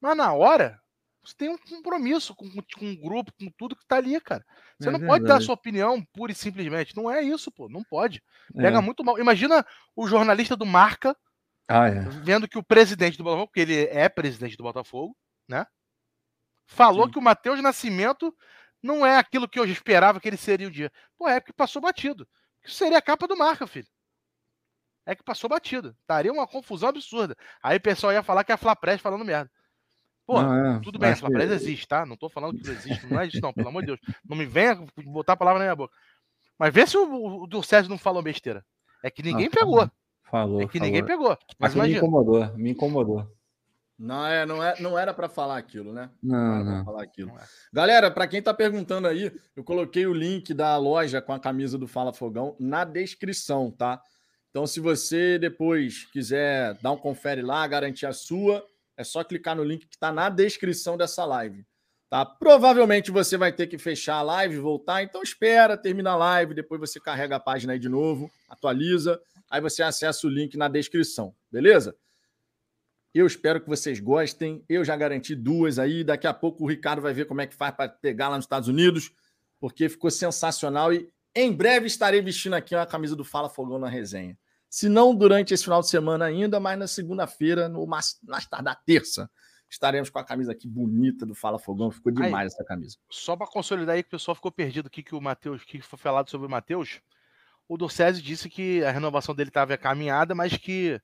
Mas 0.00 0.16
na 0.16 0.32
hora, 0.32 0.80
você 1.24 1.34
tem 1.36 1.48
um 1.48 1.58
compromisso 1.58 2.34
com, 2.34 2.48
com 2.50 2.84
um 2.84 2.96
grupo, 2.96 3.32
com 3.38 3.50
tudo 3.56 3.76
que 3.76 3.86
tá 3.86 3.96
ali, 3.96 4.20
cara. 4.20 4.44
Você 4.78 4.88
é 4.88 4.92
não 4.92 4.98
verdade. 4.98 5.20
pode 5.20 5.24
dar 5.28 5.40
sua 5.40 5.54
opinião 5.54 6.04
pura 6.12 6.32
e 6.32 6.34
simplesmente. 6.34 6.96
Não 6.96 7.10
é 7.10 7.22
isso, 7.22 7.50
pô. 7.50 7.68
Não 7.68 7.82
pode. 7.82 8.22
Pega 8.54 8.78
é. 8.78 8.80
muito 8.80 9.02
mal. 9.04 9.18
Imagina 9.18 9.64
o 9.96 10.06
jornalista 10.06 10.54
do 10.54 10.66
Marca 10.66 11.16
ah, 11.68 11.88
é. 11.88 12.00
Vendo 12.22 12.46
que 12.46 12.58
o 12.58 12.62
presidente 12.62 13.16
do 13.16 13.24
Botafogo, 13.24 13.46
porque 13.48 13.60
ele 13.60 13.84
é 13.86 14.08
presidente 14.08 14.56
do 14.56 14.62
Botafogo, 14.62 15.16
né? 15.48 15.66
Falou 16.66 17.06
Sim. 17.06 17.12
que 17.12 17.18
o 17.18 17.22
Matheus 17.22 17.60
Nascimento 17.62 18.34
não 18.82 19.04
é 19.04 19.16
aquilo 19.16 19.48
que 19.48 19.58
eu 19.58 19.64
esperava 19.64 20.20
que 20.20 20.28
ele 20.28 20.36
seria 20.36 20.68
o 20.68 20.70
dia. 20.70 20.92
Pô, 21.16 21.28
é 21.28 21.40
que 21.40 21.52
passou 21.52 21.80
batido. 21.80 22.28
Isso 22.62 22.76
seria 22.76 22.98
a 22.98 23.02
capa 23.02 23.26
do 23.26 23.36
marca, 23.36 23.66
filho. 23.66 23.88
É 25.06 25.14
que 25.14 25.22
passou 25.22 25.48
batido. 25.48 25.96
Daria 26.06 26.32
uma 26.32 26.46
confusão 26.46 26.88
absurda. 26.88 27.36
Aí 27.62 27.76
o 27.76 27.80
pessoal 27.80 28.12
ia 28.12 28.22
falar 28.22 28.44
que 28.44 28.52
é 28.52 28.54
a 28.54 28.58
Flapress 28.58 29.00
falando 29.00 29.24
merda. 29.24 29.50
Pô, 30.26 30.40
é, 30.40 30.80
tudo 30.80 30.98
bem, 30.98 31.10
a 31.10 31.16
Flapress 31.16 31.48
que... 31.48 31.54
existe, 31.54 31.86
tá? 31.86 32.06
Não 32.06 32.16
tô 32.16 32.28
falando 32.28 32.58
que 32.58 32.66
não 32.66 32.72
existe, 32.72 33.06
não 33.06 33.20
é 33.20 33.26
isso, 33.26 33.40
não, 33.42 33.52
pelo 33.52 33.68
amor 33.68 33.82
de 33.82 33.88
Deus. 33.88 34.00
Não 34.26 34.36
me 34.36 34.46
venha 34.46 34.82
botar 35.04 35.34
a 35.34 35.36
palavra 35.36 35.58
na 35.58 35.66
minha 35.66 35.76
boca. 35.76 35.94
Mas 36.58 36.72
vê 36.72 36.86
se 36.86 36.96
o, 36.96 37.44
o, 37.44 37.48
não 37.88 37.98
falou 37.98 38.22
besteira. 38.22 38.64
É 39.02 39.10
que 39.10 39.22
ninguém 39.22 39.46
ah, 39.46 39.50
pegou. 39.50 39.90
Falou. 40.30 40.62
É 40.62 40.66
que 40.66 40.78
falou. 40.78 40.86
ninguém 40.86 41.04
pegou. 41.04 41.36
Mas 41.58 41.74
me 41.74 41.94
incomodou, 41.94 42.56
me 42.56 42.70
incomodou. 42.70 43.30
Não, 43.98 44.26
é, 44.26 44.44
não, 44.44 44.62
é, 44.62 44.80
não 44.80 44.98
era 44.98 45.14
para 45.14 45.28
falar 45.28 45.56
aquilo, 45.56 45.92
né? 45.92 46.10
Não, 46.22 46.64
não. 46.64 46.84
Falar 46.84 47.02
aquilo. 47.02 47.28
Não 47.28 47.38
é. 47.38 47.44
Galera, 47.72 48.10
para 48.10 48.26
quem 48.26 48.40
está 48.40 48.52
perguntando 48.52 49.06
aí, 49.06 49.30
eu 49.54 49.62
coloquei 49.62 50.06
o 50.06 50.12
link 50.12 50.52
da 50.52 50.76
loja 50.76 51.22
com 51.22 51.32
a 51.32 51.38
camisa 51.38 51.78
do 51.78 51.86
Fala 51.86 52.12
Fogão 52.12 52.56
na 52.58 52.84
descrição, 52.84 53.70
tá? 53.70 54.00
Então, 54.50 54.66
se 54.66 54.80
você 54.80 55.38
depois 55.38 56.06
quiser 56.06 56.78
dar 56.80 56.92
um 56.92 56.96
confere 56.96 57.42
lá, 57.42 57.66
garantir 57.66 58.06
a 58.06 58.12
sua, 58.12 58.64
é 58.96 59.04
só 59.04 59.24
clicar 59.24 59.56
no 59.56 59.64
link 59.64 59.86
que 59.86 59.96
está 59.96 60.12
na 60.12 60.28
descrição 60.28 60.96
dessa 60.96 61.24
live. 61.24 61.64
Tá? 62.10 62.24
Provavelmente 62.24 63.10
você 63.10 63.36
vai 63.36 63.52
ter 63.52 63.66
que 63.66 63.78
fechar 63.78 64.16
a 64.16 64.22
live, 64.22 64.56
voltar, 64.58 65.02
então 65.02 65.22
espera, 65.22 65.76
termina 65.76 66.10
a 66.12 66.16
live, 66.16 66.54
depois 66.54 66.80
você 66.80 67.00
carrega 67.00 67.36
a 67.36 67.40
página 67.40 67.72
aí 67.72 67.78
de 67.78 67.88
novo, 67.88 68.30
atualiza 68.48 69.20
Aí 69.54 69.60
você 69.60 69.82
acessa 69.84 70.26
o 70.26 70.30
link 70.30 70.56
na 70.56 70.66
descrição, 70.66 71.32
beleza? 71.50 71.96
Eu 73.14 73.24
espero 73.24 73.60
que 73.60 73.68
vocês 73.68 74.00
gostem. 74.00 74.64
Eu 74.68 74.84
já 74.84 74.96
garanti 74.96 75.32
duas 75.34 75.78
aí. 75.78 76.02
Daqui 76.02 76.26
a 76.26 76.34
pouco 76.34 76.64
o 76.64 76.66
Ricardo 76.66 77.00
vai 77.00 77.14
ver 77.14 77.26
como 77.26 77.40
é 77.40 77.46
que 77.46 77.54
faz 77.54 77.72
para 77.72 77.88
pegar 77.88 78.28
lá 78.28 78.34
nos 78.36 78.46
Estados 78.46 78.68
Unidos, 78.68 79.12
porque 79.60 79.88
ficou 79.88 80.10
sensacional. 80.10 80.92
E 80.92 81.08
em 81.36 81.52
breve 81.52 81.86
estarei 81.86 82.20
vestindo 82.20 82.54
aqui 82.54 82.74
uma 82.74 82.84
camisa 82.84 83.14
do 83.14 83.24
Fala 83.24 83.48
Fogão 83.48 83.78
na 83.78 83.88
resenha. 83.88 84.36
Se 84.74 84.88
não 84.88 85.14
durante 85.14 85.54
esse 85.54 85.64
final 85.64 85.80
de 85.80 85.88
semana 85.88 86.24
ainda, 86.24 86.58
mas 86.58 86.78
na 86.78 86.86
segunda-feira, 86.86 87.68
no 87.68 87.86
mais, 87.86 88.18
mais 88.24 88.46
tardar 88.46 88.82
terça, 88.84 89.30
estaremos 89.70 90.10
com 90.10 90.18
a 90.18 90.24
camisa 90.24 90.50
aqui 90.50 90.66
bonita 90.66 91.24
do 91.24 91.34
Fala 91.34 91.58
Fogão. 91.58 91.90
Ficou 91.90 92.10
demais 92.10 92.34
aí, 92.34 92.46
essa 92.46 92.64
camisa. 92.64 92.96
Só 93.08 93.36
para 93.36 93.46
consolidar 93.46 93.94
aí 93.94 94.02
que 94.02 94.08
o 94.08 94.10
pessoal 94.10 94.34
ficou 94.34 94.50
perdido, 94.50 94.86
o 94.86 94.90
que, 94.90 95.02
que 95.02 95.14
o 95.14 95.20
Matheus, 95.20 95.62
o 95.62 95.66
que 95.66 95.80
foi 95.80 95.98
falado 95.98 96.28
sobre 96.28 96.46
o 96.46 96.50
Matheus 96.50 97.00
o 97.68 97.76
Dorcésio 97.76 98.22
disse 98.22 98.48
que 98.48 98.84
a 98.84 98.90
renovação 98.90 99.34
dele 99.34 99.50
estava 99.50 99.76
caminhada, 99.76 100.34
mas 100.34 100.56
que 100.56 101.00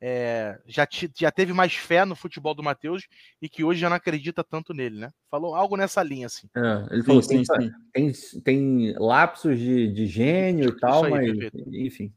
é, 0.00 0.58
já, 0.66 0.86
já 1.14 1.30
teve 1.30 1.52
mais 1.52 1.74
fé 1.74 2.04
no 2.04 2.16
futebol 2.16 2.54
do 2.54 2.62
Matheus 2.62 3.06
e 3.40 3.48
que 3.48 3.64
hoje 3.64 3.80
já 3.80 3.88
não 3.88 3.96
acredita 3.96 4.44
tanto 4.44 4.72
nele, 4.72 4.98
né? 4.98 5.10
Falou 5.30 5.54
algo 5.54 5.76
nessa 5.76 6.02
linha, 6.02 6.26
assim. 6.26 6.48
É, 6.56 6.94
ele 6.94 7.02
falou 7.02 7.22
sim, 7.22 7.44
sim, 7.44 7.52
tem, 7.52 7.72
tem, 7.92 8.42
tem, 8.42 8.94
lapsos 8.98 9.58
de, 9.58 9.92
de 9.92 10.06
gênio 10.06 10.70
e 10.70 10.80
tal, 10.80 11.04
aí, 11.04 11.10
mas 11.10 11.38
perfeito. 11.38 11.74
enfim. 11.74 12.12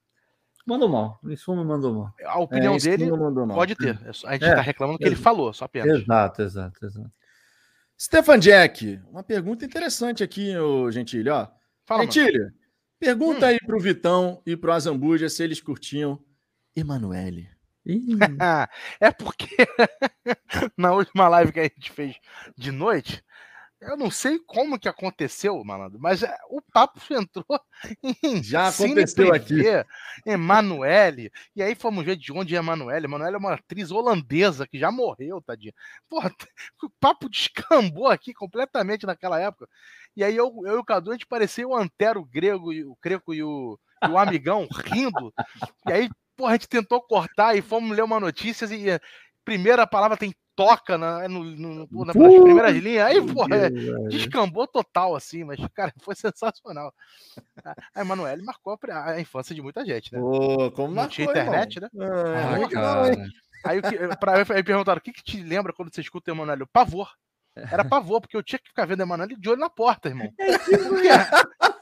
Mandou 0.66 0.88
mal, 0.88 1.20
isso 1.26 1.54
não 1.54 1.66
mandou 1.66 1.94
mal. 1.94 2.14
A 2.26 2.40
opinião 2.40 2.76
é, 2.76 2.78
dele 2.78 3.10
pode 3.54 3.76
ter. 3.76 4.00
É 4.06 4.10
a 4.10 4.34
gente 4.34 4.46
está 4.46 4.62
reclamando 4.62 4.98
que 4.98 5.06
ele 5.06 5.16
falou, 5.16 5.52
só 5.54 5.66
apenas. 5.66 6.02
Exato, 6.02 6.42
exato, 6.42 6.86
exato. 6.86 7.12
Stefan 8.00 8.40
Jack, 8.40 9.02
uma 9.10 9.24
pergunta 9.24 9.66
interessante 9.66 10.24
aqui, 10.24 10.58
ô 10.58 10.90
Gentili, 10.90 11.30
ó. 11.30 11.48
Fala, 11.86 12.04
Gentili, 12.04 12.54
Pergunta 13.04 13.46
hum. 13.46 13.50
aí 13.50 13.60
pro 13.60 13.80
Vitão 13.82 14.42
e 14.46 14.56
pro 14.56 14.72
Azambuja 14.72 15.28
se 15.28 15.44
eles 15.44 15.60
curtiam 15.60 16.18
Emanuele. 16.74 17.50
é 19.02 19.12
porque 19.12 19.58
na 20.78 20.94
última 20.94 21.28
live 21.28 21.52
que 21.52 21.60
a 21.60 21.64
gente 21.64 21.92
fez 21.92 22.16
de 22.58 22.72
noite, 22.72 23.22
eu 23.88 23.98
não 23.98 24.10
sei 24.10 24.40
como 24.40 24.80
que 24.80 24.88
aconteceu, 24.88 25.64
malandro, 25.64 26.00
mas 26.00 26.24
é, 26.24 26.36
o 26.50 26.62
papo 26.62 27.00
entrou 27.12 27.46
em 28.24 28.42
Já 28.44 28.68
aconteceu 28.68 29.34
aqui. 29.34 29.62
Emanuele. 30.26 31.32
E 31.56 31.62
aí 31.62 31.76
fomos 31.76 32.06
ver 32.06 32.16
de 32.16 32.32
onde 32.32 32.56
é 32.56 32.60
Emanuele. 32.60 33.06
Emanuele 33.06 33.36
é 33.36 33.40
uma 33.40 33.54
atriz 33.54 33.92
holandesa 33.92 34.68
que 34.68 34.80
já 34.80 34.92
morreu, 34.92 35.42
tadinha. 35.42 35.74
Porra, 36.10 36.32
o 36.84 36.90
papo 37.00 37.30
descambou 37.30 38.08
aqui 38.08 38.34
completamente 38.34 39.06
naquela 39.06 39.40
época. 39.40 39.68
E 40.16 40.24
aí 40.24 40.36
eu, 40.36 40.54
eu 40.66 40.76
e 40.76 40.80
o 40.80 40.84
Cadu, 40.84 41.12
a 41.12 41.14
gente 41.14 41.26
parecia 41.26 41.68
o 41.68 41.76
Antero 41.76 42.24
grego, 42.24 42.72
o 42.72 42.96
Creco 42.98 43.34
e 43.34 43.44
o, 43.44 43.80
e 44.04 44.08
o 44.08 44.18
amigão 44.18 44.68
rindo. 44.86 45.34
E 45.88 45.92
aí, 45.92 46.10
porra, 46.36 46.52
a 46.52 46.54
gente 46.54 46.68
tentou 46.68 47.02
cortar 47.02 47.56
e 47.56 47.62
fomos 47.62 47.96
ler 47.96 48.04
uma 48.04 48.20
notícia 48.20 48.66
e 48.74 48.92
a 48.92 49.00
primeira 49.44 49.88
palavra 49.88 50.16
tem 50.16 50.34
toca 50.56 50.98
na, 50.98 51.28
no, 51.28 51.44
no, 51.44 52.06
nas 52.06 52.16
primeiras 52.16 52.76
linhas. 52.76 53.06
Aí, 53.08 53.34
porra, 53.34 53.56
é, 53.56 53.70
descambou 54.10 54.68
total, 54.68 55.16
assim, 55.16 55.44
mas, 55.44 55.60
cara, 55.74 55.94
foi 56.02 56.16
sensacional. 56.16 56.94
A 57.96 58.02
Emanuele 58.02 58.44
marcou 58.44 58.78
a, 58.90 59.12
a, 59.12 59.22
infância 59.22 59.56
de 59.56 59.62
muita 59.62 59.86
gente, 59.86 60.14
né? 60.14 60.20
Pô, 60.20 60.72
como 60.72 60.90
Não 60.90 60.96
marcou, 60.96 61.12
tinha 61.12 61.30
internet, 61.30 61.78
irmão? 61.78 61.90
né? 61.94 62.70
Ah, 62.76 63.70
aí, 63.70 63.82
aí, 63.84 64.18
pra, 64.18 64.34
aí 64.38 64.64
perguntaram: 64.64 65.00
o 65.00 65.02
que, 65.02 65.12
que 65.12 65.24
te 65.24 65.42
lembra 65.42 65.74
quando 65.74 65.94
você 65.94 66.02
escuta 66.02 66.32
o 66.32 66.34
Emanuele? 66.34 66.66
Pavor. 66.72 67.10
Era 67.56 67.86
pavor, 67.86 68.20
porque 68.20 68.36
eu 68.36 68.42
tinha 68.42 68.58
que 68.58 68.70
ficar 68.70 68.86
vendo 68.86 69.02
a 69.02 69.04
Emanuele 69.04 69.36
de 69.36 69.50
olho 69.50 69.60
na 69.60 69.70
porta, 69.70 70.10
irmão. 70.10 70.28
É 70.40 70.58
tipo 70.58 70.90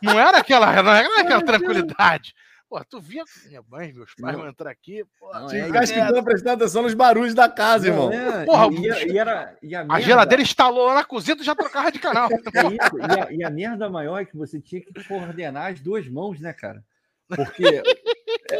não 0.01 0.19
era 0.19 0.39
aquela, 0.39 0.81
não 0.81 0.91
era 0.91 1.21
aquela 1.21 1.41
é 1.41 1.45
tranquilidade. 1.45 2.33
Pô, 2.71 2.81
tu 2.85 3.01
via 3.01 3.25
minha 3.47 3.61
mãe, 3.69 3.91
meus 3.91 4.15
pais 4.15 4.33
vão 4.33 4.47
entrar 4.47 4.71
aqui. 4.71 5.03
Não, 5.21 5.51
é, 5.51 5.77
acho 5.77 5.91
que 5.91 5.99
estão 5.99 6.23
prestando 6.23 6.63
atenção 6.63 6.83
nos 6.83 6.93
barulhos 6.93 7.33
da 7.33 7.49
casa, 7.49 7.89
não, 7.89 7.93
irmão. 7.93 8.13
É, 8.13 8.45
Porra, 8.45 8.67
e, 8.71 9.11
e, 9.11 9.17
era, 9.17 9.57
e 9.61 9.75
a, 9.75 9.85
a 9.89 9.99
geladeira 9.99 10.41
instalou 10.41 10.85
lá 10.85 10.95
na 10.95 11.03
cozinha, 11.03 11.35
tu 11.35 11.43
já 11.43 11.53
trocava 11.53 11.91
de 11.91 11.99
canal. 11.99 12.29
e, 12.31 13.19
a, 13.19 13.33
e 13.33 13.43
a 13.43 13.49
merda 13.49 13.89
maior 13.89 14.21
é 14.21 14.25
que 14.25 14.37
você 14.37 14.61
tinha 14.61 14.79
que 14.79 15.03
coordenar 15.05 15.73
as 15.73 15.81
duas 15.81 16.07
mãos, 16.07 16.39
né, 16.39 16.53
cara? 16.53 16.81
Porque 17.27 17.83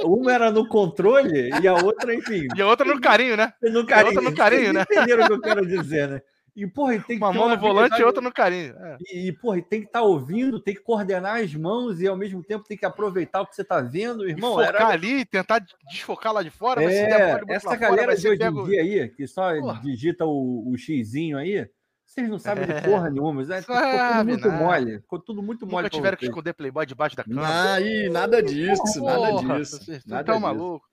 uma 0.04 0.34
era 0.34 0.52
no 0.52 0.68
controle 0.68 1.50
e 1.62 1.66
a 1.66 1.76
outra, 1.76 2.14
enfim. 2.14 2.50
E 2.54 2.62
a 2.62 2.68
outra 2.68 2.86
no 2.86 3.00
carinho, 3.00 3.38
né? 3.38 3.54
No 3.62 3.86
carinho. 3.86 4.12
E 4.12 4.18
a 4.18 4.20
outra 4.20 4.30
no 4.30 4.36
carinho, 4.36 4.74
né? 4.74 4.82
Entenderam 4.92 5.24
o 5.24 5.28
que 5.28 5.34
eu 5.34 5.42
quero 5.42 5.66
dizer, 5.66 6.10
né? 6.10 6.22
E, 6.53 6.68
porra, 6.68 6.99
tem 6.99 7.18
que 7.18 7.23
Uma 7.23 7.32
mão 7.32 7.48
no 7.48 7.57
volante 7.57 7.99
e 7.99 8.03
outra 8.03 8.22
no 8.22 8.32
carinho. 8.32 8.76
É. 8.78 8.98
E, 9.14 9.32
porra, 9.32 9.61
tem 9.61 9.82
que 9.82 9.88
estar 9.88 9.99
tá 9.99 10.06
ouvindo, 10.06 10.60
tem 10.60 10.76
que 10.76 10.82
coordenar 10.82 11.41
as 11.41 11.56
mãos 11.56 12.02
e 12.02 12.07
ao 12.07 12.18
mesmo 12.18 12.44
tempo 12.44 12.65
tem 12.68 12.78
que 12.78 12.86
aproveitar 12.86 13.41
o 13.41 13.48
que 13.48 13.56
você 13.56 13.61
está 13.61 13.80
vendo, 13.80 14.28
irmão. 14.28 14.61
E 14.61 14.65
focar 14.65 14.82
era... 14.82 14.88
ali, 14.90 15.26
tentar 15.26 15.64
desfocar 15.90 16.34
lá 16.34 16.44
de 16.44 16.49
fora. 16.49 16.84
É, 16.84 17.41
essa 17.48 17.76
galera 17.78 18.03
fora, 18.03 18.18
de 18.18 18.28
hoje 18.28 18.44
em 18.44 18.64
dia 18.65 18.82
aí, 18.82 19.10
que 19.10 19.26
só 19.28 19.57
porra. 19.60 19.82
digita 19.82 20.26
o, 20.26 20.69
o 20.69 20.78
xizinho 20.78 21.38
aí, 21.38 21.69
Vocês 22.06 22.30
não 22.30 22.38
sabem 22.38 22.68
de 22.68 22.82
porra 22.82 23.10
nenhuma. 23.10 23.41
É, 23.44 23.61
ficou 23.61 23.78
tudo 23.78 24.26
muito 24.26 24.48
nada. 24.49 24.64
mole. 24.64 24.99
Ficou 24.99 25.19
tudo 25.19 25.44
muito 25.44 25.65
mole. 25.65 25.84
Nunca 25.84 25.95
tiveram 25.95 26.18
que 26.18 26.26
esconder 26.26 26.53
Playboy 26.53 26.86
debaixo 26.86 27.15
da 27.15 27.23
cama. 27.23 27.73
Aí, 27.73 28.10
nada 28.10 28.44
disso, 28.44 28.99
porra, 28.99 29.19
nada 29.19 29.57
disso. 29.57 29.78
Vocês 29.86 30.06
nada 30.06 30.34
tá 30.34 30.38
maluco. 30.40 30.86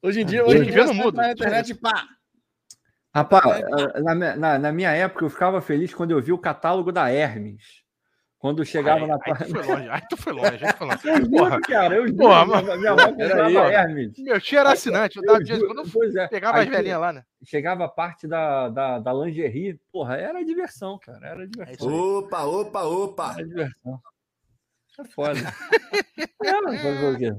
Hoje 0.00 0.20
em 0.20 0.24
dia, 0.24 0.44
hoje 0.44 0.68
em 0.68 0.70
dia 0.70 0.84
não 0.84 0.94
muda. 0.94 1.22
Na 1.22 1.32
internet, 1.32 1.74
pá. 1.74 2.06
Rapaz, 3.14 3.62
na, 4.02 4.14
na, 4.14 4.58
na 4.58 4.72
minha 4.72 4.90
época 4.90 5.24
eu 5.24 5.30
ficava 5.30 5.60
feliz 5.60 5.92
quando 5.92 6.12
eu 6.12 6.20
vi 6.20 6.32
o 6.32 6.38
catálogo 6.38 6.90
da 6.90 7.10
Hermes. 7.10 7.82
Quando 8.42 8.64
chegava 8.64 9.02
ai, 9.02 9.06
na 9.06 9.18
parte. 9.20 9.44
Aí 9.44 9.48
tu 9.48 9.52
foi 9.52 9.62
longe, 9.62 9.88
aí 9.88 10.02
tu 10.08 10.16
foi 10.16 10.32
longe, 10.32 10.64
aí 10.64 10.72
tu 10.72 10.78
foi 10.78 10.86
longe. 10.88 11.06
Eu 11.06 11.24
juro, 11.26 11.60
cara, 11.60 11.94
eu 11.94 12.08
juro. 12.08 12.18
Porra, 12.18 12.46
minha, 12.46 12.76
minha 12.76 12.94
mãe 12.96 13.14
comprava 13.14 13.72
Hermes. 13.72 14.18
Meu 14.18 14.40
tio 14.40 14.58
era 14.58 14.72
assinante, 14.72 15.16
eu, 15.18 15.22
dava 15.22 15.44
dinheiro 15.44 15.66
quando 15.68 16.18
é. 16.18 16.26
pegava 16.26 16.58
aí, 16.58 16.64
as 16.64 16.68
velhinhas 16.68 17.00
lá, 17.00 17.12
né? 17.12 17.24
Chegava 17.44 17.84
a 17.84 17.88
parte 17.88 18.26
da, 18.26 18.68
da, 18.68 18.98
da 18.98 19.12
lingerie, 19.12 19.78
porra, 19.92 20.16
era 20.16 20.44
diversão, 20.44 20.98
cara, 20.98 21.24
era 21.24 21.46
diversão. 21.46 21.88
É 21.88 21.92
opa, 21.94 22.42
opa, 22.42 22.82
opa! 22.82 23.34
Era 23.34 23.46
diversão. 23.46 24.00
É 24.98 25.04
foda. 25.04 25.38
é, 26.44 26.78
fazer 26.78 27.14
o 27.14 27.18
quê? 27.18 27.32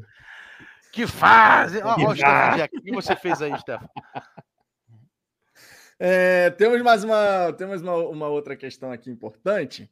Que 0.94 1.06
fase! 1.06 1.82
Ó, 1.84 1.96
Stefan, 2.16 2.66
o 2.78 2.82
que 2.82 2.92
você 2.94 3.16
fez 3.18 3.42
aí, 3.42 3.60
Stefan? 3.60 3.90
É, 6.06 6.50
temos 6.50 6.82
mais 6.82 7.02
uma, 7.02 7.54
temos 7.54 7.82
uma, 7.82 7.96
uma 7.96 8.28
outra 8.28 8.58
questão 8.58 8.92
aqui 8.92 9.10
importante. 9.10 9.90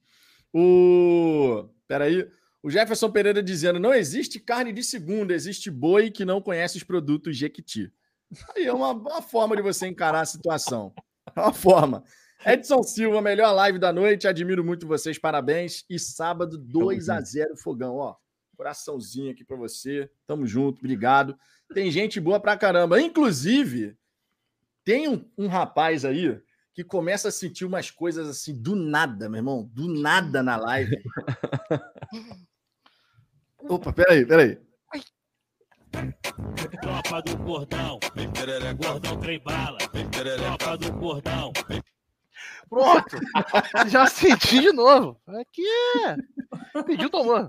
O. 0.54 1.70
Peraí. 1.88 2.30
O 2.62 2.70
Jefferson 2.70 3.10
Pereira 3.10 3.42
dizendo: 3.42 3.80
não 3.80 3.94
existe 3.94 4.38
carne 4.38 4.74
de 4.74 4.84
segunda, 4.84 5.34
existe 5.34 5.72
boi 5.72 6.12
que 6.12 6.26
não 6.26 6.42
conhece 6.42 6.76
os 6.76 6.84
produtos 6.84 7.38
Jequiti. 7.38 7.94
Aí 8.54 8.66
é 8.66 8.74
uma, 8.74 8.92
uma 8.92 9.22
forma 9.22 9.56
de 9.56 9.62
você 9.62 9.88
encarar 9.88 10.20
a 10.20 10.26
situação. 10.26 10.94
É 11.34 11.40
uma 11.40 11.54
forma. 11.54 12.04
Edson 12.46 12.84
Silva, 12.84 13.22
melhor 13.22 13.54
live 13.54 13.80
da 13.80 13.94
noite. 13.94 14.28
Admiro 14.28 14.66
muito 14.66 14.88
vocês, 14.88 15.18
parabéns. 15.18 15.86
E 15.90 15.98
sábado, 15.98 16.58
2 16.58 17.08
a 17.08 17.22
0 17.22 17.56
Fogão. 17.56 17.96
Ó, 17.96 18.16
coraçãozinho 18.58 19.32
aqui 19.32 19.46
para 19.46 19.56
você. 19.56 20.10
Tamo 20.28 20.46
junto, 20.46 20.80
obrigado. 20.80 21.38
Tem 21.74 21.90
gente 21.90 22.20
boa 22.20 22.40
pra 22.40 22.58
caramba. 22.58 23.00
Inclusive, 23.00 23.96
tem 24.84 25.08
um, 25.08 25.30
um 25.38 25.48
rapaz 25.48 26.04
aí 26.06 26.42
que 26.74 26.84
começa 26.84 27.28
a 27.28 27.32
sentir 27.32 27.66
umas 27.66 27.92
coisas 27.92 28.28
assim 28.28 28.60
do 28.60 28.76
nada, 28.76 29.30
meu 29.30 29.40
irmão, 29.40 29.70
do 29.74 29.88
nada 30.02 30.42
na 30.42 30.56
live. 30.56 30.98
Opa, 33.60 33.94
peraí, 33.94 34.26
peraí. 34.26 34.58
Tropa 36.82 37.22
do 37.22 37.38
cordão, 37.40 38.00
gordão 38.78 39.20
trem 39.20 39.40
bala, 39.44 39.78
tropa 39.80 40.78
do 40.78 40.94
cordão. 40.94 41.52
Pronto, 42.70 43.18
já 43.88 44.08
senti 44.08 44.62
de 44.62 44.72
novo. 44.72 45.22
Aqui 45.28 45.66
é. 46.06 46.16
Pediu, 46.84 47.10
tomou. 47.10 47.48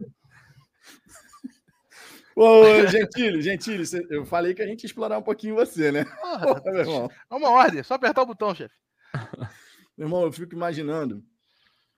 Ô, 2.37 2.87
Gentile, 2.87 3.43
Gentile, 3.43 3.85
eu 4.11 4.25
falei 4.25 4.55
que 4.55 4.63
a 4.63 4.67
gente 4.67 4.83
ia 4.83 4.87
explorar 4.87 5.19
um 5.19 5.23
pouquinho 5.23 5.55
você, 5.55 5.93
né? 5.93 6.05
Ah, 6.23 6.39
Porra, 6.43 6.63
meu 6.65 6.81
irmão. 6.81 7.11
É 7.31 7.35
uma 7.35 7.51
ordem, 7.51 7.83
só 7.83 7.95
apertar 7.95 8.23
o 8.23 8.27
botão, 8.27 8.55
chefe. 8.55 8.75
Meu 9.97 10.07
irmão, 10.07 10.23
eu 10.23 10.33
fico 10.33 10.55
imaginando 10.55 11.23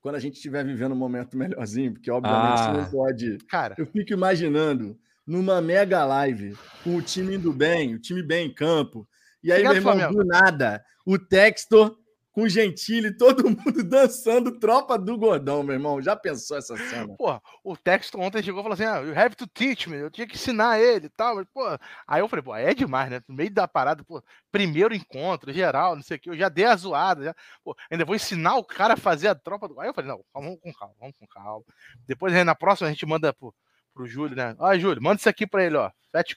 quando 0.00 0.16
a 0.16 0.18
gente 0.18 0.34
estiver 0.34 0.64
vivendo 0.64 0.92
um 0.92 0.96
momento 0.96 1.36
melhorzinho, 1.36 1.92
porque 1.92 2.10
obviamente 2.10 2.60
ah, 2.60 2.72
não 2.72 2.90
pode. 2.90 3.38
Cara, 3.48 3.76
eu 3.78 3.86
fico 3.86 4.12
imaginando 4.12 4.98
numa 5.24 5.60
mega 5.60 6.04
live 6.04 6.58
com 6.82 6.96
o 6.96 7.02
time 7.02 7.36
indo 7.36 7.52
bem, 7.52 7.94
o 7.94 8.00
time 8.00 8.22
bem 8.22 8.48
em 8.48 8.52
campo. 8.52 9.08
E 9.42 9.52
aí, 9.52 9.64
Obrigado, 9.64 9.72
meu 9.72 9.92
irmão, 9.92 10.08
Flamengo. 10.12 10.22
do 10.22 10.28
nada, 10.28 10.84
o 11.06 11.18
Textor 11.18 11.96
com 12.34 12.48
Gentili, 12.48 13.16
todo 13.16 13.44
mundo 13.48 13.84
dançando 13.84 14.58
tropa 14.58 14.98
do 14.98 15.16
Gordão, 15.16 15.62
meu 15.62 15.74
irmão. 15.74 16.02
Já 16.02 16.16
pensou 16.16 16.58
essa 16.58 16.76
cena? 16.76 17.14
Pô, 17.16 17.40
o 17.62 17.76
texto 17.76 18.18
ontem 18.18 18.42
chegou 18.42 18.60
e 18.60 18.62
falou 18.64 18.74
assim: 18.74 18.84
ah, 18.84 18.98
you 18.98 19.16
have 19.16 19.36
to 19.36 19.46
teach 19.46 19.88
me, 19.88 19.96
eu 19.96 20.10
tinha 20.10 20.26
que 20.26 20.34
ensinar 20.34 20.80
ele 20.80 21.06
e 21.06 21.10
tal. 21.10 21.36
Mas, 21.36 21.46
pô, 21.54 21.62
aí 22.08 22.20
eu 22.20 22.28
falei, 22.28 22.42
pô, 22.42 22.54
é 22.56 22.74
demais, 22.74 23.08
né? 23.08 23.22
No 23.28 23.36
meio 23.36 23.52
da 23.52 23.68
parada, 23.68 24.02
pô, 24.02 24.20
primeiro 24.50 24.92
encontro, 24.92 25.52
geral, 25.52 25.94
não 25.94 26.02
sei 26.02 26.16
o 26.16 26.20
que, 26.20 26.28
eu 26.28 26.36
já 26.36 26.48
dei 26.48 26.64
a 26.64 26.74
zoada, 26.74 27.22
já, 27.24 27.34
pô, 27.62 27.76
ainda 27.88 28.04
vou 28.04 28.16
ensinar 28.16 28.56
o 28.56 28.64
cara 28.64 28.94
a 28.94 28.96
fazer 28.96 29.28
a 29.28 29.34
tropa 29.34 29.68
do. 29.68 29.80
Aí 29.80 29.88
eu 29.88 29.94
falei, 29.94 30.10
não, 30.10 30.24
vamos 30.34 30.58
com 30.60 30.72
calma, 30.72 30.94
vamos 30.98 31.16
com 31.16 31.26
calma. 31.28 31.64
Depois, 32.04 32.34
na 32.44 32.54
próxima, 32.56 32.88
a 32.88 32.90
gente 32.90 33.06
manda 33.06 33.32
pro, 33.32 33.54
pro 33.94 34.06
Júlio, 34.06 34.36
né? 34.36 34.56
Ó, 34.58 34.76
Júlio, 34.76 35.00
manda 35.00 35.20
isso 35.20 35.28
aqui 35.28 35.46
pra 35.46 35.64
ele, 35.64 35.76
ó. 35.76 35.88
Fat, 36.10 36.34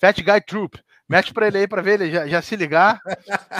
Fat 0.00 0.16
Guy 0.22 0.40
Troop. 0.46 0.78
Mete 1.08 1.32
para 1.32 1.46
ele 1.46 1.58
aí 1.58 1.68
para 1.68 1.82
ver 1.82 2.00
ele 2.00 2.10
já, 2.10 2.26
já, 2.26 2.42
se 2.42 2.56
ligar. 2.56 3.00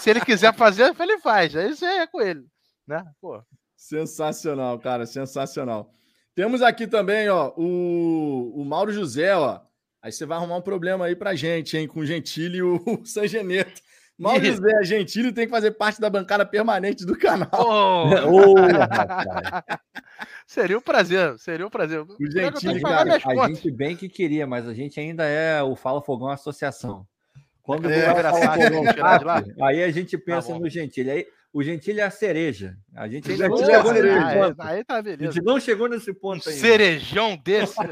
Se 0.01 0.11
ele 0.11 0.21
quiser 0.21 0.53
fazer, 0.55 0.95
ele 0.99 1.19
faz. 1.19 1.55
Aí 1.55 1.75
você 1.75 1.85
é 1.85 2.07
com 2.07 2.21
ele, 2.21 2.45
né? 2.87 3.05
Pô. 3.21 3.41
Sensacional, 3.77 4.79
cara, 4.81 5.07
sensacional. 5.07 5.91
Temos 6.35 6.61
aqui 6.61 6.87
também, 6.87 7.29
ó, 7.29 7.53
o, 7.57 8.61
o 8.61 8.65
Mauro 8.65 8.93
José, 8.93 9.35
ó. 9.37 9.61
Aí 10.03 10.13
você 10.13 10.27
vai 10.27 10.39
arrumar 10.39 10.57
um 10.57 10.63
problema 10.63 11.07
aí 11.07 11.15
pra 11.15 11.35
gente, 11.35 11.77
hein, 11.77 11.87
com 11.87 12.01
o 12.01 12.07
Gentili 12.07 12.59
e 12.59 12.63
o, 12.63 12.77
o 13.03 13.07
Sangeneto. 13.07 13.81
Mauro 14.19 14.45
José 14.45 14.85
Gentili 14.85 15.33
tem 15.33 15.45
que 15.45 15.51
fazer 15.51 15.73
parte 15.73 16.01
da 16.01 16.09
bancada 16.09 16.47
permanente 16.47 17.05
do 17.05 17.17
canal. 17.19 17.51
Oh. 17.53 18.09
oh 18.33 18.55
seria 20.47 20.79
um 20.79 20.81
prazer, 20.81 21.39
seria 21.39 21.67
um 21.67 21.71
prazer. 21.71 22.01
O 22.01 22.31
Gentili, 22.31 22.81
cara, 22.81 23.17
a 23.17 23.49
gente 23.49 23.71
bem 23.71 23.95
que 23.95 24.09
queria, 24.09 24.47
mas 24.47 24.67
a 24.67 24.73
gente 24.73 24.99
ainda 24.99 25.25
é 25.25 25.63
o 25.63 25.77
Fala 25.77 26.01
Fogão 26.01 26.31
Associação. 26.31 27.07
Quando 27.63 27.91
é, 27.91 27.99
é 27.99 29.65
aí 29.65 29.83
a 29.83 29.91
gente 29.91 30.17
pensa 30.17 30.53
tá 30.53 30.59
no 30.59 30.69
Gentili. 30.71 31.11
Aí, 31.11 31.27
o 31.53 31.63
Gentili 31.63 32.01
é 32.01 32.05
a 32.05 32.11
cereja. 32.11 32.77
A 32.95 33.09
gente 33.09 33.31
ainda 33.31 33.49
não 33.49 33.57
chegou 33.57 33.93
nesse 33.93 34.35
ponto. 34.35 34.63
Aí 34.63 34.85
tá 34.85 35.03
beleza. 35.03 35.29
A 35.29 35.33
gente 35.33 35.45
não 35.45 35.61
chegou 35.61 35.89
nesse 35.89 36.15
ponto 36.15 36.49
um 36.49 36.53
ainda. 36.53 36.61
Cerejão 36.61 37.37
desse. 37.37 37.75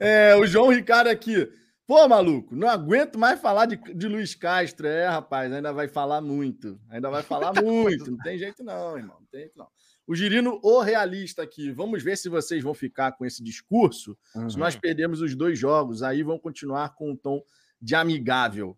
É, 0.00 0.36
o 0.36 0.46
João 0.46 0.68
Ricardo 0.68 1.08
aqui. 1.08 1.50
Pô, 1.88 2.06
maluco, 2.06 2.54
não 2.54 2.68
aguento 2.68 3.18
mais 3.18 3.40
falar 3.40 3.64
de, 3.64 3.76
de 3.94 4.06
Luiz 4.06 4.34
Castro. 4.34 4.86
É, 4.86 5.08
rapaz, 5.08 5.50
ainda 5.50 5.72
vai 5.72 5.88
falar 5.88 6.20
muito. 6.20 6.78
Ainda 6.90 7.08
vai 7.08 7.22
falar 7.22 7.50
muito. 7.64 8.10
Não 8.10 8.18
tem 8.18 8.36
jeito, 8.36 8.62
não, 8.62 8.98
irmão. 8.98 9.16
Não 9.18 9.26
tem 9.28 9.40
jeito, 9.40 9.56
não. 9.56 9.66
O 10.06 10.14
Girino, 10.14 10.60
o 10.62 10.80
realista 10.80 11.42
aqui. 11.42 11.72
Vamos 11.72 12.02
ver 12.02 12.18
se 12.18 12.28
vocês 12.28 12.62
vão 12.62 12.74
ficar 12.74 13.12
com 13.12 13.24
esse 13.24 13.42
discurso. 13.42 14.18
Uhum. 14.34 14.50
Se 14.50 14.58
nós 14.58 14.76
perdemos 14.76 15.22
os 15.22 15.34
dois 15.34 15.58
jogos, 15.58 16.02
aí 16.02 16.22
vão 16.22 16.38
continuar 16.38 16.94
com 16.94 17.12
um 17.12 17.16
tom 17.16 17.42
de 17.80 17.94
amigável. 17.94 18.76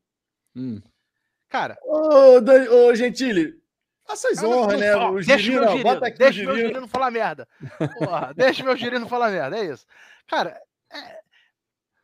Hum. 0.54 0.80
Cara. 1.48 1.76
Ô, 1.82 2.38
ô 2.86 2.94
Gentili, 2.94 3.60
faça 4.06 4.28
as 4.28 4.40
honras, 4.40 4.78
né? 4.78 4.94
O 4.94 5.14
deixa 5.14 5.38
Girino, 5.38 5.62
meu 5.62 5.70
girino, 5.70 5.94
bota 5.94 6.06
aqui 6.06 6.18
deixa 6.18 6.30
o 6.30 6.34
girino. 6.34 6.54
meu 6.54 6.66
girino 6.68 6.86
falar 6.86 7.10
merda. 7.10 7.48
Porra, 7.98 8.32
deixa 8.36 8.62
meu 8.62 8.76
girino 8.76 9.08
falar 9.08 9.32
merda, 9.32 9.58
é 9.58 9.64
isso. 9.64 9.84
Cara, 10.28 10.56
é... 10.92 11.19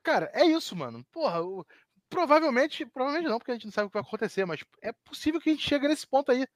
Cara, 0.06 0.30
é 0.32 0.44
isso, 0.44 0.76
mano. 0.76 1.04
Porra, 1.12 1.42
o... 1.42 1.66
provavelmente, 2.08 2.86
provavelmente 2.86 3.28
não, 3.28 3.38
porque 3.38 3.50
a 3.50 3.54
gente 3.54 3.64
não 3.64 3.72
sabe 3.72 3.88
o 3.88 3.90
que 3.90 3.94
vai 3.94 4.02
acontecer, 4.02 4.44
mas 4.46 4.60
é 4.80 4.92
possível 4.92 5.40
que 5.40 5.50
a 5.50 5.52
gente 5.52 5.68
chegue 5.68 5.88
nesse 5.88 6.06
ponto 6.06 6.30
aí. 6.30 6.46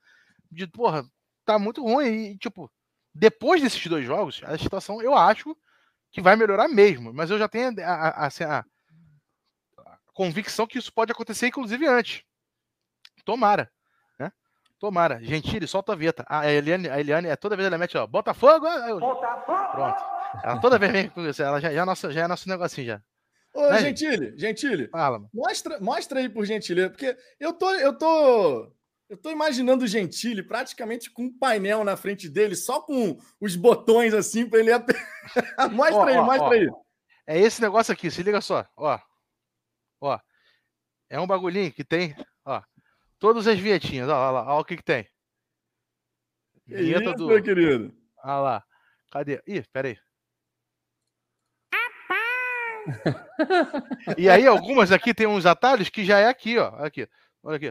De, 0.49 0.69
porra, 0.69 1.05
tá 1.45 1.59
muito 1.59 1.83
ruim. 1.83 2.31
E, 2.31 2.39
tipo, 2.39 2.71
depois 3.13 3.61
desses 3.61 3.85
dois 3.89 4.07
jogos, 4.07 4.41
a 4.45 4.57
situação 4.57 5.03
eu 5.03 5.17
acho 5.17 5.57
que 6.13 6.21
vai 6.21 6.37
melhorar 6.37 6.69
mesmo. 6.69 7.13
Mas 7.13 7.29
eu 7.29 7.41
já 7.41 7.49
tenho 7.49 7.75
a, 7.81 7.91
a, 7.93 8.27
assim, 8.27 8.45
a, 8.45 8.65
a 9.79 9.99
convicção 10.15 10.65
que 10.65 10.79
isso 10.79 10.93
pode 10.93 11.11
acontecer, 11.11 11.49
inclusive, 11.49 11.89
antes. 11.89 12.23
Tomara. 13.25 13.69
Né? 14.17 14.31
Tomara. 14.79 15.21
Gentile, 15.25 15.67
solta 15.67 15.95
a 15.95 15.97
veta. 15.97 16.25
A 16.29 16.49
Eliane, 16.49 16.89
a 16.89 17.01
Eliane 17.01 17.27
é 17.27 17.35
toda 17.35 17.57
vez 17.57 17.67
ela 17.67 17.77
mete, 17.77 17.99
ó, 17.99 18.07
Botafogo. 18.07 18.69
Eu... 18.69 19.01
Botafogo! 19.01 19.73
Pronto. 19.73 20.05
Ela 20.45 20.61
toda 20.61 20.79
vez 20.79 20.93
vem 20.93 21.09
com 21.09 21.27
isso. 21.27 21.43
Ela 21.43 21.61
já, 21.61 21.73
já, 21.73 21.83
é 21.83 21.85
nosso, 21.85 22.13
já 22.13 22.21
é 22.21 22.29
nosso 22.29 22.49
negocinho 22.49 22.87
já. 22.87 23.03
Ô, 23.55 23.69
né, 23.69 23.81
Gentile, 23.81 24.35
Gentile. 24.39 24.89
Fala, 24.89 25.29
mostra, 25.33 25.81
mostra 25.81 26.21
aí 26.21 26.29
por 26.29 26.45
gentileza, 26.45 26.91
porque 26.91 27.17
eu 27.39 27.53
tô, 27.53 27.71
eu 27.75 27.97
tô 27.99 28.73
eu 29.11 29.17
estou 29.17 29.33
imaginando 29.33 29.85
o 29.85 29.89
Gentili 29.89 30.41
praticamente 30.41 31.11
com 31.11 31.25
um 31.25 31.37
painel 31.37 31.83
na 31.83 31.97
frente 31.97 32.29
dele, 32.29 32.55
só 32.55 32.81
com 32.81 33.19
os 33.41 33.57
botões 33.57 34.15
assim 34.15 34.49
para 34.49 34.61
ele. 34.61 34.71
mostra 35.73 35.97
ó, 35.97 36.07
aí, 36.07 36.17
ó, 36.17 36.25
mostra 36.25 36.47
ó. 36.47 36.53
aí. 36.53 36.71
É 37.27 37.37
esse 37.37 37.61
negócio 37.61 37.93
aqui, 37.93 38.09
se 38.09 38.23
liga 38.23 38.41
só. 38.41 38.65
Ó. 38.77 38.99
Ó. 40.01 40.19
É 41.09 41.19
um 41.19 41.27
bagulhinho 41.27 41.73
que 41.73 41.83
tem, 41.83 42.15
ó. 42.45 42.63
Todas 43.19 43.49
as 43.49 43.59
vietinhas, 43.59 44.09
ó, 44.09 44.15
ó, 44.15 44.45
ó, 44.57 44.61
o 44.61 44.65
que 44.65 44.77
que 44.77 44.85
tem. 44.85 45.09
Vinheta 46.65 47.07
isso, 47.07 47.15
do... 47.15 47.27
meu 47.27 47.43
querido. 47.43 47.93
Olha 48.23 48.37
lá. 48.37 48.65
Cadê? 49.11 49.43
Ih, 49.45 49.65
peraí. 49.73 49.99
E 54.17 54.29
aí, 54.29 54.47
algumas 54.47 54.93
aqui 54.93 55.15
tem 55.15 55.27
uns 55.27 55.47
atalhos 55.47 55.89
que 55.89 56.05
já 56.05 56.19
é 56.19 56.27
aqui, 56.27 56.59
ó. 56.59 56.69
Aqui. 56.79 57.09
Olha 57.43 57.57
aqui. 57.57 57.71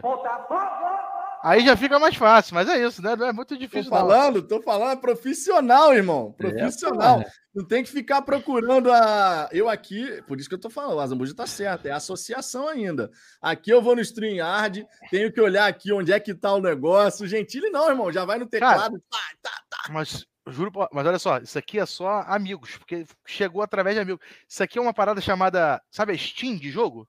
Aí 1.42 1.64
já 1.64 1.74
fica 1.74 1.98
mais 1.98 2.14
fácil, 2.16 2.54
mas 2.54 2.68
é 2.68 2.84
isso, 2.84 3.00
né? 3.00 3.16
Não 3.16 3.26
é 3.26 3.32
muito 3.32 3.56
difícil. 3.56 3.90
Tô 3.90 3.96
falando, 3.96 4.40
não. 4.40 4.46
tô 4.46 4.60
falando, 4.60 4.92
é 4.92 4.96
profissional, 4.96 5.94
irmão. 5.94 6.32
Profissional. 6.36 7.20
É, 7.20 7.30
não 7.54 7.66
tem 7.66 7.82
que 7.82 7.90
ficar 7.90 8.20
procurando 8.22 8.92
a. 8.92 9.48
Eu 9.50 9.68
aqui, 9.68 10.22
por 10.26 10.38
isso 10.38 10.48
que 10.48 10.54
eu 10.54 10.60
tô 10.60 10.68
falando, 10.68 10.96
o 10.96 11.00
Azambuja 11.00 11.34
tá 11.34 11.46
certo, 11.46 11.86
é 11.86 11.92
associação 11.92 12.68
ainda. 12.68 13.10
Aqui 13.40 13.70
eu 13.70 13.80
vou 13.80 13.96
no 13.96 14.02
StreamYard, 14.02 14.86
tenho 15.10 15.32
que 15.32 15.40
olhar 15.40 15.66
aqui 15.66 15.92
onde 15.92 16.12
é 16.12 16.20
que 16.20 16.34
tá 16.34 16.52
o 16.52 16.60
negócio. 16.60 17.26
Gentile 17.26 17.70
não, 17.70 17.88
irmão, 17.88 18.12
já 18.12 18.26
vai 18.26 18.38
no 18.38 18.46
teclado. 18.46 18.78
Cara, 18.78 19.02
tá, 19.10 19.50
tá, 19.50 19.62
tá. 19.70 19.92
Mas 19.92 20.26
juro, 20.46 20.72
mas 20.92 21.06
olha 21.06 21.18
só, 21.18 21.38
isso 21.38 21.58
aqui 21.58 21.78
é 21.78 21.86
só 21.86 22.22
amigos, 22.26 22.76
porque 22.76 23.04
chegou 23.26 23.62
através 23.62 23.96
de 23.96 24.02
amigos. 24.02 24.24
Isso 24.48 24.62
aqui 24.62 24.78
é 24.78 24.82
uma 24.82 24.94
parada 24.94 25.20
chamada, 25.20 25.82
sabe, 25.90 26.12
a 26.12 26.18
Steam 26.18 26.56
de 26.56 26.70
jogo? 26.70 27.08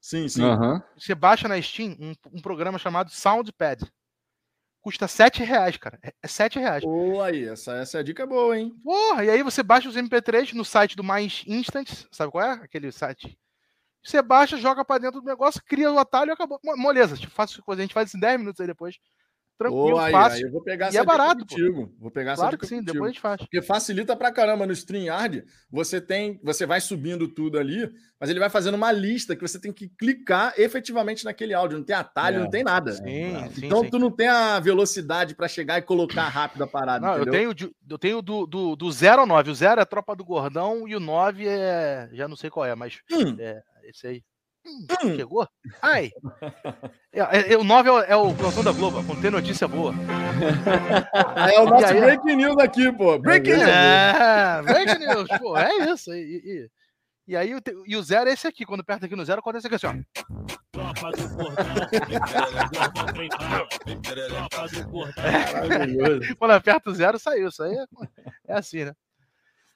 Sim, 0.00 0.28
sim. 0.28 0.42
Uhum. 0.42 0.80
Você 0.96 1.14
baixa 1.14 1.48
na 1.48 1.60
Steam 1.60 1.96
um, 1.98 2.14
um 2.32 2.42
programa 2.42 2.78
chamado 2.78 3.10
Soundpad. 3.10 3.90
Custa 4.80 5.08
7 5.08 5.42
reais, 5.42 5.76
cara. 5.76 5.98
É, 6.02 6.12
é 6.22 6.28
7 6.28 6.58
reais. 6.60 6.84
Pô, 6.84 7.20
aí, 7.20 7.48
essa, 7.48 7.74
essa 7.74 7.98
é 7.98 8.02
dica 8.04 8.22
é 8.22 8.26
boa, 8.26 8.56
hein? 8.56 8.72
Porra, 8.84 9.24
e 9.24 9.30
aí 9.30 9.42
você 9.42 9.62
baixa 9.62 9.88
os 9.88 9.96
MP3 9.96 10.52
no 10.52 10.64
site 10.64 10.96
do 10.96 11.02
Mais 11.02 11.42
Instant, 11.46 12.06
sabe 12.12 12.30
qual 12.30 12.44
é? 12.44 12.52
Aquele 12.52 12.92
site. 12.92 13.36
Você 14.04 14.22
baixa, 14.22 14.56
joga 14.56 14.84
para 14.84 15.00
dentro 15.00 15.20
do 15.20 15.26
negócio, 15.26 15.60
cria 15.66 15.90
o 15.90 15.98
atalho 15.98 16.30
e 16.30 16.32
acabou. 16.32 16.60
Moleza, 16.76 17.16
tipo, 17.16 17.32
faço 17.32 17.60
coisa, 17.64 17.82
a 17.82 17.84
gente 17.84 17.94
faz 17.94 18.08
isso 18.08 18.16
em 18.16 18.20
10 18.20 18.38
minutos 18.38 18.60
aí 18.60 18.66
depois 18.68 18.96
tranquilo, 19.58 19.98
aí, 19.98 20.12
fácil. 20.12 20.36
Aí 20.36 20.42
eu 20.42 20.52
vou 20.52 20.62
pegar 20.62 20.92
e 20.92 20.96
é 20.96 21.04
barato, 21.04 21.40
contigo. 21.40 21.92
Vou 21.98 22.10
pegar 22.10 22.34
claro 22.34 22.48
essa 22.48 22.56
dica 22.56 22.66
sim, 22.66 22.76
contigo. 22.76 22.92
depois 22.92 23.10
a 23.10 23.12
gente 23.12 23.20
faz. 23.20 23.36
Porque 23.38 23.62
facilita 23.62 24.16
pra 24.16 24.32
caramba 24.32 24.66
no 24.66 24.72
StreamYard. 24.72 25.44
Você 25.70 26.00
tem, 26.00 26.40
você 26.42 26.66
vai 26.66 26.80
subindo 26.80 27.28
tudo 27.28 27.58
ali, 27.58 27.90
mas 28.20 28.30
ele 28.30 28.38
vai 28.38 28.50
fazendo 28.50 28.74
uma 28.74 28.92
lista 28.92 29.34
que 29.34 29.42
você 29.42 29.58
tem 29.58 29.72
que 29.72 29.88
clicar 29.88 30.54
efetivamente 30.56 31.24
naquele 31.24 31.54
áudio. 31.54 31.78
Não 31.78 31.84
tem 31.84 31.96
atalho, 31.96 32.36
é. 32.36 32.40
não 32.40 32.50
tem 32.50 32.64
nada. 32.64 32.92
Sim, 32.92 33.48
sim, 33.52 33.66
então 33.66 33.82
sim. 33.82 33.90
tu 33.90 33.98
não 33.98 34.10
tem 34.10 34.28
a 34.28 34.60
velocidade 34.60 35.34
para 35.34 35.48
chegar 35.48 35.78
e 35.78 35.82
colocar 35.82 36.28
rápido 36.28 36.62
a 36.62 36.66
parada. 36.66 37.06
Não, 37.06 37.16
entendeu? 37.16 37.50
eu 37.50 37.54
tenho, 37.54 37.72
eu 37.90 37.98
tenho 37.98 38.22
do, 38.22 38.46
do, 38.46 38.76
do 38.76 38.92
0 38.92 39.22
ao 39.22 39.26
9. 39.26 39.50
O 39.50 39.54
0 39.54 39.80
é 39.80 39.82
a 39.82 39.86
tropa 39.86 40.14
do 40.14 40.24
gordão 40.24 40.86
e 40.86 40.94
o 40.94 41.00
9 41.00 41.46
é. 41.46 42.08
Já 42.12 42.28
não 42.28 42.36
sei 42.36 42.50
qual 42.50 42.66
é, 42.66 42.74
mas 42.74 43.00
hum. 43.10 43.36
é 43.38 43.62
esse 43.84 44.06
aí. 44.06 44.22
Hum, 44.66 45.16
chegou? 45.16 45.48
Ai! 45.80 46.10
É, 47.16 47.20
é, 47.20 47.52
é, 47.54 47.56
o 47.56 47.64
9 47.64 47.88
é, 47.88 48.10
é 48.10 48.16
o 48.16 48.34
plantão 48.34 48.62
da 48.62 48.72
Globo, 48.72 49.02
tem 49.22 49.30
notícia 49.30 49.66
boa. 49.66 49.94
É 51.50 51.58
o 51.58 51.64
nosso 51.70 51.86
aí, 51.86 51.98
break 51.98 52.36
news 52.36 52.58
aqui, 52.58 52.92
pô. 52.92 53.18
Break 53.18 53.48
news! 53.48 53.62
É, 53.62 54.60
break 54.62 54.98
news, 54.98 55.26
pô, 55.38 55.56
é 55.56 55.90
isso. 55.90 56.12
E, 56.12 56.42
e, 56.44 56.70
e 57.28 57.34
aí, 57.34 57.54
o, 57.54 57.60
e 57.86 57.96
o 57.96 58.02
zero 58.02 58.28
é 58.28 58.34
esse 58.34 58.46
aqui. 58.46 58.66
Quando 58.66 58.80
aperta 58.80 59.06
aqui 59.06 59.16
no 59.16 59.24
zero, 59.24 59.38
acontece 59.40 59.66
aqui 59.66 59.76
assim, 59.76 59.86
ó. 59.86 59.94
Tropa 60.70 61.10
do 61.10 61.26
Quando 66.36 66.50
aperta 66.50 66.90
o 66.90 66.94
zero, 66.94 67.18
saiu. 67.18 67.48
Isso 67.48 67.62
aí 67.62 67.78
é, 67.78 67.86
é 68.48 68.58
assim, 68.58 68.84
né? 68.84 68.92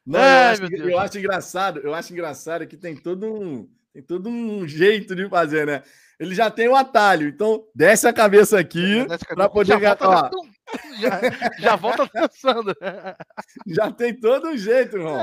Não, 0.04 0.20
Ai, 0.20 0.56
eu, 0.58 0.66
acho, 0.66 0.76
eu 0.76 0.98
acho 0.98 1.18
engraçado, 1.18 1.80
eu 1.80 1.94
acho 1.94 2.12
engraçado 2.12 2.66
que 2.66 2.76
tem 2.76 2.94
todo 2.94 3.26
um 3.26 3.66
tem 3.92 4.02
todo 4.02 4.28
um 4.28 4.66
jeito 4.66 5.14
de 5.14 5.28
fazer, 5.28 5.66
né? 5.66 5.82
Ele 6.18 6.34
já 6.34 6.50
tem 6.50 6.68
o 6.68 6.76
atalho, 6.76 7.28
então 7.28 7.64
desce 7.74 8.06
a 8.06 8.12
cabeça 8.12 8.58
aqui 8.58 9.06
para 9.34 9.48
poder 9.48 9.80
já 9.80 9.94
volta, 9.94 10.30
já, 11.00 11.20
já 11.58 11.76
volta 11.76 12.10
dançando. 12.12 12.74
Já 13.66 13.90
tem 13.90 14.14
todo 14.14 14.48
um 14.48 14.56
jeito, 14.56 14.96
irmão. 14.96 15.18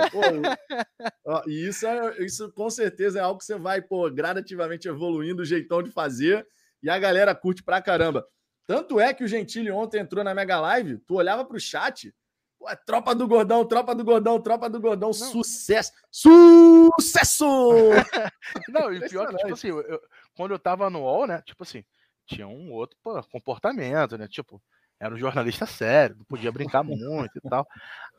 E 1.45 1.68
isso, 1.68 1.85
é, 1.85 2.26
isso 2.26 2.52
com 2.52 2.69
certeza 2.69 3.19
é 3.19 3.22
algo 3.22 3.39
que 3.39 3.45
você 3.45 3.57
vai 3.57 3.81
pô, 3.81 4.10
gradativamente 4.10 4.88
evoluindo 4.88 5.44
o 5.44 5.45
jeitão 5.45 5.84
de 5.84 5.91
fazer 5.91 6.45
e 6.81 6.89
a 6.89 6.98
galera 6.98 7.35
curte 7.35 7.64
pra 7.64 7.81
caramba. 7.81 8.26
Tanto 8.65 8.99
é 8.99 9.14
que 9.14 9.23
o 9.23 9.27
Gentili 9.27 9.72
ontem 9.72 9.99
entrou 9.99 10.23
na 10.23 10.34
Mega 10.34 10.60
Live, 10.60 10.98
tu 11.07 11.15
olhava 11.15 11.45
pro 11.45 11.60
chat, 11.60 12.14
Pô, 12.59 12.69
é 12.69 12.75
tropa 12.75 13.13
do 13.13 13.27
Gordão, 13.27 13.65
tropa 13.65 13.93
do 13.93 14.03
Gordão, 14.03 14.41
tropa 14.41 14.69
do 14.69 14.79
Gordão, 14.79 15.09
não. 15.09 15.13
sucesso! 15.13 15.91
Sucesso! 16.11 17.45
não, 18.69 18.91
e 18.91 19.07
pior 19.07 19.27
que, 19.27 19.38
tipo 19.38 19.53
assim, 19.53 19.67
eu, 19.67 20.01
quando 20.35 20.51
eu 20.51 20.59
tava 20.59 20.89
no 20.89 21.01
UOL, 21.01 21.27
né, 21.27 21.41
tipo 21.43 21.63
assim, 21.63 21.84
tinha 22.25 22.47
um 22.47 22.71
outro 22.71 22.97
pô, 23.03 23.21
comportamento, 23.31 24.17
né, 24.17 24.27
tipo, 24.27 24.61
era 24.99 25.13
um 25.13 25.17
jornalista 25.17 25.65
sério, 25.67 26.17
não 26.17 26.25
podia 26.25 26.51
brincar 26.51 26.84
muito 26.84 27.38
e 27.38 27.49
tal. 27.49 27.67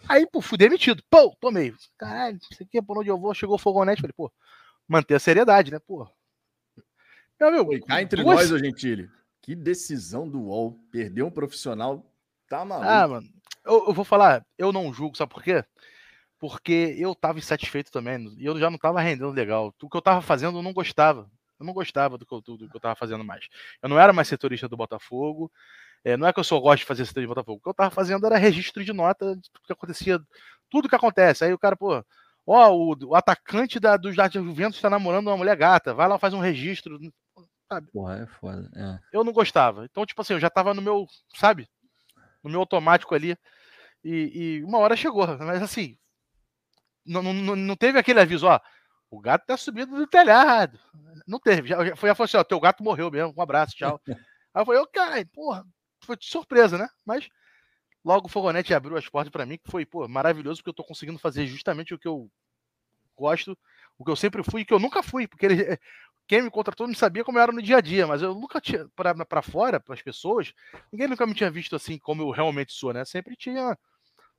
Aí, 0.09 0.27
pô, 0.31 0.41
fui 0.41 0.57
demitido. 0.57 1.03
Pô, 1.11 1.35
tomei. 1.41 1.75
Caralho, 1.97 2.39
isso 2.51 2.63
aqui 2.63 2.79
é 2.79 2.83
por 2.83 2.99
onde 2.99 3.09
eu 3.09 3.19
vou, 3.19 3.35
chegou 3.35 3.57
o 3.57 3.59
fogonete, 3.59 4.01
falei, 4.01 4.15
pô, 4.17 4.33
manter 4.87 5.17
a 5.17 5.21
seriedade, 5.21 5.73
né, 5.73 5.79
pô. 5.81 6.09
Meu 7.41 7.49
amigo, 7.49 7.71
Oi, 7.71 7.81
cá 7.81 8.03
entre 8.03 8.23
duas... 8.23 8.37
nós, 8.37 8.53
ô 8.53 8.59
Gentili, 8.59 9.09
que 9.43 9.55
decisão 9.55 10.29
do 10.29 10.43
UOL, 10.43 10.79
perder 10.91 11.23
um 11.23 11.31
profissional, 11.31 12.05
tá 12.49 12.65
maluco. 12.65 12.89
Ah, 12.89 13.09
mano, 13.09 13.29
eu, 13.69 13.85
eu, 13.89 13.93
vou 13.93 14.05
falar, 14.05 14.45
eu 14.57 14.73
não 14.73 14.93
julgo, 14.93 15.17
sabe 15.17 15.33
por 15.33 15.43
quê? 15.43 15.65
Porque 16.39 16.95
eu 16.99 17.15
tava 17.15 17.39
insatisfeito 17.39 17.91
também, 17.91 18.35
e 18.39 18.47
eu 18.47 18.59
já 18.59 18.71
não 18.71 18.79
tava 18.79 19.01
rendendo 19.01 19.31
legal. 19.31 19.75
O 19.83 19.89
que 19.89 19.97
eu 19.97 20.03
tava 20.03 20.23
fazendo 20.23 20.59
eu 20.59 20.63
não 20.63 20.73
gostava. 20.73 21.31
Eu 21.59 21.67
não 21.67 21.73
gostava 21.73 22.17
do 22.17 22.25
que 22.25 22.33
eu, 22.33 22.41
do 22.41 22.69
que 22.69 22.77
eu 22.77 22.81
tava 22.81 22.95
fazendo 22.95 23.25
mais. 23.25 23.49
Eu 23.83 23.89
não 23.89 23.99
era 23.99 24.13
mais 24.13 24.29
setorista 24.29 24.69
do 24.69 24.77
Botafogo. 24.77 25.51
É, 26.05 26.17
não 26.17 26.27
é 26.29 26.33
que 26.33 26.39
eu 26.39 26.45
só 26.45 26.59
gosto 26.61 26.81
de 26.81 26.85
fazer 26.85 27.05
setorista 27.05 27.29
do 27.29 27.35
Botafogo. 27.35 27.59
O 27.59 27.63
que 27.63 27.69
eu 27.69 27.75
tava 27.75 27.91
fazendo 27.91 28.25
era 28.25 28.37
registro 28.37 28.85
de 28.85 28.93
nota 28.93 29.35
de 29.37 29.51
tudo 29.51 29.67
que 29.67 29.73
acontecia, 29.73 30.21
tudo 30.71 30.89
que 30.89 30.95
acontece. 30.95 31.45
Aí 31.45 31.53
o 31.53 31.59
cara, 31.59 31.77
pô, 31.77 32.05
ó, 32.47 32.71
o, 32.71 32.97
o 33.09 33.15
atacante 33.17 33.81
da, 33.81 33.97
dos 33.97 34.15
da 34.15 34.29
Juventus 34.29 34.79
está 34.79 34.89
namorando 34.89 35.27
uma 35.27 35.37
mulher 35.37 35.57
gata, 35.57 35.93
vai 35.93 36.07
lá 36.09 36.19
faz 36.19 36.33
um 36.33 36.41
registro. 36.41 36.99
Sabe? 37.69 37.91
Porra, 37.91 38.23
é 38.23 38.27
foda. 38.27 38.71
É. 38.75 38.99
Eu 39.13 39.25
não 39.25 39.33
gostava. 39.33 39.85
Então, 39.85 40.07
tipo 40.07 40.23
assim, 40.23 40.35
eu 40.35 40.41
já 40.41 40.49
tava 40.49 40.73
no 40.73 40.81
meu, 40.81 41.07
sabe? 41.37 41.69
No 42.43 42.49
meu 42.49 42.61
automático 42.61 43.15
ali. 43.15 43.37
E, 44.05 44.59
e, 44.61 44.65
uma 44.65 44.79
hora 44.79 44.97
chegou, 44.97 45.27
mas 45.39 45.63
assim, 45.63 45.99
não, 47.05 47.23
não, 47.23 47.57
não 47.57 47.77
teve 47.77 47.99
aquele 47.99 48.21
aviso, 48.21 48.47
ó, 48.47 48.61
o 49.11 49.21
gato 49.21 49.47
tá 49.47 49.57
subindo 49.57 49.97
do 49.97 50.07
telhado. 50.07 50.79
Não 51.27 51.39
teve, 51.39 51.69
já, 51.69 51.97
foi, 51.97 52.09
já 52.09 52.15
falou 52.15 52.25
assim, 52.25 52.37
ó, 52.37 52.45
teu 52.45 52.61
gato 52.61 52.83
morreu 52.83 53.11
mesmo, 53.11 53.35
um 53.37 53.43
abraço, 53.43 53.75
tchau. 53.75 54.01
Aí 54.55 54.63
eu 54.63 54.67
falei, 54.67 54.81
ô, 54.81 54.87
cara, 54.87 55.27
porra, 55.33 55.67
foi 56.05 56.17
de 56.17 56.27
surpresa, 56.27 56.79
né? 56.79 56.89
Mas 57.05 57.29
logo 58.05 58.27
o 58.27 58.29
Fogonete 58.29 58.73
abriu 58.75 58.97
as 58.97 59.09
portas 59.09 59.31
para 59.31 59.47
mim, 59.47 59.59
que 59.59 59.71
foi, 59.71 59.85
pô, 59.85 60.07
maravilhoso, 60.09 60.61
porque 60.61 60.71
eu 60.71 60.75
tô 60.75 60.85
conseguindo 60.85 61.19
fazer 61.19 61.47
justamente 61.47 61.95
o 61.95 61.99
que 61.99 62.09
eu 62.09 62.31
gosto, 63.17 63.59
o 63.99 64.05
que 64.05 64.11
eu 64.11 64.17
sempre 64.17 64.43
fui 64.43 64.63
e 64.63 64.65
que 64.65 64.73
eu 64.73 64.79
nunca 64.79 65.03
fui, 65.03 65.27
porque 65.27 65.47
ele, 65.47 65.79
quem 66.27 66.43
me 66.43 66.51
contratou 66.51 66.87
não 66.87 66.95
sabia 66.95 67.25
como 67.25 67.39
eu 67.39 67.43
era 67.43 67.53
no 67.53 67.63
dia 67.63 67.79
a 67.79 67.81
dia, 67.81 68.07
mas 68.07 68.23
eu 68.23 68.35
nunca 68.35 68.61
tinha, 68.61 68.87
para 68.95 69.43
fora, 69.43 69.81
para 69.81 69.95
as 69.95 70.03
pessoas, 70.03 70.53
ninguém 70.93 71.09
nunca 71.09 71.27
me 71.27 71.35
tinha 71.35 71.51
visto 71.51 71.75
assim 71.75 71.99
como 71.99 72.23
eu 72.23 72.31
realmente 72.31 72.73
sou, 72.73 72.93
né? 72.93 73.05
Sempre 73.05 73.35
tinha 73.35 73.77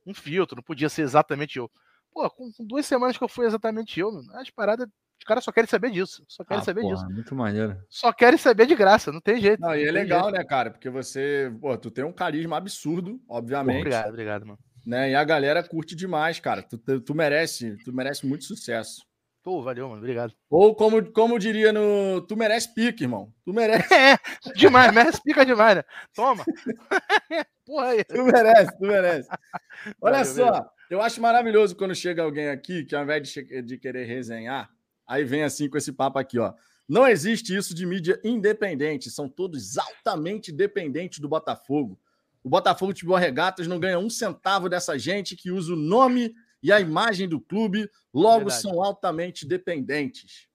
um 0.10 0.14
filtro, 0.14 0.58
não 0.58 0.64
podia 0.64 0.90
ser 0.90 1.04
exatamente 1.04 1.58
eu. 1.58 1.70
Pô, 2.12 2.30
com, 2.30 2.52
com 2.52 2.66
duas 2.66 2.86
semanas 2.86 3.18
que 3.18 3.24
eu 3.24 3.30
fui 3.30 3.46
exatamente 3.46 4.00
eu, 4.00 4.12
as 4.34 4.50
paradas, 4.50 4.88
os 5.20 5.26
caras 5.26 5.44
só 5.44 5.52
querem 5.52 5.70
saber 5.70 5.92
disso, 5.92 6.24
só 6.28 6.44
querem 6.44 6.62
ah, 6.62 6.66
saber 6.66 6.82
porra, 6.82 6.96
disso. 6.96 7.10
Muito 7.10 7.36
maneiro. 7.36 7.78
Só 7.90 8.12
querem 8.12 8.38
saber 8.38 8.66
de 8.66 8.76
graça, 8.76 9.12
não 9.12 9.22
tem 9.22 9.40
jeito. 9.40 9.62
Não, 9.62 9.76
e 9.76 9.88
é 9.88 9.92
legal, 9.92 10.24
jeito. 10.24 10.38
né, 10.38 10.44
cara? 10.44 10.72
Porque 10.72 10.90
você, 10.90 11.54
pô, 11.62 11.78
tu 11.78 11.92
tem 11.92 12.04
um 12.04 12.14
carisma 12.14 12.58
absurdo, 12.58 13.22
obviamente. 13.28 13.80
Obrigado, 13.80 14.10
obrigado, 14.10 14.46
mano. 14.46 14.60
Né? 14.86 15.12
E 15.12 15.16
a 15.16 15.24
galera 15.24 15.62
curte 15.62 15.96
demais, 15.96 16.40
cara. 16.40 16.64
Tu, 16.64 16.78
tu, 16.78 17.02
tu 17.02 17.14
merece, 17.16 17.78
tu 17.84 17.94
merece 17.94 18.26
muito 18.26 18.46
sucesso. 18.46 19.06
Pô, 19.50 19.64
valeu, 19.64 19.90
mano. 19.90 20.00
Obrigado. 20.00 20.32
Ou 20.48 20.76
como, 20.76 21.04
como 21.12 21.40
diria 21.40 21.74
no. 21.74 22.22
Tu 22.22 22.38
merece 22.38 22.72
pique, 22.72 23.06
irmão. 23.06 23.34
Tu 23.44 23.52
merece. 23.52 23.90
É, 23.92 24.16
demais, 24.54 24.94
merece 24.94 25.24
pica 25.24 25.44
demais, 25.44 25.78
né? 25.78 25.84
Toma. 26.14 26.46
Porra 27.66 27.88
aí. 27.88 28.04
Tu 28.04 28.24
merece, 28.24 28.78
tu 28.78 28.86
merece. 28.86 29.28
Olha 30.00 30.24
valeu, 30.24 30.26
só, 30.26 30.52
valeu. 30.52 30.70
eu 30.92 31.02
acho 31.02 31.20
maravilhoso 31.20 31.76
quando 31.76 31.96
chega 31.96 32.22
alguém 32.22 32.50
aqui 32.50 32.86
que 32.86 32.96
ao 32.96 33.02
invés 33.02 33.28
de, 33.28 33.62
de 33.64 33.78
querer 33.80 34.06
resenhar, 34.06 34.70
aí 35.08 35.24
vem 35.24 35.42
assim 35.42 35.68
com 35.68 35.80
esse 35.80 35.94
papo 35.94 36.20
aqui, 36.20 36.38
ó. 36.38 36.54
Não 36.88 37.08
existe 37.08 37.56
isso 37.56 37.74
de 37.74 37.88
mídia 37.88 38.22
independente, 38.24 39.10
são 39.10 39.28
todos 39.28 39.80
altamente 39.80 40.52
dependentes 40.52 41.18
do 41.18 41.28
Botafogo. 41.28 42.00
O 42.44 42.50
Botafogo 42.50 42.94
de 42.94 43.04
Boa 43.04 43.20
Regatas 43.20 43.66
não 43.66 43.80
ganha 43.80 43.98
um 43.98 44.12
centavo 44.12 44.70
dessa 44.70 44.96
gente 45.00 45.36
que 45.36 45.50
usa 45.50 45.74
o 45.74 45.76
nome 45.76 46.36
e 46.62 46.72
a 46.72 46.80
imagem 46.80 47.28
do 47.28 47.40
clube, 47.40 47.90
logo 48.14 48.46
Verdade. 48.46 48.62
são 48.62 48.84
altamente 48.84 49.48
dependentes. 49.48 50.48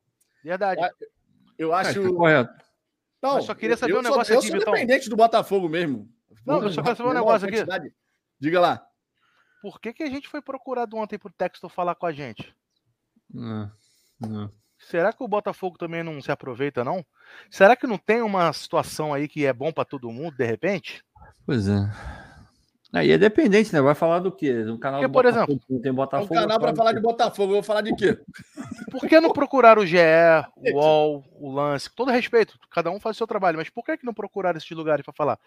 Verdade. 0.42 0.80
Eu 1.58 1.72
acho. 1.72 2.00
É, 2.00 2.08
correto. 2.12 2.64
Não, 3.22 3.36
eu 3.36 3.42
só 3.42 3.54
queria 3.54 3.76
saber 3.76 3.96
um 3.96 4.02
negócio 4.02 4.34
sou, 4.34 4.38
aqui, 4.38 4.48
Eu 4.48 4.50
sou 4.50 4.58
Vitão. 4.58 4.74
dependente 4.74 5.08
do 5.08 5.16
Botafogo 5.16 5.68
mesmo. 5.68 6.08
Não, 6.44 6.62
eu 6.62 6.70
só 6.70 6.82
quero 6.82 6.96
saber 6.96 7.08
um 7.08 7.14
negócio 7.14 7.48
aqui. 7.48 7.94
Diga 8.38 8.60
lá. 8.60 8.86
Por 9.62 9.80
que, 9.80 9.94
que 9.94 10.02
a 10.02 10.10
gente 10.10 10.28
foi 10.28 10.42
procurado 10.42 10.96
ontem 10.96 11.18
por 11.18 11.32
Texto 11.32 11.68
falar 11.70 11.94
com 11.94 12.04
a 12.04 12.12
gente? 12.12 12.54
Não, 13.32 13.72
não. 14.20 14.52
Será 14.78 15.10
que 15.10 15.22
o 15.22 15.28
Botafogo 15.28 15.78
também 15.78 16.02
não 16.02 16.20
se 16.20 16.30
aproveita, 16.30 16.84
não? 16.84 17.04
Será 17.50 17.74
que 17.74 17.86
não 17.86 17.96
tem 17.96 18.20
uma 18.20 18.52
situação 18.52 19.14
aí 19.14 19.26
que 19.26 19.46
é 19.46 19.52
bom 19.54 19.72
para 19.72 19.86
todo 19.86 20.10
mundo, 20.10 20.36
de 20.36 20.44
repente? 20.44 21.02
Pois 21.46 21.66
é. 21.66 21.80
Aí 22.94 23.10
é 23.10 23.18
dependente, 23.18 23.72
né? 23.72 23.80
Vai 23.80 23.94
falar 23.94 24.20
do 24.20 24.30
quê? 24.30 24.52
Um 24.68 24.78
canal 24.78 25.00
Porque, 25.00 25.12
por 25.12 25.26
exemplo, 25.26 25.60
tem 25.82 25.92
Botafogo. 25.92 26.32
Um 26.32 26.36
canal 26.36 26.60
para 26.60 26.76
falar 26.76 26.92
de 26.92 27.00
Botafogo, 27.00 27.50
eu 27.50 27.54
vou 27.54 27.62
falar 27.62 27.80
de 27.80 27.94
quê? 27.96 28.16
por 28.88 29.08
que 29.08 29.20
não 29.20 29.32
procurar 29.32 29.80
o 29.80 29.84
GE, 29.84 29.96
o 30.56 30.76
UOL, 30.76 31.24
o 31.40 31.50
Lance? 31.50 31.90
Com 31.90 31.96
todo 31.96 32.12
respeito, 32.12 32.56
cada 32.70 32.92
um 32.92 33.00
faz 33.00 33.16
o 33.16 33.18
seu 33.18 33.26
trabalho, 33.26 33.58
mas 33.58 33.68
por 33.68 33.84
que, 33.84 33.96
que 33.96 34.06
não 34.06 34.14
procuraram 34.14 34.56
esses 34.56 34.70
lugares 34.70 35.04
para 35.04 35.12
falar? 35.12 35.40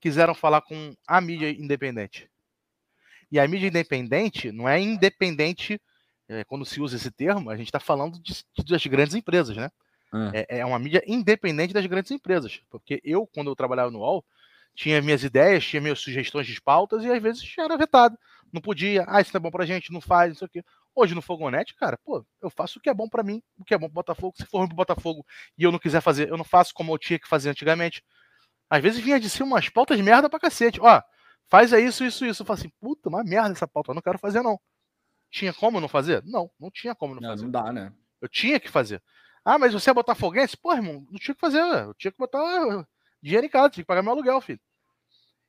Quiseram 0.00 0.32
falar 0.32 0.60
com 0.60 0.94
a 1.06 1.20
mídia 1.20 1.50
independente. 1.50 2.30
E 3.32 3.40
a 3.40 3.48
mídia 3.48 3.66
independente 3.66 4.52
não 4.52 4.68
é 4.68 4.80
independente, 4.80 5.80
é, 6.28 6.44
quando 6.44 6.64
se 6.64 6.80
usa 6.80 6.94
esse 6.94 7.10
termo, 7.10 7.50
a 7.50 7.56
gente 7.56 7.66
está 7.66 7.80
falando 7.80 8.20
de, 8.20 8.32
de, 8.56 8.64
das 8.64 8.86
grandes 8.86 9.16
empresas, 9.16 9.56
né? 9.56 9.70
É. 10.32 10.46
é. 10.48 10.58
é 10.60 10.66
uma 10.66 10.78
mídia 10.78 11.02
independente 11.04 11.74
das 11.74 11.86
grandes 11.86 12.12
empresas. 12.12 12.60
Porque 12.70 13.00
eu, 13.02 13.26
quando 13.26 13.50
eu 13.50 13.56
trabalhava 13.56 13.90
no 13.90 13.98
UOL, 13.98 14.24
tinha 14.74 15.00
minhas 15.02 15.22
ideias, 15.22 15.64
tinha 15.64 15.80
minhas 15.80 16.00
sugestões 16.00 16.46
de 16.46 16.60
pautas 16.60 17.04
e 17.04 17.10
às 17.10 17.22
vezes 17.22 17.54
era 17.58 17.76
vetado. 17.76 18.18
Não 18.52 18.60
podia, 18.60 19.04
ah, 19.08 19.20
isso 19.20 19.30
não 19.32 19.38
é 19.38 19.42
bom 19.42 19.50
pra 19.50 19.66
gente, 19.66 19.92
não 19.92 20.00
faz, 20.00 20.30
não 20.30 20.36
sei 20.36 20.46
o 20.46 20.50
quê. 20.50 20.64
Hoje 20.94 21.14
no 21.14 21.22
Fogonete, 21.22 21.74
cara, 21.74 21.98
pô, 22.04 22.24
eu 22.40 22.50
faço 22.50 22.78
o 22.78 22.82
que 22.82 22.90
é 22.90 22.94
bom 22.94 23.08
para 23.08 23.22
mim, 23.22 23.42
o 23.58 23.64
que 23.64 23.72
é 23.72 23.78
bom 23.78 23.86
pro 23.86 23.94
Botafogo. 23.94 24.34
Se 24.36 24.44
for 24.44 24.58
ruim 24.58 24.68
pro 24.68 24.76
Botafogo 24.76 25.24
e 25.56 25.64
eu 25.64 25.72
não 25.72 25.78
quiser 25.78 26.02
fazer, 26.02 26.28
eu 26.28 26.36
não 26.36 26.44
faço 26.44 26.74
como 26.74 26.92
eu 26.92 26.98
tinha 26.98 27.18
que 27.18 27.28
fazer 27.28 27.48
antigamente. 27.48 28.04
Às 28.68 28.82
vezes 28.82 29.00
vinha 29.00 29.18
de 29.18 29.30
cima 29.30 29.46
umas 29.46 29.68
pautas 29.68 29.96
de 29.96 30.02
merda 30.02 30.28
pra 30.28 30.38
cacete. 30.38 30.80
Ó, 30.80 31.02
faz 31.48 31.72
aí 31.72 31.84
isso, 31.86 32.04
isso, 32.04 32.26
isso. 32.26 32.42
Eu 32.42 32.46
falo 32.46 32.58
assim, 32.58 32.70
puta, 32.80 33.08
uma 33.08 33.24
merda 33.24 33.52
essa 33.52 33.68
pauta, 33.68 33.90
eu 33.90 33.94
não 33.94 34.02
quero 34.02 34.18
fazer 34.18 34.42
não. 34.42 34.60
Tinha 35.30 35.52
como 35.52 35.80
não 35.80 35.88
fazer? 35.88 36.22
Não, 36.24 36.50
não 36.60 36.70
tinha 36.70 36.94
como 36.94 37.14
não, 37.14 37.22
não 37.22 37.30
fazer. 37.30 37.44
Não 37.44 37.50
dá, 37.50 37.72
né? 37.72 37.92
Eu 38.20 38.28
tinha 38.28 38.60
que 38.60 38.70
fazer. 38.70 39.02
Ah, 39.44 39.58
mas 39.58 39.72
você 39.72 39.90
é 39.90 39.94
botafoguense? 39.94 40.56
Pô, 40.56 40.72
irmão, 40.72 41.06
não 41.10 41.18
tinha 41.18 41.34
que 41.34 41.40
fazer, 41.40 41.58
eu 41.58 41.94
tinha 41.94 42.12
que 42.12 42.18
botar 42.18 42.86
dinheiro 43.22 43.46
em 43.46 43.50
casa, 43.50 43.70
tinha 43.70 43.84
que 43.84 43.88
pagar 43.88 44.02
meu 44.02 44.12
aluguel, 44.12 44.40
filho. 44.40 44.60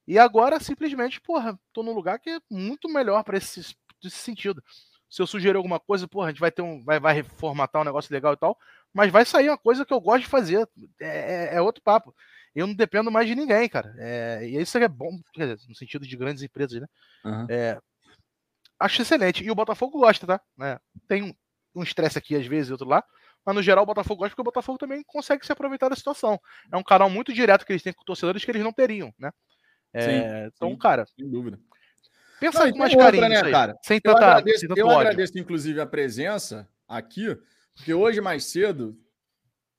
E 0.08 0.20
agora, 0.20 0.60
simplesmente, 0.60 1.22
porra, 1.22 1.58
tô 1.72 1.82
num 1.82 1.94
lugar 1.94 2.20
que 2.20 2.30
é 2.30 2.40
muito 2.50 2.90
melhor 2.90 3.24
para 3.24 3.38
esse, 3.38 3.60
esse 4.04 4.18
sentido 4.18 4.62
se 5.14 5.22
eu 5.22 5.28
sugerir 5.28 5.58
alguma 5.58 5.80
coisa, 5.80 6.08
porra, 6.08 6.26
a 6.26 6.30
gente 6.32 6.40
vai 6.40 6.50
ter 6.50 6.64
um. 6.64 6.84
Vai, 6.84 7.00
vai 7.00 7.14
reformatar 7.14 7.80
um 7.80 7.86
negócio 7.86 8.12
legal 8.12 8.34
e 8.34 8.38
tal, 8.38 8.58
mas 8.92 9.12
vai 9.12 9.24
sair 9.24 9.48
uma 9.48 9.58
coisa 9.60 9.86
que 9.86 9.94
eu 9.94 10.02
gosto 10.02 10.24
de 10.24 10.30
fazer. 10.30 10.68
É, 11.00 11.52
é, 11.52 11.56
é 11.56 11.62
outro 11.62 11.84
papo. 11.84 12.16
Eu 12.56 12.66
não 12.66 12.74
dependo 12.74 13.12
mais 13.12 13.28
de 13.28 13.36
ninguém, 13.36 13.70
cara. 13.70 13.94
É, 14.00 14.40
e 14.44 14.60
isso 14.60 14.76
é 14.76 14.88
bom, 14.88 15.12
dizer, 15.38 15.60
no 15.70 15.76
sentido 15.76 16.08
de 16.08 16.18
grandes 16.18 16.42
empresas, 16.42 16.82
né? 16.82 16.88
Uhum. 17.24 17.46
É, 17.48 17.80
acho 18.80 19.04
excelente. 19.04 19.44
E 19.44 19.52
o 19.52 19.56
Botafogo 19.56 20.00
gosta, 20.00 20.26
tá? 20.26 20.42
É, 20.62 20.80
tem 21.08 21.38
um 21.76 21.84
estresse 21.84 22.18
aqui 22.18 22.36
às 22.36 22.48
vezes 22.48 22.70
e 22.70 22.72
outro 22.72 22.88
lá. 22.88 23.04
Mas 23.46 23.56
no 23.56 23.62
geral 23.62 23.84
o 23.84 23.88
Botafogo 23.88 24.20
gosta 24.20 24.30
porque 24.32 24.42
o 24.42 24.46
Botafogo 24.46 24.78
também 24.78 25.04
consegue 25.06 25.46
se 25.46 25.52
aproveitar 25.52 25.90
da 25.90 25.96
situação. 25.96 26.40
É 26.72 26.78
um 26.78 26.84
canal 26.84 27.10
muito 27.10 27.34
direto 27.34 27.66
que 27.66 27.74
eles 27.74 27.84
têm 27.84 27.94
com 27.94 28.04
torcedores 28.04 28.44
que 28.44 28.52
eles 28.52 28.64
não 28.64 28.72
teriam, 28.72 29.14
né? 29.20 29.32
É, 29.94 30.02
sim, 30.02 30.52
então, 30.56 30.70
sim, 30.70 30.78
cara. 30.78 31.06
Sem 31.16 31.30
dúvida. 31.30 31.60
Pensa 32.40 32.72
com 32.72 32.78
mais 32.78 32.94
carinho, 32.94 33.24
outra, 33.24 33.44
né, 33.44 33.52
cara? 33.52 33.78
Sem 33.84 34.02
tanta, 34.02 34.20
eu 34.20 34.28
agradeço, 34.28 34.60
sem 34.60 34.70
eu 34.76 34.90
agradeço, 34.90 35.40
inclusive, 35.40 35.80
a 35.80 35.86
presença 35.86 36.68
aqui, 36.88 37.38
porque 37.76 37.94
hoje 37.94 38.20
mais 38.20 38.46
cedo, 38.46 38.98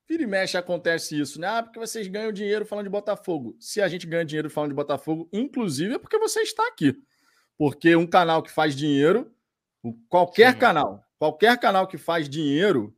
vira 0.08 0.22
e 0.22 0.26
mexe 0.26 0.56
acontece 0.56 1.18
isso, 1.18 1.40
né? 1.40 1.46
Ah, 1.46 1.62
porque 1.62 1.78
vocês 1.78 2.06
ganham 2.06 2.32
dinheiro 2.32 2.64
falando 2.64 2.84
de 2.84 2.90
Botafogo. 2.90 3.56
Se 3.60 3.82
a 3.82 3.88
gente 3.88 4.06
ganha 4.06 4.24
dinheiro 4.24 4.48
falando 4.48 4.70
de 4.70 4.76
Botafogo, 4.76 5.28
inclusive 5.32 5.94
é 5.94 5.98
porque 5.98 6.18
você 6.18 6.40
está 6.40 6.66
aqui. 6.66 6.96
Porque 7.58 7.94
um 7.94 8.06
canal 8.06 8.42
que 8.42 8.50
faz 8.50 8.74
dinheiro, 8.74 9.30
qualquer 10.08 10.52
Sim. 10.52 10.58
canal, 10.58 11.04
qualquer 11.18 11.58
canal 11.58 11.86
que 11.86 11.98
faz 11.98 12.28
dinheiro, 12.28 12.96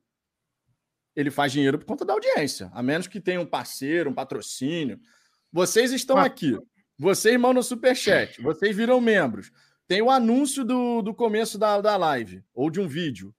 ele 1.16 1.30
faz 1.30 1.50
dinheiro 1.50 1.78
por 1.78 1.86
conta 1.86 2.04
da 2.04 2.12
audiência, 2.12 2.70
a 2.74 2.82
menos 2.82 3.08
que 3.08 3.18
tenha 3.18 3.40
um 3.40 3.46
parceiro, 3.46 4.10
um 4.10 4.14
patrocínio. 4.14 5.00
Vocês 5.50 5.90
estão 5.90 6.16
Mas... 6.16 6.26
aqui. 6.26 6.56
Vocês 6.98 7.38
mandam 7.38 7.62
superchat, 7.62 8.40
vocês 8.40 8.74
viram 8.74 9.00
membros. 9.00 9.50
Tem 9.86 10.00
o 10.00 10.10
anúncio 10.10 10.64
do, 10.64 11.02
do 11.02 11.14
começo 11.14 11.58
da, 11.58 11.80
da 11.80 11.96
live, 11.96 12.42
ou 12.54 12.70
de 12.70 12.80
um 12.80 12.88
vídeo. 12.88 13.34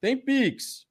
Tem 0.00 0.16
Pix. 0.16 0.86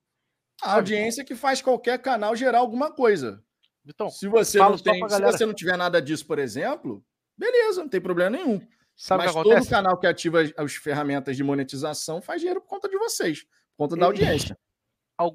A 0.61 0.75
audiência 0.75 1.25
que 1.25 1.35
faz 1.35 1.61
qualquer 1.61 1.99
canal 1.99 2.35
gerar 2.35 2.59
alguma 2.59 2.91
coisa. 2.91 3.43
Então, 3.85 4.09
se 4.09 4.27
você 4.27 4.59
não 4.59 4.77
tem, 4.77 5.09
se 5.09 5.21
você 5.21 5.45
não 5.45 5.53
tiver 5.53 5.77
nada 5.77 6.01
disso, 6.01 6.25
por 6.25 6.39
exemplo, 6.39 7.03
beleza, 7.37 7.81
não 7.81 7.89
tem 7.89 8.01
problema 8.01 8.29
nenhum. 8.29 8.61
Sabe 8.95 9.25
Mas 9.25 9.33
todo 9.33 9.69
canal 9.69 9.97
que 9.97 10.07
ativa 10.07 10.41
as 10.57 10.75
ferramentas 10.75 11.37
de 11.37 11.43
monetização 11.43 12.21
faz 12.21 12.41
dinheiro 12.41 12.61
por 12.61 12.67
conta 12.67 12.89
de 12.89 12.97
vocês, 12.97 13.43
por 13.43 13.85
conta 13.85 13.95
da 13.95 14.05
audiência. 14.05 14.57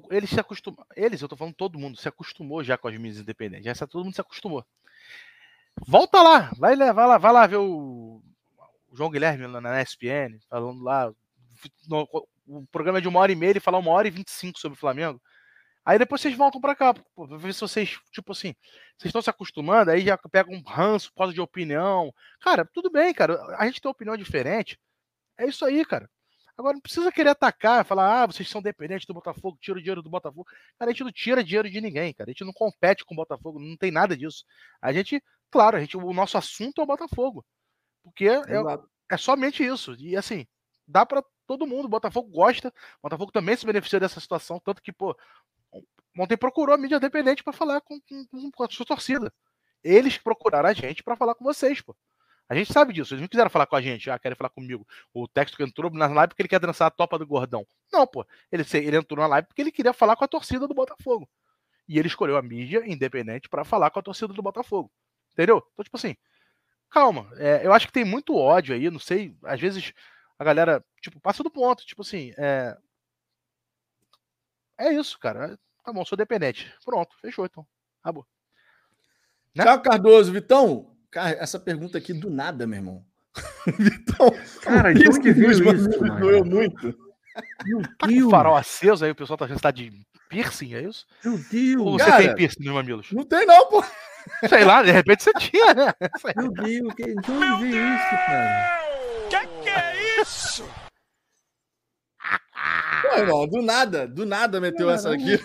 Eles 0.09 0.29
se 0.29 0.39
acostumam. 0.39 0.85
Eles, 0.95 1.21
eu 1.21 1.27
tô 1.27 1.35
falando 1.37 1.53
todo 1.53 1.77
mundo, 1.77 1.97
se 1.97 2.07
acostumou 2.07 2.63
já 2.63 2.77
com 2.77 2.87
as 2.87 2.97
mídias 2.97 3.19
independentes. 3.19 3.65
Já 3.77 3.87
todo 3.87 4.03
mundo 4.03 4.15
se 4.15 4.21
acostumou. 4.21 4.65
Volta 5.87 6.21
lá, 6.21 6.51
vai, 6.57 6.75
vai 6.75 7.07
lá, 7.07 7.17
vai 7.17 7.33
lá 7.33 7.45
ver 7.45 7.57
o, 7.57 8.21
o 8.87 8.95
João 8.95 9.11
Guilherme 9.11 9.45
na 9.47 9.81
ESPN, 9.81 10.39
falando 10.49 10.83
lá. 10.83 11.11
No, 11.87 12.07
o 12.47 12.65
programa 12.67 12.99
é 12.99 13.01
de 13.01 13.07
uma 13.07 13.19
hora 13.19 13.31
e 13.31 13.35
meia, 13.35 13.51
ele 13.51 13.59
fala 13.59 13.77
uma 13.77 13.91
hora 13.91 14.07
e 14.07 14.11
vinte 14.11 14.29
e 14.29 14.31
cinco 14.31 14.59
sobre 14.59 14.77
o 14.77 14.79
Flamengo. 14.79 15.21
Aí 15.83 15.99
depois 15.99 16.19
vocês 16.21 16.35
voltam 16.35 16.59
para 16.59 16.75
cá, 16.75 16.93
pra 16.93 17.37
ver 17.37 17.53
se 17.53 17.61
vocês, 17.61 17.99
tipo 18.11 18.31
assim, 18.31 18.55
vocês 18.97 19.09
estão 19.09 19.21
se 19.21 19.29
acostumando, 19.29 19.91
aí 19.91 20.01
já 20.01 20.17
pega 20.17 20.51
um 20.51 20.61
ranço 20.61 21.11
por 21.11 21.19
causa 21.19 21.33
de 21.33 21.41
opinião. 21.41 22.11
Cara, 22.39 22.65
tudo 22.65 22.89
bem, 22.89 23.13
cara. 23.13 23.39
A 23.57 23.65
gente 23.67 23.79
tem 23.79 23.91
opinião 23.91 24.17
diferente. 24.17 24.79
É 25.37 25.45
isso 25.45 25.63
aí, 25.63 25.85
cara. 25.85 26.09
Agora 26.57 26.73
não 26.73 26.81
precisa 26.81 27.11
querer 27.11 27.29
atacar, 27.29 27.83
falar, 27.85 28.23
ah, 28.23 28.27
vocês 28.27 28.49
são 28.49 28.61
dependentes 28.61 29.05
do 29.05 29.13
Botafogo, 29.13 29.57
tira 29.59 29.77
o 29.77 29.81
dinheiro 29.81 30.01
do 30.01 30.09
Botafogo. 30.09 30.47
Cara, 30.79 30.89
a 30.89 30.93
gente 30.93 31.03
não 31.03 31.11
tira 31.11 31.43
dinheiro 31.43 31.69
de 31.69 31.81
ninguém, 31.81 32.13
cara. 32.13 32.29
A 32.29 32.31
gente 32.31 32.45
não 32.45 32.53
compete 32.53 33.03
com 33.03 33.13
o 33.13 33.17
Botafogo, 33.17 33.59
não 33.59 33.75
tem 33.75 33.91
nada 33.91 34.15
disso. 34.15 34.45
A 34.81 34.93
gente 34.93 35.21
claro, 35.55 35.77
a 35.77 35.79
gente, 35.79 35.95
o 35.95 36.13
nosso 36.13 36.37
assunto 36.37 36.81
é 36.81 36.83
o 36.83 36.87
Botafogo. 36.87 37.45
Porque 38.03 38.27
é, 38.27 38.41
é 39.09 39.17
somente 39.17 39.65
isso. 39.65 39.95
E 39.95 40.17
assim, 40.17 40.45
dá 40.85 41.05
para 41.05 41.23
todo 41.47 41.65
mundo. 41.65 41.85
O 41.85 41.89
Botafogo 41.89 42.29
gosta. 42.29 42.67
O 42.99 43.03
Botafogo 43.03 43.31
também 43.31 43.55
se 43.55 43.65
beneficia 43.65 43.99
dessa 43.99 44.19
situação. 44.19 44.59
Tanto 44.59 44.81
que, 44.81 44.91
pô, 44.91 45.17
ontem 46.17 46.35
procurou 46.35 46.75
a 46.75 46.77
mídia 46.77 46.97
independente 46.97 47.41
para 47.41 47.53
falar 47.53 47.79
com, 47.79 47.99
com, 48.01 48.51
com, 48.51 48.63
a 48.63 48.69
sua 48.69 48.85
torcida. 48.85 49.33
Eles 49.81 50.17
procuraram 50.17 50.67
a 50.67 50.73
gente 50.73 51.01
para 51.01 51.15
falar 51.15 51.35
com 51.35 51.45
vocês, 51.45 51.81
pô. 51.81 51.95
A 52.47 52.55
gente 52.55 52.71
sabe 52.71 52.93
disso. 52.93 53.13
Eles 53.13 53.21
não 53.21 53.27
quiseram 53.27 53.49
falar 53.49 53.65
com 53.65 53.75
a 53.75 53.81
gente. 53.81 54.09
Ah, 54.09 54.19
querem 54.19 54.35
falar 54.35 54.49
comigo. 54.49 54.87
O 55.13 55.27
texto 55.27 55.57
que 55.57 55.63
entrou 55.63 55.91
na 55.91 56.07
live 56.07 56.29
porque 56.29 56.43
ele 56.43 56.49
quer 56.49 56.59
dançar 56.59 56.87
a 56.87 56.91
topa 56.91 57.17
do 57.17 57.25
gordão. 57.25 57.65
Não, 57.91 58.05
pô. 58.05 58.25
Ele, 58.51 58.63
ele 58.73 58.97
entrou 58.97 59.19
na 59.19 59.27
live 59.27 59.47
porque 59.47 59.61
ele 59.61 59.71
queria 59.71 59.93
falar 59.93 60.15
com 60.15 60.23
a 60.23 60.27
torcida 60.27 60.67
do 60.67 60.73
Botafogo. 60.73 61.27
E 61.87 61.97
ele 61.97 62.07
escolheu 62.07 62.37
a 62.37 62.41
mídia 62.41 62.83
independente 62.85 63.49
para 63.49 63.63
falar 63.63 63.89
com 63.89 63.99
a 63.99 64.03
torcida 64.03 64.33
do 64.33 64.41
Botafogo. 64.41 64.91
Entendeu? 65.33 65.63
Então, 65.73 65.83
tipo 65.83 65.97
assim, 65.97 66.15
calma. 66.89 67.27
É, 67.37 67.65
eu 67.65 67.73
acho 67.73 67.87
que 67.87 67.93
tem 67.93 68.05
muito 68.05 68.35
ódio 68.35 68.75
aí, 68.75 68.89
não 68.89 68.99
sei. 68.99 69.35
Às 69.43 69.59
vezes 69.59 69.91
a 70.37 70.43
galera, 70.43 70.83
tipo, 71.01 71.19
passa 71.19 71.43
do 71.43 71.49
ponto. 71.49 71.85
Tipo 71.85 72.01
assim, 72.01 72.33
é. 72.37 72.77
É 74.77 74.93
isso, 74.93 75.17
cara. 75.19 75.57
Tá 75.83 75.91
bom, 75.91 76.05
sou 76.05 76.17
dependente. 76.17 76.73
Pronto, 76.83 77.15
fechou 77.21 77.45
então. 77.45 77.65
Acabou. 78.01 78.25
Né? 79.55 79.63
Tchau, 79.63 79.81
Cardoso. 79.81 80.31
Vitão, 80.31 80.94
cara, 81.15 81.37
essa 81.39 81.57
pergunta 81.57 81.97
aqui 81.97 82.13
do 82.13 82.29
nada, 82.29 82.67
meu 82.67 82.77
irmão. 82.77 83.05
Vitão, 83.79 84.29
cara, 84.61 84.93
de 84.93 85.07
onde 85.07 85.21
que 85.21 85.31
viu 85.31 85.49
isso? 85.49 85.63
Doeu 86.19 86.43
muito. 86.43 86.93
Meu 87.65 87.81
Deus. 87.81 87.87
Tá 87.97 88.07
com 88.07 88.29
farol 88.29 88.55
aceso 88.55 89.05
aí, 89.05 89.11
o 89.11 89.15
pessoal 89.15 89.37
tá 89.37 89.45
achando 89.45 89.57
que 89.57 89.63
tá 89.63 89.71
de 89.71 89.91
piercing, 90.29 90.73
é 90.73 90.81
isso? 90.81 91.05
Meu 91.23 91.37
Deus. 91.37 91.81
Ou 91.81 91.93
você 91.93 92.05
cara, 92.05 92.23
tem 92.23 92.35
piercing 92.35 92.63
nos 92.63 92.73
mamilos? 92.73 93.11
Não 93.11 93.23
tem 93.23 93.45
não, 93.45 93.69
pô. 93.69 93.83
Sei 94.49 94.65
lá, 94.65 94.83
de 94.83 94.91
repente 94.91 95.23
você 95.23 95.33
tinha, 95.33 95.73
né? 95.73 95.93
Meu 96.35 96.51
Deus, 96.51 96.93
que... 96.95 97.03
de 97.05 97.31
onde 97.31 97.61
veio 97.61 97.95
isso, 97.95 98.09
cara? 98.09 98.79
Que 99.29 99.47
que 99.63 99.69
é 99.69 100.21
isso? 100.21 100.65
Pô, 103.01 103.17
irmão, 103.17 103.47
do 103.47 103.61
nada, 103.61 104.07
do 104.07 104.25
nada 104.25 104.59
meteu 104.59 104.89
essa 104.89 105.13
aqui. 105.13 105.39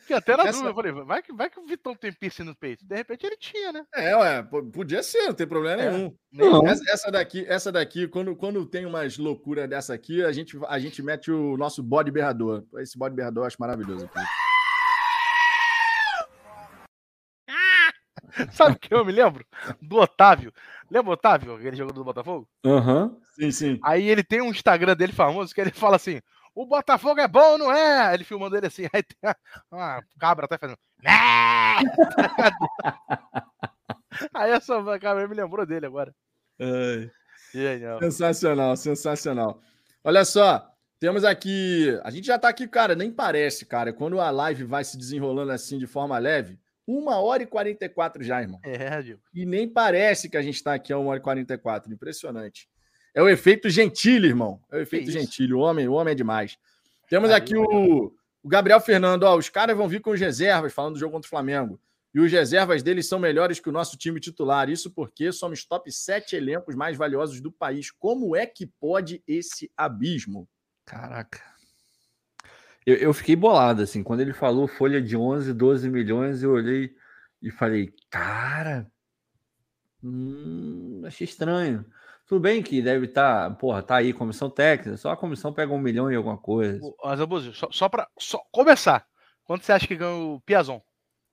Fiquei 0.00 0.16
até 0.16 0.36
na 0.36 0.44
essa... 0.44 0.52
dúvida, 0.52 0.70
eu 0.70 0.74
falei, 0.74 0.92
vai 1.04 1.22
que, 1.22 1.32
vai 1.32 1.48
que 1.48 1.60
o 1.60 1.66
Vitão 1.66 1.94
tem 1.94 2.12
piercing 2.12 2.42
no 2.42 2.54
peito. 2.54 2.84
De 2.84 2.96
repente 2.96 3.24
ele 3.24 3.36
tinha, 3.36 3.72
né? 3.72 3.84
É, 3.94 4.16
ué, 4.16 4.42
podia 4.72 5.02
ser, 5.02 5.28
não 5.28 5.34
tem 5.34 5.46
problema 5.46 5.82
é. 5.82 5.90
nenhum. 5.90 6.16
Não. 6.32 6.66
Essa, 6.66 6.90
essa, 6.90 7.10
daqui, 7.10 7.44
essa 7.48 7.70
daqui, 7.70 8.08
quando, 8.08 8.34
quando 8.34 8.66
tem 8.66 8.84
umas 8.84 9.18
loucuras 9.18 9.68
dessa 9.68 9.94
aqui, 9.94 10.24
a 10.24 10.32
gente, 10.32 10.58
a 10.66 10.78
gente 10.78 11.02
mete 11.02 11.30
o 11.30 11.56
nosso 11.56 11.82
bode 11.82 12.10
berrador. 12.10 12.64
Esse 12.78 12.98
bode 12.98 13.14
berrador 13.14 13.44
eu 13.44 13.46
acho 13.46 13.56
maravilhoso. 13.60 14.06
Aqui. 14.06 14.26
Sabe 18.52 18.76
o 18.76 18.78
que 18.78 18.94
eu 18.94 19.04
me 19.04 19.12
lembro? 19.12 19.44
Do 19.80 19.98
Otávio. 19.98 20.52
Lembra 20.90 21.10
o 21.10 21.12
Otávio, 21.14 21.54
aquele 21.54 21.76
jogador 21.76 21.98
do 21.98 22.04
Botafogo? 22.04 22.48
Aham. 22.64 23.04
Uhum. 23.04 23.20
Sim, 23.34 23.50
sim. 23.50 23.80
Aí 23.82 24.08
ele 24.08 24.22
tem 24.22 24.40
um 24.40 24.50
Instagram 24.50 24.94
dele 24.94 25.12
famoso 25.12 25.54
que 25.54 25.60
ele 25.60 25.70
fala 25.70 25.96
assim: 25.96 26.20
o 26.54 26.66
Botafogo 26.66 27.20
é 27.20 27.28
bom, 27.28 27.58
não 27.58 27.72
é? 27.72 28.14
Ele 28.14 28.24
filmando 28.24 28.56
ele 28.56 28.66
assim, 28.66 28.82
aí 28.92 29.02
tem 29.02 29.16
uma 29.70 30.02
cabra 30.18 30.46
até 30.46 30.58
fazendo. 30.58 30.78
aí 34.34 34.50
essa 34.50 34.74
cabra 34.98 35.26
me 35.26 35.34
lembrou 35.34 35.66
dele 35.66 35.86
agora. 35.86 36.14
Ai. 36.60 37.10
Genial. 37.52 37.98
Sensacional, 37.98 38.76
sensacional. 38.76 39.60
Olha 40.04 40.24
só, 40.24 40.70
temos 40.98 41.24
aqui. 41.24 41.98
A 42.02 42.10
gente 42.10 42.26
já 42.26 42.38
tá 42.38 42.48
aqui, 42.48 42.66
cara, 42.66 42.94
nem 42.94 43.10
parece, 43.10 43.66
cara. 43.66 43.92
Quando 43.92 44.20
a 44.20 44.30
live 44.30 44.64
vai 44.64 44.84
se 44.84 44.96
desenrolando 44.96 45.52
assim 45.52 45.78
de 45.78 45.86
forma 45.86 46.18
leve, 46.18 46.58
uma 46.86 47.20
hora 47.20 47.42
e 47.42 47.46
44 47.46 48.22
já, 48.22 48.40
irmão. 48.40 48.60
É, 48.62 49.02
Diego. 49.02 49.20
E 49.34 49.44
nem 49.44 49.68
parece 49.68 50.28
que 50.28 50.36
a 50.36 50.42
gente 50.42 50.56
está 50.56 50.74
aqui 50.74 50.92
a 50.92 50.98
uma 50.98 51.10
hora 51.10 51.18
e 51.18 51.22
44. 51.22 51.92
Impressionante. 51.92 52.68
É 53.14 53.22
o 53.22 53.28
efeito 53.28 53.68
Gentile, 53.68 54.28
irmão. 54.28 54.60
É 54.70 54.76
o 54.76 54.80
efeito 54.80 55.10
Gentile. 55.10 55.54
O 55.54 55.60
homem, 55.60 55.86
o 55.88 55.92
homem 55.92 56.12
é 56.12 56.14
demais. 56.14 56.58
Temos 57.08 57.30
aqui 57.30 57.56
o, 57.56 58.12
o 58.42 58.48
Gabriel 58.48 58.80
Fernando. 58.80 59.24
Ó, 59.24 59.36
os 59.36 59.48
caras 59.48 59.76
vão 59.76 59.88
vir 59.88 60.00
com 60.00 60.10
os 60.10 60.20
reservas, 60.20 60.72
falando 60.72 60.94
do 60.94 61.00
jogo 61.00 61.12
contra 61.12 61.26
o 61.26 61.30
Flamengo. 61.30 61.78
E 62.14 62.20
os 62.20 62.30
reservas 62.30 62.82
deles 62.82 63.06
são 63.06 63.18
melhores 63.18 63.58
que 63.58 63.68
o 63.68 63.72
nosso 63.72 63.96
time 63.96 64.20
titular. 64.20 64.68
Isso 64.68 64.90
porque 64.90 65.32
somos 65.32 65.64
top 65.64 65.90
7 65.90 66.36
elencos 66.36 66.74
mais 66.74 66.96
valiosos 66.96 67.40
do 67.40 67.50
país. 67.50 67.90
Como 67.90 68.36
é 68.36 68.46
que 68.46 68.66
pode 68.66 69.22
esse 69.26 69.70
abismo? 69.76 70.48
Caraca. 70.84 71.40
Eu, 72.84 72.96
eu 72.96 73.14
fiquei 73.14 73.36
bolado, 73.36 73.82
assim. 73.82 74.02
Quando 74.02 74.20
ele 74.20 74.32
falou 74.32 74.66
folha 74.66 75.00
de 75.00 75.16
11, 75.16 75.52
12 75.54 75.88
milhões, 75.88 76.42
eu 76.42 76.52
olhei 76.52 76.94
e 77.40 77.50
falei, 77.50 77.94
cara, 78.10 78.90
hum, 80.02 81.02
achei 81.06 81.24
estranho. 81.24 81.84
Tudo 82.32 82.40
bem 82.40 82.62
que 82.62 82.80
deve 82.80 83.04
estar, 83.04 83.50
tá, 83.50 83.54
porra, 83.54 83.82
tá 83.82 83.96
aí 83.96 84.10
comissão 84.10 84.48
técnica, 84.48 84.96
só 84.96 85.10
a 85.10 85.16
comissão 85.18 85.52
pega 85.52 85.70
um 85.70 85.78
milhão 85.78 86.10
e 86.10 86.16
alguma 86.16 86.38
coisa. 86.38 86.80
Mas, 87.04 87.20
Abuso, 87.20 87.52
só, 87.52 87.68
só 87.70 87.90
para 87.90 88.08
só 88.18 88.42
começar, 88.50 89.04
quanto 89.44 89.66
você 89.66 89.72
acha 89.72 89.86
que 89.86 89.94
ganha 89.94 90.16
o 90.16 90.40
Piazon? 90.40 90.80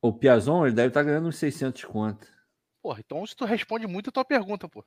O 0.02 0.12
Piazon, 0.12 0.66
ele 0.66 0.76
deve 0.76 0.90
estar 0.90 1.00
tá 1.00 1.06
ganhando 1.06 1.30
uns 1.30 1.38
600 1.38 1.86
conto. 1.86 2.28
Porra, 2.84 3.00
então 3.00 3.26
se 3.26 3.34
tu 3.34 3.46
responde 3.46 3.88
muito 3.88 4.10
a 4.10 4.12
tua 4.12 4.26
pergunta, 4.26 4.68
pô. 4.68 4.84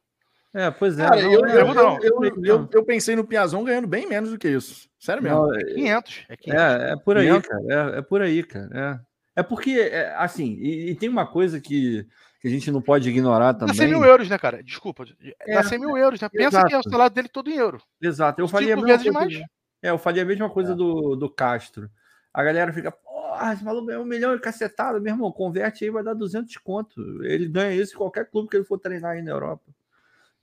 É, 0.52 0.70
pois 0.70 0.98
é. 0.98 1.08
Cara, 1.08 1.22
não, 1.22 1.32
eu, 1.32 1.46
eu, 1.46 1.74
não. 1.74 1.98
Eu, 2.44 2.68
eu, 2.70 2.84
pensei 2.84 3.16
no 3.16 3.26
Piazon 3.26 3.64
ganhando 3.64 3.88
bem 3.88 4.06
menos 4.06 4.28
do 4.32 4.38
que 4.38 4.50
isso. 4.50 4.90
Sério 5.00 5.22
mesmo. 5.22 5.46
Não, 5.46 5.54
é 5.54 5.64
500. 5.64 6.24
É, 6.28 6.36
500. 6.36 6.60
é, 6.62 6.90
é 6.90 6.96
por 6.96 7.16
aí, 7.16 7.26
500. 7.28 7.48
cara. 7.48 7.62
É, 7.70 7.98
é, 7.98 8.02
por 8.02 8.20
aí, 8.20 8.42
cara. 8.42 9.00
É, 9.34 9.40
é 9.40 9.42
porque, 9.42 9.80
é, 9.80 10.14
assim, 10.16 10.58
e, 10.60 10.90
e, 10.90 10.94
tem 10.94 11.08
uma 11.08 11.26
coisa 11.26 11.58
que, 11.58 12.06
que 12.42 12.48
a 12.48 12.50
gente 12.50 12.72
não 12.72 12.82
pode 12.82 13.08
ignorar 13.08 13.54
também. 13.54 13.68
Dá 13.68 13.82
100 13.82 13.88
mil 13.88 14.04
euros, 14.04 14.28
né, 14.28 14.36
cara? 14.36 14.64
Desculpa. 14.64 15.04
Dá 15.06 15.12
é, 15.46 15.62
100 15.62 15.78
mil 15.78 15.96
euros, 15.96 16.20
né? 16.20 16.28
Pensa 16.28 16.48
exato. 16.48 16.66
que 16.66 16.74
é 16.74 16.78
o 16.78 16.82
salário 16.82 17.14
dele 17.14 17.28
todo 17.28 17.48
em 17.48 17.54
euro. 17.54 17.80
Exato. 18.00 18.40
Eu 18.40 18.48
falei 18.48 18.72
a 18.72 18.76
mesma 18.76 18.96
coisa. 18.96 19.12
Mais. 19.12 19.34
É, 19.80 19.90
eu 19.90 20.00
a 20.04 20.24
mesma 20.24 20.50
coisa 20.50 20.74
do, 20.74 21.14
do 21.14 21.30
Castro. 21.30 21.88
A 22.34 22.42
galera 22.42 22.72
fica, 22.72 22.90
porra, 22.90 23.52
esse 23.52 23.62
maluco 23.62 23.86
ganhou 23.86 24.02
um 24.02 24.06
milhão 24.06 24.34
e 24.34 24.40
cacetado, 24.40 25.00
meu 25.00 25.12
irmão, 25.12 25.30
converte 25.30 25.84
aí, 25.84 25.90
vai 25.90 26.02
dar 26.02 26.14
200 26.14 26.56
conto. 26.56 27.00
Ele 27.22 27.46
ganha 27.46 27.80
isso 27.80 27.94
em 27.94 27.98
qualquer 27.98 28.28
clube 28.28 28.48
que 28.48 28.56
ele 28.56 28.64
for 28.64 28.78
treinar 28.78 29.12
aí 29.12 29.22
na 29.22 29.30
Europa. 29.30 29.70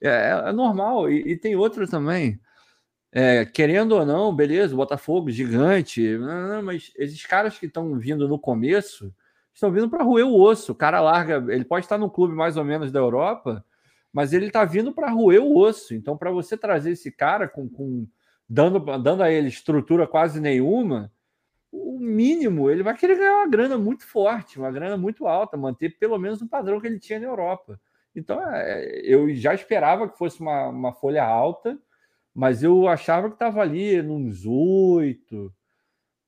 É, 0.00 0.08
é, 0.08 0.48
é 0.48 0.52
normal. 0.52 1.10
E, 1.10 1.32
e, 1.32 1.36
tem 1.36 1.54
outro 1.54 1.86
também. 1.86 2.40
É, 3.12 3.44
querendo 3.44 3.92
ou 3.92 4.06
não, 4.06 4.34
beleza, 4.34 4.74
Botafogo 4.74 5.30
gigante, 5.30 6.16
não, 6.16 6.48
não, 6.48 6.62
mas 6.62 6.92
esses 6.96 7.26
caras 7.26 7.58
que 7.58 7.66
estão 7.66 7.98
vindo 7.98 8.26
no 8.26 8.38
começo 8.38 9.12
estão 9.60 9.70
vindo 9.70 9.90
para 9.90 10.02
roer 10.02 10.26
o 10.26 10.40
osso. 10.40 10.72
O 10.72 10.74
cara 10.74 11.00
larga, 11.00 11.44
ele 11.52 11.64
pode 11.64 11.84
estar 11.84 11.98
no 11.98 12.10
clube 12.10 12.34
mais 12.34 12.56
ou 12.56 12.64
menos 12.64 12.90
da 12.90 12.98
Europa, 12.98 13.62
mas 14.10 14.32
ele 14.32 14.46
está 14.46 14.64
vindo 14.64 14.92
para 14.92 15.10
roer 15.10 15.42
o 15.42 15.58
osso. 15.58 15.94
Então, 15.94 16.16
para 16.16 16.30
você 16.30 16.56
trazer 16.56 16.92
esse 16.92 17.12
cara 17.12 17.46
com, 17.46 17.68
com 17.68 18.08
dando, 18.48 18.80
dando 18.98 19.22
a 19.22 19.30
ele 19.30 19.48
estrutura 19.48 20.06
quase 20.06 20.40
nenhuma, 20.40 21.12
o 21.70 22.00
mínimo 22.00 22.70
ele 22.70 22.82
vai 22.82 22.96
querer 22.96 23.16
ganhar 23.16 23.36
uma 23.36 23.48
grana 23.48 23.76
muito 23.76 24.04
forte, 24.06 24.58
uma 24.58 24.70
grana 24.70 24.96
muito 24.96 25.26
alta, 25.26 25.58
manter 25.58 25.90
pelo 25.98 26.18
menos 26.18 26.40
o 26.40 26.48
padrão 26.48 26.80
que 26.80 26.86
ele 26.86 26.98
tinha 26.98 27.20
na 27.20 27.26
Europa. 27.26 27.78
Então, 28.16 28.40
é, 28.42 29.02
eu 29.04 29.32
já 29.34 29.52
esperava 29.52 30.08
que 30.08 30.16
fosse 30.16 30.40
uma, 30.40 30.68
uma 30.68 30.92
folha 30.92 31.22
alta, 31.22 31.78
mas 32.34 32.62
eu 32.62 32.88
achava 32.88 33.28
que 33.28 33.34
estava 33.34 33.60
ali 33.60 34.00
nos 34.00 34.46
oito, 34.46 35.52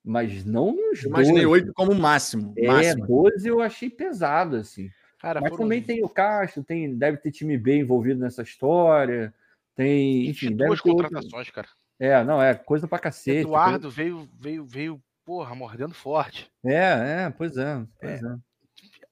mas 0.05 0.45
não 0.45 0.75
nos 0.75 1.03
Imaginei 1.03 1.47
oito 1.47 1.73
como 1.73 1.95
máximo. 1.95 2.53
É, 2.57 2.67
máximo. 2.67 3.07
12 3.07 3.49
eu 3.49 3.61
achei 3.61 3.89
pesado, 3.89 4.57
assim. 4.57 4.91
Cara, 5.19 5.41
mas 5.41 5.57
também 5.57 5.81
tem 5.81 6.05
o 6.05 6.09
Castro, 6.09 6.65
tem, 6.65 6.97
deve 6.97 7.17
ter 7.19 7.31
time 7.31 7.57
B 7.57 7.79
envolvido 7.79 8.21
nessa 8.21 8.43
história. 8.43 9.33
Tem, 9.77 10.29
enfim, 10.29 10.55
duas 10.55 10.81
contratações, 10.81 11.33
outro... 11.33 11.53
cara. 11.53 11.69
É, 11.99 12.25
não, 12.25 12.43
é 12.43 12.55
coisa 12.55 12.89
pra 12.89 12.99
cacete. 12.99 13.39
Eduardo 13.39 13.83
coisa... 13.83 13.97
veio, 13.97 14.29
veio, 14.39 14.65
veio, 14.65 15.03
porra, 15.25 15.55
mordendo 15.55 15.95
forte. 15.95 16.51
É, 16.65 17.27
é, 17.27 17.35
pois 17.37 17.57
é, 17.57 17.81
pois 18.01 18.23
é. 18.23 18.27
É, 18.27 18.39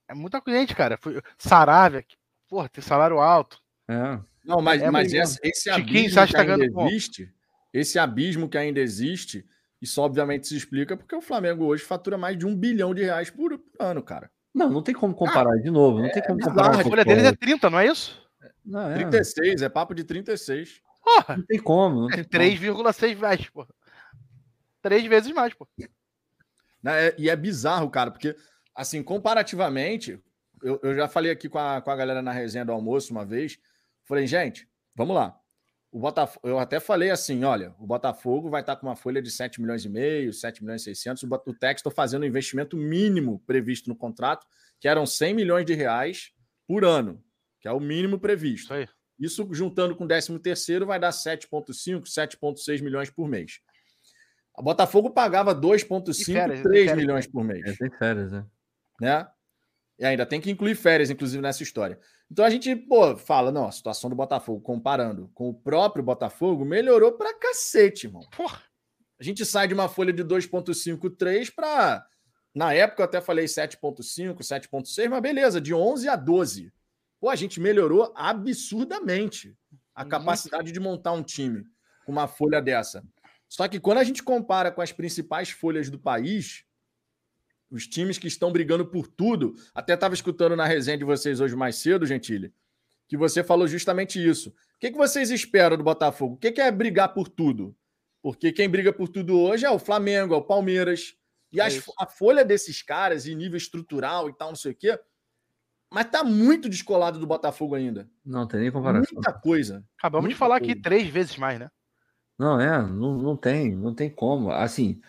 é 0.08 0.14
muita 0.14 0.42
gente, 0.48 0.74
cara. 0.74 0.98
Foi 1.00 1.22
Saravia, 1.38 2.04
porra, 2.48 2.68
tem 2.68 2.82
salário 2.82 3.20
alto. 3.20 3.62
É. 3.88 4.18
Não, 4.44 4.60
mas, 4.60 4.82
é 4.82 4.90
mas 4.90 5.12
esse, 5.12 5.38
esse 5.44 5.70
abismo 5.70 6.26
que, 6.26 6.32
que 6.32 6.36
ainda 6.36 6.64
existe, 6.64 7.32
esse 7.72 7.98
abismo 7.98 8.48
que 8.48 8.58
ainda 8.58 8.80
existe, 8.80 9.46
isso 9.80 10.00
obviamente 10.00 10.46
se 10.46 10.56
explica 10.56 10.96
porque 10.96 11.14
o 11.14 11.22
Flamengo 11.22 11.64
hoje 11.64 11.82
fatura 11.82 12.18
mais 12.18 12.36
de 12.36 12.46
um 12.46 12.54
bilhão 12.54 12.94
de 12.94 13.02
reais 13.02 13.30
por, 13.30 13.58
por 13.58 13.84
ano, 13.84 14.02
cara. 14.02 14.30
Não, 14.52 14.68
não 14.68 14.82
tem 14.82 14.94
como 14.94 15.14
comparar 15.14 15.52
ah, 15.54 15.56
de 15.56 15.70
novo. 15.70 16.00
Não 16.00 16.06
é, 16.06 16.10
tem 16.10 16.22
como 16.22 16.40
comparar. 16.40 16.80
A 16.80 16.82
folha 16.82 17.04
deles 17.04 17.24
é 17.24 17.32
30, 17.32 17.70
não 17.70 17.78
é 17.78 17.86
isso? 17.86 18.20
Não, 18.64 18.90
é. 18.90 18.94
36, 18.94 19.62
é 19.62 19.68
papo 19.68 19.94
de 19.94 20.04
36. 20.04 20.82
Porra, 21.02 21.36
não 21.36 21.44
tem 21.44 21.58
como. 21.58 22.10
É 22.12 22.24
3,6 22.24 23.14
vezes, 23.14 23.48
pô. 23.48 23.66
Três 24.82 25.04
vezes 25.06 25.32
mais, 25.32 25.54
pô. 25.54 25.68
É, 26.84 27.14
e 27.16 27.30
é 27.30 27.36
bizarro, 27.36 27.88
cara, 27.90 28.10
porque, 28.10 28.34
assim, 28.74 29.02
comparativamente, 29.02 30.18
eu, 30.62 30.80
eu 30.82 30.94
já 30.94 31.08
falei 31.08 31.30
aqui 31.30 31.48
com 31.48 31.58
a, 31.58 31.80
com 31.80 31.90
a 31.90 31.96
galera 31.96 32.22
na 32.22 32.32
resenha 32.32 32.64
do 32.64 32.72
almoço 32.72 33.12
uma 33.12 33.24
vez. 33.24 33.58
Falei, 34.04 34.26
gente, 34.26 34.68
vamos 34.94 35.14
lá. 35.14 35.38
O 35.92 35.98
Botafogo, 35.98 36.46
eu 36.46 36.58
até 36.58 36.78
falei 36.78 37.10
assim: 37.10 37.42
olha, 37.42 37.74
o 37.78 37.86
Botafogo 37.86 38.48
vai 38.48 38.60
estar 38.60 38.76
com 38.76 38.86
uma 38.86 38.94
folha 38.94 39.20
de 39.20 39.30
7 39.30 39.60
milhões 39.60 39.84
e 39.84 39.88
meio, 39.88 40.32
7 40.32 40.62
milhões 40.62 40.82
e 40.82 40.84
600. 40.84 41.24
O, 41.24 41.26
o 41.46 41.54
Textor 41.54 41.92
fazendo 41.92 42.22
o 42.22 42.26
investimento 42.26 42.76
mínimo 42.76 43.42
previsto 43.46 43.88
no 43.88 43.96
contrato, 43.96 44.46
que 44.78 44.86
eram 44.86 45.04
100 45.04 45.34
milhões 45.34 45.66
de 45.66 45.74
reais 45.74 46.32
por 46.66 46.84
ano, 46.84 47.22
que 47.60 47.66
é 47.66 47.72
o 47.72 47.80
mínimo 47.80 48.20
previsto. 48.20 48.72
Isso, 48.74 48.94
Isso 49.18 49.48
juntando 49.52 49.96
com 49.96 50.04
o 50.04 50.08
13 50.08 50.38
terceiro 50.38 50.86
vai 50.86 51.00
dar 51.00 51.10
7,5, 51.10 52.04
7,6 52.04 52.82
milhões 52.82 53.10
por 53.10 53.28
mês. 53.28 53.60
A 54.56 54.62
Botafogo 54.62 55.10
pagava 55.10 55.54
2,5, 55.54 56.62
3 56.62 56.94
milhões 56.94 57.26
por 57.26 57.42
mês. 57.42 57.66
É, 57.66 57.72
tem 57.72 57.90
férias, 57.90 58.30
né? 58.30 58.46
né? 59.00 59.26
E 59.98 60.04
ainda 60.04 60.24
tem 60.24 60.40
que 60.40 60.50
incluir 60.50 60.74
férias, 60.76 61.10
inclusive, 61.10 61.42
nessa 61.42 61.62
história. 61.62 61.98
Então 62.30 62.44
a 62.44 62.50
gente, 62.50 62.76
pô, 62.76 63.16
fala, 63.16 63.50
não, 63.50 63.66
a 63.66 63.72
situação 63.72 64.08
do 64.08 64.14
Botafogo, 64.14 64.60
comparando 64.60 65.28
com 65.34 65.48
o 65.48 65.54
próprio 65.54 66.04
Botafogo, 66.04 66.64
melhorou 66.64 67.12
pra 67.12 67.34
cacete, 67.34 68.06
irmão. 68.06 68.22
Porra. 68.36 68.62
A 69.18 69.24
gente 69.24 69.44
sai 69.44 69.68
de 69.68 69.74
uma 69.74 69.88
folha 69.88 70.12
de 70.12 70.24
2,53 70.24 71.52
para. 71.54 72.06
Na 72.54 72.72
época 72.72 73.02
eu 73.02 73.04
até 73.04 73.20
falei 73.20 73.44
7,5, 73.44 74.38
7,6, 74.38 75.08
mas 75.08 75.20
beleza, 75.20 75.60
de 75.60 75.74
11 75.74 76.08
a 76.08 76.16
12. 76.16 76.72
Pô, 77.20 77.28
a 77.28 77.36
gente 77.36 77.60
melhorou 77.60 78.12
absurdamente 78.16 79.54
a 79.94 80.04
capacidade 80.04 80.72
de 80.72 80.80
montar 80.80 81.12
um 81.12 81.22
time 81.22 81.66
com 82.06 82.12
uma 82.12 82.26
folha 82.26 82.62
dessa. 82.62 83.04
Só 83.46 83.68
que 83.68 83.78
quando 83.78 83.98
a 83.98 84.04
gente 84.04 84.22
compara 84.22 84.70
com 84.70 84.80
as 84.80 84.92
principais 84.92 85.50
folhas 85.50 85.90
do 85.90 85.98
país, 85.98 86.64
os 87.70 87.86
times 87.86 88.18
que 88.18 88.26
estão 88.26 88.52
brigando 88.52 88.84
por 88.84 89.06
tudo. 89.06 89.54
Até 89.74 89.94
estava 89.94 90.14
escutando 90.14 90.56
na 90.56 90.66
resenha 90.66 90.98
de 90.98 91.04
vocês 91.04 91.40
hoje 91.40 91.54
mais 91.54 91.76
cedo, 91.76 92.06
Gentili, 92.06 92.52
que 93.06 93.16
você 93.16 93.44
falou 93.44 93.66
justamente 93.66 94.24
isso. 94.24 94.50
O 94.50 94.54
que, 94.80 94.90
que 94.90 94.96
vocês 94.96 95.30
esperam 95.30 95.76
do 95.76 95.84
Botafogo? 95.84 96.34
O 96.34 96.38
que, 96.38 96.52
que 96.52 96.60
é 96.60 96.70
brigar 96.70 97.14
por 97.14 97.28
tudo? 97.28 97.76
Porque 98.22 98.52
quem 98.52 98.68
briga 98.68 98.92
por 98.92 99.08
tudo 99.08 99.38
hoje 99.38 99.64
é 99.64 99.70
o 99.70 99.78
Flamengo, 99.78 100.34
é 100.34 100.36
o 100.36 100.42
Palmeiras. 100.42 101.14
E 101.52 101.60
é 101.60 101.64
as, 101.64 101.82
a 101.98 102.06
folha 102.06 102.44
desses 102.44 102.82
caras, 102.82 103.26
em 103.26 103.34
nível 103.34 103.56
estrutural 103.56 104.28
e 104.28 104.32
tal, 104.32 104.48
não 104.48 104.56
sei 104.56 104.72
o 104.72 104.74
quê, 104.74 104.98
mas 105.92 106.08
tá 106.08 106.22
muito 106.22 106.68
descolado 106.68 107.18
do 107.18 107.26
Botafogo 107.26 107.74
ainda. 107.74 108.08
Não 108.24 108.46
tem 108.46 108.60
nem 108.60 108.70
comparação. 108.70 109.12
Muita 109.12 109.32
coisa. 109.32 109.84
Acabamos 109.98 110.26
muita 110.26 110.34
de 110.34 110.38
falar 110.38 110.60
coisa. 110.60 110.72
aqui 110.72 110.80
três 110.80 111.08
vezes 111.08 111.36
mais, 111.36 111.58
né? 111.58 111.68
Não, 112.38 112.60
é, 112.60 112.80
não, 112.80 113.18
não 113.18 113.36
tem, 113.36 113.74
não 113.74 113.94
tem 113.94 114.08
como. 114.08 114.50
Assim, 114.52 115.00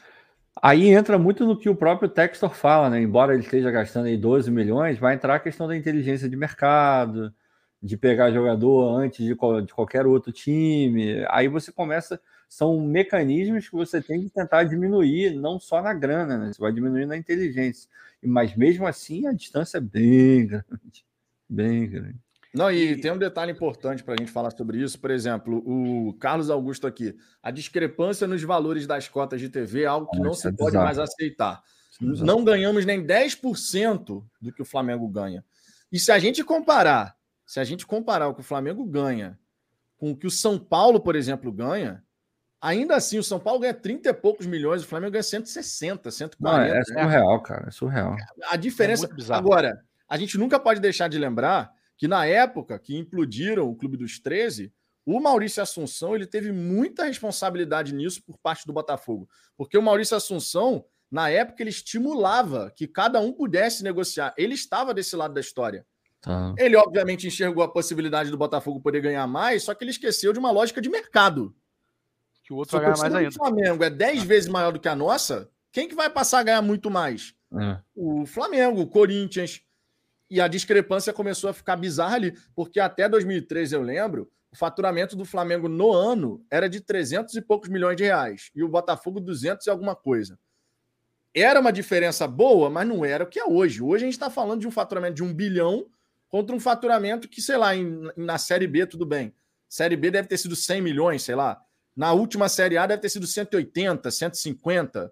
Aí 0.59 0.89
entra 0.89 1.17
muito 1.17 1.45
no 1.45 1.57
que 1.57 1.69
o 1.69 1.75
próprio 1.75 2.09
Textor 2.09 2.53
fala, 2.53 2.89
né? 2.89 3.01
Embora 3.01 3.33
ele 3.33 3.43
esteja 3.43 3.71
gastando 3.71 4.07
aí 4.07 4.17
12 4.17 4.51
milhões, 4.51 4.99
vai 4.99 5.15
entrar 5.15 5.35
a 5.35 5.39
questão 5.39 5.67
da 5.67 5.77
inteligência 5.77 6.27
de 6.27 6.35
mercado, 6.35 7.33
de 7.81 7.97
pegar 7.97 8.31
jogador 8.31 8.95
antes 8.97 9.25
de, 9.25 9.33
de 9.33 9.73
qualquer 9.73 10.05
outro 10.05 10.31
time. 10.31 11.25
Aí 11.29 11.47
você 11.47 11.71
começa. 11.71 12.21
São 12.49 12.81
mecanismos 12.81 13.69
que 13.69 13.75
você 13.75 14.01
tem 14.01 14.21
que 14.23 14.29
tentar 14.29 14.65
diminuir, 14.65 15.33
não 15.35 15.57
só 15.57 15.81
na 15.81 15.93
grana, 15.93 16.37
né? 16.37 16.51
Você 16.53 16.61
vai 16.61 16.71
diminuir 16.73 17.05
na 17.05 17.15
inteligência. 17.15 17.89
Mas 18.21 18.55
mesmo 18.55 18.85
assim, 18.85 19.25
a 19.25 19.33
distância 19.33 19.77
é 19.77 19.81
bem 19.81 20.47
grande. 20.47 21.05
Bem 21.49 21.89
grande. 21.89 22.19
Não, 22.53 22.69
e, 22.69 22.99
tem 22.99 23.11
um 23.11 23.17
detalhe 23.17 23.51
importante 23.51 24.03
para 24.03 24.13
a 24.13 24.17
gente 24.17 24.31
falar 24.31 24.51
sobre 24.51 24.77
isso. 24.81 24.99
Por 24.99 25.09
exemplo, 25.09 25.63
o 25.65 26.13
Carlos 26.15 26.49
Augusto 26.49 26.85
aqui. 26.85 27.15
A 27.41 27.49
discrepância 27.49 28.27
nos 28.27 28.43
valores 28.43 28.85
das 28.85 29.07
cotas 29.07 29.39
de 29.39 29.49
TV 29.49 29.83
é 29.83 29.85
algo 29.85 30.09
que 30.09 30.19
não 30.19 30.33
se 30.33 30.49
é 30.49 30.51
pode 30.51 30.75
mais 30.75 30.99
aceitar. 30.99 31.63
É 32.01 32.05
não 32.23 32.43
ganhamos 32.43 32.85
nem 32.85 33.05
10% 33.05 34.23
do 34.41 34.51
que 34.51 34.61
o 34.61 34.65
Flamengo 34.65 35.07
ganha. 35.07 35.45
E 35.91 35.99
se 35.99 36.11
a 36.11 36.19
gente 36.19 36.43
comparar, 36.43 37.15
se 37.45 37.59
a 37.59 37.63
gente 37.63 37.85
comparar 37.85 38.27
o 38.27 38.33
que 38.33 38.41
o 38.41 38.45
Flamengo 38.45 38.83
ganha 38.85 39.39
com 39.97 40.11
o 40.11 40.17
que 40.17 40.27
o 40.27 40.31
São 40.31 40.57
Paulo, 40.57 40.99
por 40.99 41.15
exemplo, 41.15 41.51
ganha, 41.51 42.03
ainda 42.59 42.95
assim 42.95 43.17
o 43.17 43.23
São 43.23 43.39
Paulo 43.39 43.59
ganha 43.59 43.73
30 43.73 44.09
e 44.09 44.13
poucos 44.13 44.45
milhões, 44.45 44.83
o 44.83 44.87
Flamengo 44.87 45.11
ganha 45.11 45.23
160, 45.23 46.11
140. 46.11 46.67
Não, 46.67 46.75
é 46.75 46.83
surreal, 46.83 47.41
cara, 47.43 47.67
é 47.67 47.71
surreal. 47.71 48.15
A 48.49 48.57
diferença. 48.57 49.05
É 49.05 49.33
agora, 49.33 49.79
a 50.09 50.17
gente 50.17 50.37
nunca 50.37 50.59
pode 50.59 50.81
deixar 50.81 51.07
de 51.07 51.17
lembrar 51.17 51.71
que 52.01 52.07
na 52.07 52.25
época 52.25 52.79
que 52.79 52.97
implodiram 52.97 53.69
o 53.69 53.75
Clube 53.75 53.95
dos 53.95 54.17
13, 54.17 54.73
o 55.05 55.19
Maurício 55.19 55.61
Assunção 55.61 56.15
ele 56.15 56.25
teve 56.25 56.51
muita 56.51 57.03
responsabilidade 57.03 57.93
nisso 57.93 58.23
por 58.25 58.39
parte 58.39 58.65
do 58.65 58.73
Botafogo, 58.73 59.29
porque 59.55 59.77
o 59.77 59.83
Maurício 59.83 60.17
Assunção 60.17 60.83
na 61.11 61.29
época 61.29 61.61
ele 61.61 61.69
estimulava 61.69 62.73
que 62.75 62.87
cada 62.87 63.19
um 63.19 63.31
pudesse 63.31 63.83
negociar. 63.83 64.33
Ele 64.35 64.55
estava 64.55 64.95
desse 64.95 65.15
lado 65.15 65.35
da 65.35 65.41
história. 65.41 65.85
Tá. 66.19 66.55
Ele 66.57 66.75
obviamente 66.75 67.27
enxergou 67.27 67.63
a 67.63 67.71
possibilidade 67.71 68.31
do 68.31 68.37
Botafogo 68.37 68.81
poder 68.81 69.01
ganhar 69.01 69.27
mais, 69.27 69.61
só 69.61 69.75
que 69.75 69.83
ele 69.83 69.91
esqueceu 69.91 70.33
de 70.33 70.39
uma 70.39 70.49
lógica 70.49 70.81
de 70.81 70.89
mercado. 70.89 71.55
Que 72.43 72.51
o 72.51 72.55
outro 72.55 72.79
vai 72.79 72.87
ganhar 72.87 72.97
mais 72.97 73.13
ainda. 73.13 73.29
O 73.29 73.33
Flamengo 73.33 73.83
é 73.83 73.91
10 73.91 74.23
vezes 74.23 74.49
maior 74.49 74.73
do 74.73 74.79
que 74.79 74.89
a 74.89 74.95
nossa. 74.95 75.51
Quem 75.71 75.87
que 75.87 75.93
vai 75.93 76.09
passar 76.09 76.39
a 76.39 76.43
ganhar 76.43 76.61
muito 76.63 76.89
mais? 76.89 77.35
É. 77.53 77.79
O 77.93 78.25
Flamengo, 78.25 78.81
o 78.81 78.87
Corinthians. 78.87 79.61
E 80.31 80.39
a 80.39 80.47
discrepância 80.47 81.11
começou 81.11 81.49
a 81.49 81.53
ficar 81.53 81.75
bizarra 81.75 82.15
ali, 82.15 82.33
porque 82.55 82.79
até 82.79 83.09
2013 83.09 83.75
eu 83.75 83.81
lembro, 83.81 84.31
o 84.49 84.55
faturamento 84.55 85.13
do 85.13 85.25
Flamengo 85.25 85.67
no 85.67 85.91
ano 85.91 86.41
era 86.49 86.69
de 86.69 86.79
300 86.79 87.35
e 87.35 87.41
poucos 87.41 87.67
milhões 87.67 87.97
de 87.97 88.03
reais 88.03 88.49
e 88.55 88.63
o 88.63 88.69
Botafogo 88.69 89.19
200 89.19 89.67
e 89.67 89.69
alguma 89.69 89.93
coisa. 89.93 90.39
Era 91.35 91.59
uma 91.59 91.73
diferença 91.73 92.25
boa, 92.29 92.69
mas 92.69 92.87
não 92.87 93.03
era 93.03 93.25
o 93.25 93.27
que 93.27 93.39
é 93.39 93.45
hoje. 93.45 93.83
Hoje 93.83 94.05
a 94.05 94.07
gente 94.07 94.13
está 94.13 94.29
falando 94.29 94.61
de 94.61 94.67
um 94.67 94.71
faturamento 94.71 95.15
de 95.15 95.23
um 95.23 95.33
bilhão 95.33 95.85
contra 96.29 96.55
um 96.55 96.61
faturamento 96.61 97.27
que, 97.27 97.41
sei 97.41 97.57
lá, 97.57 97.75
em, 97.75 98.09
na 98.15 98.37
Série 98.37 98.67
B, 98.67 98.85
tudo 98.85 99.05
bem. 99.05 99.33
Série 99.67 99.97
B 99.97 100.11
deve 100.11 100.29
ter 100.29 100.37
sido 100.37 100.55
100 100.55 100.81
milhões, 100.81 101.23
sei 101.23 101.35
lá. 101.35 101.61
Na 101.93 102.13
última 102.13 102.47
Série 102.47 102.77
A 102.77 102.85
deve 102.87 103.01
ter 103.01 103.09
sido 103.09 103.27
180, 103.27 104.09
150. 104.09 105.11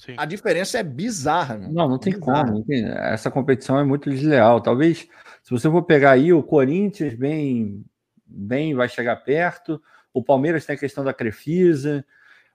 Sim. 0.00 0.14
A 0.16 0.24
diferença 0.24 0.78
é 0.78 0.82
bizarra. 0.82 1.58
Mano. 1.58 1.74
Não, 1.74 1.86
não 1.86 1.98
tem 1.98 2.14
bizarra. 2.14 2.46
como. 2.46 2.58
Não 2.58 2.64
tem... 2.64 2.86
Essa 2.86 3.30
competição 3.30 3.78
é 3.78 3.84
muito 3.84 4.08
desleal. 4.08 4.58
Talvez, 4.62 5.06
se 5.42 5.50
você 5.50 5.70
for 5.70 5.82
pegar 5.82 6.12
aí, 6.12 6.32
o 6.32 6.42
Corinthians 6.42 7.14
bem, 7.14 7.84
bem 8.26 8.74
vai 8.74 8.88
chegar 8.88 9.16
perto. 9.16 9.80
O 10.14 10.24
Palmeiras 10.24 10.64
tem 10.64 10.74
a 10.74 10.78
questão 10.78 11.04
da 11.04 11.12
Crefisa. 11.12 12.02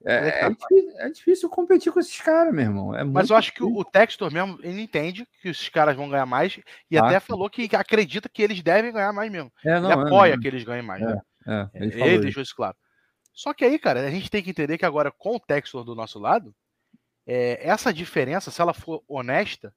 É, 0.04 0.46
é, 0.46 0.50
difícil, 0.50 0.98
é, 0.98 1.10
difícil, 1.10 1.50
competir 1.50 1.92
com 1.92 2.00
esses 2.00 2.20
caras, 2.20 2.52
meu 2.52 2.64
irmão. 2.64 2.96
É 2.96 3.04
Mas 3.04 3.30
eu 3.30 3.36
acho 3.36 3.52
difícil. 3.52 3.72
que 3.72 3.78
o, 3.78 3.80
o 3.80 3.86
Textor 3.86 4.34
mesmo, 4.34 4.58
ele 4.64 4.82
entende 4.82 5.28
que 5.40 5.50
esses 5.50 5.70
caras 5.70 5.96
vão 5.96 6.10
ganhar 6.10 6.26
mais 6.26 6.60
e 6.90 6.98
ah, 6.98 7.06
até 7.06 7.20
falou 7.20 7.48
que 7.48 7.70
acredita 7.76 8.28
que 8.28 8.42
eles 8.42 8.64
devem 8.64 8.92
ganhar 8.92 9.14
mais 9.14 9.32
mesmo. 9.32 9.52
É, 9.64 9.80
não, 9.80 9.92
ele 9.92 10.02
é, 10.02 10.04
apoia 10.04 10.40
que 10.40 10.48
eles 10.48 10.64
ganhem 10.64 10.84
mais. 10.84 11.02
Né? 11.02 11.22
ele, 11.76 12.02
ele 12.02 12.20
deixou 12.20 12.42
isso 12.42 12.56
claro. 12.56 12.76
Só 13.32 13.54
que 13.54 13.64
aí, 13.64 13.78
cara, 13.78 14.02
a 14.02 14.10
gente 14.10 14.32
tem 14.32 14.42
que 14.42 14.50
entender 14.50 14.80
que 14.80 14.86
agora, 14.86 15.12
com 15.12 15.36
o 15.36 15.40
Textor 15.40 15.84
do 15.84 15.94
nosso 15.94 16.18
lado, 16.18 16.56
essa 17.28 17.94
diferença, 17.94 18.52
se 18.52 18.62
ela 18.62 18.74
for 18.74 19.04
honesta, 19.08 19.74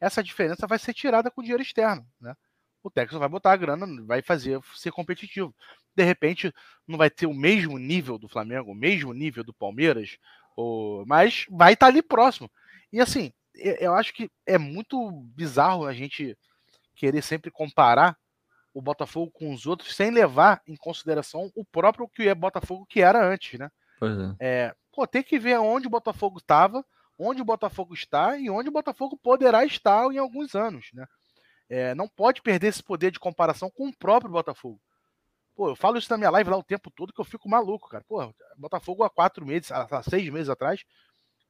essa 0.00 0.22
diferença 0.22 0.66
vai 0.66 0.78
ser 0.78 0.94
tirada 0.94 1.30
com 1.30 1.42
dinheiro 1.42 1.62
externo, 1.62 2.06
né? 2.20 2.34
o 2.82 2.90
Texas 2.90 3.18
vai 3.18 3.28
botar 3.28 3.52
a 3.52 3.56
grana, 3.56 3.86
vai 4.04 4.22
fazer 4.22 4.60
ser 4.74 4.90
competitivo. 4.90 5.54
De 5.94 6.02
repente, 6.02 6.52
não 6.86 6.98
vai 6.98 7.08
ter 7.08 7.26
o 7.26 7.34
mesmo 7.34 7.78
nível 7.78 8.18
do 8.18 8.28
Flamengo, 8.28 8.72
o 8.72 8.74
mesmo 8.74 9.12
nível 9.12 9.44
do 9.44 9.54
Palmeiras, 9.54 10.18
ou... 10.56 11.06
mas 11.06 11.46
vai 11.50 11.74
estar 11.74 11.86
tá 11.86 11.92
ali 11.92 12.02
próximo. 12.02 12.50
E 12.92 13.00
assim, 13.00 13.32
eu 13.54 13.94
acho 13.94 14.12
que 14.12 14.30
é 14.46 14.58
muito 14.58 15.10
bizarro 15.34 15.86
a 15.86 15.92
gente 15.92 16.36
querer 16.94 17.22
sempre 17.22 17.50
comparar 17.50 18.16
o 18.74 18.80
Botafogo 18.80 19.30
com 19.30 19.52
os 19.52 19.66
outros 19.66 19.94
sem 19.94 20.10
levar 20.10 20.62
em 20.66 20.76
consideração 20.76 21.50
o 21.54 21.64
próprio 21.64 22.08
que 22.08 22.26
é 22.28 22.34
Botafogo 22.34 22.86
que 22.86 23.02
era 23.02 23.24
antes, 23.24 23.58
né? 23.58 23.70
Pois 23.98 24.18
é. 24.18 24.34
é 24.40 24.74
pô, 24.92 25.06
tem 25.06 25.22
que 25.22 25.38
ver 25.38 25.58
onde 25.58 25.86
o 25.86 25.90
Botafogo 25.90 26.38
estava, 26.38 26.84
onde 27.18 27.42
o 27.42 27.44
Botafogo 27.44 27.94
está 27.94 28.36
e 28.38 28.50
onde 28.50 28.68
o 28.68 28.72
Botafogo 28.72 29.16
poderá 29.16 29.64
estar 29.64 30.10
em 30.12 30.18
alguns 30.18 30.54
anos, 30.54 30.90
né? 30.92 31.06
é, 31.72 31.94
não 31.94 32.06
pode 32.06 32.42
perder 32.42 32.66
esse 32.66 32.82
poder 32.82 33.10
de 33.10 33.18
comparação 33.18 33.70
com 33.70 33.88
o 33.88 33.96
próprio 33.96 34.30
Botafogo. 34.30 34.78
Pô, 35.56 35.70
eu 35.70 35.74
falo 35.74 35.96
isso 35.96 36.10
na 36.10 36.18
minha 36.18 36.28
live 36.28 36.50
lá 36.50 36.58
o 36.58 36.62
tempo 36.62 36.90
todo 36.90 37.14
que 37.14 37.20
eu 37.20 37.24
fico 37.24 37.48
maluco, 37.48 37.88
cara. 37.88 38.04
Pô, 38.06 38.30
Botafogo 38.58 39.02
há 39.02 39.08
quatro 39.08 39.46
meses, 39.46 39.72
há 39.72 40.02
seis 40.02 40.28
meses 40.28 40.50
atrás, 40.50 40.84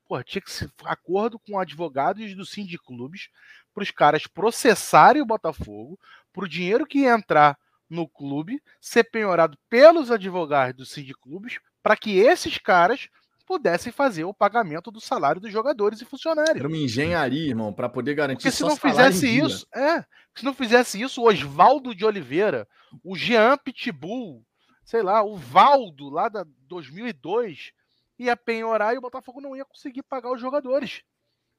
pô, 0.07 0.23
tinha 0.23 0.41
que 0.41 0.51
ser 0.53 0.71
acordo 0.85 1.41
com 1.41 1.59
advogados 1.59 2.37
do 2.37 2.79
Clubes 2.85 3.31
para 3.75 3.83
os 3.83 3.91
caras 3.91 4.25
processarem 4.29 5.21
o 5.21 5.27
Botafogo, 5.27 5.99
para 6.33 6.45
o 6.45 6.49
dinheiro 6.49 6.87
que 6.87 7.01
ia 7.01 7.15
entrar 7.15 7.59
no 7.91 8.09
clube 8.09 8.63
ser 8.81 9.03
penhorado 9.05 9.59
pelos 9.69 10.09
advogados 10.13 10.95
do 10.95 11.19
Clubes, 11.19 11.59
para 11.83 11.97
que 11.97 12.19
esses 12.19 12.59
caras 12.59 13.09
pudessem 13.53 13.93
fazer 13.93 14.25
o 14.25 14.33
pagamento 14.33 14.91
do 14.91 14.99
salário 14.99 15.39
dos 15.39 15.53
jogadores 15.53 16.01
e 16.01 16.07
funcionários. 16.07 16.57
Era 16.57 16.69
uma 16.69 16.77
engenharia, 16.77 17.51
irmão, 17.51 17.71
para 17.71 17.87
poder 17.87 18.15
garantir 18.15 18.45
Porque 18.45 18.51
se 18.51 18.63
não 18.63 18.75
fizesse 18.75 19.29
isso, 19.29 19.67
é, 19.75 20.01
se 20.35 20.43
não 20.43 20.55
fizesse 20.55 20.99
isso, 20.99 21.21
o 21.21 21.27
Oswaldo 21.27 21.95
de 21.95 22.03
Oliveira, 22.03 22.67
o 23.05 23.15
Jean 23.15 23.59
Pitbull, 23.59 24.43
sei 24.83 25.03
lá, 25.03 25.23
o 25.23 25.37
Valdo 25.37 26.09
lá 26.09 26.31
da 26.31 26.47
2002 26.67 27.73
ia 28.19 28.35
penhorar 28.35 28.95
e 28.95 28.99
o 28.99 29.03
Botafogo 29.03 29.43
não 29.43 29.55
ia 29.55 29.67
conseguir 29.67 30.03
pagar 30.03 30.33
os 30.33 30.41
jogadores. 30.41 31.03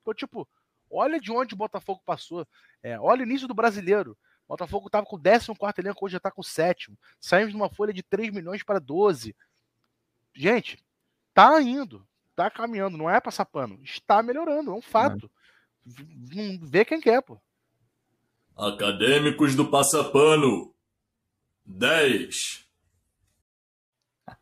Então, 0.02 0.15
tipo, 0.15 0.49
olha 0.90 1.20
de 1.20 1.32
onde 1.32 1.53
o 1.53 1.57
Botafogo 1.57 2.02
passou. 2.03 2.48
É, 2.82 2.99
olha 2.99 3.22
o 3.22 3.26
início 3.26 3.48
do 3.48 3.53
brasileiro. 3.53 4.18
O 4.48 4.53
Botafogo 4.53 4.88
estava 4.88 5.06
com 5.06 5.15
o 5.15 5.22
14 5.22 5.52
elenco, 5.78 6.03
hoje 6.03 6.14
já 6.14 6.18
está 6.18 6.32
com 6.32 6.41
o 6.41 6.44
sétimo. 6.44 6.98
Saímos 7.20 7.52
de 7.52 7.56
uma 7.56 7.70
folha 7.70 7.94
de 7.94 8.02
3 8.02 8.32
milhões 8.32 8.64
para 8.64 8.80
12. 8.80 9.36
Gente, 10.36 10.84
tá 11.34 11.61
indo, 11.61 12.05
tá 12.35 12.49
caminhando, 12.49 12.97
não 12.97 13.10
é 13.10 13.19
passar 13.19 13.45
pano, 13.45 13.80
está 13.84 14.22
melhorando, 14.22 14.72
é 14.72 14.73
um 14.73 14.81
fato. 14.81 15.30
Não 15.85 16.60
vê 16.61 16.85
quem 16.85 17.01
quer, 17.01 17.22
pô. 17.22 17.39
Acadêmicos 18.55 19.55
do 19.55 19.69
Passapano. 19.69 20.73
10. 21.65 22.65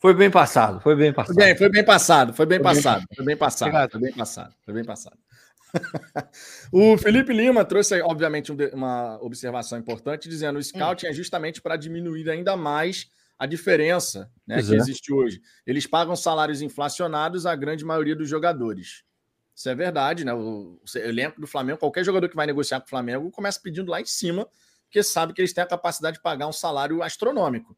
Foi 0.00 0.14
bem 0.14 0.30
passado, 0.30 0.80
foi 0.80 0.94
bem 0.94 1.12
passado. 1.12 1.34
Foi 1.34 1.44
bem, 1.44 1.56
foi 1.56 1.68
bem 1.68 1.84
passado, 1.84 2.32
foi 2.32 2.46
bem 2.46 2.62
passado, 2.62 3.04
foi 3.16 3.24
bem 3.24 3.36
passado, 3.36 3.90
foi 3.90 4.00
bem 4.00 4.12
passado, 4.12 4.54
foi 4.64 4.74
bem 4.74 4.84
passado. 4.84 5.18
o 6.72 6.96
Felipe 6.96 7.32
Lima 7.32 7.64
trouxe, 7.64 8.00
obviamente, 8.02 8.52
uma 8.72 9.18
observação 9.20 9.76
importante, 9.76 10.28
dizendo 10.28 10.54
que 10.54 10.60
o 10.60 10.64
scouting 10.64 11.06
hum. 11.06 11.10
é 11.10 11.12
justamente 11.12 11.60
para 11.60 11.76
diminuir 11.76 12.30
ainda 12.30 12.56
mais 12.56 13.10
a 13.38 13.46
diferença 13.46 14.30
né, 14.46 14.60
que 14.62 14.74
é. 14.74 14.76
existe 14.76 15.12
hoje. 15.12 15.40
Eles 15.66 15.86
pagam 15.86 16.16
salários 16.16 16.60
inflacionados 16.60 17.46
à 17.46 17.54
grande 17.54 17.84
maioria 17.84 18.16
dos 18.16 18.28
jogadores. 18.28 19.04
Isso 19.54 19.68
é 19.68 19.74
verdade, 19.74 20.24
né? 20.24 20.34
O, 20.34 20.80
elenco 20.96 21.40
do 21.40 21.46
Flamengo, 21.46 21.78
qualquer 21.78 22.04
jogador 22.04 22.28
que 22.28 22.36
vai 22.36 22.46
negociar 22.46 22.80
com 22.80 22.86
o 22.86 22.90
Flamengo 22.90 23.30
começa 23.30 23.60
pedindo 23.62 23.90
lá 23.90 24.00
em 24.00 24.04
cima, 24.04 24.48
porque 24.84 25.02
sabe 25.02 25.32
que 25.32 25.40
eles 25.40 25.52
têm 25.52 25.62
a 25.62 25.66
capacidade 25.66 26.16
de 26.16 26.22
pagar 26.22 26.48
um 26.48 26.52
salário 26.52 27.02
astronômico. 27.02 27.76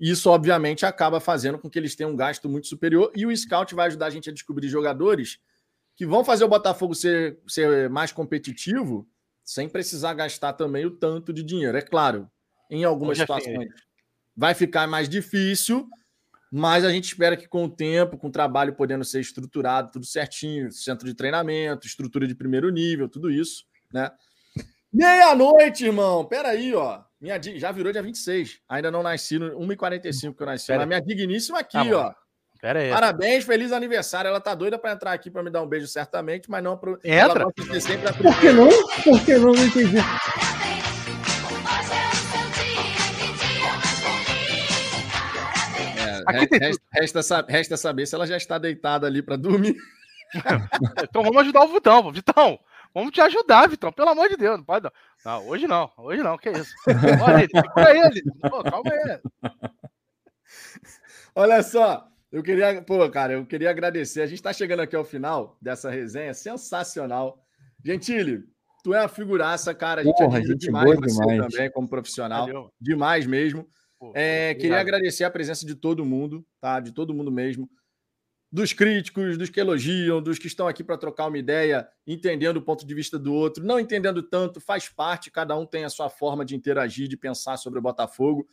Isso, 0.00 0.30
obviamente, 0.30 0.84
acaba 0.86 1.20
fazendo 1.20 1.58
com 1.58 1.70
que 1.70 1.78
eles 1.78 1.94
tenham 1.94 2.12
um 2.12 2.16
gasto 2.16 2.48
muito 2.48 2.66
superior. 2.66 3.12
E 3.14 3.26
o 3.26 3.36
scout 3.36 3.74
vai 3.74 3.86
ajudar 3.88 4.06
a 4.06 4.10
gente 4.10 4.28
a 4.28 4.32
descobrir 4.32 4.68
jogadores 4.68 5.38
que 5.96 6.06
vão 6.06 6.24
fazer 6.24 6.44
o 6.44 6.48
Botafogo 6.48 6.94
ser, 6.94 7.38
ser 7.46 7.88
mais 7.88 8.10
competitivo 8.10 9.08
sem 9.44 9.68
precisar 9.68 10.14
gastar 10.14 10.54
também 10.54 10.84
o 10.84 10.90
tanto 10.90 11.32
de 11.32 11.42
dinheiro. 11.42 11.76
É 11.76 11.82
claro, 11.82 12.28
em 12.70 12.84
algumas 12.84 13.18
situações 13.18 13.68
vai 14.36 14.54
ficar 14.54 14.86
mais 14.86 15.08
difícil, 15.08 15.88
mas 16.50 16.84
a 16.84 16.90
gente 16.90 17.06
espera 17.06 17.36
que 17.36 17.48
com 17.48 17.64
o 17.64 17.68
tempo, 17.68 18.16
com 18.16 18.28
o 18.28 18.32
trabalho 18.32 18.74
podendo 18.74 19.04
ser 19.04 19.20
estruturado, 19.20 19.90
tudo 19.90 20.06
certinho, 20.06 20.70
centro 20.70 21.06
de 21.06 21.14
treinamento, 21.14 21.86
estrutura 21.86 22.26
de 22.26 22.34
primeiro 22.34 22.70
nível, 22.70 23.08
tudo 23.08 23.30
isso, 23.30 23.64
né? 23.92 24.10
Meia-noite, 24.92 25.84
irmão. 25.84 26.24
Peraí, 26.24 26.72
ó. 26.72 27.00
Minha, 27.20 27.40
já 27.56 27.72
virou 27.72 27.92
dia 27.92 28.00
26. 28.02 28.60
Ainda 28.68 28.92
não 28.92 29.02
nasci 29.02 29.40
no 29.40 29.58
1h45 29.58 30.36
que 30.36 30.42
eu 30.42 30.46
nasci. 30.46 30.68
Pera 30.68 30.80
mas 30.80 30.88
minha 30.88 31.00
digníssima 31.00 31.58
aqui, 31.58 31.72
tá 31.72 31.96
ó. 31.96 32.14
Pera 32.60 32.78
aí. 32.78 32.90
Parabéns, 32.90 33.44
feliz 33.44 33.72
aniversário. 33.72 34.28
Ela 34.28 34.40
tá 34.40 34.54
doida 34.54 34.78
para 34.78 34.92
entrar 34.92 35.12
aqui 35.12 35.32
para 35.32 35.42
me 35.42 35.50
dar 35.50 35.62
um 35.62 35.66
beijo, 35.66 35.88
certamente, 35.88 36.48
mas 36.48 36.62
não 36.62 36.78
pro. 36.78 36.94
Entra. 37.02 37.42
Ela 37.42 37.52
Por 37.52 38.40
que 38.40 38.52
não? 38.52 38.68
Por 39.02 39.24
que 39.24 39.36
não? 39.36 39.52
Não 39.52 39.66
entendi. 39.66 39.96
Aqui 46.26 46.46
tem 46.46 46.58
resta, 46.58 46.82
resta, 46.92 47.46
resta, 47.48 47.76
saber 47.76 48.06
se 48.06 48.14
ela 48.14 48.26
já 48.26 48.36
está 48.36 48.58
deitada 48.58 49.06
ali 49.06 49.22
para 49.22 49.36
dormir. 49.36 49.76
então 51.02 51.22
vamos 51.22 51.38
ajudar 51.42 51.64
o 51.64 51.68
Vitão, 51.68 52.12
Vitão. 52.12 52.58
Vamos 52.94 53.10
te 53.10 53.20
ajudar, 53.20 53.68
Vitão. 53.68 53.92
Pelo 53.92 54.10
amor 54.10 54.28
de 54.28 54.36
Deus, 54.36 54.56
não 54.56 54.64
pode 54.64 54.84
não. 54.84 54.92
Não, 55.24 55.48
hoje 55.48 55.66
não, 55.66 55.90
hoje 55.98 56.22
não, 56.22 56.38
que 56.38 56.50
isso. 56.50 56.72
Olha 57.22 57.42
ele, 57.42 57.50
segura 57.52 58.06
ele. 58.06 58.22
Pô, 58.40 58.62
calma 58.62 58.90
aí. 58.92 59.20
Olha 61.34 61.62
só, 61.62 62.08
eu 62.30 62.42
queria, 62.42 62.80
pô, 62.82 63.08
cara, 63.10 63.32
eu 63.32 63.44
queria 63.44 63.70
agradecer. 63.70 64.22
A 64.22 64.26
gente 64.26 64.36
está 64.36 64.52
chegando 64.52 64.80
aqui 64.80 64.94
ao 64.94 65.04
final 65.04 65.56
dessa 65.60 65.90
resenha 65.90 66.32
sensacional. 66.34 67.44
Gentile, 67.84 68.44
tu 68.84 68.94
é 68.94 69.00
uma 69.00 69.08
figuraça, 69.08 69.74
cara. 69.74 70.02
A 70.02 70.04
gente 70.04 70.16
Porra, 70.16 70.38
admira 70.38 70.56
demais 70.56 71.00
você 71.00 71.20
demais. 71.20 71.52
também 71.52 71.70
como 71.72 71.88
profissional. 71.88 72.46
Valeu. 72.46 72.72
Demais 72.80 73.26
mesmo. 73.26 73.66
É, 74.14 74.54
queria 74.54 74.78
agradecer 74.78 75.24
a 75.24 75.30
presença 75.30 75.64
de 75.64 75.74
todo 75.74 76.04
mundo, 76.04 76.44
tá? 76.60 76.80
De 76.80 76.92
todo 76.92 77.14
mundo 77.14 77.30
mesmo. 77.30 77.68
Dos 78.50 78.72
críticos, 78.72 79.36
dos 79.36 79.50
que 79.50 79.58
elogiam, 79.58 80.22
dos 80.22 80.38
que 80.38 80.46
estão 80.46 80.68
aqui 80.68 80.84
para 80.84 80.96
trocar 80.96 81.26
uma 81.26 81.38
ideia, 81.38 81.88
entendendo 82.06 82.58
o 82.58 82.62
ponto 82.62 82.86
de 82.86 82.94
vista 82.94 83.18
do 83.18 83.34
outro, 83.34 83.64
não 83.64 83.80
entendendo 83.80 84.22
tanto, 84.22 84.60
faz 84.60 84.88
parte, 84.88 85.30
cada 85.30 85.56
um 85.56 85.66
tem 85.66 85.84
a 85.84 85.90
sua 85.90 86.08
forma 86.08 86.44
de 86.44 86.54
interagir, 86.54 87.08
de 87.08 87.16
pensar 87.16 87.56
sobre 87.56 87.78
o 87.78 87.82
Botafogo. 87.82 88.46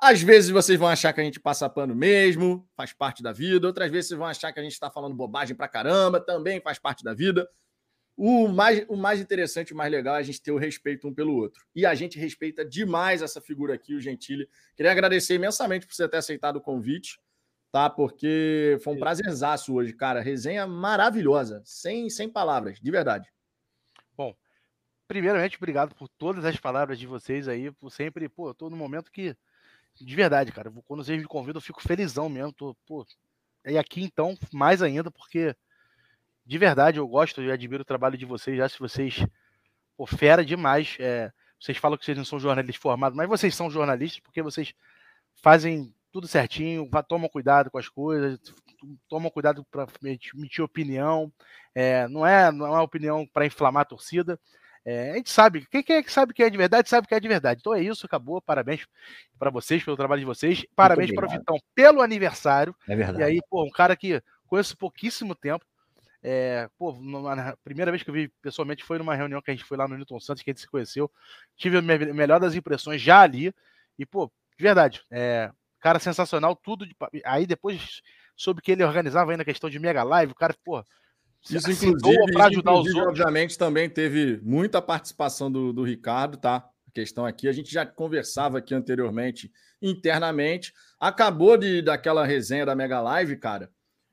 Às 0.00 0.22
vezes 0.22 0.50
vocês 0.50 0.78
vão 0.78 0.88
achar 0.88 1.12
que 1.12 1.20
a 1.20 1.24
gente 1.24 1.38
passa 1.38 1.68
pano 1.68 1.94
mesmo, 1.94 2.66
faz 2.74 2.92
parte 2.92 3.22
da 3.22 3.32
vida. 3.32 3.66
Outras 3.66 3.90
vezes 3.90 4.08
vocês 4.08 4.18
vão 4.18 4.26
achar 4.26 4.50
que 4.50 4.58
a 4.58 4.62
gente 4.62 4.72
está 4.72 4.90
falando 4.90 5.14
bobagem 5.14 5.54
pra 5.54 5.68
caramba, 5.68 6.18
também 6.18 6.60
faz 6.60 6.78
parte 6.78 7.04
da 7.04 7.12
vida. 7.12 7.46
O 8.22 8.48
mais, 8.48 8.84
o 8.86 8.96
mais 8.96 9.18
interessante, 9.18 9.72
o 9.72 9.76
mais 9.76 9.90
legal 9.90 10.14
é 10.14 10.18
a 10.18 10.22
gente 10.22 10.42
ter 10.42 10.52
o 10.52 10.58
respeito 10.58 11.08
um 11.08 11.14
pelo 11.14 11.34
outro. 11.34 11.64
E 11.74 11.86
a 11.86 11.94
gente 11.94 12.18
respeita 12.18 12.62
demais 12.62 13.22
essa 13.22 13.40
figura 13.40 13.72
aqui, 13.72 13.94
o 13.94 14.00
Gentili. 14.00 14.46
Queria 14.76 14.92
agradecer 14.92 15.36
imensamente 15.36 15.86
por 15.86 15.94
você 15.94 16.06
ter 16.06 16.18
aceitado 16.18 16.56
o 16.56 16.60
convite, 16.60 17.18
tá? 17.72 17.88
Porque 17.88 18.76
foi 18.84 18.92
um 18.92 18.98
prazerzaço 18.98 19.72
hoje, 19.72 19.94
cara. 19.94 20.20
Resenha 20.20 20.66
maravilhosa, 20.66 21.62
sem, 21.64 22.10
sem 22.10 22.28
palavras, 22.28 22.78
de 22.78 22.90
verdade. 22.90 23.26
Bom, 24.14 24.36
primeiramente, 25.08 25.56
obrigado 25.56 25.94
por 25.94 26.06
todas 26.06 26.44
as 26.44 26.58
palavras 26.58 26.98
de 26.98 27.06
vocês 27.06 27.48
aí, 27.48 27.72
por 27.72 27.90
sempre, 27.90 28.28
pô, 28.28 28.52
todo 28.52 28.76
momento 28.76 29.10
que. 29.10 29.34
De 29.98 30.14
verdade, 30.14 30.52
cara. 30.52 30.70
Quando 30.84 31.02
vocês 31.02 31.18
me 31.18 31.26
convidam, 31.26 31.56
eu 31.56 31.64
fico 31.64 31.82
felizão 31.82 32.28
mesmo. 32.28 32.52
Tô, 32.52 32.76
pô, 32.86 33.06
e 33.64 33.78
aqui 33.78 34.02
então, 34.02 34.36
mais 34.52 34.82
ainda, 34.82 35.10
porque 35.10 35.56
de 36.44 36.58
verdade, 36.58 36.98
eu 36.98 37.06
gosto 37.06 37.42
e 37.42 37.50
admiro 37.50 37.82
o 37.82 37.86
trabalho 37.86 38.18
de 38.18 38.24
vocês. 38.24 38.56
Já 38.56 38.68
se 38.68 38.78
vocês. 38.78 39.24
Pô, 39.96 40.06
fera 40.06 40.44
demais. 40.44 40.96
É, 40.98 41.30
vocês 41.58 41.76
falam 41.78 41.98
que 41.98 42.04
vocês 42.04 42.16
não 42.16 42.24
são 42.24 42.40
jornalistas 42.40 42.80
formados, 42.80 43.16
mas 43.16 43.28
vocês 43.28 43.54
são 43.54 43.70
jornalistas 43.70 44.20
porque 44.20 44.42
vocês 44.42 44.74
fazem 45.34 45.94
tudo 46.10 46.26
certinho, 46.26 46.88
tomam 47.06 47.28
cuidado 47.28 47.70
com 47.70 47.78
as 47.78 47.88
coisas, 47.88 48.38
tomam 49.08 49.30
cuidado 49.30 49.64
para 49.70 49.86
emitir 50.02 50.64
opinião. 50.64 51.32
É, 51.74 52.08
não 52.08 52.26
é 52.26 52.50
não 52.50 52.66
é 52.66 52.70
uma 52.70 52.82
opinião 52.82 53.26
para 53.26 53.46
inflamar 53.46 53.82
a 53.82 53.86
torcida. 53.86 54.38
É, 54.84 55.10
a 55.12 55.16
gente 55.16 55.30
sabe, 55.30 55.66
quem, 55.70 55.82
quem 55.82 55.96
é 55.96 56.02
que 56.02 56.10
sabe 56.10 56.32
que 56.32 56.42
é 56.42 56.48
de 56.48 56.56
verdade, 56.56 56.88
sabe 56.88 57.06
que 57.06 57.14
é 57.14 57.20
de 57.20 57.28
verdade. 57.28 57.60
Então 57.60 57.74
é 57.74 57.82
isso, 57.82 58.06
acabou. 58.06 58.40
Parabéns 58.40 58.86
para 59.38 59.50
vocês 59.50 59.84
pelo 59.84 59.96
trabalho 59.96 60.20
de 60.20 60.26
vocês. 60.26 60.64
Parabéns 60.74 61.12
para 61.14 61.26
o 61.26 61.30
Vitão 61.30 61.56
pelo 61.74 62.00
aniversário. 62.00 62.74
É 62.88 62.96
verdade. 62.96 63.20
E 63.20 63.22
aí, 63.22 63.40
pô, 63.48 63.64
um 63.64 63.70
cara 63.70 63.94
que 63.94 64.22
conheço 64.46 64.76
pouquíssimo 64.76 65.34
tempo, 65.34 65.64
é, 66.22 66.68
pô, 66.78 66.90
a 67.28 67.56
primeira 67.64 67.90
vez 67.90 68.02
que 68.02 68.10
eu 68.10 68.14
vi 68.14 68.28
pessoalmente 68.42 68.84
foi 68.84 68.98
numa 68.98 69.14
reunião 69.14 69.40
que 69.40 69.50
a 69.50 69.54
gente 69.54 69.64
foi 69.64 69.76
lá 69.76 69.88
no 69.88 69.96
Newton 69.96 70.20
Santos, 70.20 70.42
que 70.42 70.50
a 70.50 70.52
gente 70.52 70.60
se 70.60 70.68
conheceu. 70.68 71.10
Tive 71.56 71.78
a 71.78 71.82
melhor 71.82 72.38
das 72.38 72.54
impressões 72.54 73.00
já 73.00 73.22
ali. 73.22 73.52
E, 73.98 74.04
pô, 74.04 74.30
de 74.58 74.62
verdade, 74.62 75.02
é, 75.10 75.50
cara 75.80 75.98
sensacional, 75.98 76.54
tudo. 76.54 76.86
De, 76.86 76.94
aí 77.24 77.46
depois 77.46 78.02
soube 78.36 78.60
que 78.60 78.72
ele 78.72 78.84
organizava 78.84 79.30
ainda 79.30 79.42
a 79.42 79.46
questão 79.46 79.70
de 79.70 79.78
mega 79.78 80.02
live, 80.02 80.32
o 80.32 80.36
cara, 80.36 80.54
pô. 80.64 80.84
Isso, 81.42 81.70
inclusive, 81.70 82.32
para 82.34 82.46
ajudar 82.48 82.72
inclusive, 82.72 82.90
os 82.90 83.06
outros. 83.06 83.20
obviamente, 83.20 83.56
também 83.56 83.88
teve 83.88 84.38
muita 84.42 84.82
participação 84.82 85.50
do, 85.50 85.72
do 85.72 85.82
Ricardo, 85.82 86.36
tá? 86.36 86.56
A 86.86 86.90
questão 86.92 87.24
aqui, 87.24 87.48
a 87.48 87.52
gente 87.52 87.72
já 87.72 87.86
conversava 87.86 88.58
aqui 88.58 88.74
anteriormente, 88.74 89.50
internamente. 89.80 90.74
Acabou 90.98 91.56
de 91.56 91.80
daquela 91.80 92.26
resenha 92.26 92.66
da 92.66 92.74
Mega 92.74 93.00
Live, 93.00 93.38
cara 93.38 93.70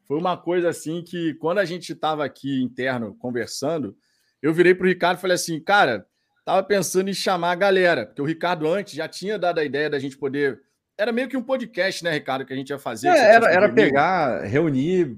foi 0.07 0.17
uma 0.17 0.37
coisa 0.37 0.69
assim 0.69 1.03
que, 1.03 1.33
quando 1.35 1.57
a 1.57 1.65
gente 1.65 1.91
estava 1.91 2.23
aqui 2.23 2.63
interno 2.63 3.15
conversando, 3.19 3.95
eu 4.41 4.53
virei 4.53 4.73
para 4.73 4.85
o 4.85 4.89
Ricardo 4.89 5.17
e 5.17 5.21
falei 5.21 5.35
assim, 5.35 5.59
cara, 5.59 6.05
tava 6.45 6.63
pensando 6.63 7.09
em 7.09 7.13
chamar 7.13 7.51
a 7.51 7.55
galera, 7.55 8.05
porque 8.05 8.21
o 8.21 8.25
Ricardo 8.25 8.67
antes 8.67 8.93
já 8.93 9.07
tinha 9.07 9.37
dado 9.37 9.59
a 9.59 9.65
ideia 9.65 9.89
da 9.89 9.99
gente 9.99 10.17
poder. 10.17 10.61
Era 10.97 11.11
meio 11.11 11.27
que 11.27 11.35
um 11.35 11.43
podcast, 11.43 12.03
né, 12.03 12.11
Ricardo, 12.11 12.45
que 12.45 12.53
a 12.53 12.55
gente 12.55 12.69
ia 12.69 12.79
fazer. 12.79 13.09
É, 13.09 13.35
era, 13.35 13.51
era 13.51 13.69
pegar, 13.69 14.43
reunir 14.43 15.17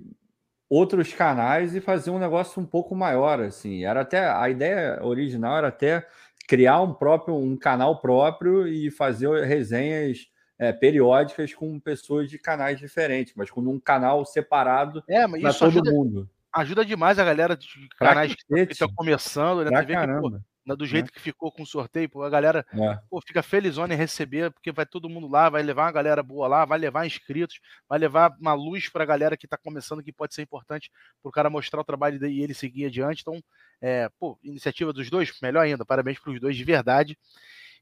outros 0.68 1.14
canais 1.14 1.76
e 1.76 1.82
fazer 1.82 2.10
um 2.10 2.20
negócio 2.20 2.62
um 2.62 2.66
pouco 2.66 2.96
maior, 2.96 3.40
assim. 3.40 3.86
Era 3.86 4.02
até 4.02 4.28
a 4.28 4.50
ideia 4.50 5.00
original 5.04 5.58
era 5.58 5.68
até 5.68 6.06
criar 6.48 6.82
um 6.82 6.94
próprio 6.94 7.36
um 7.36 7.56
canal 7.56 8.02
próprio 8.02 8.68
e 8.68 8.90
fazer 8.90 9.30
resenhas 9.46 10.28
é, 10.60 10.74
periódicas 10.74 11.54
com 11.54 11.80
pessoas 11.80 12.30
de 12.30 12.38
canais 12.38 12.78
diferentes, 12.78 13.34
mas 13.36 13.50
com 13.50 13.62
um 13.62 13.80
canal 13.80 14.26
separado 14.26 15.02
é, 15.10 15.26
para 15.26 15.54
todo 15.54 15.70
ajuda, 15.70 15.92
mundo. 15.92 16.30
Ajuda 16.54 16.84
demais 16.84 17.18
a 17.18 17.24
galera 17.24 17.56
de 17.56 17.88
canais 17.98 18.36
que 18.36 18.72
estão 18.72 18.90
começando, 18.94 19.64
né? 19.64 19.82
Você 19.82 19.94
caramba. 19.94 20.30
Que, 20.30 20.38
pô, 20.68 20.76
do 20.76 20.86
jeito 20.86 21.08
é. 21.08 21.12
que 21.12 21.20
ficou 21.20 21.52
com 21.52 21.64
o 21.64 21.66
sorteio, 21.66 22.10
pô, 22.10 22.24
a 22.24 22.30
galera 22.30 22.66
é. 22.74 23.00
pô, 23.10 23.22
fica 23.26 23.42
felizona 23.42 23.94
em 23.94 23.98
receber, 23.98 24.52
porque 24.52 24.72
vai 24.72 24.86
todo 24.86 25.10
mundo 25.10 25.28
lá, 25.28 25.50
vai 25.50 25.64
levar 25.64 25.86
uma 25.86 25.92
galera 25.92 26.22
boa 26.22 26.48
lá, 26.48 26.66
vai 26.66 26.78
levar 26.78 27.08
inscritos, 27.08 27.60
vai 27.88 27.98
levar 27.98 28.36
uma 28.40 28.54
luz 28.54 28.90
para 28.90 29.04
a 29.04 29.08
galera 29.08 29.38
que 29.38 29.46
está 29.46 29.58
começando, 29.58 30.04
que 30.04 30.12
pode 30.12 30.36
ser 30.36 30.42
importante 30.42 30.92
para 31.22 31.30
o 31.30 31.32
cara 31.32 31.50
mostrar 31.50 31.80
o 31.80 31.86
trabalho 31.86 32.24
e 32.28 32.44
ele 32.44 32.54
seguir 32.54 32.86
adiante. 32.86 33.22
Então, 33.22 33.42
é, 33.82 34.10
pô, 34.20 34.38
iniciativa 34.44 34.92
dos 34.92 35.10
dois, 35.10 35.32
melhor 35.42 35.62
ainda, 35.62 35.86
parabéns 35.86 36.20
para 36.20 36.34
os 36.34 36.40
dois 36.40 36.58
de 36.58 36.64
verdade. 36.64 37.18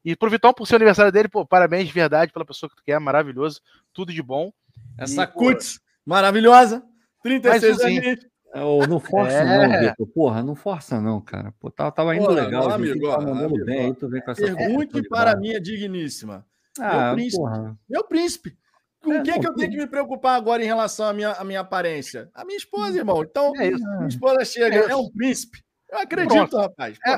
E 0.04 0.16
pro 0.16 0.30
Vitão, 0.30 0.54
por 0.54 0.66
ser 0.66 0.76
o 0.76 0.78
aniversário 0.78 1.12
dele, 1.12 1.28
pô, 1.28 1.46
parabéns 1.46 1.88
de 1.88 1.94
verdade 1.94 2.32
pela 2.32 2.46
pessoa 2.46 2.70
que 2.70 2.76
tu 2.76 2.84
quer, 2.84 3.00
maravilhoso, 3.00 3.62
tudo 3.94 4.14
de 4.14 4.22
bom. 4.22 4.52
Essa 4.98 5.24
e, 5.24 5.28
Cuts, 5.28 5.80
maravilhosa, 6.06 6.84
36 7.24 7.80
anos. 7.82 8.26
Oh, 8.56 8.88
não 8.88 9.00
força 9.00 9.38
é. 9.38 9.68
não, 9.68 9.80
Vitor. 9.80 10.08
Porra, 10.08 10.44
não 10.44 10.56
força 10.56 11.02
não, 11.02 11.22
cara. 11.22 11.54
Pô, 11.60 11.70
tava, 11.70 11.92
tava 11.92 12.16
indo 12.16 12.26
porra, 12.26 12.42
legal. 12.42 12.70
Não, 12.70 12.76
amigo, 12.76 13.10
tá 13.10 13.20
mandando 13.20 13.46
amigo, 13.46 13.66
bem, 13.66 13.94
tu 13.94 14.08
vem 14.08 14.22
com 14.22 14.32
essa 14.32 14.42
Pergunte 14.42 15.08
para 15.10 15.32
a 15.32 15.36
minha 15.36 15.60
digníssima. 15.60 16.46
Ah, 16.80 17.08
meu 17.08 17.16
príncipe. 17.16 17.38
Porra. 17.38 17.78
Meu 17.90 18.04
príncipe. 18.04 18.58
Com 19.04 19.14
é, 19.14 19.20
o 19.20 19.24
que, 19.24 19.32
é 19.32 19.40
que 19.40 19.48
eu 19.48 19.54
tenho 19.54 19.72
que 19.72 19.78
me 19.78 19.88
preocupar 19.88 20.36
agora 20.36 20.64
em 20.64 20.66
relação 20.66 21.08
à 21.08 21.14
minha, 21.14 21.32
à 21.32 21.44
minha 21.44 21.60
aparência? 21.60 22.30
A 22.34 22.44
minha 22.44 22.58
esposa, 22.58 22.98
irmão. 22.98 23.22
Então, 23.24 23.54
é 23.56 23.72
minha 23.72 24.08
esposa 24.08 24.44
chega, 24.44 24.76
é, 24.76 24.92
é 24.92 24.96
um 24.96 25.10
príncipe. 25.12 25.64
Eu 25.90 26.00
acredito, 26.00 26.34
Pronto. 26.34 26.58
rapaz. 26.58 26.98
É, 27.06 27.18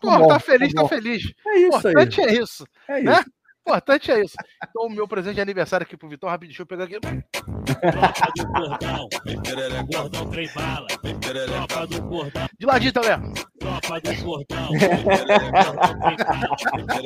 pô, 0.00 0.26
tá 0.26 0.40
feliz, 0.40 0.72
tá, 0.72 0.82
tá 0.82 0.88
feliz. 0.88 1.32
É 1.46 1.58
isso 1.58 1.78
importante 1.78 2.20
aí. 2.20 2.26
é 2.26 2.42
isso. 2.42 2.66
É 2.88 3.02
né? 3.02 3.12
isso. 3.12 3.38
Importante 3.68 4.10
é 4.10 4.24
isso. 4.24 4.34
Então, 4.66 4.86
o 4.86 4.90
meu 4.90 5.06
presente 5.06 5.34
de 5.34 5.40
aniversário 5.42 5.84
aqui 5.84 5.94
pro 5.94 6.08
Vitão, 6.08 6.26
rapidinho, 6.26 6.56
deixa 6.56 6.62
eu 6.62 6.66
pegar 6.66 6.84
aqui. 6.84 6.98
Tropa 6.98 8.32
do 8.34 8.46
cordão, 8.50 9.08
cordão 9.92 10.30
trem 10.30 10.48
bala. 10.54 10.86
Tropa 10.88 11.86
do 11.86 12.02
cordão. 12.08 12.48
De 12.58 12.64
ladinho, 12.64 12.92
também. 12.94 13.32
Tropa 13.58 14.00
do 14.00 14.24
cordão. 14.24 14.68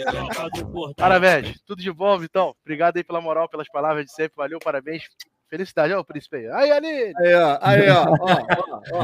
Tropa 0.06 0.50
do 0.50 0.66
cordão. 0.70 0.94
Parabéns, 0.94 1.60
tudo 1.66 1.82
de 1.82 1.92
bom, 1.92 2.16
Vitão. 2.16 2.54
Obrigado 2.64 2.96
aí 2.96 3.02
pela 3.02 3.20
moral, 3.20 3.48
pelas 3.48 3.68
palavras 3.68 4.06
de 4.06 4.12
sempre. 4.12 4.34
Valeu, 4.36 4.60
parabéns. 4.60 5.02
Felicidade, 5.52 5.92
olha 5.92 6.00
o 6.00 6.04
príncipe 6.04 6.36
aí. 6.36 6.46
Aí, 6.48 6.70
Aline! 6.70 7.12
Aí, 7.14 7.34
ó, 7.34 7.58
aí, 7.60 7.90
ó. 7.90 8.04
ó, 8.08 8.16
ó, 8.90 9.02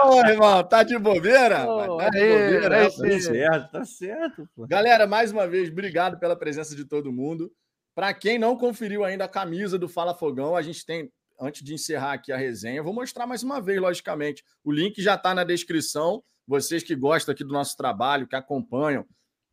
ó. 0.00 0.08
Ô, 0.16 0.26
irmão, 0.26 0.64
tá 0.64 0.82
de 0.82 0.98
bobeira? 0.98 1.66
Oh, 1.68 1.98
tá 1.98 2.08
de 2.08 2.20
bobeira, 2.20 2.76
é, 2.76 2.84
tá 2.84 2.90
certo, 2.90 3.70
tá 3.70 3.84
certo. 3.84 4.48
Pô. 4.56 4.66
Galera, 4.66 5.06
mais 5.06 5.30
uma 5.30 5.46
vez, 5.46 5.68
obrigado 5.68 6.18
pela 6.18 6.34
presença 6.34 6.74
de 6.74 6.86
todo 6.86 7.12
mundo. 7.12 7.52
Para 7.94 8.14
quem 8.14 8.38
não 8.38 8.56
conferiu 8.56 9.04
ainda 9.04 9.26
a 9.26 9.28
camisa 9.28 9.78
do 9.78 9.90
Fala 9.90 10.14
Fogão, 10.14 10.56
a 10.56 10.62
gente 10.62 10.86
tem, 10.86 11.12
antes 11.38 11.62
de 11.62 11.74
encerrar 11.74 12.14
aqui 12.14 12.32
a 12.32 12.38
resenha, 12.38 12.82
vou 12.82 12.94
mostrar 12.94 13.26
mais 13.26 13.42
uma 13.42 13.60
vez, 13.60 13.78
logicamente. 13.78 14.42
O 14.64 14.72
link 14.72 15.02
já 15.02 15.16
está 15.16 15.34
na 15.34 15.44
descrição. 15.44 16.24
Vocês 16.48 16.82
que 16.82 16.96
gostam 16.96 17.34
aqui 17.34 17.44
do 17.44 17.52
nosso 17.52 17.76
trabalho, 17.76 18.26
que 18.26 18.34
acompanham, 18.34 19.04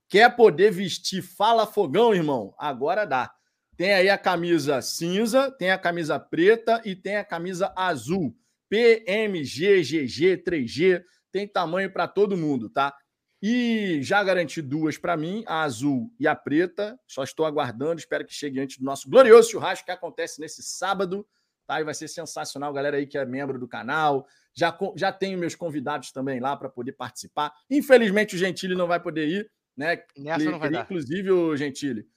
quer 0.08 0.34
poder 0.34 0.72
vestir 0.72 1.22
Fala 1.22 1.68
Fogão, 1.68 2.16
irmão? 2.16 2.56
Agora 2.58 3.04
dá. 3.04 3.30
Tem 3.76 3.94
aí 3.94 4.10
a 4.10 4.18
camisa 4.18 4.82
cinza, 4.82 5.52
tem 5.52 5.72
a 5.72 5.78
camisa 5.78 6.20
preta 6.20 6.82
e 6.86 6.96
tem 6.96 7.18
a 7.18 7.26
camisa 7.26 7.74
azul. 7.76 8.36
PMG, 8.70 9.82
GG, 9.82 10.44
3G, 10.44 11.04
tem 11.32 11.48
tamanho 11.48 11.92
para 11.92 12.08
todo 12.08 12.38
mundo, 12.38 12.70
tá? 12.70 12.96
E 13.42 14.00
já 14.02 14.24
garanti 14.24 14.62
duas 14.62 14.98
para 14.98 15.18
mim, 15.18 15.44
a 15.46 15.64
azul 15.64 16.10
e 16.20 16.28
a 16.28 16.36
preta. 16.36 16.98
Só 17.06 17.24
estou 17.24 17.46
aguardando, 17.46 18.00
espero 18.00 18.26
que 18.26 18.34
chegue 18.34 18.60
antes 18.60 18.78
do 18.78 18.86
nosso 18.86 19.10
glorioso 19.10 19.52
churrasco 19.52 19.86
que 19.86 19.92
acontece 19.92 20.40
nesse 20.40 20.64
sábado, 20.64 21.28
tá? 21.68 21.82
E 21.82 21.84
vai 21.84 21.94
ser 21.94 22.08
sensacional, 22.08 22.72
galera 22.72 22.98
aí 22.98 23.06
que 23.06 23.18
é 23.18 23.26
membro 23.26 23.60
do 23.60 23.68
canal. 23.68 24.26
Já, 24.56 24.78
já 24.96 25.12
tenho 25.12 25.38
meus 25.38 25.56
convidados 25.56 26.12
também 26.12 26.40
lá 26.40 26.56
para 26.56 26.70
poder 26.70 26.94
participar. 26.94 27.52
Infelizmente 27.70 28.36
o 28.36 28.40
Gentili 28.40 28.76
não 28.76 28.88
vai 28.88 29.00
poder 29.00 29.28
ir, 29.28 29.52
né? 29.76 30.02
Nessa 30.18 30.50
não 30.50 30.60
vai 30.60 30.70
Inclusive, 30.70 31.28
dar. 31.28 31.34
o 31.34 31.58
Gentili, 31.58 32.08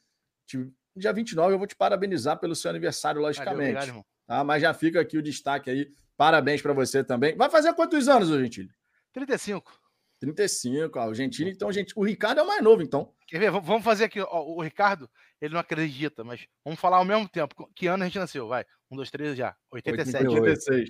dia 0.98 1.12
29 1.12 1.54
eu 1.54 1.58
vou 1.58 1.66
te 1.66 1.76
parabenizar 1.76 2.38
pelo 2.38 2.54
seu 2.54 2.70
aniversário, 2.70 3.20
logicamente. 3.20 3.74
Valeu, 3.74 3.90
obrigado, 3.90 4.06
tá? 4.26 4.44
Mas 4.44 4.62
já 4.62 4.74
fica 4.74 5.00
aqui 5.00 5.18
o 5.18 5.22
destaque 5.22 5.70
aí. 5.70 5.92
Parabéns 6.16 6.62
para 6.62 6.72
você 6.72 7.04
também. 7.04 7.36
Vai 7.36 7.50
fazer 7.50 7.74
quantos 7.74 8.08
anos, 8.08 8.30
o 8.30 8.38
Gentili? 8.40 8.70
35. 9.12 9.72
35, 10.18 10.98
ó, 10.98 11.08
o 11.08 11.14
Gentili, 11.14 11.50
então, 11.50 11.70
gente, 11.70 11.92
o 11.94 12.02
Ricardo 12.02 12.40
é 12.40 12.42
o 12.42 12.46
mais 12.46 12.62
novo, 12.62 12.82
então. 12.82 13.12
Quer 13.26 13.38
ver? 13.38 13.50
Vamos 13.50 13.84
fazer 13.84 14.04
aqui, 14.04 14.20
ó, 14.20 14.42
o 14.42 14.62
Ricardo, 14.62 15.10
ele 15.40 15.52
não 15.52 15.60
acredita, 15.60 16.24
mas 16.24 16.46
vamos 16.64 16.80
falar 16.80 16.96
ao 16.96 17.04
mesmo 17.04 17.28
tempo. 17.28 17.70
Que 17.74 17.86
ano 17.86 18.02
a 18.02 18.06
gente 18.06 18.18
nasceu? 18.18 18.48
Vai. 18.48 18.64
Um, 18.90 18.96
dois, 18.96 19.10
três 19.10 19.36
já. 19.36 19.54
87. 19.70 20.26
86. 20.26 20.88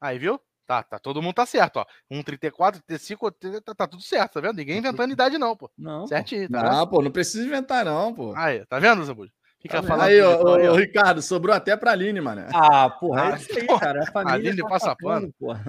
Aí, 0.00 0.18
viu? 0.18 0.40
Tá, 0.68 0.82
tá, 0.82 0.98
todo 0.98 1.22
mundo 1.22 1.32
tá 1.32 1.46
certo, 1.46 1.78
ó. 1.78 1.86
1,34, 2.12 2.82
35, 2.86 3.30
tá, 3.30 3.74
tá 3.74 3.86
tudo 3.86 4.02
certo, 4.02 4.34
tá 4.34 4.40
vendo? 4.42 4.58
Ninguém 4.58 4.76
inventando 4.76 5.10
idade, 5.10 5.38
não, 5.38 5.56
pô. 5.56 5.70
Não. 5.78 6.06
Certinho, 6.06 6.46
tá 6.46 6.62
Não, 6.62 6.86
pô, 6.86 7.00
não 7.00 7.10
precisa 7.10 7.46
inventar, 7.46 7.86
não, 7.86 8.12
pô. 8.12 8.34
Aí, 8.36 8.66
tá 8.66 8.78
vendo, 8.78 9.02
Zambujo? 9.02 9.32
Fica 9.62 9.80
tá 9.80 9.88
falando. 9.88 10.02
Aí, 10.02 10.20
ó, 10.20 10.42
ô, 10.42 10.76
Ricardo, 10.76 11.22
sobrou 11.22 11.56
até 11.56 11.74
pra 11.74 11.92
Aline, 11.92 12.20
mano. 12.20 12.44
Ah, 12.52 12.90
porra, 12.90 13.32
é 13.32 13.36
isso 13.36 13.58
aí, 13.58 13.66
cara. 13.80 14.02
A 14.02 14.12
família 14.12 14.50
Aline 14.50 14.68
passa 14.68 14.94
pano, 14.94 15.32
porra. 15.40 15.64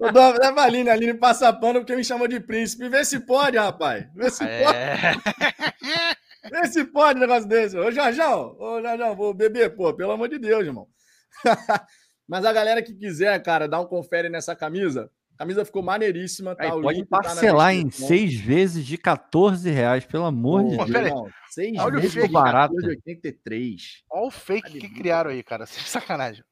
Eu 0.00 0.12
dou, 0.12 0.32
leva 0.32 0.62
a 0.62 0.64
Aline, 0.64 0.88
a 0.88 0.94
Aline 0.94 1.12
passa 1.12 1.52
pano 1.52 1.80
porque 1.80 1.94
me 1.94 2.02
chamou 2.02 2.26
de 2.26 2.40
príncipe. 2.40 2.88
Vê 2.88 3.04
se 3.04 3.20
pode, 3.20 3.58
rapaz. 3.58 4.06
Vê 4.14 4.30
se 4.30 4.44
é... 4.44 4.64
pode. 4.64 4.80
Vê 6.50 6.68
se 6.68 6.84
pode 6.86 7.18
um 7.18 7.20
negócio 7.20 7.46
desse. 7.46 7.76
Ô, 7.76 7.90
Jorjão, 7.90 8.56
ô, 8.58 8.80
Jorjão, 8.80 9.14
vou 9.14 9.34
beber, 9.34 9.76
pô, 9.76 9.92
pelo 9.92 10.12
amor 10.12 10.30
de 10.30 10.38
Deus, 10.38 10.64
irmão. 10.64 10.88
Mas 12.28 12.44
a 12.44 12.52
galera 12.52 12.82
que 12.82 12.92
quiser, 12.92 13.42
cara, 13.42 13.66
dá 13.66 13.80
um 13.80 13.86
confere 13.86 14.28
nessa 14.28 14.54
camisa. 14.54 15.10
A 15.34 15.38
camisa 15.38 15.64
ficou 15.64 15.82
maneiríssima. 15.82 16.54
Tá? 16.54 16.64
Aí, 16.64 16.82
pode 16.82 17.06
parcelar 17.06 17.68
tá 17.68 17.74
em 17.74 17.90
seis 17.90 18.34
vezes 18.34 18.84
de 18.84 18.98
14 18.98 19.70
reais, 19.70 20.04
pelo 20.04 20.26
amor 20.26 20.62
Pô, 20.62 20.84
de 20.84 20.92
Deus. 20.92 21.06
Irmão, 21.06 21.30
seis 21.48 21.78
Olha 21.78 22.00
vezes 22.00 22.16
o 22.16 22.20
fake, 22.20 22.32
barato. 22.32 22.74
83. 22.74 24.02
Olha 24.10 24.26
o 24.26 24.30
fake 24.30 24.78
que 24.78 24.88
criaram 24.90 25.30
aí, 25.30 25.42
cara. 25.42 25.64
Sem 25.66 25.82
sacanagem. 25.84 26.44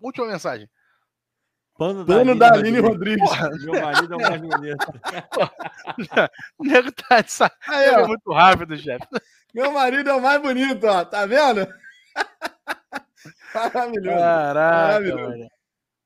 última 0.00 0.26
mensagem. 0.26 0.68
Pano, 1.76 2.04
Pano 2.04 2.34
da, 2.36 2.54
Aline 2.54 2.80
Rodrigues. 2.80 3.30
Rodrigues. 3.30 3.64
Meu 3.64 3.80
marido 3.80 4.14
é 4.14 4.16
o 4.16 4.20
mais 4.20 4.40
bonito. 4.40 4.86
o 6.58 6.64
nego 6.64 6.90
tá 6.90 7.20
de 7.20 7.30
sacanagem. 7.30 7.94
É 7.94 8.06
muito 8.06 8.32
rápido, 8.32 8.76
chefe. 8.76 9.06
Meu 9.54 9.70
marido 9.70 10.10
é 10.10 10.14
o 10.14 10.20
mais 10.20 10.42
bonito, 10.42 10.84
ó. 10.88 11.04
Tá 11.04 11.24
vendo? 11.24 11.68
Maravilhoso. 13.54 14.18
Caraca, 14.18 14.86
Maravilhoso. 14.86 15.48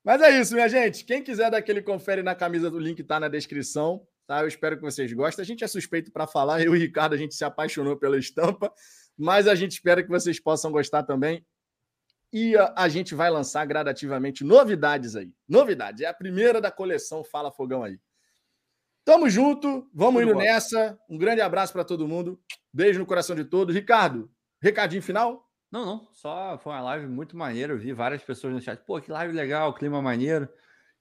Mas 0.05 0.21
é 0.21 0.41
isso, 0.41 0.55
minha 0.55 0.69
gente. 0.69 1.05
Quem 1.05 1.23
quiser 1.23 1.51
dar 1.51 1.59
aquele 1.59 1.81
confere 1.81 2.23
na 2.23 2.35
camisa 2.35 2.71
do 2.71 2.79
link 2.79 3.03
tá 3.05 3.21
na 3.21 3.29
descrição, 3.29 4.07
tá? 4.27 4.41
Eu 4.41 4.49
espero 4.49 4.77
que 4.77 4.83
vocês 4.83 5.13
gostem. 5.13 5.43
A 5.43 5.47
gente 5.47 5.63
é 5.63 5.69
suspeito 5.69 6.11
para 6.11 6.27
falar, 6.27 6.61
eu 6.61 6.75
e 6.75 6.79
o 6.79 6.81
Ricardo 6.81 7.15
a 7.15 7.19
gente 7.19 7.35
se 7.35 7.45
apaixonou 7.45 7.97
pela 7.97 8.19
estampa, 8.19 8.73
mas 9.17 9.47
a 9.47 9.55
gente 9.55 9.73
espera 9.73 10.03
que 10.03 10.09
vocês 10.09 10.41
possam 10.41 10.73
gostar 10.73 11.05
também. 11.05 11.45
E 12.33 12.57
a, 12.57 12.73
a 12.77 12.89
gente 12.89 13.15
vai 13.15 13.31
lançar 13.31 13.65
gradativamente 13.67 14.43
novidades 14.43 15.15
aí. 15.15 15.31
Novidades. 15.47 16.01
É 16.01 16.07
a 16.07 16.15
primeira 16.15 16.61
da 16.61 16.71
coleção 16.71 17.23
Fala 17.23 17.53
Fogão 17.53 17.85
aí. 17.85 17.99
Tamo 19.05 19.29
junto, 19.29 19.89
vamos 19.93 20.23
Tudo 20.23 20.31
indo 20.31 20.35
bom. 20.35 20.41
nessa. 20.41 20.99
Um 21.09 21.19
grande 21.19 21.41
abraço 21.41 21.73
para 21.73 21.85
todo 21.85 22.09
mundo. 22.09 22.41
Beijo 22.73 22.99
no 22.99 23.07
coração 23.07 23.37
de 23.37 23.45
todos. 23.45 23.75
Ricardo, 23.75 24.31
recadinho 24.61 25.03
final? 25.03 25.47
Não, 25.73 25.86
não, 25.86 26.09
só 26.12 26.59
foi 26.62 26.70
uma 26.70 26.82
live 26.82 27.07
muito 27.07 27.35
maneira. 27.35 27.73
Eu 27.73 27.78
vi 27.78 27.94
várias 27.94 28.23
pessoas 28.23 28.53
no 28.53 28.61
chat. 28.61 28.78
Pô, 28.85 29.01
que 29.01 29.11
live 29.11 29.32
legal, 29.32 29.73
clima 29.73 30.03
maneiro. 30.03 30.47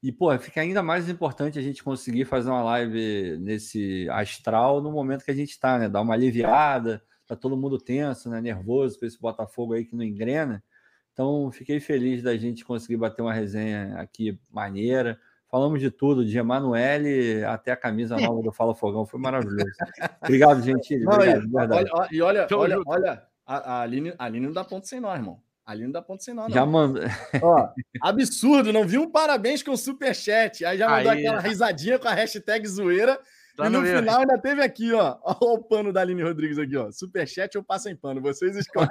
E, 0.02 0.14
pô, 0.14 0.36
fica 0.40 0.62
ainda 0.62 0.82
mais 0.82 1.10
importante 1.10 1.60
a 1.60 1.62
gente 1.62 1.84
conseguir 1.84 2.24
fazer 2.24 2.50
uma 2.50 2.64
live 2.64 3.38
nesse 3.40 4.08
astral 4.10 4.82
no 4.82 4.90
momento 4.90 5.26
que 5.26 5.32
a 5.32 5.36
gente 5.36 5.52
está, 5.52 5.78
né? 5.78 5.90
Dar 5.90 6.00
uma 6.02 6.14
aliviada, 6.14 7.04
tá 7.28 7.36
todo 7.36 7.58
mundo 7.58 7.78
tenso, 7.78 8.30
né? 8.30 8.40
Nervoso 8.40 8.98
com 8.98 9.06
esse 9.06 9.20
Botafogo 9.20 9.74
aí 9.74 9.84
que 9.84 9.96
não 9.96 10.04
engrena. 10.04 10.64
Então, 11.12 11.52
fiquei 11.52 11.82
feliz 11.82 12.24
da 12.24 12.36
gente 12.38 12.64
conseguir 12.64 12.96
bater 12.96 13.22
uma 13.22 13.34
resenha 13.34 13.96
aqui 13.98 14.40
maneira. 14.50 15.20
Falamos 15.50 15.82
de 15.82 15.92
tudo, 15.92 16.26
de 16.26 16.38
Emanuele 16.38 17.44
até 17.44 17.74
a 17.74 17.78
camisa 17.78 18.16
nova 18.16 18.42
do 18.42 18.54
Fala 18.54 18.74
Fogão. 18.74 19.06
Foi 19.06 19.20
maravilhoso. 19.20 19.66
Obrigado, 20.24 20.62
gente. 20.62 20.96
Obrigado, 21.06 21.74
olha, 21.74 22.08
e 22.10 22.22
olha, 22.22 22.48
olha, 22.54 22.82
olha, 22.88 23.31
a, 23.46 23.58
a, 23.58 23.82
Aline, 23.82 24.14
a 24.18 24.26
Aline 24.26 24.46
não 24.46 24.54
dá 24.54 24.64
ponto 24.64 24.88
sem 24.88 25.00
nó, 25.00 25.14
irmão. 25.14 25.42
A 25.66 25.72
Aline 25.72 25.88
não 25.88 25.94
dá 25.94 26.02
ponto 26.02 26.24
sem 26.24 26.34
nó, 26.34 26.44
não. 26.44 26.50
Já 26.50 26.66
manda. 26.66 27.10
Ó, 27.42 27.70
absurdo, 28.02 28.74
não 28.74 28.88
vi 28.88 28.98
um 28.98 29.10
parabéns 29.10 29.62
com 29.64 29.72
o 29.72 29.78
superchat. 29.78 30.66
Aí 30.66 30.78
já 30.78 30.90
mandou 30.90 31.12
Aí. 31.12 31.20
aquela 31.20 31.42
risadinha 31.42 32.00
com 32.00 32.08
a 32.08 32.14
hashtag 32.14 32.68
zoeira. 32.68 33.20
Tá 33.56 33.68
e 33.68 33.70
no, 33.70 33.82
final 33.84 34.20
ainda 34.22 34.40
teve 34.40 34.64
aqui, 34.64 34.94
ó. 34.94 35.18
Ó 35.24 35.56
o 35.56 35.64
pano 35.64 35.92
da 35.92 36.02
Aline 36.02 36.24
Rodrigues 36.24 36.58
aqui, 36.58 36.78
ó. 36.78 36.92
Superchat 36.92 37.58
ou 37.58 37.64
passa 37.64 37.92
em 37.92 37.96
pano? 37.96 38.22
Vocês 38.22 38.56
escolhem. 38.56 38.90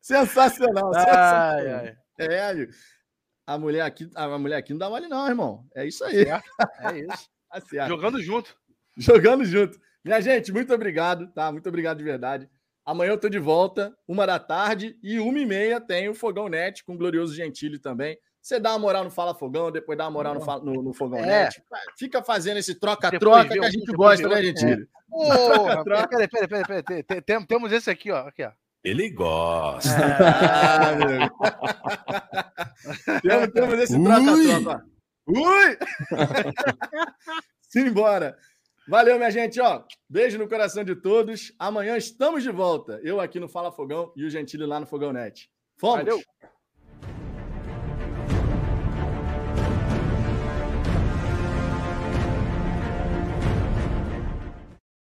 sensacional, 0.00 0.92
sensacional. 0.94 0.94
Ai, 0.94 1.72
ai. 1.72 1.96
É, 2.20 2.68
a 3.48 3.56
mulher 3.56 3.80
aqui, 3.80 4.10
a 4.14 4.38
mulher 4.38 4.56
aqui 4.56 4.72
não 4.72 4.78
dá 4.78 4.90
mole, 4.90 5.08
não, 5.08 5.26
irmão. 5.26 5.66
É 5.74 5.86
isso 5.86 6.04
aí. 6.04 6.22
É, 6.24 6.42
é 6.92 6.98
isso. 6.98 7.30
Tá 7.50 7.88
Jogando 7.88 8.20
junto. 8.20 8.54
Jogando 8.96 9.42
junto. 9.44 9.80
Minha 10.08 10.22
gente, 10.22 10.50
muito 10.50 10.72
obrigado, 10.72 11.26
tá? 11.34 11.52
Muito 11.52 11.68
obrigado 11.68 11.98
de 11.98 12.04
verdade. 12.04 12.48
Amanhã 12.82 13.10
eu 13.10 13.18
tô 13.18 13.28
de 13.28 13.38
volta, 13.38 13.94
uma 14.08 14.26
da 14.26 14.38
tarde, 14.38 14.98
e 15.02 15.20
uma 15.20 15.38
e 15.38 15.44
meia 15.44 15.78
tem 15.82 16.08
o 16.08 16.14
Fogão 16.14 16.48
Net 16.48 16.82
com 16.82 16.94
o 16.94 16.96
Glorioso 16.96 17.34
Gentili 17.34 17.78
também. 17.78 18.16
Você 18.40 18.58
dá 18.58 18.70
uma 18.70 18.78
moral 18.78 19.04
no 19.04 19.10
Fala 19.10 19.34
Fogão, 19.34 19.70
depois 19.70 19.98
dá 19.98 20.04
uma 20.04 20.10
moral 20.12 20.34
no, 20.34 20.64
no, 20.64 20.82
no 20.82 20.94
Fogão 20.94 21.18
é. 21.18 21.26
Net. 21.26 21.62
Fica 21.98 22.22
fazendo 22.22 22.56
esse 22.56 22.74
troca-troca 22.76 23.50
que 23.50 23.58
a 23.62 23.70
gente 23.70 23.92
gosta, 23.92 24.26
né, 24.26 24.42
Gentili? 24.44 24.82
É. 24.84 24.86
Porra, 25.12 25.84
peraí, 25.84 26.26
peraí, 26.26 26.48
peraí, 26.48 27.02
peraí. 27.02 27.22
Temos 27.46 27.70
esse 27.70 27.90
aqui, 27.90 28.10
ó. 28.10 28.28
Aqui, 28.28 28.44
ó. 28.44 28.52
Ele 28.82 29.10
gosta. 29.10 29.90
Ah, 30.24 30.96
temos, 33.20 33.48
temos 33.48 33.78
esse 33.80 34.02
troca-troca. 34.02 34.86
Ui! 35.26 35.78
Simbora! 37.68 38.34
Valeu, 38.88 39.18
minha 39.18 39.30
gente. 39.30 39.60
Ó, 39.60 39.84
beijo 40.08 40.38
no 40.38 40.48
coração 40.48 40.82
de 40.82 40.96
todos. 40.96 41.52
Amanhã 41.58 41.94
estamos 41.98 42.42
de 42.42 42.50
volta. 42.50 42.98
Eu 43.04 43.20
aqui 43.20 43.38
no 43.38 43.46
Fala 43.46 43.70
Fogão 43.70 44.10
e 44.16 44.24
o 44.24 44.30
Gentili 44.30 44.64
lá 44.64 44.80
no 44.80 44.86
Fogão 44.86 45.12
Net. 45.12 45.50
Fomos! 45.76 46.06
Valeu! 46.06 46.22